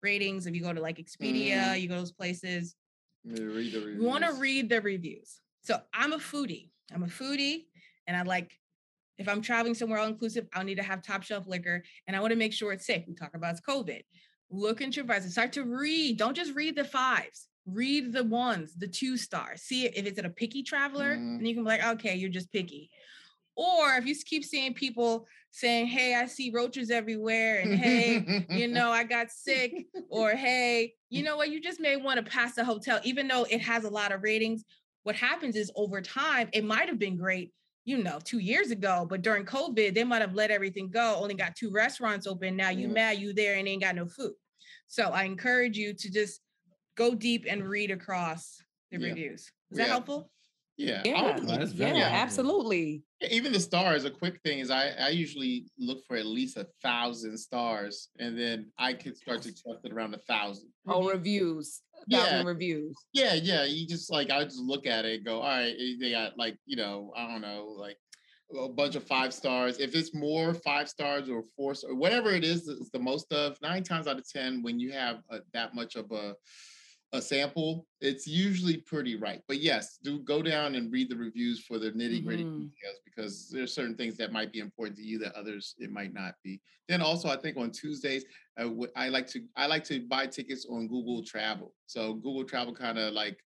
ratings 0.03 0.47
if 0.47 0.55
you 0.55 0.63
go 0.63 0.73
to 0.73 0.81
like 0.81 0.99
Expedia, 0.99 1.63
mm. 1.63 1.81
you 1.81 1.89
go 1.89 1.95
to 1.95 2.01
those 2.01 2.13
places. 2.13 2.75
You 3.25 3.99
want 4.01 4.25
to 4.25 4.33
read 4.33 4.69
the 4.69 4.81
reviews. 4.81 5.41
So 5.63 5.81
I'm 5.95 6.13
a 6.13 6.19
foodie. 6.19 6.71
I'm 6.93 7.05
a 7.05 7.07
foodie, 7.07 7.67
and 8.07 8.17
I 8.17 8.23
like 8.23 8.53
if 9.19 9.29
I'm 9.29 9.41
traveling 9.41 9.75
somewhere 9.75 10.01
all 10.01 10.09
inclusive, 10.09 10.49
I'll 10.53 10.65
need 10.65 10.77
to 10.77 10.83
have 10.83 11.03
top 11.03 11.23
shelf 11.23 11.47
liquor, 11.47 11.83
and 12.07 12.17
I 12.17 12.21
want 12.21 12.33
to 12.33 12.37
make 12.37 12.53
sure 12.53 12.73
it's 12.73 12.87
safe. 12.87 13.05
We 13.07 13.15
talk 13.15 13.35
about 13.35 13.53
it's 13.53 13.61
COVID. 13.61 14.03
Look 14.53 14.83
into 14.83 14.97
your 14.97 15.07
prices. 15.07 15.33
Start 15.33 15.53
to 15.55 15.65
read. 15.65 16.19
Don't 16.19 16.37
just 16.37 16.55
read 16.55 16.77
the 16.77 16.85
fives. 16.85 17.49
Read 17.65 18.13
the 18.13 18.25
ones, 18.25 18.75
the 18.77 18.87
two 18.87 19.17
stars. 19.17 19.63
See 19.63 19.87
if 19.87 20.05
it's 20.05 20.19
a 20.19 20.29
picky 20.29 20.63
traveler, 20.63 21.17
mm. 21.17 21.39
and 21.39 21.49
you 21.49 21.55
can 21.55 21.65
be 21.65 21.71
like, 21.71 21.85
okay, 21.85 22.15
you're 22.15 22.31
just 22.31 22.53
picky. 22.53 22.91
Or 23.57 23.95
if 23.97 24.07
you 24.07 24.15
keep 24.15 24.45
seeing 24.45 24.75
people 24.75 25.27
saying, 25.51 25.87
Hey, 25.87 26.15
I 26.15 26.27
see 26.27 26.51
roaches 26.51 26.91
everywhere, 26.91 27.61
and 27.61 27.75
hey, 27.75 28.45
you 28.49 28.69
know, 28.69 28.91
I 28.91 29.05
got 29.05 29.31
sick, 29.31 29.87
or 30.09 30.31
hey, 30.31 30.95
you 31.11 31.23
know 31.23 31.37
what, 31.37 31.51
you 31.51 31.61
just 31.61 31.81
may 31.81 31.97
want 31.97 32.25
to 32.25 32.31
pass 32.31 32.55
the 32.55 32.65
hotel, 32.65 33.01
even 33.05 33.29
though 33.29 33.45
it 33.51 33.61
has 33.61 33.85
a 33.85 33.91
lot 33.91 34.13
of 34.13 34.23
ratings. 34.23 34.65
What 35.05 35.17
happens 35.17 35.57
is 35.57 35.71
over 35.77 36.01
time, 36.01 36.49
it 36.53 36.65
might 36.65 36.89
have 36.89 36.99
been 36.99 37.17
great, 37.17 37.53
you 37.85 37.99
know, 38.03 38.19
two 38.25 38.39
years 38.39 38.71
ago, 38.71 39.07
but 39.09 39.23
during 39.23 39.45
COVID, 39.45 39.95
they 39.95 40.05
might 40.05 40.23
have 40.23 40.35
let 40.35 40.51
everything 40.51 40.91
go, 40.91 41.17
only 41.21 41.35
got 41.35 41.57
two 41.57 41.71
restaurants 41.71 42.27
open. 42.27 42.57
Now 42.57 42.71
you 42.71 42.89
mad, 42.89 43.19
you 43.19 43.33
there 43.35 43.57
and 43.57 43.69
ain't 43.69 43.83
got 43.83 43.97
no 43.97 44.07
food. 44.07 44.33
So 44.93 45.05
I 45.05 45.23
encourage 45.23 45.79
you 45.79 45.95
to 45.95 46.11
just 46.11 46.43
go 46.99 47.15
deep 47.15 47.47
and 47.49 47.67
read 47.67 47.91
across 47.91 48.59
the 48.91 48.99
yeah. 49.01 49.09
reviews. 49.09 49.41
Is 49.41 49.51
yeah. 49.71 49.85
that 49.85 49.89
helpful? 49.89 50.31
Yeah. 50.77 51.01
Yeah. 51.03 51.39
yeah, 51.75 52.11
absolutely. 52.13 53.03
Even 53.31 53.55
the 53.55 53.61
stars, 53.61 54.05
a 54.05 54.11
quick 54.11 54.39
thing 54.45 54.59
is 54.59 54.71
I, 54.71 54.89
I 54.89 55.09
usually 55.09 55.65
look 55.79 56.05
for 56.07 56.19
at 56.19 56.27
least 56.27 56.59
a 56.59 56.67
thousand 56.83 57.39
stars 57.39 58.11
and 58.19 58.39
then 58.39 58.67
I 58.79 58.93
can 58.93 59.15
start 59.15 59.41
to 59.43 59.55
trust 59.55 59.81
it 59.83 59.93
around 59.95 60.13
a 60.13 60.19
thousand. 60.19 60.69
Oh, 60.87 61.09
reviews. 61.09 61.81
thousand 62.11 62.41
yeah. 62.41 62.43
reviews. 62.43 62.95
Yeah, 63.15 63.33
yeah. 63.33 63.65
You 63.65 63.87
just 63.87 64.13
like 64.13 64.31
I 64.31 64.45
just 64.45 64.61
look 64.61 64.87
at 64.87 65.07
it 65.07 65.17
and 65.17 65.25
go, 65.25 65.41
all 65.41 65.49
right, 65.49 65.75
eh, 65.75 65.95
they 65.99 66.11
got 66.11 66.37
like, 66.37 66.59
you 66.67 66.77
know, 66.77 67.15
I 67.17 67.29
don't 67.29 67.41
know, 67.41 67.75
like 67.79 67.97
a 68.59 68.69
bunch 68.69 68.97
of 68.97 69.05
five 69.05 69.33
stars. 69.33 69.79
If 69.79 69.95
it's 69.95 70.15
more 70.15 70.55
five 70.55 70.89
stars 70.89 71.29
or 71.29 71.43
four 71.57 71.75
or 71.89 71.95
whatever 71.95 72.31
it 72.31 72.45
is, 72.45 72.69
it's 72.69 72.91
the 72.91 72.99
most 72.99 73.33
of 73.33 73.61
nine 73.63 73.83
times 73.83 74.07
out 74.07 74.19
of 74.19 74.29
ten 74.29 74.63
when 74.63 74.79
you 74.79 74.93
have 74.93 75.23
a, 75.31 75.41
that 75.53 75.75
much 75.75 75.97
of 75.97 76.11
a 76.13 76.35
a 77.15 77.21
sample, 77.21 77.87
it's 78.01 78.27
usually 78.27 78.79
pretty 78.79 79.17
right. 79.17 79.43
But 79.47 79.59
yes, 79.59 79.99
do 80.03 80.21
go 80.21 80.43
down 80.43 80.75
and 80.75 80.91
read 80.91 81.11
the 81.11 81.17
reviews 81.17 81.63
for 81.63 81.79
the 81.79 81.91
nitty 81.91 82.25
gritty 82.25 82.45
mm-hmm. 82.45 82.61
details 82.61 83.01
because 83.05 83.51
there's 83.51 83.75
certain 83.75 83.95
things 83.95 84.17
that 84.17 84.33
might 84.33 84.51
be 84.51 84.61
important 84.61 84.97
to 84.97 85.03
you 85.03 85.19
that 85.19 85.35
others 85.35 85.75
it 85.79 85.93
might 85.93 86.15
not 86.15 86.35
be. 86.43 86.61
Then 86.89 87.03
also, 87.03 87.29
I 87.29 87.37
think 87.37 87.59
on 87.59 87.71
Tuesdays, 87.71 88.25
uh, 88.59 88.71
I 88.97 89.11
like 89.11 89.27
to 89.29 89.43
I 89.57 89.67
like 89.67 89.85
to 89.85 90.01
buy 90.01 90.27
tickets 90.27 90.67
on 90.71 90.89
Google 90.89 91.23
Travel. 91.23 91.75
So 91.87 92.15
Google 92.15 92.45
Travel 92.45 92.75
kind 92.75 92.99
of 92.99 93.13
like 93.13 93.39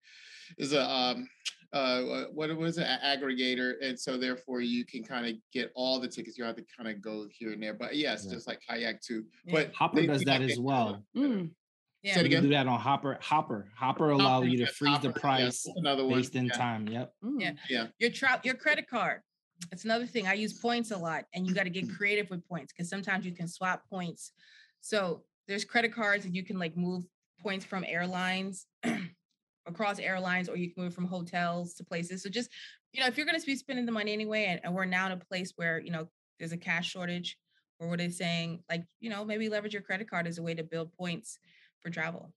is 0.59 0.73
a 0.73 0.87
um, 0.87 1.27
uh, 1.75 2.23
what 2.33 2.55
was 2.55 2.77
an 2.77 2.87
aggregator, 3.03 3.73
and 3.81 3.99
so 3.99 4.17
therefore 4.17 4.61
you 4.61 4.85
can 4.85 5.03
kind 5.03 5.27
of 5.27 5.33
get 5.51 5.71
all 5.75 5.99
the 5.99 6.07
tickets. 6.07 6.37
You 6.37 6.45
have 6.45 6.55
to 6.55 6.63
kind 6.75 6.89
of 6.89 7.01
go 7.01 7.27
here 7.29 7.51
and 7.51 7.61
there, 7.61 7.73
but 7.73 7.95
yes, 7.95 8.25
yeah. 8.25 8.33
just 8.33 8.47
like 8.47 8.61
kayak 8.67 9.01
too. 9.01 9.25
Yeah. 9.45 9.53
But 9.53 9.73
Hopper 9.75 10.07
does 10.07 10.23
that 10.23 10.41
as 10.41 10.57
well. 10.57 11.03
Mm. 11.15 11.51
Yeah. 12.01 12.21
You 12.21 12.29
can 12.29 12.43
do 12.43 12.49
that 12.49 12.67
on 12.67 12.79
Hopper. 12.79 13.17
Hopper. 13.21 13.67
Hopper 13.75 14.11
allow 14.11 14.43
you 14.43 14.57
to 14.59 14.67
freeze 14.67 14.93
Hopper. 14.93 15.07
the 15.07 15.19
price 15.19 15.67
another 15.75 16.05
one. 16.05 16.17
based 16.17 16.35
in 16.35 16.45
yeah. 16.45 16.53
time. 16.53 16.87
Yep. 16.87 17.13
Mm. 17.23 17.41
Yeah. 17.41 17.51
Yeah. 17.69 17.87
Your 17.99 18.11
tra- 18.11 18.41
your 18.43 18.55
credit 18.55 18.87
card. 18.87 19.19
It's 19.71 19.83
another 19.83 20.05
thing. 20.05 20.27
I 20.27 20.33
use 20.33 20.53
points 20.53 20.91
a 20.91 20.97
lot, 20.97 21.25
and 21.33 21.45
you 21.45 21.53
got 21.53 21.63
to 21.63 21.69
get 21.69 21.89
creative 21.97 22.29
with 22.29 22.47
points 22.47 22.71
because 22.71 22.89
sometimes 22.89 23.25
you 23.25 23.33
can 23.33 23.49
swap 23.49 23.83
points. 23.89 24.31
So 24.79 25.23
there's 25.47 25.65
credit 25.65 25.93
cards 25.93 26.23
and 26.25 26.33
you 26.33 26.43
can 26.43 26.57
like 26.57 26.77
move 26.77 27.03
points 27.41 27.65
from 27.65 27.83
airlines 27.85 28.65
across 29.65 29.99
airlines, 29.99 30.49
or 30.49 30.55
you 30.57 30.73
can 30.73 30.83
move 30.83 30.93
from 30.93 31.05
hotels 31.05 31.73
to 31.75 31.83
places. 31.83 32.23
So 32.23 32.29
just 32.29 32.49
you 32.93 33.01
know, 33.01 33.07
if 33.07 33.17
you're 33.17 33.25
going 33.25 33.39
to 33.39 33.45
be 33.45 33.55
spending 33.55 33.85
the 33.85 33.91
money 33.91 34.13
anyway, 34.13 34.45
and, 34.45 34.61
and 34.63 34.73
we're 34.73 34.85
now 34.85 35.05
in 35.07 35.11
a 35.11 35.17
place 35.17 35.53
where 35.55 35.79
you 35.79 35.91
know 35.91 36.07
there's 36.39 36.51
a 36.51 36.57
cash 36.57 36.89
shortage, 36.89 37.37
or 37.79 37.87
were 37.87 37.97
they 37.97 38.09
saying 38.09 38.63
like, 38.69 38.83
you 38.99 39.09
know, 39.09 39.25
maybe 39.25 39.49
leverage 39.49 39.73
your 39.73 39.81
credit 39.81 40.09
card 40.09 40.27
as 40.27 40.37
a 40.37 40.43
way 40.43 40.53
to 40.53 40.63
build 40.63 40.93
points 40.93 41.39
for 41.81 41.89
travel? 41.89 42.33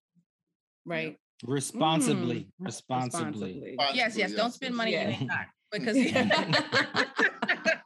Right. 0.84 1.16
Responsibly. 1.46 2.48
Mm, 2.60 2.66
Responsibly. 2.66 3.76
Yes, 3.94 4.16
yes. 4.16 4.32
Don't 4.32 4.52
spend 4.52 4.74
money 4.74 4.92
you 4.92 4.98
Yeah. 4.98 5.08
ain't 5.08 5.28
got 5.28 5.46
because. 5.72 5.96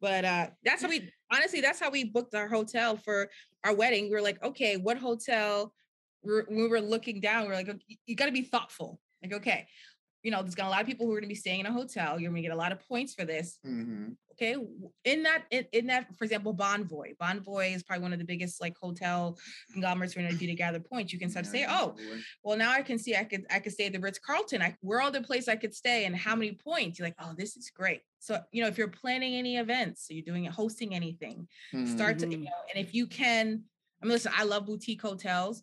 but 0.00 0.24
uh 0.24 0.46
that's 0.64 0.82
how 0.82 0.88
we 0.88 1.10
honestly 1.30 1.60
that's 1.60 1.78
how 1.78 1.90
we 1.90 2.04
booked 2.04 2.34
our 2.34 2.48
hotel 2.48 2.96
for 2.96 3.28
our 3.64 3.74
wedding. 3.74 4.04
We 4.04 4.12
were 4.12 4.22
like, 4.22 4.42
okay, 4.42 4.76
what 4.76 4.96
hotel? 4.96 5.72
We're, 6.22 6.44
we 6.50 6.68
were 6.68 6.80
looking 6.80 7.20
down. 7.20 7.46
We 7.46 7.52
are 7.52 7.56
like, 7.56 7.68
"Okay, 7.68 7.98
you 8.06 8.16
got 8.16 8.26
to 8.26 8.32
be 8.32 8.42
thoughtful. 8.42 9.00
Like, 9.22 9.32
okay, 9.34 9.66
you 10.22 10.30
know, 10.30 10.42
there's 10.42 10.54
got 10.54 10.66
a 10.66 10.70
lot 10.70 10.80
of 10.82 10.86
people 10.86 11.06
who 11.06 11.12
are 11.12 11.16
going 11.20 11.24
to 11.24 11.28
be 11.28 11.34
staying 11.34 11.60
in 11.60 11.66
a 11.66 11.72
hotel. 11.72 12.18
You're 12.20 12.30
going 12.30 12.42
to 12.42 12.48
get 12.48 12.54
a 12.54 12.58
lot 12.58 12.72
of 12.72 12.80
points 12.86 13.14
for 13.14 13.24
this. 13.24 13.58
Mhm. 13.66 14.16
Okay, 14.32 14.56
in 15.04 15.22
that 15.24 15.44
in, 15.50 15.66
in 15.72 15.86
that, 15.88 16.16
for 16.16 16.24
example, 16.24 16.54
Bonvoy. 16.54 17.14
Bonvoy 17.18 17.74
is 17.74 17.82
probably 17.82 18.02
one 18.02 18.14
of 18.14 18.18
the 18.18 18.24
biggest 18.24 18.58
like 18.58 18.74
hotel 18.78 19.38
conglomerates 19.72 20.14
for 20.14 20.20
you 20.20 20.28
to 20.28 20.34
do 20.34 20.46
to 20.46 20.54
gather 20.54 20.80
points. 20.80 21.12
You 21.12 21.18
can 21.18 21.28
start 21.28 21.44
to 21.44 21.50
say, 21.50 21.66
oh, 21.68 21.94
well 22.42 22.56
now 22.56 22.70
i 22.72 22.80
can 22.80 22.98
see 22.98 23.14
i 23.14 23.24
could 23.24 23.44
i 23.50 23.58
could 23.58 23.72
stay 23.72 23.86
at 23.86 23.92
the 23.92 24.00
ritz-carlton 24.00 24.62
I, 24.62 24.76
where 24.80 25.02
are 25.02 25.10
the 25.10 25.20
place 25.20 25.46
i 25.46 25.56
could 25.56 25.74
stay 25.74 26.06
and 26.06 26.16
how 26.16 26.34
many 26.34 26.52
points 26.52 26.98
you're 26.98 27.06
like 27.06 27.16
oh 27.20 27.34
this 27.36 27.54
is 27.56 27.70
great 27.70 28.00
so 28.18 28.40
you 28.50 28.62
know 28.62 28.68
if 28.68 28.78
you're 28.78 28.88
planning 28.88 29.34
any 29.34 29.58
events 29.58 30.06
so 30.06 30.14
you're 30.14 30.24
doing 30.24 30.46
it 30.46 30.52
hosting 30.52 30.94
anything 30.94 31.46
start 31.84 32.18
to 32.20 32.30
you 32.30 32.38
Mhm. 32.38 32.44
know 32.44 32.60
and 32.74 32.82
if 32.86 32.94
you 32.94 33.06
can 33.06 33.64
i 34.02 34.06
mean 34.06 34.12
listen 34.12 34.32
i 34.34 34.44
love 34.44 34.64
boutique 34.64 35.02
hotels 35.02 35.62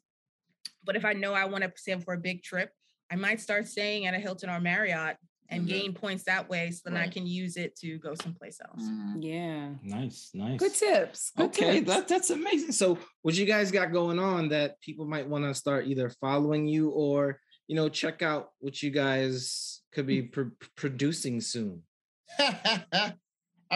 but 0.88 0.95
if 0.95 1.05
i 1.05 1.14
know 1.14 1.34
i 1.34 1.45
want 1.45 1.64
to 1.64 1.72
stay 1.76 1.95
for 1.99 2.14
a 2.15 2.18
big 2.18 2.41
trip 2.41 2.72
i 3.11 3.15
might 3.15 3.39
start 3.39 3.68
staying 3.68 4.07
at 4.07 4.15
a 4.15 4.18
hilton 4.19 4.49
or 4.49 4.59
marriott 4.59 5.18
and 5.49 5.64
Mhm. 5.65 5.69
gain 5.69 5.93
points 5.93 6.23
that 6.23 6.49
way 6.49 6.72
so 6.72 6.81
then 6.89 6.97
i 6.97 7.07
can 7.07 7.26
use 7.27 7.55
it 7.57 7.76
to 7.77 7.99
go 7.99 8.15
someplace 8.15 8.59
else 8.68 8.81
Mhm. 8.84 9.23
Yeah. 9.23 9.69
Nice, 9.84 10.31
nice. 10.34 10.59
Good 10.59 10.73
tips. 10.73 11.31
Good 11.38 11.45
Okay, 11.47 11.73
tips. 11.80 11.88
that, 11.88 12.07
that's 12.07 12.30
amazing. 12.30 12.72
So, 12.72 12.97
what 13.23 13.34
you 13.35 13.45
guys 13.45 13.72
got 13.72 13.91
going 13.91 14.19
on 14.19 14.49
that 14.49 14.80
people 14.81 15.05
might 15.07 15.27
want 15.27 15.43
to 15.45 15.53
start 15.55 15.88
either 15.88 16.09
following 16.09 16.68
you 16.68 16.89
or 16.89 17.39
you 17.68 17.76
know 17.76 17.89
check 17.89 18.22
out 18.22 18.49
what 18.59 18.81
you 18.84 18.91
guys 18.91 19.81
could 19.93 20.05
be 20.05 20.22
pr- 20.22 20.53
producing 20.76 21.41
soon? 21.41 21.81
I 22.39 23.14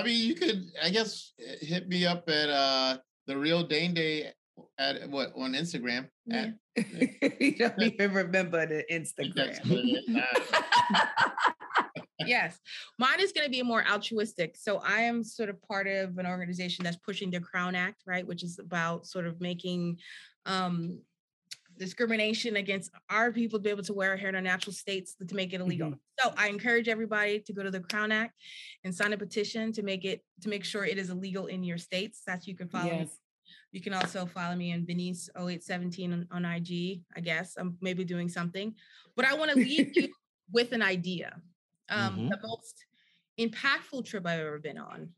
mean, 0.04 0.28
you 0.28 0.36
could, 0.36 0.70
I 0.82 0.90
guess, 0.90 1.34
hit 1.62 1.88
me 1.88 2.06
up 2.06 2.30
at 2.30 2.50
uh 2.50 2.98
the 3.28 3.38
real 3.38 3.64
Dane 3.64 3.94
Day 3.94 4.32
at 4.78 5.10
what 5.10 5.32
on 5.36 5.54
Instagram. 5.54 6.10
At, 6.32 6.54
you 7.40 7.56
don't 7.58 7.82
even 7.82 8.14
remember 8.14 8.66
the 8.66 8.94
I 8.94 9.04
think 9.04 9.36
that's 9.36 9.60
what 9.60 9.80
Instagram. 9.80 10.26
yes 12.28 12.60
mine 13.00 13.20
is 13.20 13.32
going 13.32 13.46
to 13.46 13.52
be 13.52 13.64
more 13.64 13.84
altruistic 13.88 14.56
so 14.56 14.78
i 14.86 15.02
am 15.02 15.24
sort 15.24 15.50
of 15.50 15.62
part 15.64 15.88
of 15.88 16.18
an 16.18 16.26
organization 16.26 16.84
that's 16.84 16.98
pushing 16.98 17.32
the 17.32 17.40
crown 17.40 17.76
act 17.76 18.04
right 18.06 18.28
which 18.28 18.44
is 18.44 18.60
about 18.60 19.06
sort 19.06 19.26
of 19.26 19.40
making 19.42 19.98
um 20.46 21.00
discrimination 21.78 22.58
against 22.58 22.92
our 23.10 23.32
people 23.32 23.58
to 23.58 23.64
be 23.64 23.70
able 23.70 23.82
to 23.82 23.94
wear 23.94 24.16
hair 24.16 24.30
in 24.30 24.36
our 24.36 24.42
natural 24.42 24.74
states 24.74 25.16
to 25.28 25.36
make 25.36 25.54
it 25.54 25.62
illegal 25.62 25.94
so 26.20 26.34
i 26.38 26.48
encourage 26.48 26.88
everybody 26.88 27.40
to 27.40 27.54
go 27.54 27.64
to 27.64 27.72
the 27.72 27.80
crown 27.80 28.12
act 28.12 28.36
and 28.84 28.94
sign 28.94 29.14
a 29.14 29.18
petition 29.18 29.72
to 29.72 29.82
make 29.82 30.06
it 30.06 30.22
to 30.42 30.50
make 30.50 30.64
sure 30.64 30.86
it 30.86 30.98
is 30.98 31.10
illegal 31.10 31.48
in 31.48 31.64
your 31.64 31.78
states 31.78 32.22
that 32.28 32.46
you 32.46 32.56
can 32.56 32.68
follow 32.68 32.86
Yes. 32.86 33.18
You 33.72 33.82
can 33.82 33.94
also 33.94 34.26
follow 34.26 34.56
me 34.56 34.72
in 34.72 34.86
Venice 34.86 35.30
0817 35.38 36.14
on, 36.14 36.28
on 36.32 36.46
IG, 36.46 37.02
I 37.16 37.22
guess. 37.22 37.56
I'm 37.58 37.78
maybe 37.82 38.04
doing 38.04 38.28
something. 38.30 38.76
But 39.16 39.26
I 39.26 39.34
want 39.34 39.52
to 39.52 39.58
leave 39.58 39.96
you 39.96 40.10
with 40.52 40.74
an 40.74 40.82
idea. 40.82 41.42
Um, 41.90 42.30
The 42.30 42.40
most 42.46 42.86
impactful 43.40 44.06
trip 44.06 44.26
I've 44.28 44.40
ever 44.40 44.60
been 44.60 44.78
on 44.78 45.10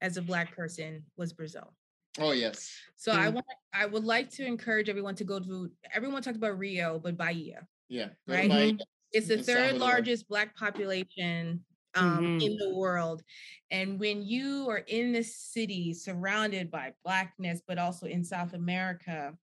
as 0.00 0.16
a 0.16 0.22
Black 0.22 0.54
person 0.56 1.04
was 1.16 1.32
Brazil. 1.32 1.74
oh 2.20 2.32
yes. 2.32 2.72
So 2.96 3.12
I 3.12 3.26
Mm. 3.28 3.34
want 3.34 3.46
I 3.74 3.86
would 3.86 4.04
like 4.04 4.30
to 4.30 4.44
encourage 4.44 4.88
everyone 4.88 5.14
to 5.16 5.24
go 5.24 5.38
to 5.38 5.70
everyone 5.94 6.22
talked 6.22 6.36
about 6.36 6.58
Rio, 6.58 6.98
but 6.98 7.16
Bahia. 7.16 7.66
Yeah. 7.88 8.08
Right. 8.26 8.48
by- 8.48 8.78
It's 9.12 9.28
the 9.28 9.34
in 9.38 9.42
third 9.44 9.56
Salvador. 9.70 9.78
largest 9.88 10.28
Black 10.28 10.56
population 10.56 11.64
um, 11.94 12.30
Mhm. 12.30 12.38
in 12.40 12.56
the 12.58 12.74
world. 12.74 13.22
And 13.70 13.98
when 14.00 14.22
you 14.22 14.68
are 14.70 14.78
in 14.78 15.12
this 15.12 15.36
city 15.36 15.94
surrounded 15.94 16.70
by 16.70 16.94
Blackness, 17.04 17.62
but 17.66 17.78
also 17.78 18.06
in 18.06 18.24
South 18.24 18.54
America, 18.54 19.36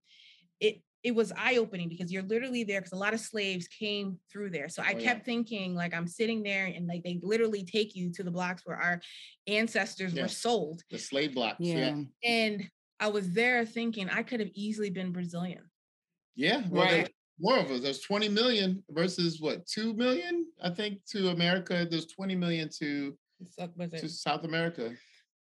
it 0.59 0.81
it 1.03 1.13
was 1.15 1.31
eye 1.37 1.57
opening 1.57 1.87
because 1.89 2.11
you're 2.11 2.23
literally 2.23 2.63
there 2.63 2.81
because 2.81 2.91
a 2.93 2.95
lot 2.97 3.13
of 3.13 3.19
slaves 3.19 3.67
came 3.67 4.19
through 4.31 4.49
there. 4.49 4.69
So 4.69 4.81
I 4.83 4.93
Oh, 4.93 4.97
yeah. 4.97 5.03
kept 5.03 5.23
thinking, 5.25 5.75
like, 5.75 5.93
I'm 5.93 6.07
sitting 6.07 6.43
there 6.43 6.65
and 6.65 6.87
like 6.87 7.03
they 7.03 7.19
literally 7.21 7.63
take 7.63 7.95
you 7.95 8.11
to 8.13 8.23
the 8.23 8.31
blocks 8.31 8.63
where 8.65 8.77
our 8.77 9.01
ancestors 9.47 10.13
Yeah. 10.13 10.23
were 10.23 10.27
sold. 10.27 10.83
The 10.89 10.97
slave 10.99 11.33
blocks. 11.35 11.73
Yeah. 11.73 11.75
Yeah. 11.75 12.03
And 12.23 12.69
I 12.99 13.09
was 13.09 13.33
there 13.33 13.65
thinking 13.65 14.09
I 14.09 14.23
could 14.23 14.39
have 14.39 14.51
easily 14.53 14.89
been 14.89 15.11
Brazilian. 15.11 15.69
Yeah. 16.35 16.67
Well, 16.69 16.87
Right. 16.87 17.14
More 17.39 17.57
of 17.59 17.69
us. 17.71 17.81
There's 17.81 18.01
20 18.01 18.29
million 18.29 18.83
versus 18.89 19.39
what, 19.41 19.65
2 19.67 19.93
million? 19.93 20.51
I 20.61 20.69
think 20.69 21.05
to 21.07 21.29
America. 21.29 21.85
There's 21.89 22.07
20 22.07 22.35
million 22.35 22.69
to, 22.79 23.17
So, 23.49 23.71
was 23.75 23.93
it- 23.93 23.99
to 23.99 24.09
South 24.09 24.43
America. 24.43 24.95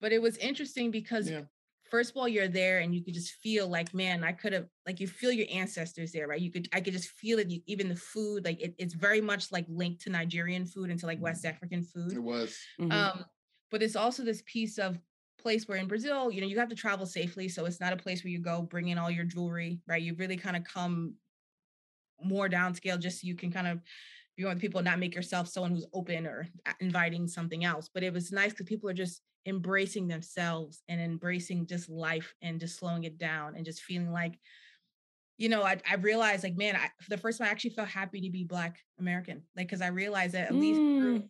but 0.00 0.12
it 0.12 0.20
was 0.20 0.36
interesting 0.38 0.90
because 0.90 1.30
Yeah. 1.30 1.44
first 1.90 2.10
of 2.10 2.16
all 2.16 2.28
you're 2.28 2.48
there 2.48 2.80
and 2.80 2.94
you 2.94 3.02
could 3.04 3.14
just 3.14 3.32
feel 3.34 3.68
like 3.68 3.94
man 3.94 4.24
i 4.24 4.32
could 4.32 4.52
have 4.52 4.68
like 4.86 5.00
you 5.00 5.06
feel 5.06 5.30
your 5.32 5.46
ancestors 5.50 6.12
there 6.12 6.26
right 6.26 6.40
you 6.40 6.50
could 6.50 6.68
i 6.72 6.80
could 6.80 6.92
just 6.92 7.08
feel 7.10 7.38
it 7.38 7.50
you- 7.50 7.62
even 7.66 7.88
the 7.88 7.96
food 7.96 8.44
like 8.44 8.60
it, 8.60 8.74
it's 8.78 8.94
very 8.94 9.20
much 9.20 9.52
like 9.52 9.66
linked 9.68 10.00
to 10.02 10.10
nigerian 10.10 10.66
food 10.66 10.90
and 10.90 10.98
to 11.00 11.06
like 11.06 11.20
west 11.20 11.44
african 11.44 11.82
food. 11.82 12.12
It 12.12 12.14
food 12.16 12.24
was. 12.24 12.58
Mhm. 12.80 12.90
um 12.92 13.24
but 13.70 13.82
it's 13.82 13.96
also 13.96 14.24
this 14.24 14.42
piece 14.46 14.78
of 14.78 14.98
place 15.38 15.68
where 15.68 15.78
in 15.78 15.86
brazil 15.88 16.30
you 16.30 16.40
know 16.40 16.46
you 16.46 16.58
have 16.58 16.68
to 16.70 16.74
travel 16.74 17.06
safely 17.06 17.48
so 17.48 17.64
it's 17.66 17.80
not 17.80 17.92
a 17.92 17.96
place 17.96 18.24
where 18.24 18.30
you 18.30 18.40
go 18.40 18.62
bring 18.62 18.88
in 18.88 18.98
all 18.98 19.10
your 19.10 19.24
jewelry 19.24 19.80
right 19.86 20.02
you 20.02 20.14
really 20.14 20.36
kind 20.36 20.56
of 20.56 20.64
come 20.64 21.14
more 22.22 22.48
downscale 22.48 22.98
just 22.98 23.20
so 23.20 23.26
you 23.26 23.34
can 23.34 23.50
kind 23.52 23.66
of 23.66 23.80
be 24.36 24.44
with 24.44 24.60
people 24.60 24.82
not 24.82 24.98
make 24.98 25.14
yourself 25.14 25.48
someone 25.48 25.70
who's 25.72 25.86
open 25.92 26.26
or 26.26 26.48
inviting 26.80 27.26
something 27.28 27.64
else 27.64 27.88
but 27.92 28.02
it 28.02 28.12
was 28.12 28.32
nice 28.32 28.50
because 28.50 28.66
people 28.66 28.88
are 28.90 28.94
just 28.94 29.22
embracing 29.46 30.08
themselves 30.08 30.82
and 30.88 31.00
embracing 31.00 31.66
just 31.66 31.88
life 31.88 32.34
and 32.42 32.58
just 32.60 32.78
slowing 32.78 33.04
it 33.04 33.18
down 33.18 33.54
and 33.56 33.64
just 33.64 33.82
feeling 33.82 34.10
like 34.10 34.38
you 35.36 35.48
know 35.48 35.62
i, 35.62 35.76
I 35.88 35.94
realized 35.96 36.42
like 36.44 36.56
man 36.56 36.74
I, 36.76 36.88
for 37.00 37.10
the 37.10 37.18
first 37.18 37.38
time 37.38 37.46
i 37.46 37.50
actually 37.50 37.70
felt 37.70 37.88
happy 37.88 38.20
to 38.22 38.30
be 38.30 38.44
black 38.44 38.78
american 38.98 39.42
like 39.56 39.68
because 39.68 39.82
i 39.82 39.88
realized 39.88 40.34
that 40.34 40.48
at 40.48 40.54
least 40.54 40.80
through 40.98 41.18
Mm. 41.20 41.28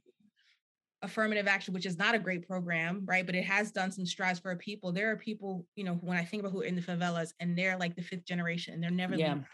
affirmative 1.02 1.46
action 1.46 1.74
which 1.74 1.84
is 1.84 1.98
not 1.98 2.14
a 2.14 2.18
great 2.18 2.46
program 2.48 3.02
right 3.04 3.26
but 3.26 3.34
it 3.34 3.44
has 3.44 3.70
done 3.70 3.90
some 3.92 4.06
strides 4.06 4.38
for 4.38 4.56
people 4.56 4.90
there 4.90 5.10
are 5.10 5.16
people 5.16 5.66
you 5.76 5.84
know 5.84 5.94
when 5.94 6.16
i 6.16 6.24
think 6.24 6.40
about 6.40 6.52
who 6.52 6.62
are 6.62 6.64
in 6.64 6.74
the 6.74 6.80
favelas 6.80 7.32
and 7.40 7.58
they're 7.58 7.76
like 7.76 7.94
the 7.94 8.02
fifth 8.02 8.24
generation 8.24 8.72
and 8.72 8.82
they're 8.82 8.90
never 8.90 9.14
Yeah. 9.16 9.28
leaving 9.28 9.46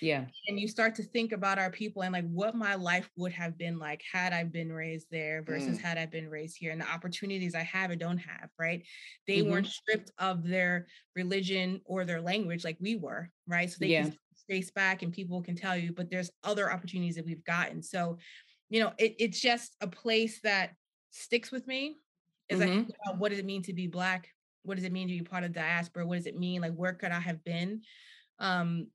Yeah. 0.00 0.24
and 0.48 0.58
you 0.58 0.68
start 0.68 0.94
to 0.96 1.02
think 1.02 1.32
about 1.32 1.58
our 1.58 1.70
people 1.70 2.02
and 2.02 2.12
like 2.12 2.28
what 2.28 2.54
my 2.54 2.74
life 2.74 3.08
would 3.16 3.32
have 3.32 3.56
been 3.56 3.78
like 3.78 4.02
had 4.10 4.32
I 4.32 4.44
been 4.44 4.72
raised 4.72 5.06
there 5.10 5.42
versus 5.42 5.78
mm. 5.78 5.80
had 5.80 5.98
I 5.98 6.06
been 6.06 6.28
raised 6.28 6.56
here 6.58 6.72
and 6.72 6.80
the 6.80 6.90
opportunities 6.90 7.54
I 7.54 7.62
have 7.62 7.90
or 7.90 7.96
don't 7.96 8.18
have, 8.18 8.50
right? 8.58 8.84
They 9.26 9.42
weren't 9.42 9.66
mm-hmm. 9.66 9.70
stripped 9.70 10.10
of 10.18 10.46
their 10.46 10.86
religion 11.14 11.80
or 11.84 12.04
their 12.04 12.20
language 12.20 12.64
like 12.64 12.78
we 12.80 12.96
were, 12.96 13.30
right? 13.46 13.70
So 13.70 13.76
they 13.80 13.88
Yeah. 13.88 14.02
can 14.02 14.18
trace 14.48 14.70
back 14.70 15.02
and 15.02 15.12
people 15.12 15.42
can 15.42 15.56
tell 15.56 15.76
you, 15.76 15.92
but 15.92 16.10
there's 16.10 16.30
other 16.42 16.72
opportunities 16.72 17.16
that 17.16 17.26
we've 17.26 17.44
gotten. 17.44 17.82
So, 17.82 18.18
you 18.70 18.80
know, 18.80 18.92
it, 18.98 19.16
it's 19.18 19.40
just 19.40 19.76
a 19.80 19.86
place 19.86 20.40
that 20.42 20.74
sticks 21.10 21.52
with 21.52 21.66
me 21.66 21.96
as 22.50 22.60
I 22.60 22.66
think 22.66 22.88
mm-hmm. 22.88 23.10
about 23.10 23.20
what 23.20 23.30
does 23.30 23.38
it 23.38 23.44
mean 23.44 23.62
to 23.62 23.72
be 23.72 23.86
black? 23.86 24.28
What 24.64 24.76
does 24.76 24.84
it 24.84 24.92
mean 24.92 25.08
to 25.08 25.14
be 25.14 25.22
part 25.22 25.44
of 25.44 25.52
diaspora? 25.52 26.06
What 26.06 26.16
does 26.16 26.26
it 26.26 26.38
mean? 26.38 26.60
Like, 26.60 26.74
where 26.74 26.92
could 26.92 27.10
I 27.10 27.20
have 27.20 27.42
been? 27.44 27.82
Um, 28.38 28.88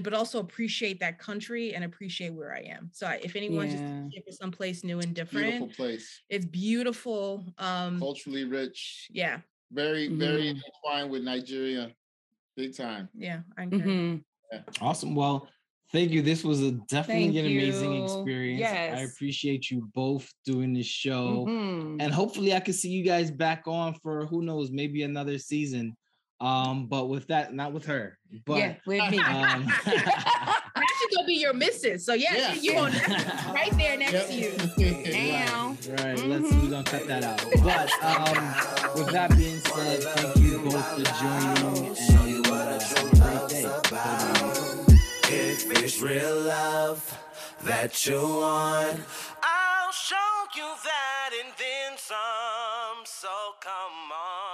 but 0.00 0.14
also 0.14 0.38
appreciate 0.38 1.00
that 1.00 1.18
country 1.18 1.74
and 1.74 1.84
appreciate 1.84 2.30
where 2.30 2.54
I 2.54 2.60
am. 2.60 2.90
So 2.92 3.08
if 3.22 3.36
anyone's 3.36 3.72
just 3.72 3.84
Yeah. 3.84 4.04
looking 4.04 4.22
for 4.26 4.32
someplace 4.32 4.84
new 4.84 5.00
and 5.00 5.14
different, 5.14 5.46
Beautiful 5.46 5.68
place. 5.68 6.22
it's 6.28 6.46
beautiful. 6.46 7.44
Um, 7.58 7.98
Culturally 7.98 8.44
rich. 8.44 9.08
yeah, 9.10 9.40
Very, 9.70 10.08
very 10.08 10.52
Mhm. 10.52 10.60
entwined 10.66 11.10
with 11.10 11.22
Nigeria. 11.22 11.94
Big 12.56 12.74
time. 12.76 13.08
yeah, 13.14 13.42
I 13.56 13.62
encourage 13.64 13.82
it. 13.86 14.24
Mhm. 14.52 14.82
Awesome. 14.82 15.14
Well, 15.14 15.48
thank 15.92 16.10
you. 16.12 16.20
This 16.20 16.44
was 16.44 16.60
a 16.62 16.72
definitely 16.72 17.32
Thank 17.32 17.36
an 17.36 17.46
amazing 17.46 17.92
you. 17.94 18.04
experience. 18.04 18.62
I 18.70 19.00
appreciate 19.00 19.70
you 19.70 19.90
both 19.94 20.30
doing 20.44 20.74
this 20.74 20.86
show. 20.86 21.46
Mhm. 21.46 22.02
And 22.02 22.12
hopefully 22.12 22.52
I 22.54 22.60
can 22.60 22.74
see 22.74 22.90
you 22.90 23.02
guys 23.02 23.30
back 23.30 23.66
on 23.66 23.94
for 24.02 24.26
who 24.26 24.42
knows, 24.42 24.70
maybe 24.70 25.02
another 25.04 25.38
season. 25.38 25.96
Um, 26.42 26.86
but 26.86 27.06
with 27.08 27.28
that, 27.28 27.54
not 27.54 27.72
with 27.72 27.84
her. 27.86 28.18
But 28.44 28.58
yeah, 28.58 28.74
with 28.84 29.10
me. 29.10 29.18
um, 29.20 29.64
That 29.84 30.88
should 30.98 31.16
go 31.16 31.24
be 31.26 31.34
your 31.34 31.52
missus. 31.54 32.04
So 32.04 32.14
yeah, 32.14 32.34
Yeah. 32.34 32.54
you, 32.54 32.72
you 32.72 32.78
on 32.78 32.90
that 32.92 33.52
right 33.54 33.70
there 33.78 33.96
next 33.96 34.26
to 34.26 34.34
you. 34.34 34.52
Ow. 35.46 35.76
right, 35.98 36.18
let's 36.26 36.52
we're 36.52 36.70
gonna 36.70 36.82
cut 36.84 37.06
that 37.06 37.22
out. 37.22 37.44
But 37.62 37.92
um, 38.02 38.54
with 38.96 39.12
that 39.12 39.30
being 39.36 39.60
said, 39.60 40.02
thank 40.02 40.36
you 40.38 40.58
both 40.58 40.84
for 40.94 41.04
joining 41.22 41.86
and 41.86 42.46
uh, 42.46 42.80
have 42.80 43.12
a 43.12 43.16
great 43.20 43.48
day. 43.48 43.62
Bye-bye. 43.90 44.96
If 45.34 45.70
it's 45.82 46.00
real 46.02 46.40
love 46.42 47.18
that 47.62 48.04
you 48.06 48.16
want, 48.20 49.00
I'll 49.42 49.92
show 49.92 50.16
you 50.56 50.68
that 50.84 51.30
and 51.44 51.52
then 51.56 51.96
some. 51.98 53.04
So 53.04 53.28
come 53.60 54.10
on. 54.10 54.51